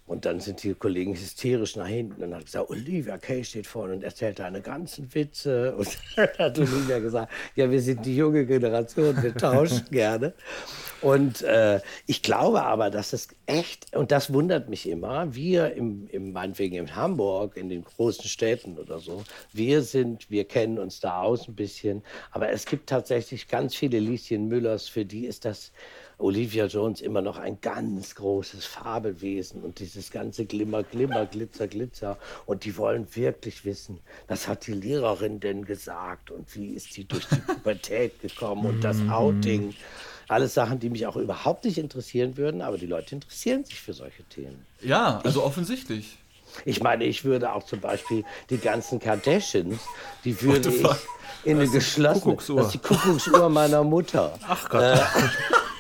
Und 0.07 0.27
dann 0.27 0.39
sind 0.39 0.63
die 0.63 0.75
Kollegen 0.75 1.15
hysterisch 1.15 1.77
nach 1.77 1.87
hinten 1.87 2.23
und 2.23 2.35
hat 2.35 2.45
gesagt, 2.45 2.69
Olivia 2.69 3.17
Kay 3.17 3.43
steht 3.43 3.67
vorne 3.67 3.95
und 3.95 4.05
erzählt 4.05 4.39
deine 4.39 4.61
ganzen 4.61 5.15
Witze. 5.15 5.75
Und 5.79 5.89
dann 6.17 6.29
hat 6.39 6.59
Olivia 6.59 6.99
gesagt, 6.99 7.33
ja, 7.57 7.71
wir 7.71 7.81
sind 7.81 8.05
die 8.05 8.17
junge 8.17 8.45
Generation, 8.45 9.23
wir 9.23 9.35
tauschen 9.35 9.87
gerne. 9.91 10.35
Und 11.01 11.43
äh, 11.43 11.81
ich 12.07 12.23
glaube 12.23 12.63
aber, 12.63 12.91
dass 12.91 13.13
es 13.13 13.29
echt, 13.47 13.95
und 13.97 14.11
das 14.11 14.33
wundert 14.33 14.69
mich 14.69 14.89
immer, 14.89 15.35
wir 15.35 15.75
im, 15.75 16.07
im, 16.09 16.33
meinetwegen 16.33 16.77
in 16.77 16.97
Hamburg, 16.97 17.57
in 17.57 17.69
den 17.69 17.85
großen 17.85 18.25
Städten 18.25 18.79
oder 18.79 18.99
so, 18.99 19.25
wir 19.53 19.83
sind, 19.83 20.31
wir 20.31 20.45
kennen 20.45 20.79
uns 20.79 21.01
da 21.01 21.21
aus 21.21 21.49
ein 21.49 21.55
bisschen, 21.55 22.03
aber 22.31 22.51
es 22.51 22.67
gibt 22.67 22.89
tatsächlich 22.89 23.49
ganz 23.49 23.75
viele 23.75 23.99
Lieschen 23.99 24.49
Müllers, 24.49 24.89
für 24.89 25.05
die 25.05 25.27
ist 25.27 25.45
das 25.45 25.73
Olivia 26.19 26.67
Jones 26.67 27.01
immer 27.01 27.23
noch 27.23 27.39
ein 27.39 27.61
ganz 27.61 28.15
großes 28.15 28.65
Fabelwesen 28.65 29.63
und 29.63 29.79
dieses 29.79 30.11
ganze 30.11 30.47
Glimmer, 30.47 30.83
Glimmer, 30.83 31.27
Glitzer, 31.27 31.67
Glitzer. 31.67 32.19
Und 32.47 32.65
die 32.65 32.77
wollen 32.77 33.07
wirklich 33.15 33.65
wissen, 33.65 34.01
was 34.29 34.49
hat 34.49 34.67
die 34.67 34.73
Lehrerin 34.73 35.41
denn 35.41 35.65
gesagt 35.65 36.31
und 36.31 36.55
wie 36.55 36.75
ist 36.75 36.93
sie 36.93 37.05
durch 37.05 37.27
die 37.27 37.37
Pubertät 37.47 38.21
gekommen 38.21 38.67
und 38.67 38.85
das 38.85 38.99
Outing. 39.09 39.75
Alles 40.29 40.55
Sachen, 40.55 40.79
die 40.81 40.89
mich 40.89 41.07
auch 41.07 41.17
überhaupt 41.17 41.65
nicht 41.65 41.77
interessieren 41.77 42.37
würden, 42.37 42.63
aber 42.63 42.79
die 42.79 42.87
Leute 42.87 43.15
interessieren 43.15 43.65
sich 43.65 43.79
für 43.79 43.93
solche 43.93 44.25
Themen. 44.25 44.65
Ja, 44.81 45.21
also 45.23 45.43
offensichtlich. 45.43 46.17
Ich 46.65 46.83
meine, 46.83 47.05
ich 47.05 47.25
würde 47.25 47.53
auch 47.53 47.65
zum 47.65 47.81
Beispiel 47.81 48.25
die 48.51 48.59
ganzen 48.59 49.01
Kardashians, 49.01 49.81
die 50.25 50.41
würde 50.43 50.69
ich 50.71 50.85
in 51.45 51.59
eine 51.59 51.69
geschlossene, 51.69 52.21
Kuckucksuhr. 52.23 52.57
das 52.57 52.67
ist 52.67 52.73
die 52.75 52.79
Kuckucksuhr 52.89 53.49
meiner 53.51 53.83
Mutter. 53.85 54.39
Ach 54.49 54.69
Gott. 54.69 55.01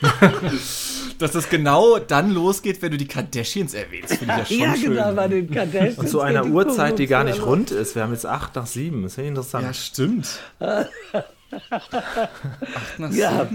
Dass 1.18 1.30
das 1.32 1.48
genau 1.48 1.98
dann 1.98 2.32
losgeht, 2.32 2.82
wenn 2.82 2.90
du 2.90 2.96
die 2.98 3.06
Kardashians 3.06 3.72
erwähnst, 3.72 4.16
finde 4.16 4.34
ich 4.42 4.50
ja 4.50 4.56
schon 4.56 4.58
Ja, 4.58 4.76
schön. 4.76 4.90
genau, 4.94 5.12
bei 5.12 5.28
den 5.28 5.50
Kardashians. 5.50 5.98
Und 5.98 6.08
zu 6.08 6.20
einer 6.20 6.44
Uhrzeit, 6.44 6.98
die 6.98 7.06
gar 7.06 7.24
nicht 7.24 7.40
rund 7.46 7.70
ist. 7.70 7.94
Wir 7.94 8.02
haben 8.02 8.12
jetzt 8.12 8.26
acht 8.26 8.54
nach 8.56 8.66
sieben. 8.66 9.02
Das 9.04 9.14
finde 9.14 9.26
ich 9.26 9.30
interessant. 9.30 9.64
Ja, 9.64 9.72
stimmt. 9.74 10.28
Acht 11.70 12.98
nach 12.98 13.12
Ja. 13.12 13.48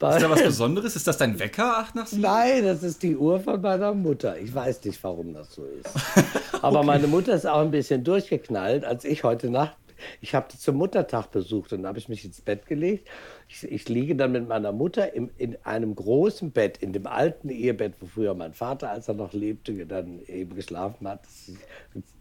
Sieben. 0.00 0.16
Ist 0.16 0.22
da 0.22 0.30
was 0.30 0.42
Besonderes? 0.42 0.96
Ist 0.96 1.06
das 1.06 1.18
dein 1.18 1.38
Wecker, 1.38 1.78
8 1.78 1.94
nach 1.94 2.06
7? 2.06 2.22
Nein, 2.22 2.64
das 2.64 2.82
ist 2.82 3.02
die 3.02 3.16
Uhr 3.16 3.40
von 3.40 3.60
meiner 3.60 3.92
Mutter. 3.92 4.38
Ich 4.38 4.54
weiß 4.54 4.84
nicht, 4.84 5.02
warum 5.04 5.34
das 5.34 5.54
so 5.54 5.64
ist. 5.64 5.88
Aber 6.62 6.82
meine 6.82 7.06
Mutter 7.06 7.34
ist 7.34 7.46
auch 7.46 7.60
ein 7.60 7.70
bisschen 7.70 8.04
durchgeknallt, 8.04 8.84
als 8.84 9.04
ich 9.04 9.24
heute 9.24 9.50
Nacht, 9.50 9.76
ich 10.20 10.34
habe 10.34 10.46
die 10.52 10.58
zum 10.58 10.76
Muttertag 10.76 11.30
besucht 11.30 11.72
und 11.72 11.86
habe 11.86 11.98
ich 11.98 12.08
mich 12.08 12.24
ins 12.24 12.40
Bett 12.40 12.66
gelegt. 12.66 13.08
Ich, 13.48 13.64
ich 13.64 13.88
liege 13.88 14.16
dann 14.16 14.32
mit 14.32 14.48
meiner 14.48 14.72
Mutter 14.72 15.12
im, 15.14 15.30
in 15.36 15.56
einem 15.64 15.94
großen 15.94 16.50
Bett, 16.52 16.78
in 16.78 16.92
dem 16.92 17.06
alten 17.06 17.48
Ehebett, 17.48 17.94
wo 18.00 18.06
früher 18.06 18.34
mein 18.34 18.54
Vater, 18.54 18.90
als 18.90 19.08
er 19.08 19.14
noch 19.14 19.32
lebte, 19.32 19.86
dann 19.86 20.20
eben 20.26 20.54
geschlafen 20.54 21.08
hat. 21.08 21.24
Das 21.24 21.48
ist 21.48 21.58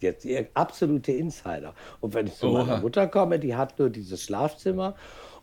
jetzt 0.02 0.26
ihr 0.26 0.48
absolute 0.54 1.12
Insider. 1.12 1.74
Und 2.02 2.14
wenn 2.14 2.28
ich 2.28 2.36
zu 2.36 2.48
Oha. 2.48 2.64
meiner 2.64 2.82
Mutter 2.82 3.08
komme, 3.08 3.40
die 3.40 3.56
hat 3.56 3.78
nur 3.80 3.90
dieses 3.90 4.24
Schlafzimmer. 4.24 4.96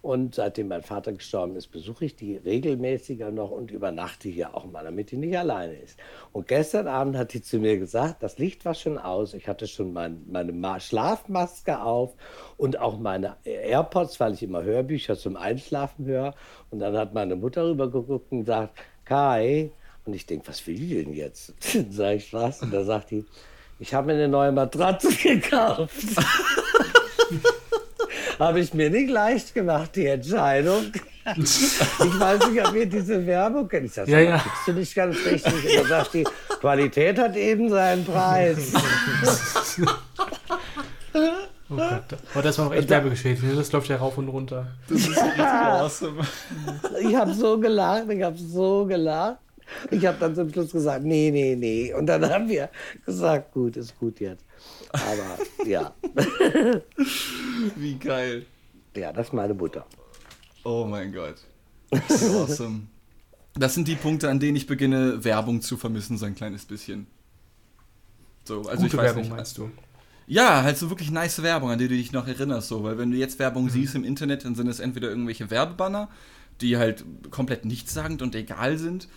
Und 0.07 0.37
seitdem 0.37 0.69
mein 0.69 0.85
Vater 0.85 1.13
gestorben 1.13 1.57
ist, 1.57 1.73
besuche 1.73 2.05
ich 2.05 2.15
die 2.15 2.37
regelmäßiger 2.37 3.33
noch 3.33 3.51
und 3.51 3.73
übernachte 3.73 4.29
hier 4.29 4.55
auch 4.55 4.65
mal, 4.65 4.85
damit 4.85 5.11
die 5.11 5.17
nicht 5.17 5.37
alleine 5.37 5.75
ist. 5.75 5.99
Und 6.31 6.47
gestern 6.47 6.87
Abend 6.87 7.17
hat 7.17 7.33
die 7.33 7.43
zu 7.43 7.59
mir 7.59 7.77
gesagt, 7.77 8.23
das 8.23 8.39
Licht 8.39 8.65
war 8.65 8.75
schon 8.75 8.99
aus, 8.99 9.35
ich 9.35 9.49
hatte 9.49 9.67
schon 9.67 9.93
mein, 9.93 10.23
meine 10.31 10.53
Ma 10.53 10.79
Schlafmaske 10.79 11.83
auf 11.83 12.15
und 12.57 12.79
auch 12.79 13.01
meine 13.01 13.35
AirPods, 13.43 14.21
weil 14.21 14.35
ich 14.35 14.45
immer 14.45 14.63
Hörbücher 14.63 15.17
zum 15.17 15.37
Einschlafen 15.37 16.07
höre. 16.07 16.37
Und 16.71 16.79
dann 16.79 16.97
hat 16.97 17.13
meine 17.13 17.35
Mutter 17.35 17.69
rübergeguckt 17.69 18.31
und 18.31 18.45
gesagt, 18.45 18.79
Kai, 19.05 19.73
und 20.05 20.15
ich 20.15 20.25
denke, 20.25 20.47
was 20.47 20.65
will 20.69 20.77
die 20.77 21.03
denn 21.03 21.15
jetzt? 21.15 21.53
Dann 21.75 21.91
sage 21.91 22.19
ich 22.19 22.33
was 22.33 22.63
und 22.63 22.73
da 22.73 22.85
sagt 22.85 23.11
die, 23.11 23.25
ich 23.81 23.93
habe 23.93 24.07
mir 24.07 24.13
eine 24.13 24.29
neue 24.29 24.53
Matratze 24.53 25.09
gekauft. 25.21 25.91
habe 28.39 28.61
ich 28.61 28.75
mir 28.75 28.91
nicht 28.91 29.11
leicht 29.11 29.55
gemacht, 29.55 29.97
die 29.97 30.07
Entscheidung. 30.07 30.93
Ich 31.29 32.21
weiß 32.21 32.51
nicht, 32.51 32.65
ob 32.65 32.73
ihr 32.77 32.87
diese 32.87 33.27
Werbung 33.27 33.67
kennt. 33.67 33.87
Ich 33.87 33.95
sage, 33.95 34.13
Ja, 34.13 34.21
ja, 34.21 34.31
ja. 34.37 34.45
du 34.65 34.73
nicht 34.75 34.95
ganz 34.95 35.17
richtig. 35.27 35.75
Dann 35.77 35.87
sagt 35.87 36.15
die, 36.15 36.25
Qualität 36.61 37.19
hat 37.19 37.35
eben 37.35 37.69
seinen 37.69 38.05
Preis. 38.05 38.73
Oh 41.69 41.75
Gott. 41.75 42.05
Aber 42.33 42.43
das 42.43 42.57
war 42.59 42.67
noch 42.67 42.75
echt 42.75 42.89
Werbegeschäft. 42.89 43.43
Das 43.57 43.73
läuft 43.73 43.89
ja 43.89 43.97
rauf 43.97 44.17
und 44.19 44.29
runter. 44.29 44.69
Awesome. 45.37 46.23
Ich 47.01 47.17
habe 47.17 47.35
so 47.35 47.59
gelacht, 47.59 48.05
ich 48.09 48.23
habe 48.23 48.39
so 48.39 48.87
gelacht. 48.87 49.39
Ich 49.91 50.07
habe 50.07 50.17
dann 50.21 50.37
zum 50.37 50.53
Schluss 50.53 50.71
gesagt, 50.71 51.05
nee, 51.05 51.29
nee, 51.33 51.57
nee. 51.57 51.93
Und 51.93 52.07
dann 52.07 52.25
haben 52.31 52.49
wir 52.49 52.69
gesagt, 53.05 53.53
gut, 53.53 53.77
ist 53.77 53.99
gut 53.99 54.21
jetzt. 54.21 54.45
Aber 54.93 55.39
ja, 55.67 55.95
Wie 57.77 57.95
geil. 57.97 58.47
ja, 58.95 59.13
das 59.13 59.29
ist 59.29 59.33
meine 59.33 59.55
Mutter. 59.55 59.87
Oh 60.65 60.85
mein 60.89 61.13
Gott. 61.13 61.37
Awesome. 61.91 62.83
Das 63.55 63.75
sind 63.75 63.89
die 63.89 63.95
Punkte, 63.95 64.29
an 64.29 64.41
denen 64.41 64.57
ich 64.57 64.67
beginne, 64.67 65.25
Werbung 65.25 65.63
zu 65.63 65.77
vermissen, 65.77 66.19
so 66.19 66.27
ein 66.27 66.35
kleines 66.35 66.65
bisschen. 66.65 67.07
So, 68.45 68.63
also 68.63 68.83
Gute 68.83 68.87
ich 68.87 68.93
weiß 68.97 69.03
Werbung 69.05 69.23
nicht. 69.23 69.33
meinst 69.33 69.59
du? 69.59 69.71
Ja, 70.27 70.63
halt 70.63 70.77
so 70.77 70.91
wirklich 70.91 71.11
nice 71.11 71.43
Werbung, 71.43 71.71
an 71.71 71.79
die 71.79 71.89
du 71.89 71.95
dich 71.95 72.13
noch 72.13 72.27
erinnerst, 72.27 72.69
so, 72.69 72.83
weil 72.83 72.99
wenn 72.99 73.11
du 73.13 73.17
jetzt 73.17 73.39
Werbung 73.39 73.69
siehst 73.71 73.95
im 73.95 74.05
Internet, 74.05 74.45
dann 74.45 74.55
sind 74.57 74.67
es 74.67 74.81
entweder 74.81 75.09
irgendwelche 75.09 75.51
Werbebanner, 75.51 76.09
die 76.61 76.77
halt 76.77 77.05
komplett 77.31 77.65
nichtssagend 77.65 78.23
und 78.23 78.35
egal 78.35 78.77
sind. 78.77 79.09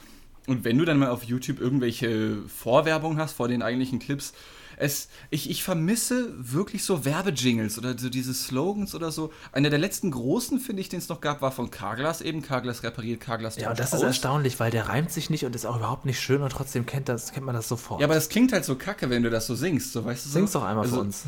Und 0.46 0.64
wenn 0.64 0.78
du 0.78 0.86
dann 0.86 1.00
mal 1.00 1.10
auf 1.10 1.24
YouTube 1.24 1.60
irgendwelche 1.60 2.38
Vorwerbung 2.48 3.18
hast 3.18 3.34
vor 3.34 3.48
den 3.48 3.62
eigentlichen 3.62 4.00
Clips, 4.00 4.34
es, 4.80 5.10
ich, 5.30 5.50
ich 5.50 5.64
vermisse 5.64 6.34
wirklich 6.38 6.84
so 6.84 7.06
Werbejingles 7.06 7.78
oder 7.78 7.98
so 7.98 8.10
diese 8.10 8.34
Slogans 8.34 8.96
oder 8.96 9.12
so. 9.12 9.32
Einer 9.52 9.70
der 9.70 9.78
letzten 9.78 10.10
großen, 10.10 10.60
finde 10.60 10.82
ich, 10.82 10.90
den 10.90 11.00
es 11.00 11.10
noch 11.10 11.22
gab, 11.22 11.42
war 11.42 11.52
von 11.52 11.70
Carglass 11.70 12.22
eben. 12.22 12.42
Carglass 12.42 12.82
repariert, 12.82 13.20
Carglass 13.20 13.58
Ja, 13.58 13.70
und 13.70 13.80
das 13.80 13.88
ist 13.90 13.96
aus. 13.96 14.04
erstaunlich, 14.04 14.60
weil 14.60 14.72
der 14.72 14.88
reimt 14.88 15.12
sich 15.12 15.30
nicht 15.30 15.46
und 15.46 15.56
ist 15.56 15.66
auch 15.66 15.78
überhaupt 15.78 16.06
nicht 16.06 16.20
schön 16.20 16.42
und 16.42 16.52
trotzdem 16.52 16.86
kennt, 16.86 17.10
das, 17.10 17.32
kennt 17.34 17.46
man 17.46 17.56
das 17.56 17.68
sofort. 17.68 18.00
Ja, 18.02 18.08
aber 18.08 18.16
das 18.16 18.30
klingt 18.30 18.54
halt 18.54 18.66
so 18.66 18.76
kacke, 18.76 19.10
wenn 19.10 19.24
du 19.24 19.30
das 19.30 19.48
so 19.48 19.56
singst, 19.56 19.92
so 19.94 20.06
weißt 20.06 20.26
du 20.26 20.30
so? 20.30 20.34
Sing's 20.34 20.52
doch 20.54 20.64
einmal 20.64 20.86
Also, 20.86 20.96
für 20.96 21.02
uns. 21.02 21.24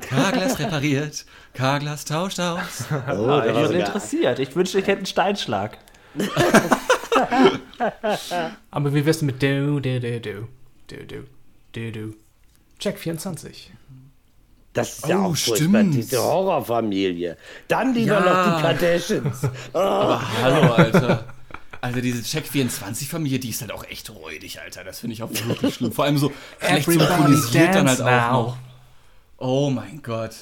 Carglass 0.00 0.58
repariert, 0.58 1.24
Carglass 1.54 2.04
tauscht 2.04 2.38
aus. 2.40 2.84
Oh, 2.90 3.28
Ah, 3.28 3.46
ich 3.46 3.68
bin 3.68 3.80
interessiert. 3.80 4.38
Ich 4.38 4.54
wünschte, 4.54 4.78
ich 4.78 4.86
hätte 4.86 4.98
einen 4.98 5.06
Steinschlag. 5.06 5.78
Aber 8.70 8.94
wie 8.94 9.04
wär's 9.06 9.18
denn 9.18 9.26
mit 9.26 9.42
du, 9.42 9.80
du, 9.80 10.00
du, 10.00 10.20
du, 10.20 10.48
du, 10.88 11.06
du, 11.06 11.24
du, 11.72 11.92
du. 11.92 12.14
Check 12.78 12.98
24. 12.98 13.72
Das 14.72 14.98
ist 14.98 15.06
ja 15.08 15.18
Oh, 15.18 15.30
auch 15.30 15.36
furchtbar, 15.36 15.56
stimmt. 15.80 15.94
diese 15.94 16.22
Horrorfamilie. 16.22 17.36
Dann 17.68 17.94
lieber 17.94 18.14
Ja. 18.24 18.44
noch 18.50 18.56
die 18.56 18.62
Kardashians. 18.62 19.40
Aber 19.72 20.20
hallo, 20.42 20.72
Alter. 20.74 21.24
Alter, 21.80 22.00
diese 22.02 22.20
Check24-Familie, 22.22 23.38
die 23.38 23.50
ist 23.50 23.60
halt 23.62 23.72
auch 23.72 23.84
echt 23.84 24.10
räudig, 24.10 24.60
Alter. 24.60 24.84
Das 24.84 25.00
finde 25.00 25.14
ich 25.14 25.22
auch 25.22 25.30
wirklich 25.30 25.74
schlimm. 25.74 25.92
Vor 25.92 26.04
allem 26.04 26.18
so 26.18 26.30
schlecht 26.60 26.90
synchronisiert 26.90 27.74
dann 27.74 27.88
halt 27.88 28.00
auch 28.02 28.06
now. 28.06 28.32
noch. 28.42 28.56
Oh 29.38 29.70
mein 29.70 30.02
Gott. 30.02 30.34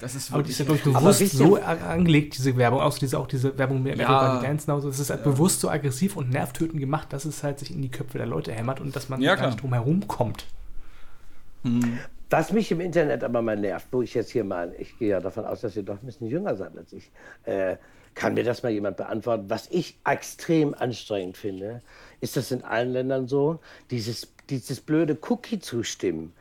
Das 0.00 0.14
ist 0.14 0.32
Aber 0.32 0.42
die 0.42 0.50
ist 0.50 0.58
ja, 0.58 0.66
wirklich. 0.66 0.92
bewusst 0.94 1.28
so 1.30 1.56
angelegt, 1.56 2.36
diese 2.36 2.56
Werbung, 2.56 2.80
auch 2.80 2.98
diese, 2.98 3.18
auch 3.18 3.26
diese 3.28 3.56
Werbung 3.56 3.82
mit 3.82 3.98
Ja. 3.98 4.04
Everybody 4.32 4.46
Dance 4.46 4.70
Now. 4.70 4.80
Das 4.80 4.98
ist 4.98 5.10
halt 5.10 5.22
bewusst 5.22 5.60
so 5.60 5.68
aggressiv 5.70 6.16
und 6.16 6.30
nervtötend 6.30 6.80
gemacht, 6.80 7.12
dass 7.12 7.24
es 7.24 7.42
halt 7.42 7.58
sich 7.60 7.70
in 7.70 7.82
die 7.82 7.90
Köpfe 7.90 8.18
der 8.18 8.26
Leute 8.26 8.52
hämmert 8.52 8.80
und 8.80 8.96
dass 8.96 9.08
man 9.08 9.20
Ja, 9.20 9.34
gar 9.36 9.46
nicht 9.46 9.62
drum 9.62 9.72
herum 9.72 10.08
kommt. 10.08 10.44
Was 12.30 12.52
mich 12.52 12.70
im 12.72 12.80
Internet 12.80 13.24
aber 13.24 13.42
mal 13.42 13.56
nervt, 13.56 13.88
wo 13.90 14.02
ich 14.02 14.14
jetzt 14.14 14.30
hier 14.30 14.44
mal, 14.44 14.74
ich 14.78 14.98
gehe 14.98 15.10
ja 15.10 15.20
davon 15.20 15.44
aus, 15.44 15.60
dass 15.60 15.76
ihr 15.76 15.82
doch 15.82 16.00
ein 16.00 16.06
bisschen 16.06 16.28
jünger 16.28 16.56
seid 16.56 16.76
als 16.76 16.92
ich, 16.92 17.10
äh, 17.44 17.76
kann 18.14 18.34
mir 18.34 18.44
das 18.44 18.62
mal 18.62 18.70
jemand 18.72 18.96
beantworten? 18.96 19.48
Was 19.48 19.68
ich 19.70 19.98
extrem 20.04 20.74
anstrengend 20.74 21.36
finde, 21.36 21.82
ist 22.20 22.36
das 22.36 22.50
in 22.50 22.62
allen 22.62 22.92
Ländern 22.92 23.26
so, 23.26 23.60
dieses, 23.90 24.31
dieses 24.50 24.80
blöde 24.80 25.16
Cookie-Zustimmen. 25.28 26.32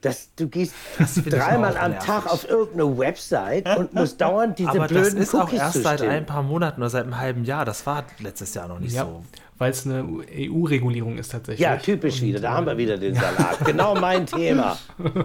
Dass 0.00 0.30
du 0.34 0.48
gehst 0.48 0.72
ich 0.98 1.24
dreimal 1.24 1.76
am 1.76 1.90
nervig. 1.92 2.06
Tag 2.06 2.26
auf 2.32 2.48
irgendeine 2.48 2.96
Website 2.98 3.68
und 3.76 3.92
musst 3.92 4.18
dauernd 4.20 4.58
diese 4.58 4.70
Aber 4.70 4.78
das 4.80 4.88
blöden 4.88 5.18
ist 5.18 5.34
auch 5.34 5.44
Cookies 5.44 5.58
erst 5.60 5.82
seit 5.82 5.98
zustimmen. 5.98 6.10
ein 6.10 6.26
paar 6.26 6.42
Monaten 6.42 6.80
oder 6.80 6.88
seit 6.88 7.02
einem 7.04 7.18
halben 7.18 7.44
Jahr. 7.44 7.66
Das 7.66 7.84
war 7.84 8.04
letztes 8.18 8.54
Jahr 8.54 8.66
noch 8.68 8.78
nicht 8.80 8.94
Ja, 8.94 9.04
so. 9.04 9.22
weil 9.58 9.70
es 9.72 9.84
eine 9.86 10.02
EU-Regulierung 10.34 11.18
ist 11.18 11.32
tatsächlich. 11.32 11.60
Ja, 11.60 11.76
typisch 11.76 12.22
wieder. 12.22 12.40
Da 12.40 12.52
haben 12.52 12.64
wir 12.64 12.78
wieder 12.78 12.96
den 12.96 13.14
Salat. 13.14 13.62
Genau 13.66 13.94
mein 13.94 14.24
Thema. 14.24 14.78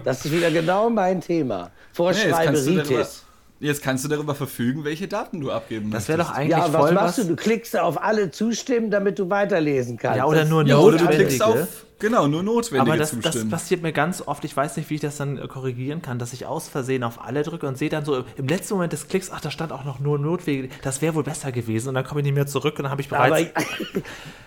Das 0.03 0.25
ist 0.25 0.31
wieder 0.33 0.51
genau 0.51 0.89
mein 0.89 1.21
Thema. 1.21 1.71
Ja, 1.97 2.11
jetzt, 2.11 2.31
kannst 2.33 2.67
du 2.67 2.71
darüber, 2.71 2.83
Vorschreiberitis. 2.83 3.23
jetzt 3.61 3.81
kannst 3.81 4.03
du 4.03 4.09
darüber 4.09 4.35
verfügen, 4.35 4.83
welche 4.83 5.07
Daten 5.07 5.39
du 5.39 5.51
abgeben 5.51 5.89
Das 5.89 6.09
wäre 6.09 6.17
doch 6.17 6.31
eigentlich 6.31 6.49
Ja, 6.51 6.65
und 6.65 6.73
was 6.73 6.81
voll 6.81 6.91
machst 6.93 7.17
was. 7.19 7.25
du? 7.27 7.31
Du 7.33 7.35
klickst 7.37 7.79
auf 7.79 8.03
alle 8.03 8.29
zustimmen, 8.29 8.91
damit 8.91 9.19
du 9.19 9.29
weiterlesen 9.29 9.95
kannst. 9.95 10.17
Ja, 10.17 10.25
oder 10.25 10.41
Das- 10.41 10.49
nur 10.49 10.65
Ja, 10.65 10.77
oder 10.79 10.97
du 10.97 11.07
klickst 11.07 11.41
auf, 11.41 11.84
genau, 11.99 12.27
nur 12.27 12.43
notwendige 12.43 12.81
Aber 12.91 12.97
das, 12.97 13.11
das 13.11 13.21
zustimmen. 13.21 13.49
passiert 13.51 13.81
mir 13.81 13.91
ganz 13.93 14.21
oft. 14.25 14.43
Ich 14.45 14.55
weiß 14.55 14.77
nicht, 14.77 14.89
wie 14.89 14.95
ich 14.95 15.01
das 15.01 15.17
dann 15.17 15.37
äh, 15.37 15.47
korrigieren 15.47 16.01
kann, 16.01 16.19
dass 16.19 16.33
ich 16.33 16.45
aus 16.45 16.67
Versehen 16.67 17.03
auf 17.03 17.23
alle 17.23 17.43
drücke 17.43 17.67
und 17.67 17.77
sehe 17.77 17.89
dann 17.89 18.05
so 18.05 18.23
im 18.37 18.47
letzten 18.47 18.73
Moment 18.75 18.93
des 18.93 19.07
Klicks, 19.07 19.29
ach, 19.33 19.41
da 19.41 19.51
stand 19.51 19.71
auch 19.71 19.83
noch 19.85 19.99
nur 19.99 20.19
notwendige. 20.19 20.69
Das 20.83 21.01
wäre 21.01 21.15
wohl 21.15 21.23
besser 21.23 21.51
gewesen. 21.51 21.89
Und 21.89 21.95
dann 21.95 22.03
komme 22.05 22.21
ich 22.21 22.25
nicht 22.25 22.35
mehr 22.35 22.47
zurück 22.47 22.75
und 22.77 22.83
dann 22.83 22.91
habe 22.91 23.01
ich 23.01 23.11
Aber 23.13 23.25
bereits. 23.27 23.51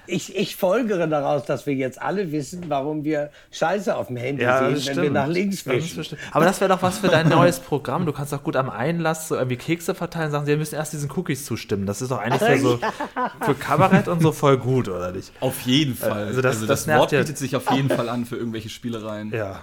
ich, 0.06 0.36
ich 0.36 0.56
folgere 0.56 1.06
daraus, 1.06 1.44
dass 1.44 1.66
wir 1.66 1.74
jetzt 1.74 2.00
alle 2.00 2.32
wissen, 2.32 2.64
warum 2.68 3.04
wir 3.04 3.30
Scheiße 3.50 3.94
auf 3.96 4.06
dem 4.08 4.16
Handy 4.16 4.42
Ja, 4.42 4.58
sehen, 4.60 4.74
das 4.74 4.86
wenn 4.96 5.02
wir 5.02 5.10
nach 5.10 5.26
links 5.26 5.64
Das 5.64 5.74
wischen. 5.74 6.16
Aber 6.32 6.44
das 6.44 6.60
wäre 6.60 6.70
doch 6.70 6.82
was 6.82 6.98
für 6.98 7.08
dein 7.08 7.28
neues 7.28 7.60
Programm. 7.60 8.06
Du 8.06 8.12
kannst 8.12 8.32
doch 8.32 8.42
gut 8.42 8.56
am 8.56 8.70
Einlass 8.70 9.28
so 9.28 9.34
irgendwie 9.36 9.56
Kekse 9.56 9.94
verteilen, 9.94 10.30
sagen, 10.30 10.46
sie 10.46 10.56
müssen 10.56 10.74
erst 10.76 10.92
diesen 10.92 11.10
Cookies 11.12 11.44
zustimmen. 11.44 11.86
Das 11.86 12.00
ist 12.02 12.10
doch 12.10 12.18
eigentlich 12.18 12.42
für 12.42 12.58
so 12.58 12.78
für 13.42 13.54
Kabarett 13.54 14.08
und 14.08 14.22
so 14.22 14.32
voll 14.32 14.56
gut, 14.58 14.88
oder 14.88 15.12
nicht? 15.12 15.32
Auf 15.40 15.60
jeden 15.62 15.94
Fall. 15.94 16.26
also 16.26 16.40
das- 16.42 16.66
das 16.66 16.86
nervt 16.86 17.00
Wort 17.00 17.12
ja. 17.12 17.20
bietet 17.20 17.37
sich 17.38 17.56
auf 17.56 17.70
jeden 17.70 17.88
Fall 17.88 18.08
an 18.08 18.24
für 18.26 18.36
irgendwelche 18.36 18.68
Spielereien. 18.68 19.32
Ja. 19.32 19.60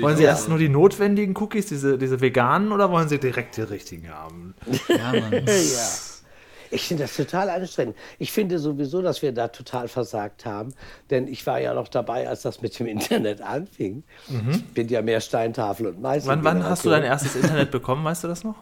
Wollen 0.00 0.16
Sie 0.16 0.24
erst 0.24 0.44
so. 0.44 0.50
nur 0.50 0.58
die 0.58 0.68
notwendigen 0.68 1.36
Cookies, 1.36 1.66
diese, 1.66 1.98
diese 1.98 2.20
veganen, 2.20 2.70
oder 2.72 2.90
wollen 2.90 3.08
Sie 3.08 3.18
direkt 3.18 3.56
die 3.56 3.62
richtigen 3.62 4.10
haben? 4.10 4.54
Ja, 4.88 5.12
Mann. 5.12 5.32
Ja. 5.46 5.88
Ich 6.74 6.86
finde 6.88 7.02
das 7.02 7.14
total 7.16 7.50
anstrengend. 7.50 7.96
Ich 8.18 8.32
finde 8.32 8.58
sowieso, 8.58 9.02
dass 9.02 9.20
wir 9.20 9.32
da 9.32 9.48
total 9.48 9.88
versagt 9.88 10.46
haben. 10.46 10.72
Denn 11.10 11.28
ich 11.28 11.46
war 11.46 11.60
ja 11.60 11.74
noch 11.74 11.88
dabei, 11.88 12.26
als 12.26 12.40
das 12.42 12.62
mit 12.62 12.78
dem 12.78 12.86
Internet 12.86 13.42
anfing. 13.42 14.04
Ich 14.50 14.64
bin 14.72 14.88
ja 14.88 15.02
mehr 15.02 15.20
Steintafel 15.20 15.88
und 15.88 16.00
Meißel. 16.00 16.30
Wann, 16.30 16.44
wann 16.44 16.64
hast 16.64 16.86
du 16.86 16.88
dein 16.88 17.02
erstes 17.02 17.36
Internet 17.36 17.70
bekommen, 17.72 18.02
weißt 18.04 18.24
du 18.24 18.28
das 18.28 18.42
noch? 18.42 18.56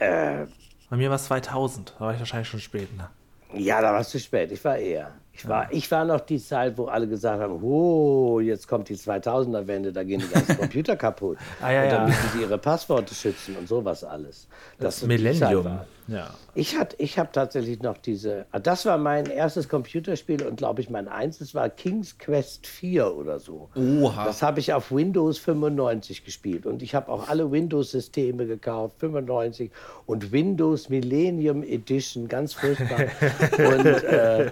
Äh, 0.00 0.46
Bei 0.90 0.96
mir 0.96 1.08
war 1.08 1.14
es 1.16 1.26
2000, 1.26 1.94
da 1.96 2.06
war 2.06 2.12
ich 2.12 2.18
wahrscheinlich 2.18 2.48
schon 2.48 2.58
spät. 2.60 2.88
Ne? 2.96 3.08
Ja, 3.54 3.80
da 3.80 3.92
warst 3.92 4.12
du 4.12 4.18
spät. 4.18 4.50
Ich 4.50 4.64
war 4.64 4.76
eher. 4.76 5.12
Ich 5.36 5.46
war, 5.46 5.70
ich 5.70 5.90
war 5.90 6.04
noch 6.06 6.20
die 6.20 6.38
Zeit, 6.38 6.78
wo 6.78 6.86
alle 6.86 7.06
gesagt 7.06 7.42
haben, 7.42 7.62
oh, 7.62 8.40
jetzt 8.40 8.66
kommt 8.66 8.88
die 8.88 8.96
2000er-Wende, 8.96 9.92
da 9.92 10.02
gehen 10.02 10.20
die 10.20 10.28
ganzen 10.28 10.56
Computer 10.58 10.96
kaputt. 10.96 11.36
Ah, 11.60 11.72
ja, 11.72 11.82
und 11.82 11.92
dann 11.92 12.00
ja. 12.02 12.06
müssen 12.06 12.30
sie 12.32 12.40
ihre 12.40 12.56
Passworte 12.56 13.14
schützen 13.14 13.54
und 13.56 13.68
sowas 13.68 14.02
alles. 14.02 14.48
Das, 14.78 15.02
Millennium. 15.02 15.80
Ja. 16.08 16.30
Ich, 16.54 16.78
hat- 16.78 16.94
ich 16.98 17.18
habe 17.18 17.30
tatsächlich 17.32 17.80
noch 17.82 17.98
diese. 17.98 18.46
ah, 18.52 18.58
Das 18.58 18.86
war 18.86 18.96
mein 18.98 19.26
erstes 19.26 19.68
Computerspiel 19.68 20.42
und 20.46 20.56
glaube 20.56 20.80
ich 20.80 20.88
mein 20.90 21.08
einziges 21.08 21.54
war 21.54 21.68
King's 21.68 22.16
Quest 22.18 22.66
4 22.66 23.14
oder 23.14 23.38
so. 23.40 23.68
Oha. 23.74 24.24
Das 24.24 24.42
habe 24.42 24.60
ich 24.60 24.72
auf 24.72 24.92
Windows 24.92 25.38
95 25.38 26.24
gespielt 26.24 26.64
und 26.66 26.82
ich 26.82 26.94
habe 26.94 27.10
auch 27.10 27.28
alle 27.28 27.50
Windows-Systeme 27.50 28.46
gekauft, 28.46 28.94
95 29.00 29.70
und 30.06 30.32
Windows 30.32 30.88
Millennium 30.88 31.62
Edition, 31.62 32.28
ganz 32.28 32.52
furchtbar. 32.54 33.06
und, 33.76 33.86
äh, 33.86 34.50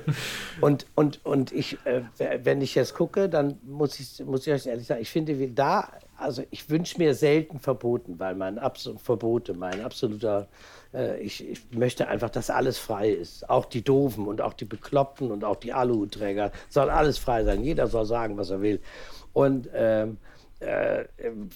und, 0.60 0.86
und, 0.94 1.24
und 1.24 1.52
ich, 1.52 1.78
äh, 1.84 2.02
wenn 2.42 2.60
ich 2.60 2.74
jetzt 2.74 2.94
gucke, 2.94 3.28
dann 3.28 3.58
muss 3.64 3.98
ich, 4.00 4.24
muss 4.24 4.46
ich 4.46 4.52
euch 4.52 4.66
ehrlich 4.66 4.86
sagen, 4.86 5.00
ich 5.02 5.10
finde 5.10 5.48
da, 5.48 5.88
also 6.24 6.42
ich 6.50 6.68
wünsche 6.70 6.98
mir 6.98 7.14
selten 7.14 7.60
verboten, 7.60 8.18
weil 8.18 8.34
mein 8.34 8.58
Abs 8.58 8.90
Verbote, 8.96 9.54
mein 9.54 9.80
absoluter 9.80 10.48
äh, 10.94 11.20
ich, 11.20 11.46
ich 11.46 11.60
möchte 11.72 12.08
einfach, 12.08 12.30
dass 12.30 12.50
alles 12.50 12.78
frei 12.78 13.10
ist. 13.10 13.48
Auch 13.50 13.66
die 13.66 13.82
Doofen 13.82 14.26
und 14.26 14.40
auch 14.40 14.54
die 14.54 14.64
Bekloppten 14.64 15.30
und 15.30 15.44
auch 15.44 15.56
die 15.56 15.72
Aluhutträger. 15.72 16.52
Soll 16.68 16.88
alles 16.90 17.18
frei 17.18 17.44
sein. 17.44 17.64
Jeder 17.64 17.88
soll 17.88 18.06
sagen, 18.06 18.36
was 18.36 18.50
er 18.50 18.62
will. 18.62 18.80
Und 19.32 19.68
ähm, 19.74 20.18
äh, 20.60 21.04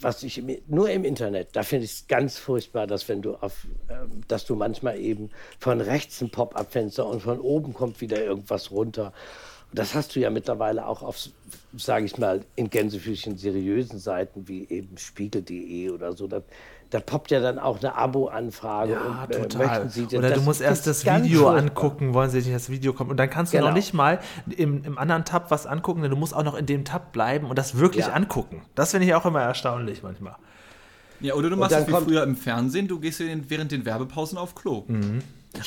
was 0.01 0.23
ich 0.23 0.39
im, 0.39 0.57
nur 0.67 0.91
im 0.91 1.05
Internet, 1.05 1.55
da 1.55 1.63
finde 1.63 1.85
ich 1.85 1.93
es 1.93 2.07
ganz 2.09 2.37
furchtbar, 2.37 2.87
dass 2.87 3.09
wenn 3.09 3.23
du 3.23 3.35
auf, 3.37 3.67
ähm, 3.89 4.23
dass 4.27 4.45
du 4.45 4.57
manchmal 4.57 4.99
eben 4.99 5.31
von 5.61 5.81
rechts 5.81 6.21
ein 6.21 6.31
Pop-up-Fenster 6.31 7.07
und 7.07 7.23
von 7.23 7.41
oben 7.41 7.73
kommt 7.73 8.01
wieder 8.01 8.23
irgendwas 8.23 8.71
runter. 8.71 9.13
Das 9.73 9.95
hast 9.95 10.17
du 10.17 10.21
ja 10.21 10.31
mittlerweile 10.31 10.87
auch 10.87 11.03
auf, 11.03 11.19
sage 11.77 12.07
ich 12.07 12.17
mal, 12.17 12.41
in 12.57 12.71
Gänsefüßchen 12.71 13.37
seriösen 13.37 13.99
Seiten 13.99 14.49
wie 14.49 14.67
eben 14.69 14.97
Spiegel.de 14.97 15.91
oder 15.91 16.15
so. 16.15 16.27
Da, 16.27 16.41
da 16.89 17.01
poppt 17.01 17.31
ja 17.31 17.41
dann 17.41 17.59
auch 17.59 17.79
eine 17.79 17.95
Abo-Anfrage. 17.95 18.93
Ja, 18.95 19.25
und, 19.25 19.35
äh, 19.35 19.43
total. 19.43 19.67
möchten 19.67 19.89
Sie 19.91 20.07
denn- 20.07 20.21
Oder 20.21 20.31
du 20.31 20.41
musst 20.41 20.63
erst 20.63 20.87
das 20.87 21.05
Video 21.05 21.49
angucken, 21.49 22.15
wollen 22.15 22.31
sie 22.31 22.39
nicht 22.39 22.55
das 22.55 22.71
Video 22.71 22.95
kommen. 22.95 23.11
Und 23.11 23.19
dann 23.19 23.29
kannst 23.29 23.53
du 23.53 23.59
Genau. 23.59 23.69
noch 23.69 23.75
nicht 23.77 23.93
mal 23.93 24.21
im, 24.57 24.85
im 24.85 24.97
anderen 24.97 25.27
Tab 25.27 25.51
was 25.51 25.67
angucken, 25.67 26.01
denn 26.01 26.11
du 26.11 26.17
musst 26.17 26.35
auch 26.35 26.45
noch 26.45 26.55
in 26.57 26.65
dem 26.65 26.87
Tab 26.87 27.13
bleiben 27.13 27.47
und 27.51 27.59
das 27.59 27.77
wirklich 27.77 28.07
Ja. 28.07 28.13
angucken. 28.15 28.63
Das 28.75 28.93
finde 28.93 29.07
ich 29.07 29.15
auch 29.15 29.27
immer 29.27 29.43
erstaunlich 29.43 30.03
manchmal. 30.03 30.37
Ja, 31.21 31.35
oder 31.35 31.51
du 31.51 31.57
machst 31.57 31.77
es 31.77 31.87
wie 31.87 31.91
kommt- 31.91 32.07
früher 32.07 32.23
im 32.23 32.37
Fernsehen, 32.37 32.89
du 32.89 33.01
gehst 33.01 33.21
während 33.21 33.71
den 33.71 33.85
Werbepausen 33.85 34.39
auf 34.39 34.55
Klo. 34.55 34.85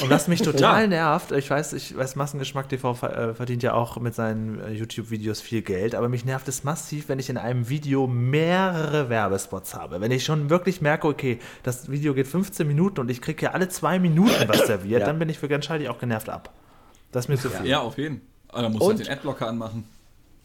Und 0.01 0.09
was 0.09 0.27
mich 0.27 0.41
total 0.43 0.87
nervt, 0.87 1.31
ich 1.31 1.49
weiß, 1.49 1.73
ich 1.73 1.95
weiß, 1.97 2.15
Massengeschmack 2.15 2.69
TV 2.69 2.91
äh, 3.03 3.33
verdient 3.33 3.63
ja 3.63 3.73
auch 3.73 3.97
mit 3.99 4.13
seinen 4.15 4.59
äh, 4.59 4.71
YouTube-Videos 4.71 5.41
viel 5.41 5.61
Geld, 5.63 5.95
aber 5.95 6.07
mich 6.07 6.23
nervt 6.23 6.47
es 6.47 6.63
massiv, 6.63 7.09
wenn 7.09 7.19
ich 7.19 7.29
in 7.29 7.37
einem 7.37 7.67
Video 7.67 8.07
mehrere 8.07 9.09
Werbespots 9.09 9.73
habe. 9.75 9.99
Wenn 9.99 10.11
ich 10.11 10.23
schon 10.23 10.49
wirklich 10.49 10.81
merke, 10.81 11.07
okay, 11.07 11.39
das 11.63 11.89
Video 11.91 12.13
geht 12.13 12.27
15 12.27 12.67
Minuten 12.67 12.99
und 13.01 13.09
ich 13.09 13.21
kriege 13.21 13.43
ja 13.45 13.51
alle 13.51 13.69
zwei 13.69 13.99
Minuten 13.99 14.47
was 14.47 14.59
serviert, 14.67 15.01
Ja. 15.01 15.07
dann 15.07 15.19
bin 15.19 15.29
ich 15.29 15.39
für 15.39 15.47
ganz 15.47 15.65
schalte 15.65 15.83
ich 15.83 15.89
auch 15.89 15.99
genervt 15.99 16.29
ab. 16.29 16.53
Das 17.11 17.25
ist 17.25 17.29
mir 17.29 17.37
zu 17.37 17.49
viel. 17.49 17.65
Ja, 17.67 17.79
auf 17.79 17.97
jeden. 17.97 18.21
Aber 18.49 18.61
dann 18.63 18.71
musst 18.71 18.81
du 18.83 18.89
Und- 18.89 18.97
halt 18.97 19.07
den 19.07 19.13
Adblocker 19.13 19.47
anmachen. 19.47 19.83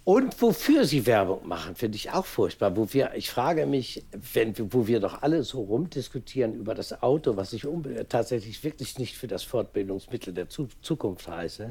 Und 0.07 0.41
wofür 0.41 0.85
sie 0.85 1.05
Werbung 1.05 1.49
machen, 1.49 1.75
finde 1.75 1.97
ich 1.97 2.13
auch 2.13 2.27
furchtbar. 2.27 2.77
Wo 2.77 2.87
wir, 2.93 3.15
ich 3.17 3.29
frage 3.29 3.67
mich, 3.67 4.05
wenn, 4.35 4.55
wo 4.73 4.87
wir 4.87 5.01
doch 5.01 5.23
alle 5.23 5.43
so 5.43 5.63
rumdiskutieren 5.63 6.55
über 6.55 6.77
das 6.77 7.03
Auto, 7.03 7.37
was 7.37 7.53
ich 7.53 7.67
tatsächlich 8.09 8.63
wirklich 8.63 9.01
nicht 9.01 9.17
für 9.17 9.27
das 9.27 9.43
Fortbildungsmittel 9.43 10.33
der 10.33 10.49
Zu 10.49 10.69
Zukunft 10.81 11.27
heiße, 11.27 11.71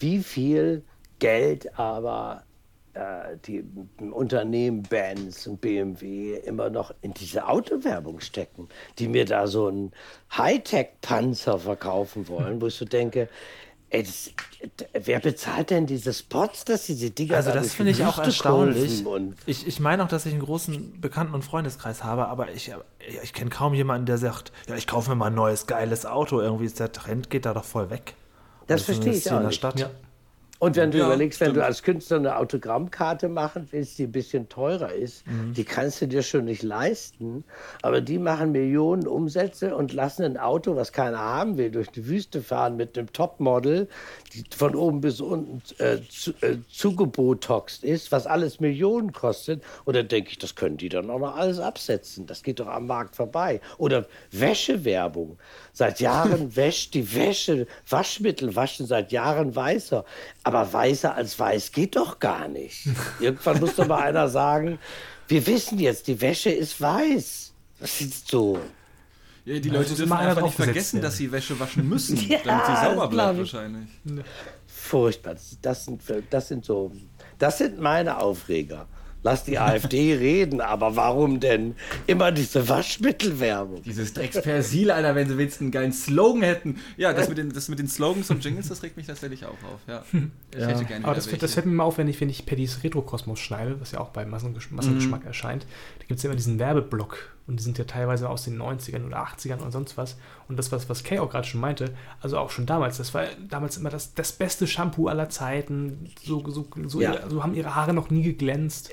wie 0.00 0.24
viel 0.24 0.82
Geld 1.20 1.78
aber 1.78 2.42
äh, 2.94 3.36
die 3.46 3.64
Unternehmen 4.10 4.82
Benz 4.82 5.46
und 5.46 5.60
BMW 5.60 6.34
immer 6.34 6.70
noch 6.70 6.92
in 7.00 7.14
diese 7.14 7.46
Autowerbung 7.46 8.18
stecken, 8.18 8.68
die 8.98 9.06
mir 9.06 9.24
da 9.24 9.46
so 9.46 9.68
einen 9.68 9.92
Hightech-Panzer 10.36 11.60
verkaufen 11.60 12.26
wollen, 12.26 12.60
wo 12.60 12.66
ich 12.66 12.74
so 12.74 12.84
denke, 12.84 13.28
ey, 13.90 14.02
das, 14.02 14.30
wer 14.92 15.20
bezahlt 15.20 15.70
denn 15.70 15.86
diese 15.86 16.12
Spots, 16.12 16.64
dass 16.64 16.86
diese 16.86 17.10
Dinger 17.10 17.36
Also 17.36 17.50
da 17.50 17.56
das 17.60 17.74
finde 17.74 17.92
ich 17.92 18.04
auch 18.04 18.18
erstaunlich. 18.18 19.04
Ich, 19.46 19.66
ich 19.66 19.80
meine 19.80 20.04
auch, 20.04 20.08
dass 20.08 20.26
ich 20.26 20.32
einen 20.32 20.42
großen 20.42 21.00
Bekannten- 21.00 21.34
und 21.34 21.42
Freundeskreis 21.42 22.04
habe, 22.04 22.28
aber 22.28 22.52
ich, 22.52 22.72
ich 23.22 23.32
kenne 23.32 23.50
kaum 23.50 23.74
jemanden, 23.74 24.06
der 24.06 24.18
sagt, 24.18 24.52
ja, 24.68 24.76
ich 24.76 24.86
kaufe 24.86 25.10
mir 25.10 25.16
mal 25.16 25.26
ein 25.26 25.34
neues, 25.34 25.66
geiles 25.66 26.06
Auto. 26.06 26.40
Irgendwie 26.40 26.66
ist 26.66 26.80
der 26.80 26.92
Trend, 26.92 27.30
geht 27.30 27.46
da 27.46 27.54
doch 27.54 27.64
voll 27.64 27.90
weg. 27.90 28.14
Das 28.66 28.82
Also 28.82 28.92
verstehe 28.92 29.12
ich 29.14 29.26
auch 29.30 29.36
in 29.36 29.38
der 29.38 29.48
nicht. 29.48 29.56
Stadt. 29.56 29.80
Ja. 29.80 29.90
Und 30.60 30.74
wenn 30.74 30.90
du 30.90 30.98
Ja, 30.98 31.06
überlegst, 31.06 31.40
wenn 31.40 31.48
du 31.48 31.60
stimmt. 31.60 31.66
als 31.66 31.82
Künstler 31.84 32.16
eine 32.16 32.36
Autogrammkarte 32.36 33.28
machen 33.28 33.68
willst, 33.70 33.96
die 33.98 34.04
ein 34.04 34.12
bisschen 34.12 34.48
teurer 34.48 34.92
ist, 34.92 35.24
Mhm. 35.26 35.54
die 35.54 35.64
kannst 35.64 36.00
du 36.02 36.08
dir 36.08 36.22
schon 36.22 36.46
nicht 36.46 36.64
leisten. 36.64 37.44
Aber 37.82 38.00
die 38.00 38.18
machen 38.18 38.50
Millionen 38.50 39.06
Umsätze 39.06 39.76
und 39.76 39.92
lassen 39.92 40.24
ein 40.24 40.36
Auto, 40.36 40.74
was 40.74 40.92
keiner 40.92 41.18
haben 41.20 41.58
will, 41.58 41.70
durch 41.70 41.88
die 41.90 42.08
Wüste 42.08 42.42
fahren 42.42 42.76
mit 42.76 42.98
einem 42.98 43.12
Topmodel, 43.12 43.88
die 44.34 44.42
von 44.56 44.74
oben 44.74 45.00
bis 45.00 45.20
unten 45.20 45.62
äh, 45.78 45.98
zu, 46.08 46.32
äh, 46.40 46.56
zugebotoxt 46.72 47.84
ist, 47.84 48.10
was 48.10 48.26
alles 48.26 48.58
Millionen 48.58 49.12
kostet. 49.12 49.62
Und 49.84 49.94
dann 49.94 50.08
denke 50.08 50.30
ich, 50.30 50.38
das 50.38 50.56
können 50.56 50.76
die 50.76 50.88
dann 50.88 51.08
auch 51.08 51.20
noch 51.20 51.36
alles 51.36 51.60
absetzen. 51.60 52.26
Das 52.26 52.42
geht 52.42 52.58
doch 52.58 52.66
am 52.66 52.86
Markt 52.88 53.14
vorbei. 53.14 53.60
Oder 53.78 54.06
Wäschewerbung. 54.32 55.38
Seit 55.72 56.00
Jahren 56.00 56.56
wäscht 56.56 56.94
die 56.94 57.14
Wäsche, 57.14 57.66
Waschmittel 57.88 58.56
waschen 58.56 58.86
seit 58.86 59.12
Jahren 59.12 59.54
weißer. 59.54 60.04
Aber 60.48 60.72
weißer 60.72 61.14
als 61.14 61.38
weiß 61.38 61.72
geht 61.72 61.94
doch 61.94 62.20
gar 62.20 62.48
nicht. 62.48 62.86
Irgendwann 63.20 63.60
muss 63.60 63.76
doch 63.76 63.86
mal 63.86 64.00
einer 64.00 64.30
sagen, 64.30 64.78
wir 65.28 65.46
wissen 65.46 65.78
jetzt, 65.78 66.06
die 66.06 66.18
Wäsche 66.22 66.48
ist 66.48 66.80
weiß. 66.80 67.52
Das 67.78 68.00
ist 68.00 68.28
so. 68.28 68.58
Ja, 69.44 69.58
die 69.58 69.68
Leute 69.68 69.88
dürfen 69.88 70.04
immer 70.04 70.20
einer 70.20 70.30
einfach 70.30 70.44
nicht 70.44 70.54
vergessen, 70.54 70.94
werden. 70.94 71.02
dass 71.02 71.18
sie 71.18 71.30
Wäsche 71.30 71.60
waschen 71.60 71.86
müssen, 71.86 72.16
Ja, 72.30 72.38
damit 72.42 72.64
sie 72.64 72.72
das 72.72 72.82
sauber 72.82 73.08
bleibt 73.08 73.38
wahrscheinlich. 73.38 73.90
Furchtbar. 74.66 75.34
Das, 75.34 75.58
das, 75.60 75.84
sind, 75.84 76.02
das 76.30 76.48
sind 76.48 76.64
so. 76.64 76.92
Das 77.38 77.58
sind 77.58 77.78
meine 77.78 78.16
Aufreger. 78.16 78.86
Lass 79.22 79.44
die 79.44 79.58
AfD 79.58 80.14
reden, 80.18 80.60
aber 80.60 80.96
warum 80.96 81.40
denn 81.40 81.74
immer 82.06 82.30
diese 82.32 82.68
Waschmittelwerbung? 82.68 83.82
Dieses 83.82 84.14
Dreckspersil, 84.14 84.90
Alter, 84.90 85.14
wenn 85.14 85.28
sie 85.28 85.36
wenigstens 85.36 85.62
einen 85.62 85.70
geilen 85.72 85.92
Slogan 85.92 86.42
hätten. 86.42 86.80
Ja, 86.96 87.12
das 87.12 87.28
mit 87.28 87.38
den, 87.38 87.52
das 87.52 87.68
mit 87.68 87.78
den 87.78 87.88
Slogans 87.88 88.30
und 88.30 88.44
Jingles, 88.44 88.68
das 88.68 88.82
regt 88.82 88.96
mich 88.96 89.06
tatsächlich 89.06 89.44
auch 89.44 89.50
auf. 89.50 89.80
Ja. 89.86 90.04
Ich 90.56 90.64
hätte 90.64 90.84
gerne 90.84 91.04
Aber 91.04 91.14
das, 91.14 91.26
welche. 91.26 91.38
das 91.38 91.54
fällt 91.54 91.66
mir 91.66 91.72
mal 91.72 91.84
auf, 91.84 91.98
wenn 91.98 92.08
ich, 92.08 92.20
wenn 92.20 92.28
ich 92.30 92.46
Paddys 92.46 92.82
Retro-Kosmos 92.84 93.38
schneide, 93.40 93.80
was 93.80 93.92
ja 93.92 94.00
auch 94.00 94.10
bei 94.10 94.24
Massengesch 94.24 94.70
Massengeschmack 94.70 95.24
erscheint. 95.24 95.66
Da 95.98 96.04
gibt 96.06 96.18
es 96.18 96.22
ja 96.22 96.30
immer 96.30 96.36
diesen 96.36 96.58
Werbeblock. 96.58 97.37
Und 97.48 97.58
die 97.58 97.64
sind 97.64 97.78
ja 97.78 97.84
teilweise 97.84 98.28
aus 98.28 98.44
den 98.44 98.60
90ern 98.60 99.06
oder 99.06 99.24
80ern 99.26 99.60
oder 99.62 99.70
sonst 99.72 99.96
was. 99.96 100.16
Und 100.48 100.58
das, 100.58 100.70
was, 100.70 100.88
was 100.90 101.02
Kay 101.02 101.18
auch 101.18 101.30
gerade 101.30 101.46
schon 101.46 101.60
meinte, 101.60 101.94
also 102.20 102.38
auch 102.38 102.50
schon 102.50 102.66
damals, 102.66 102.98
das 102.98 103.14
war 103.14 103.24
damals 103.48 103.76
immer 103.78 103.88
das, 103.88 104.12
das 104.14 104.32
beste 104.32 104.66
Shampoo 104.66 105.08
aller 105.08 105.30
Zeiten. 105.30 106.10
So, 106.24 106.42
so, 106.48 106.68
so, 106.86 107.00
Ja. 107.00 107.14
ihre, 107.14 107.30
so 107.30 107.42
haben 107.42 107.54
ihre 107.54 107.74
Haare 107.74 107.94
noch 107.94 108.10
nie 108.10 108.22
geglänzt. 108.22 108.90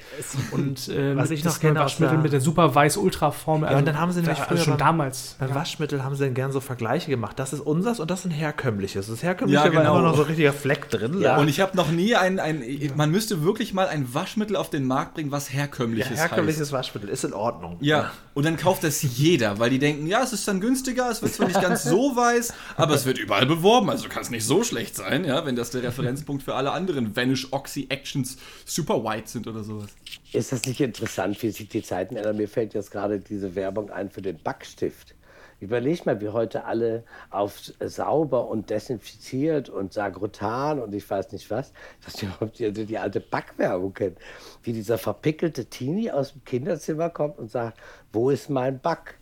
Und 0.52 0.90
ähm, 0.94 1.18
Was 1.18 1.32
ich 1.32 1.44
noch 1.44 1.60
kenne 1.60 1.80
Waschmittel 1.80 2.18
mit 2.18 2.32
der 2.32 2.40
super 2.42 2.74
weiß 2.74 2.96
Ultra-Formel. 2.98 3.70
Ja, 3.72 3.78
und 3.78 3.86
dann 3.86 4.00
haben 4.00 4.12
sie 4.14 4.22
nämlich 4.22 4.38
da, 4.38 4.44
früher 4.46 4.52
also 4.54 4.64
schon 4.64 4.74
beim- 4.78 4.88
damals. 4.88 5.36
Beim 5.38 5.54
Waschmittel 5.54 6.02
haben 6.04 6.16
sie 6.16 6.24
dann 6.24 6.34
gern 6.34 6.52
so 6.54 6.62
Vergleiche 6.62 7.10
gemacht. 7.12 7.38
Das 7.38 7.52
ist 7.52 7.60
unseres 7.60 8.00
und 8.00 8.10
das 8.10 8.20
ist 8.20 8.26
ein 8.26 8.32
herkömmliches. 8.32 9.08
Das 9.08 9.22
herkömmliche 9.22 9.62
Ja, 9.64 9.68
genau. 9.70 9.84
war 9.92 10.00
immer 10.00 10.08
noch 10.10 10.16
so 10.16 10.22
ein 10.24 10.28
richtiger 10.28 10.54
Fleck 10.54 10.90
drin. 10.90 11.20
Ja. 11.20 11.38
Und 11.38 11.50
ich 11.50 11.60
habe 11.60 11.76
noch 11.76 11.92
nie 11.92 12.16
ein, 12.16 12.40
ein, 12.40 12.64
man 12.96 13.12
müsste 13.12 13.44
wirklich 13.44 13.74
mal 13.74 13.88
ein 13.90 14.14
Waschmittel 14.14 14.56
auf 14.56 14.70
den 14.70 14.86
Markt 14.88 15.16
bringen, 15.16 15.32
was 15.32 15.50
Ja, 15.50 15.56
herkömmliches 15.60 16.18
herkömmliches 16.18 16.62
heißt. 16.62 16.72
Waschmittel 16.72 17.10
ist 17.10 17.26
in 17.26 17.34
Ordnung. 17.34 17.78
Ja, 17.82 18.12
und 18.34 18.45
dann 18.46 18.58
kauft 18.58 18.84
das 18.84 19.02
jeder, 19.02 19.60
weil 19.60 19.70
die 19.70 19.80
denken, 19.80 20.08
ja, 20.08 20.24
es 20.24 20.34
ist 20.34 20.48
dann 20.48 20.62
günstiger, 20.62 21.10
es 21.10 21.22
wird 21.22 21.34
zwar 21.34 21.48
nicht 21.48 21.62
ganz 21.62 21.84
so 21.84 22.16
weiß, 22.16 22.54
aber 22.78 22.94
es 22.96 23.06
wird 23.06 23.18
überall 23.18 23.46
beworben, 23.46 23.90
also 23.90 24.08
kann 24.08 24.22
es 24.22 24.30
nicht 24.30 24.46
so 24.46 24.64
schlecht 24.64 24.96
sein, 24.96 25.26
ja, 25.26 25.46
wenn 25.46 25.56
das 25.56 25.72
der 25.72 25.84
Referenzpunkt 25.84 26.44
für 26.44 26.56
alle 26.56 26.72
anderen 26.72 27.16
Vanish 27.16 27.52
Oxy 27.52 27.88
Actions 27.90 28.38
Super 28.66 29.04
White 29.04 29.30
sind 29.30 29.48
oder 29.48 29.64
sowas. 29.64 29.90
Ist 30.32 30.52
das 30.52 30.66
nicht 30.66 30.82
interessant, 30.82 31.42
wie 31.44 31.50
sich 31.50 31.68
die 31.68 31.84
Zeiten 31.84 32.16
ändern? 32.16 32.38
Mir 32.38 32.48
fällt 32.48 32.74
jetzt 32.74 32.92
gerade 32.92 33.20
diese 33.20 33.56
Werbung 33.56 33.90
ein 33.90 34.10
für 34.10 34.22
den 34.22 34.38
Backstift. 34.38 35.16
Überleg 35.60 36.06
mal, 36.06 36.20
wie 36.20 36.30
heute 36.30 36.66
alle 36.66 37.04
auf 37.30 37.60
sauber 37.80 38.48
und 38.50 38.70
desinfiziert 38.70 39.70
und 39.70 39.94
Sagrotan 39.94 40.80
und 40.80 40.94
ich 40.94 41.10
weiß 41.10 41.32
nicht 41.32 41.50
was, 41.50 41.72
dass 42.04 42.16
die 42.16 42.72
die, 42.74 42.86
die 42.86 42.98
alte 42.98 43.22
Backwerbung 43.22 43.94
kennen. 43.94 44.18
Wie 44.64 44.74
dieser 44.74 44.98
verpickelte 44.98 45.66
Teenie 45.66 46.12
aus 46.12 46.34
dem 46.34 46.44
Kinderzimmer 46.44 47.10
kommt 47.10 47.40
und 47.40 47.50
sagt, 47.50 47.80
wo 48.12 48.30
ist 48.30 48.50
mein 48.50 48.80
Back? 48.80 49.18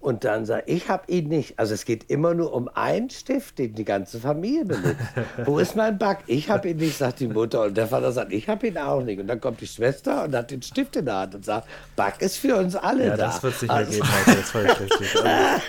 Und 0.00 0.22
dann 0.22 0.46
sagt, 0.46 0.70
ich 0.70 0.88
habe 0.88 1.02
ihn 1.10 1.26
nicht. 1.28 1.58
Also 1.58 1.74
es 1.74 1.84
geht 1.84 2.08
immer 2.08 2.32
nur 2.32 2.52
um 2.52 2.68
einen 2.72 3.10
Stift, 3.10 3.58
den 3.58 3.74
die 3.74 3.84
ganze 3.84 4.20
Familie 4.20 4.64
benutzt. 4.64 4.96
Wo 5.44 5.58
ist 5.58 5.74
mein 5.74 5.98
Back? 5.98 6.18
Ich 6.28 6.48
habe 6.50 6.68
ihn 6.68 6.76
nicht, 6.76 6.98
sagt 6.98 7.18
die 7.18 7.26
Mutter. 7.26 7.62
Und 7.64 7.76
der 7.76 7.88
Vater 7.88 8.12
sagt, 8.12 8.32
ich 8.32 8.48
habe 8.48 8.68
ihn 8.68 8.78
auch 8.78 9.02
nicht. 9.02 9.18
Und 9.18 9.26
dann 9.26 9.40
kommt 9.40 9.60
die 9.60 9.66
Schwester 9.66 10.22
und 10.24 10.36
hat 10.36 10.52
den 10.52 10.62
Stift 10.62 10.94
in 10.94 11.06
der 11.06 11.16
Hand 11.16 11.34
und 11.34 11.44
sagt, 11.44 11.66
Back 11.96 12.20
ist 12.22 12.36
für 12.36 12.54
uns 12.56 12.76
alle 12.76 13.06
Ja, 13.06 13.16
da. 13.16 13.26
das 13.26 13.42
wird 13.42 13.60
mehr 13.62 13.70
Also- 13.72 13.90
geben 13.90 14.06
heute. 14.08 14.24
Das 14.30 14.36
ist 14.38 14.50
völlig 14.50 14.80
richtig. 14.80 15.16
Also, 15.16 15.62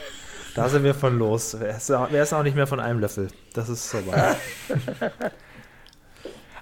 da 0.55 0.69
sind 0.69 0.83
wir 0.83 0.93
von 0.93 1.17
los. 1.17 1.55
Wer 1.59 1.75
ist, 1.77 2.33
auch 2.33 2.43
nicht 2.43 2.55
mehr 2.55 2.67
von 2.67 2.79
einem 2.79 2.99
Löffel? 2.99 3.29
Das 3.53 3.67
ist 3.67 3.89
so. 3.89 3.97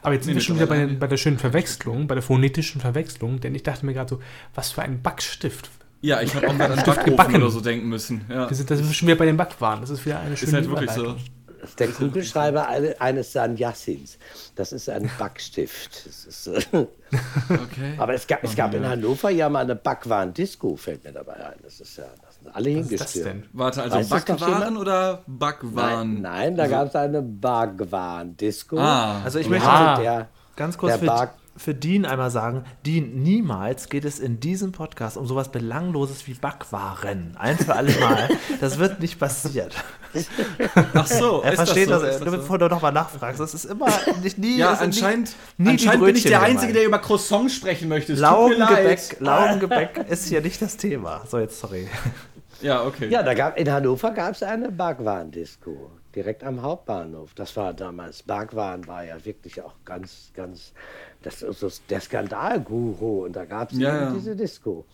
Aber 0.01 0.13
jetzt 0.13 0.25
sind 0.25 0.35
wir 0.35 0.41
schon 0.41 0.55
wieder 0.55 0.67
bei, 0.67 0.85
bei 0.85 1.07
der 1.07 1.17
schönen 1.17 1.37
Verwechslung, 1.39 2.07
bei 2.07 2.15
der 2.15 2.21
phonetischen 2.21 2.79
Verwechslung, 2.79 3.39
denn 3.41 3.55
ich 3.55 3.63
dachte 3.63 3.85
mir 3.85 3.93
gerade 3.93 4.09
so, 4.09 4.19
was 4.55 4.71
für 4.71 4.83
ein 4.83 5.01
Backstift. 5.01 5.69
Ja, 6.01 6.21
ich 6.21 6.35
habe 6.35 6.47
auch 6.49 6.53
mal 6.57 6.71
an 6.71 6.77
Backofen 6.77 7.05
gebacken. 7.05 7.35
oder 7.41 7.49
so 7.51 7.61
denken 7.61 7.87
müssen. 7.89 8.25
Ja. 8.29 8.49
Wir 8.49 8.55
sind, 8.55 8.69
das 8.69 8.79
sind 8.79 8.93
schon 8.95 9.07
wieder 9.07 9.17
bei 9.17 9.25
den 9.25 9.37
Backwaren. 9.37 9.81
Das 9.81 9.89
ist 9.89 10.05
wieder 10.05 10.19
eine 10.19 10.37
schöne 10.37 10.49
Ist 10.49 10.53
halt 10.55 10.69
wirklich 10.69 10.91
so. 10.91 11.15
Das 11.59 11.71
ist 11.71 11.79
der 11.79 11.87
Kugelschreiber 11.87 12.67
eine- 12.67 13.01
eines 13.01 13.33
Sanyassins. 13.33 14.19
Das 14.55 14.71
ist 14.71 14.87
ein 14.89 15.09
Backstift. 15.17 16.05
Das 16.05 16.25
ist, 16.25 16.47
äh, 16.47 16.61
Okay. 17.49 17.95
aber 17.97 18.13
es 18.13 18.27
gab, 18.27 18.43
es 18.43 18.55
gab 18.55 18.73
in 18.75 18.87
Hannover 18.87 19.31
ja 19.31 19.49
mal 19.49 19.61
eine 19.61 19.75
Backwaren-Disco, 19.75 20.75
fällt 20.75 21.03
mir 21.03 21.11
dabei 21.13 21.33
ein. 21.33 21.55
Das 21.63 21.79
ist 21.79 21.97
ja, 21.97 22.03
das 22.23 22.35
sind 22.35 22.55
alle 22.55 22.75
Was 22.79 22.91
ist 22.91 23.01
das 23.01 23.11
hingestürmt. 23.13 23.43
denn? 23.45 23.49
Warte, 23.53 23.81
also 23.83 23.95
Weiß 23.97 24.07
das 24.09 24.27
noch 24.29 24.37
Backwaren 24.39 24.77
oder 24.77 25.23
Nein, 25.25 25.37
Backwaren? 25.39 26.21
nein, 26.21 26.55
da 26.55 26.67
gab 26.67 26.87
es 26.89 26.95
eine 26.95 27.21
Backwaren-Disco. 27.23 28.77
Ah, 28.77 29.21
Also 29.23 29.39
ich 29.39 29.49
möchte 29.49 29.67
Ah. 29.67 29.99
der, 29.99 30.27
ganz 30.55 30.77
kurz 30.77 30.99
der 30.99 31.05
für 31.57 31.73
Dean 31.73 32.05
einmal 32.05 32.31
sagen, 32.31 32.63
Dean, 32.85 33.23
niemals 33.23 33.89
geht 33.89 34.05
es 34.05 34.19
in 34.19 34.39
diesem 34.39 34.71
Podcast 34.71 35.17
um 35.17 35.25
sowas 35.27 35.51
Belangloses 35.51 36.27
wie 36.27 36.33
Backwaren. 36.33 37.35
Ein 37.37 37.57
für 37.57 37.75
alle 37.75 37.91
Mal. 37.99 38.29
Das 38.61 38.79
wird 38.79 38.99
nicht 38.99 39.19
passiert. 39.19 39.75
Ach 40.93 41.05
so, 41.05 41.41
Er 41.43 41.51
ist 41.51 41.55
versteht 41.57 41.89
das, 41.89 42.01
das, 42.01 42.01
so? 42.01 42.07
Ist 42.17 42.19
das 42.25 42.31
so? 42.31 42.37
bevor 42.37 42.57
du 42.57 42.67
nochmal 42.67 42.91
nachfragst. 42.91 43.39
Das 43.39 43.53
ist 43.53 43.65
immer 43.65 43.87
nicht 44.23 44.37
nie. 44.37 44.57
Ja, 44.57 44.71
das 44.71 44.79
nie- 44.79 44.85
anscheinend, 44.85 45.35
nie 45.57 45.65
die 45.65 45.69
anscheinend 45.71 46.05
bin 46.05 46.15
ich 46.15 46.23
der. 46.23 46.41
Einzige, 46.41 46.73
der 46.73 46.85
über 46.85 46.99
Croissants 46.99 47.53
sprechen 47.55 47.89
möchte. 47.89 48.13
Laugengebäck, 48.13 49.17
Laugengebäck 49.19 50.05
ist 50.09 50.27
hier 50.27 50.41
nicht 50.41 50.61
das 50.61 50.77
Thema. 50.77 51.23
So, 51.27 51.39
jetzt 51.39 51.59
sorry. 51.59 51.87
Ja, 52.61 52.83
okay. 52.83 53.09
Ja, 53.09 53.21
da 53.21 53.33
gab, 53.35 53.57
in 53.59 53.71
Hannover 53.71 54.11
gab 54.11 54.31
es 54.33 54.41
eine 54.41 54.71
Backwaren-Disco, 54.71 55.91
direkt 56.15 56.43
am 56.43 56.61
Hauptbahnhof. 56.63 57.33
Das 57.35 57.55
war 57.55 57.73
damals, 57.73 58.23
Backwaren 58.23 58.87
war 58.87 59.03
ja 59.03 59.23
wirklich 59.25 59.61
auch 59.61 59.75
ganz, 59.85 60.31
ganz, 60.33 60.73
das 61.27 61.41
ist 61.41 61.59
so 61.59 61.69
der 61.89 61.99
Skandalguru 62.01 63.25
und 63.25 63.35
da 63.35 63.45
gab 63.45 63.71
es 63.71 63.77
Ja, 63.77 63.95
ja. 64.03 64.11
diese 64.11 64.35
Disco. 64.35 64.85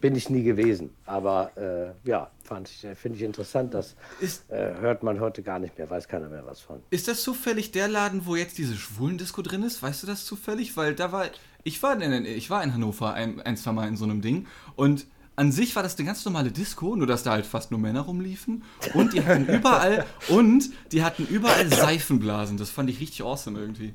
Bin 0.00 0.14
ich 0.14 0.28
nie 0.30 0.42
gewesen, 0.42 0.90
aber 1.06 1.50
äh, 1.56 2.08
ja, 2.08 2.30
fand 2.42 2.68
ich, 2.68 2.86
finde 2.96 3.16
ich 3.18 3.24
interessant, 3.24 3.72
das 3.74 3.96
Ist- 4.20 4.50
äh, 4.50 4.74
hört 4.80 5.02
man 5.02 5.20
heute 5.20 5.42
gar 5.42 5.58
nicht 5.58 5.76
mehr, 5.78 5.88
weiß 5.88 6.06
keiner 6.08 6.28
mehr 6.28 6.44
was 6.46 6.60
von. 6.60 6.80
Ist 6.90 7.08
das 7.08 7.22
zufällig 7.22 7.72
der 7.72 7.88
Laden, 7.88 8.26
wo 8.26 8.36
jetzt 8.36 8.58
diese 8.58 8.74
Schwulendisco 8.76 9.42
drin 9.42 9.62
ist? 9.62 9.82
Weißt 9.82 10.02
du 10.02 10.06
das 10.06 10.24
zufällig? 10.26 10.76
Weil 10.76 10.94
da 10.94 11.12
war, 11.12 11.24
ich 11.62 11.82
war 11.82 12.00
in, 12.00 12.24
ich 12.26 12.50
war 12.50 12.62
in 12.62 12.74
Hannover 12.74 13.14
ein, 13.14 13.40
ein, 13.40 13.56
zwei 13.56 13.72
Mal 13.72 13.88
in 13.88 13.96
so 13.96 14.04
einem 14.04 14.20
Ding 14.20 14.46
und 14.76 15.06
an 15.36 15.50
sich 15.50 15.74
war 15.74 15.82
das 15.82 15.96
eine 15.98 16.06
ganz 16.06 16.24
normale 16.24 16.52
Disco, 16.52 16.94
nur 16.94 17.08
dass 17.08 17.24
da 17.24 17.32
halt 17.32 17.44
fast 17.46 17.72
nur 17.72 17.80
Männer 17.80 18.02
rumliefen 18.02 18.62
und 18.92 19.12
die 19.14 19.24
hatten 19.24 19.46
überall 19.52 20.04
und 20.28 20.70
die 20.92 21.02
hatten 21.02 21.26
überall 21.26 21.68
Seifenblasen. 21.68 22.56
Das 22.56 22.70
fand 22.70 22.88
ich 22.90 23.00
richtig 23.00 23.22
awesome 23.24 23.58
irgendwie. 23.58 23.94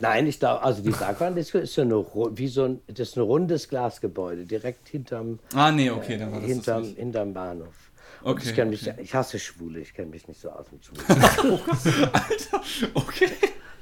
Nein, 0.00 0.26
ich 0.26 0.38
glaube, 0.38 0.62
also 0.62 0.82
die 0.82 0.90
Backwaren-Disco 0.90 1.58
ist 1.58 1.74
ja 1.76 1.84
eine, 1.84 1.96
wie 2.04 2.48
so 2.48 2.64
ein, 2.64 2.80
das 2.86 3.08
ist 3.10 3.16
ein 3.16 3.22
rundes 3.22 3.68
Glasgebäude, 3.68 4.44
direkt 4.44 4.88
hinterm, 4.88 5.38
Ah 5.54 5.70
nee, 5.72 5.90
okay, 5.90 6.18
dann 6.18 6.32
war 6.32 6.40
das 6.40 6.48
hinterm, 6.50 6.82
das 6.82 6.88
nicht. 6.90 6.98
hinterm 6.98 7.32
Bahnhof. 7.32 7.74
Okay, 8.22 8.42
ich, 8.44 8.54
kenn 8.54 8.70
mich, 8.70 8.86
ich 8.98 9.14
hasse 9.14 9.38
Schwule, 9.38 9.80
ich 9.80 9.94
kenne 9.94 10.08
mich 10.10 10.26
nicht 10.28 10.40
so 10.40 10.50
aus 10.50 10.66
mit 10.72 10.84
Schwulen. 10.84 11.60
Okay. 12.94 13.30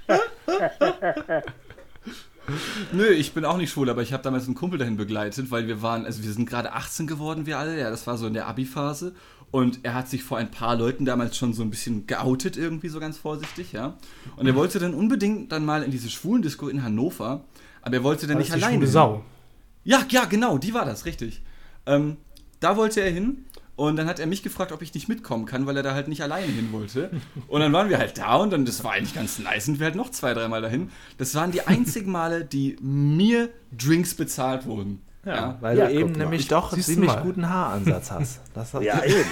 Nö, 2.93 3.07
ich 3.09 3.33
bin 3.33 3.45
auch 3.45 3.57
nicht 3.57 3.71
schwul, 3.71 3.89
aber 3.91 4.03
ich 4.03 4.13
habe 4.13 4.23
damals 4.23 4.47
einen 4.47 4.55
Kumpel 4.55 4.79
dahin 4.79 4.97
begleitet, 4.97 5.51
weil 5.51 5.67
wir 5.67 5.83
waren, 5.83 6.05
also 6.05 6.23
wir 6.23 6.33
sind 6.33 6.49
gerade 6.49 6.73
18 6.73 7.07
geworden, 7.07 7.47
wir 7.47 7.59
alle, 7.59 7.79
ja, 7.79 7.91
das 7.91 8.07
war 8.07 8.17
so 8.19 8.27
in 8.27 8.35
der 8.35 8.47
Abi-Phase. 8.47 9.15
Und 9.51 9.81
er 9.85 9.95
hat 9.95 10.09
sich 10.09 10.25
vor 10.25 10.39
ein 10.39 10.51
paar 10.51 10.75
Leuten 10.75 11.05
damals 11.05 11.37
schon 11.37 11.55
so 11.55 11.63
ein 11.63 11.71
bisschen 11.71 12.07
geoutet, 12.09 12.57
irgendwie 12.57 12.89
so 12.89 12.99
ganz 12.99 13.19
vorsichtig, 13.19 13.71
ja. 13.73 13.97
Und 14.37 14.47
er 14.47 14.57
wollte 14.57 14.81
dann 14.81 14.95
unbedingt 14.95 15.53
dann 15.53 15.65
mal 15.65 15.85
in 15.85 15.93
diese 15.93 16.11
Schwulendisco 16.11 16.69
in 16.69 16.83
Hannover, 16.83 17.45
aber 17.81 17.95
er 17.95 18.03
wollte 18.03 18.27
dann 18.27 18.39
Das 18.39 18.49
nicht 18.49 18.57
die 18.57 18.63
alleine. 18.65 18.75
schwule 18.79 18.87
hin. 18.87 18.93
Sau. 18.93 19.25
Ja, 19.85 20.05
ja, 20.11 20.25
genau, 20.25 20.59
die 20.59 20.75
war 20.75 20.85
das, 20.85 21.05
richtig. 21.07 21.43
Ähm, 21.87 22.17
da 22.59 22.77
wollte 22.77 23.01
er 23.01 23.11
hin 23.13 23.45
und 23.77 23.97
dann 23.97 24.07
hat 24.07 24.21
er 24.21 24.27
mich 24.27 24.43
gefragt, 24.43 24.73
ob 24.73 24.83
ich 24.83 24.95
nicht 24.95 25.09
mitkommen 25.09 25.47
kann, 25.47 25.67
weil 25.67 25.77
er 25.77 25.83
da 25.83 25.95
halt 25.95 26.09
nicht 26.09 26.23
alleine 26.23 26.47
hin 26.47 26.69
wollte. 26.73 27.11
Und 27.49 27.61
dann 27.61 27.73
waren 27.73 27.89
wir 27.89 27.99
halt 27.99 28.17
da 28.19 28.37
und 28.37 28.53
dann, 28.53 28.65
das 28.65 28.85
war 28.85 28.93
eigentlich 28.93 29.15
ganz 29.15 29.39
nice 29.39 29.69
und 29.69 29.79
wir 29.81 29.87
halt 29.87 29.97
noch 29.97 30.11
zwei, 30.11 30.33
dreimal 30.35 30.63
dahin. 30.63 30.91
Das 31.19 31.35
waren 31.35 31.51
die 31.51 31.67
einzigen 31.67 32.13
Male, 32.13 32.45
die 32.45 32.77
mir 32.81 33.49
Drinks 33.77 34.15
bezahlt 34.15 34.67
wurden. 34.67 35.03
Ja, 35.27 35.57
Weil 35.61 35.79
Ja, 35.79 35.87
du 35.87 35.93
eben 35.95 36.13
nämlich 36.13 36.49
doch 36.49 36.73
einen 36.73 36.83
ziemlich 36.83 37.11
mal. 37.11 37.23
guten 37.23 37.49
Haaransatz 37.49 38.11
hast. 38.11 38.41
Das 38.53 38.75
hat, 38.75 38.83
ja, 38.83 39.03
eben. 39.05 39.25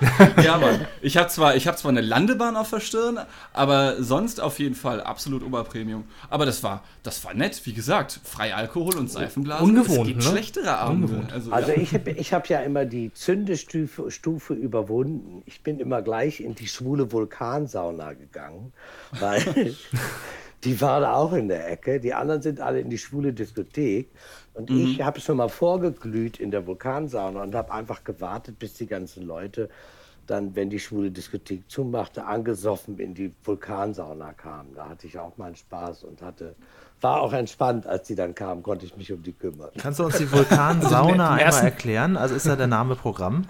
ja 0.42 0.58
Mann. 0.58 0.86
Ich 1.02 1.16
habe 1.16 1.28
zwar, 1.28 1.56
ich 1.56 1.66
hab 1.66 1.78
zwar 1.78 1.90
eine 1.90 2.00
Landebahn 2.00 2.56
auf 2.56 2.70
der 2.70 2.80
Stirn, 2.80 3.18
aber 3.52 4.02
sonst 4.02 4.40
auf 4.40 4.58
jeden 4.58 4.74
Fall 4.74 5.00
absolut 5.00 5.42
Oberpremium. 5.42 6.04
Aber 6.30 6.46
das 6.46 6.62
war, 6.62 6.84
das 7.02 7.24
war 7.24 7.34
nett, 7.34 7.60
wie 7.64 7.72
gesagt. 7.72 8.20
Frei 8.24 8.54
Alkohol 8.54 8.96
und 8.96 9.10
Seifenblasen. 9.10 9.68
Ungewohnt, 9.68 10.00
es 10.00 10.06
gibt 10.06 10.24
ne? 10.24 10.30
schlechtere 10.30 10.78
Abende. 10.78 11.06
Ungewohnt. 11.08 11.32
Also, 11.32 11.52
Also 11.52 11.72
ja. 11.72 11.78
ich 11.78 11.94
habe 11.94 12.10
ich 12.10 12.32
hab 12.32 12.48
ja 12.48 12.60
immer 12.60 12.84
die 12.84 13.12
Zündestufe 13.12 14.10
Stufe 14.10 14.54
überwunden. 14.54 15.42
Ich 15.46 15.62
bin 15.62 15.80
immer 15.80 16.02
gleich 16.02 16.40
in 16.40 16.54
die 16.54 16.68
schwule 16.68 17.12
Vulkansauna 17.12 18.12
gegangen, 18.12 18.72
weil 19.18 19.74
die 20.64 20.80
waren 20.80 21.04
auch 21.04 21.32
in 21.32 21.48
der 21.48 21.70
Ecke. 21.70 22.00
Die 22.00 22.14
anderen 22.14 22.42
sind 22.42 22.60
alle 22.60 22.80
in 22.80 22.90
die 22.90 22.98
schwule 22.98 23.32
Diskothek. 23.32 24.10
Und 24.58 24.70
ich 24.70 25.00
habe 25.02 25.20
schon 25.20 25.36
mal 25.36 25.48
vorgeglüht 25.48 26.40
in 26.40 26.50
der 26.50 26.66
Vulkansauna 26.66 27.42
und 27.44 27.54
habe 27.54 27.72
einfach 27.72 28.02
gewartet, 28.02 28.58
bis 28.58 28.74
die 28.74 28.88
ganzen 28.88 29.24
Leute 29.24 29.68
dann, 30.26 30.56
wenn 30.56 30.68
die 30.68 30.80
schwule 30.80 31.12
Diskothek 31.12 31.70
zumachte, 31.70 32.24
angesoffen 32.26 32.98
in 32.98 33.14
die 33.14 33.32
Vulkansauna 33.44 34.32
kamen. 34.32 34.74
Da 34.74 34.88
hatte 34.88 35.06
ich 35.06 35.16
auch 35.16 35.36
meinen 35.38 35.54
Spaß 35.54 36.02
und 36.02 36.22
hatte, 36.22 36.56
war 37.00 37.20
auch 37.20 37.32
entspannt, 37.32 37.86
als 37.86 38.08
die 38.08 38.16
dann 38.16 38.34
kamen, 38.34 38.64
konnte 38.64 38.84
ich 38.84 38.96
mich 38.96 39.12
um 39.12 39.22
die 39.22 39.32
kümmern. 39.32 39.70
Kannst 39.78 40.00
du 40.00 40.04
uns 40.04 40.18
die 40.18 40.30
Vulkansauna 40.30 41.30
einmal 41.34 41.64
erklären? 41.64 42.16
Also 42.16 42.34
ist 42.34 42.46
da 42.46 42.56
der 42.56 42.66
Name 42.66 42.96
Programm? 42.96 43.44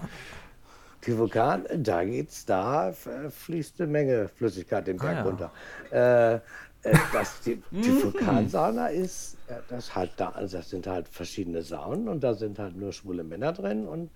Die 1.06 1.16
Vulkan, 1.16 1.64
da 1.78 2.04
geht's, 2.04 2.44
da 2.44 2.90
f- 2.90 3.08
fließt 3.30 3.80
eine 3.80 3.90
Menge 3.90 4.28
Flüssigkeit 4.28 4.86
den 4.86 4.98
Berg 4.98 5.16
ja. 5.16 5.22
runter. 5.22 5.50
Äh, 5.90 6.40
äh, 6.82 6.96
das, 7.12 7.40
die, 7.40 7.62
die 7.70 8.02
Vulkansauna 8.02 8.88
ist, 8.88 9.36
äh, 9.48 9.54
das 9.68 9.94
halt 9.94 10.12
da, 10.16 10.30
also 10.30 10.58
das 10.58 10.70
sind 10.70 10.86
halt 10.86 11.08
verschiedene 11.08 11.62
Saunen 11.62 12.08
und 12.08 12.22
da 12.22 12.34
sind 12.34 12.58
halt 12.58 12.76
nur 12.76 12.92
schwule 12.92 13.24
Männer 13.24 13.52
drin 13.52 13.86
und 13.86 14.10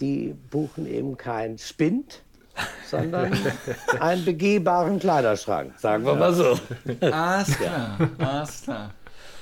die 0.00 0.34
buchen 0.50 0.86
eben 0.86 1.16
kein 1.16 1.58
Spind, 1.58 2.22
sondern 2.86 3.36
einen 4.00 4.24
begehbaren 4.24 4.98
Kleiderschrank, 4.98 5.78
sagen 5.78 6.04
wir 6.04 6.14
mal 6.14 6.32
so. 6.32 6.58
Alles 7.00 7.56
klar, 7.56 7.98
alles 8.18 8.62
klar. 8.62 8.94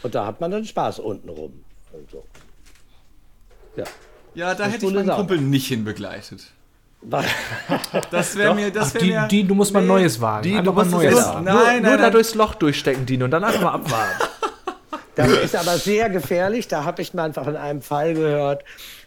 Und 0.03 0.15
da 0.15 0.27
hat 0.27 0.41
man 0.41 0.51
dann 0.51 0.65
Spaß 0.65 0.99
unten 1.01 1.29
rum 1.29 1.65
und 1.93 2.11
so. 2.11 2.25
Ja. 3.77 3.85
Ja, 4.35 4.55
da 4.55 4.65
Das 4.65 4.75
hätte 4.75 4.87
ich 4.87 4.93
meinen 4.93 5.07
Sache. 5.07 5.19
Kumpel 5.19 5.41
nicht 5.41 5.69
hinbegleitet. 5.69 6.53
Das 8.11 8.37
wäre 8.37 8.55
mir, 8.55 8.71
das 8.71 8.95
wäre 8.95 9.05
mir. 9.05 9.29
die, 9.29 9.45
du 9.47 9.55
musst 9.55 9.73
mal 9.73 9.81
Nee. 9.81 9.87
Neues 9.89 10.21
wagen. 10.21 10.43
Die, 10.43 10.53
du 10.53 10.59
Einfach 10.59 10.75
mal 10.75 10.85
musst 10.85 10.97
Neues 10.97 11.15
es 11.19 11.27
wagen. 11.27 11.45
nur, 11.45 11.55
Nein, 11.55 11.83
nur 11.83 11.91
nein, 11.91 11.99
da 11.99 12.05
nein. 12.05 12.13
durchs 12.13 12.35
Loch 12.35 12.55
durchstecken, 12.55 13.07
Dino, 13.07 13.25
und 13.27 13.31
dann 13.31 13.45
einfach 13.45 13.63
mal 13.63 13.73
abwarten. 13.75 14.25
Das 15.15 15.29
ist 15.31 15.57
aber 15.57 15.79
sehr 15.79 16.11
gefährlich. 16.11 16.69
Da 16.69 16.85
habe 16.85 17.01
ich 17.01 17.15
mal 17.15 17.25
einfach 17.25 17.47
in 17.47 17.57
einem 17.57 17.81
Fall 17.81 18.13
gehört, 18.13 18.65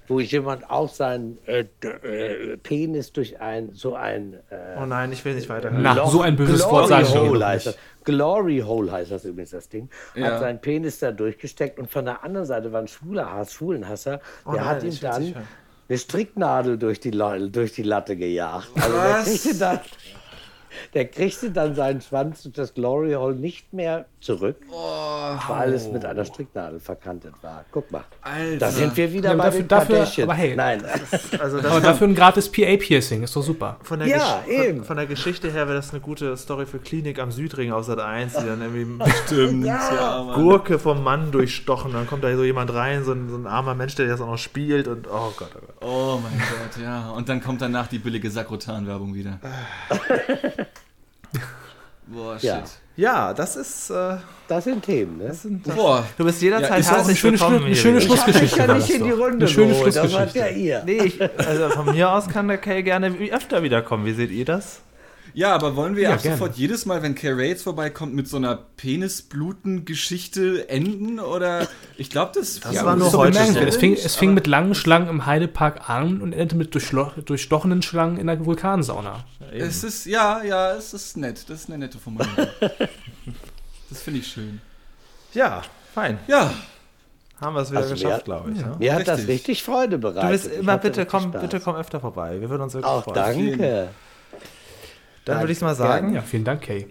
wo 0.07 0.19
jemand 0.19 0.67
auch 0.67 0.89
seinen 0.89 1.37
äh, 1.45 1.65
äh, 1.83 2.57
Penis 2.57 3.13
durch 3.13 3.39
ein 3.39 3.73
so 3.75 3.93
ein 3.93 4.33
äh, 4.49 4.55
Oh 4.81 4.87
nein, 4.87 5.11
ich 5.11 5.23
will 5.23 5.35
nicht 5.35 5.49
weiterhören. 5.49 5.83
Na, 5.83 6.07
so 6.07 6.23
ein 6.23 6.35
böses 6.35 6.61
Glory 6.61 6.71
Wort 6.73 6.87
sag 6.87 7.01
ich 7.03 7.13
Hole 7.15 7.39
doch 7.41 7.45
heißt 7.45 7.67
das. 7.67 7.77
Glory 8.05 8.63
Hole 8.65 8.91
heißt 8.91 9.11
das 9.11 9.23
übrigens 9.23 9.51
das 9.51 9.69
Ding. 9.69 9.87
Ja. 10.15 10.31
Hat 10.31 10.39
seinen 10.39 10.59
Penis 10.59 10.97
da 10.97 11.11
durchgesteckt 11.11 11.77
und 11.77 11.91
von 11.91 12.05
der 12.05 12.23
anderen 12.23 12.47
Seite 12.47 12.71
war 12.71 12.81
ein 12.81 12.87
schwuler 12.87 13.31
Hass, 13.31 13.53
Schwulenhasser. 13.53 14.19
Oh 14.45 14.53
der 14.53 14.61
nein, 14.61 14.69
hat 14.69 14.83
ihm 14.83 14.99
dann. 15.01 15.35
Eine 15.89 15.97
Stricknadel 15.97 16.77
durch 16.77 16.99
die, 16.99 17.11
durch 17.11 17.73
die 17.73 17.83
Latte 17.83 18.15
gejagt. 18.15 18.69
Also 18.75 18.95
Was? 18.95 19.89
Der 20.93 21.05
kriegte 21.07 21.51
dann 21.51 21.75
seinen 21.75 22.01
Schwanz 22.01 22.43
durch 22.43 22.55
das 22.55 22.73
Glory 22.73 23.13
Hole 23.13 23.35
nicht 23.35 23.73
mehr 23.73 24.05
zurück, 24.21 24.57
weil 25.47 25.73
es 25.73 25.87
mit 25.87 26.03
einer 26.05 26.25
Stricknadel 26.25 26.79
verkantet 26.79 27.33
war. 27.41 27.63
Guck 27.71 27.91
mal. 27.91 28.03
Alter. 28.21 28.57
Da 28.57 28.71
sind 28.71 28.95
wir 28.97 29.13
wieder 29.13 29.31
Ja, 29.31 29.35
bei 29.37 29.45
dafür- 29.45 29.59
den 29.61 29.67
dafür- 29.67 30.23
aber 30.23 30.33
hey. 30.33 30.55
Nein, 30.55 30.83
Also 31.39 31.57
das 31.57 31.65
Aber 31.71 31.79
dafür 31.81 32.07
ein 32.07 32.15
gratis 32.15 32.51
PA-Piercing, 32.51 33.23
ist 33.23 33.35
doch 33.35 33.43
super. 33.43 33.77
von 33.83 33.99
der, 33.99 34.07
Ja, 34.09 34.43
Gesch- 34.45 34.49
eben. 34.49 34.77
von, 34.79 34.85
von 34.87 34.97
der 34.97 35.05
Geschichte 35.05 35.51
her 35.51 35.67
wäre 35.67 35.77
das 35.77 35.91
eine 35.91 36.01
gute 36.01 36.35
Story 36.37 36.65
für 36.65 36.79
Klinik 36.79 37.19
am 37.19 37.31
Südring 37.31 37.71
aus 37.71 37.85
Sat 37.85 37.99
1, 37.99 38.33
die 38.33 38.45
dann 38.45 38.61
irgendwie 38.61 39.03
Stimmt, 39.25 39.65
ja, 39.65 40.23
Mann. 40.25 40.35
Gurke 40.35 40.79
vom 40.79 41.03
Mann 41.03 41.31
durchstochen. 41.31 41.93
Dann 41.93 42.05
kommt 42.07 42.23
da 42.23 42.35
so 42.35 42.43
jemand 42.43 42.73
rein, 42.73 43.03
so 43.03 43.13
ein, 43.13 43.29
so 43.29 43.37
ein 43.37 43.47
armer 43.47 43.73
Mensch, 43.75 43.95
der 43.95 44.07
das 44.07 44.19
auch 44.21 44.27
noch 44.27 44.37
spielt 44.37 44.87
und 44.87 45.07
oh 45.07 45.31
Gott, 45.37 45.49
oh 45.55 45.59
Gott. 45.65 45.75
Oh 45.81 46.19
mein 46.21 46.37
Gott, 46.39 46.83
ja. 46.83 47.09
Und 47.11 47.29
dann 47.29 47.41
kommt 47.41 47.61
danach 47.61 47.87
die 47.87 47.99
billige 47.99 48.29
Sakrotan-Werbung 48.29 49.13
wieder. 49.13 49.39
Boah, 52.07 52.37
shit. 52.39 52.49
Ja. 52.49 52.63
Ja, 52.95 53.33
das 53.33 53.55
ist. 53.55 53.89
Äh, 53.91 54.17
das 54.49 54.63
sind 54.65 54.83
Themen. 54.83 55.19
Ne? 55.19 55.27
das 55.27 55.43
sind 55.43 55.63
Boah. 55.63 56.03
du 56.17 56.25
bist 56.25 56.41
Ja, 56.41 56.45
jederzeit 56.49 56.79
ist 56.79 56.87
auch 56.87 56.91
eine 56.93 56.97
herzlich 56.97 57.19
schöne 57.19 57.39
willkommen 57.39 57.65
hier 57.67 57.75
schöne 57.75 58.01
wieder. 58.01 58.15
Schluss- 58.17 58.41
Ich 58.41 58.51
ja 58.57 58.67
war 58.67 58.75
nicht 58.75 58.89
das 58.89 58.95
in 58.95 59.03
die. 59.03 59.11
Runde 59.11 59.37
Eine 59.37 59.47
schöne 59.47 59.67
Das 59.73 59.77
Schlussgeschichte. 59.79 60.19
wart 60.19 60.33
ja 60.35 60.47
ihr. 60.47 60.83
Nee, 60.85 60.97
ich, 61.03 61.21
also 61.21 61.69
von 61.69 61.85
mir 61.95 62.11
aus 62.11 62.27
kann 62.27 62.47
der 62.49 62.57
Kay 62.57 62.83
gerne 62.83 63.15
öfter 63.31 63.63
wiederkommen. 63.63 64.05
Wie 64.05 64.13
seht 64.13 64.31
ihr 64.31 64.43
das? 64.43 64.81
Ja, 65.33 65.53
aber 65.53 65.75
wollen 65.75 65.95
wir 65.95 66.03
Ja, 66.03 66.13
ab 66.13 66.21
gerne. 66.21 66.37
sofort 66.37 66.57
jedes 66.57 66.85
Mal, 66.85 67.01
wenn 67.03 67.15
Kay 67.15 67.31
Rates 67.33 67.63
vorbeikommt, 67.63 68.13
mit 68.13 68.27
so 68.27 68.37
einer 68.37 68.55
Penisbluten-Geschichte 68.77 70.69
enden? 70.69 71.19
Oder 71.19 71.67
ich 71.97 72.09
glaube, 72.09 72.31
das, 72.35 72.59
Das 72.59 72.73
Ja, 72.73 72.85
war 72.85 72.95
nur 72.95 73.11
doch 73.11 73.17
heute 73.19 73.37
so. 73.45 73.59
Es 73.59 73.77
fing, 73.77 73.93
es 73.93 74.15
fing 74.15 74.33
mit 74.33 74.47
langen 74.47 74.75
Schlangen 74.75 75.07
im 75.09 75.25
Heidepark 75.25 75.89
an 75.89 76.21
und 76.21 76.33
endete 76.33 76.55
mit 76.55 76.73
durchlo- 76.75 77.11
durchstochenen 77.21 77.81
Schlangen 77.81 78.17
in 78.17 78.27
der 78.27 78.43
Vulkansauna. 78.45 79.23
Es 79.51 79.83
ist, 79.83 80.05
ja, 80.05 80.43
ja, 80.43 80.73
es 80.73 80.93
ist 80.93 81.17
nett. 81.17 81.49
Das 81.49 81.61
ist 81.61 81.69
eine 81.69 81.77
nette 81.79 81.97
Formulierung. 81.99 82.47
das 83.89 84.01
finde 84.01 84.19
ich 84.19 84.27
schön. 84.27 84.61
Ja, 85.33 85.61
fein. 85.93 86.17
Ja, 86.27 86.51
Haben 87.39 87.55
wir 87.55 87.61
es 87.61 87.71
wieder 87.71 87.81
Also 87.81 87.93
geschafft, 87.93 88.25
glaube 88.25 88.51
ich. 88.51 88.57
Ne? 88.59 88.75
Mir 88.79 88.93
hat 88.95 89.07
das 89.07 89.19
Richtig. 89.19 89.33
richtig 89.35 89.63
Freude 89.63 89.97
bereitet. 89.97 90.23
Du 90.43 90.49
bist 90.49 90.59
immer, 90.59 90.77
bitte 90.77 91.01
richtig 91.01 91.11
komm, 91.11 91.23
Spaß. 91.31 91.41
bitte 91.41 91.59
komm 91.59 91.75
öfter 91.75 91.99
vorbei. 91.99 92.41
Wir 92.41 92.49
würden 92.49 92.63
uns 92.63 92.73
wirklich 92.73 92.91
Auch 92.91 93.03
freuen. 93.03 93.15
danke. 93.57 93.89
Dann 95.29 95.39
würde 95.41 95.53
ich 95.53 95.61
mal 95.61 95.75
sagen, 95.75 96.13
Ja, 96.13 96.21
vielen 96.21 96.43
Dank, 96.43 96.61
Kay. 96.61 96.87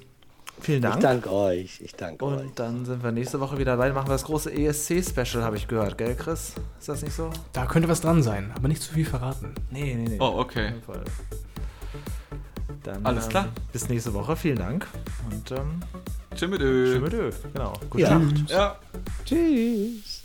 vielen 0.60 0.78
Ich 0.78 0.82
Dank. 0.90 1.00
danke 1.00 1.30
euch. 1.32 1.80
Ich 1.82 1.92
danke 1.94 2.24
euch. 2.24 2.40
Und 2.40 2.58
dann 2.58 2.84
sind 2.84 3.02
wir 3.02 3.12
nächste 3.12 3.40
Woche 3.40 3.58
wieder 3.58 3.72
dabei. 3.76 3.92
Machen 3.92 4.08
wir 4.08 4.12
das 4.12 4.24
große 4.24 4.52
ESC-Special, 4.52 5.42
habe 5.44 5.56
ich 5.56 5.68
gehört, 5.68 5.98
gell, 5.98 6.14
Chris? 6.14 6.54
Ist 6.78 6.88
das 6.88 7.02
nicht 7.02 7.14
so? 7.14 7.30
Da 7.52 7.66
könnte 7.66 7.88
was 7.88 8.00
dran 8.00 8.22
sein, 8.22 8.52
aber 8.56 8.68
nicht 8.68 8.82
zu 8.82 8.92
viel 8.94 9.04
verraten. 9.06 9.54
Nee, 9.70 9.94
nee, 9.94 10.08
nee. 10.10 10.16
oh, 10.20 10.34
okay. 10.38 10.66
Auf 10.66 10.70
jeden 10.72 10.82
Fall. 10.82 11.04
Dann, 12.84 13.04
Alles 13.04 13.24
ähm, 13.24 13.30
klar. 13.30 13.48
Bis 13.72 13.88
nächste 13.88 14.14
Woche. 14.14 14.36
Vielen 14.36 14.56
Dank. 14.58 14.86
Und 15.30 15.50
ähm, 15.52 15.82
Tschüss 16.34 16.48
mit 16.48 16.60
Ö. 16.60 16.92
schön 16.92 17.02
mit 17.02 17.12
Ö. 17.12 17.30
Genau. 17.52 17.72
Gute 17.90 18.02
Ja. 18.04 18.18
Nacht. 18.18 18.50
Ja. 18.50 18.76
Tschüss. 19.24 20.22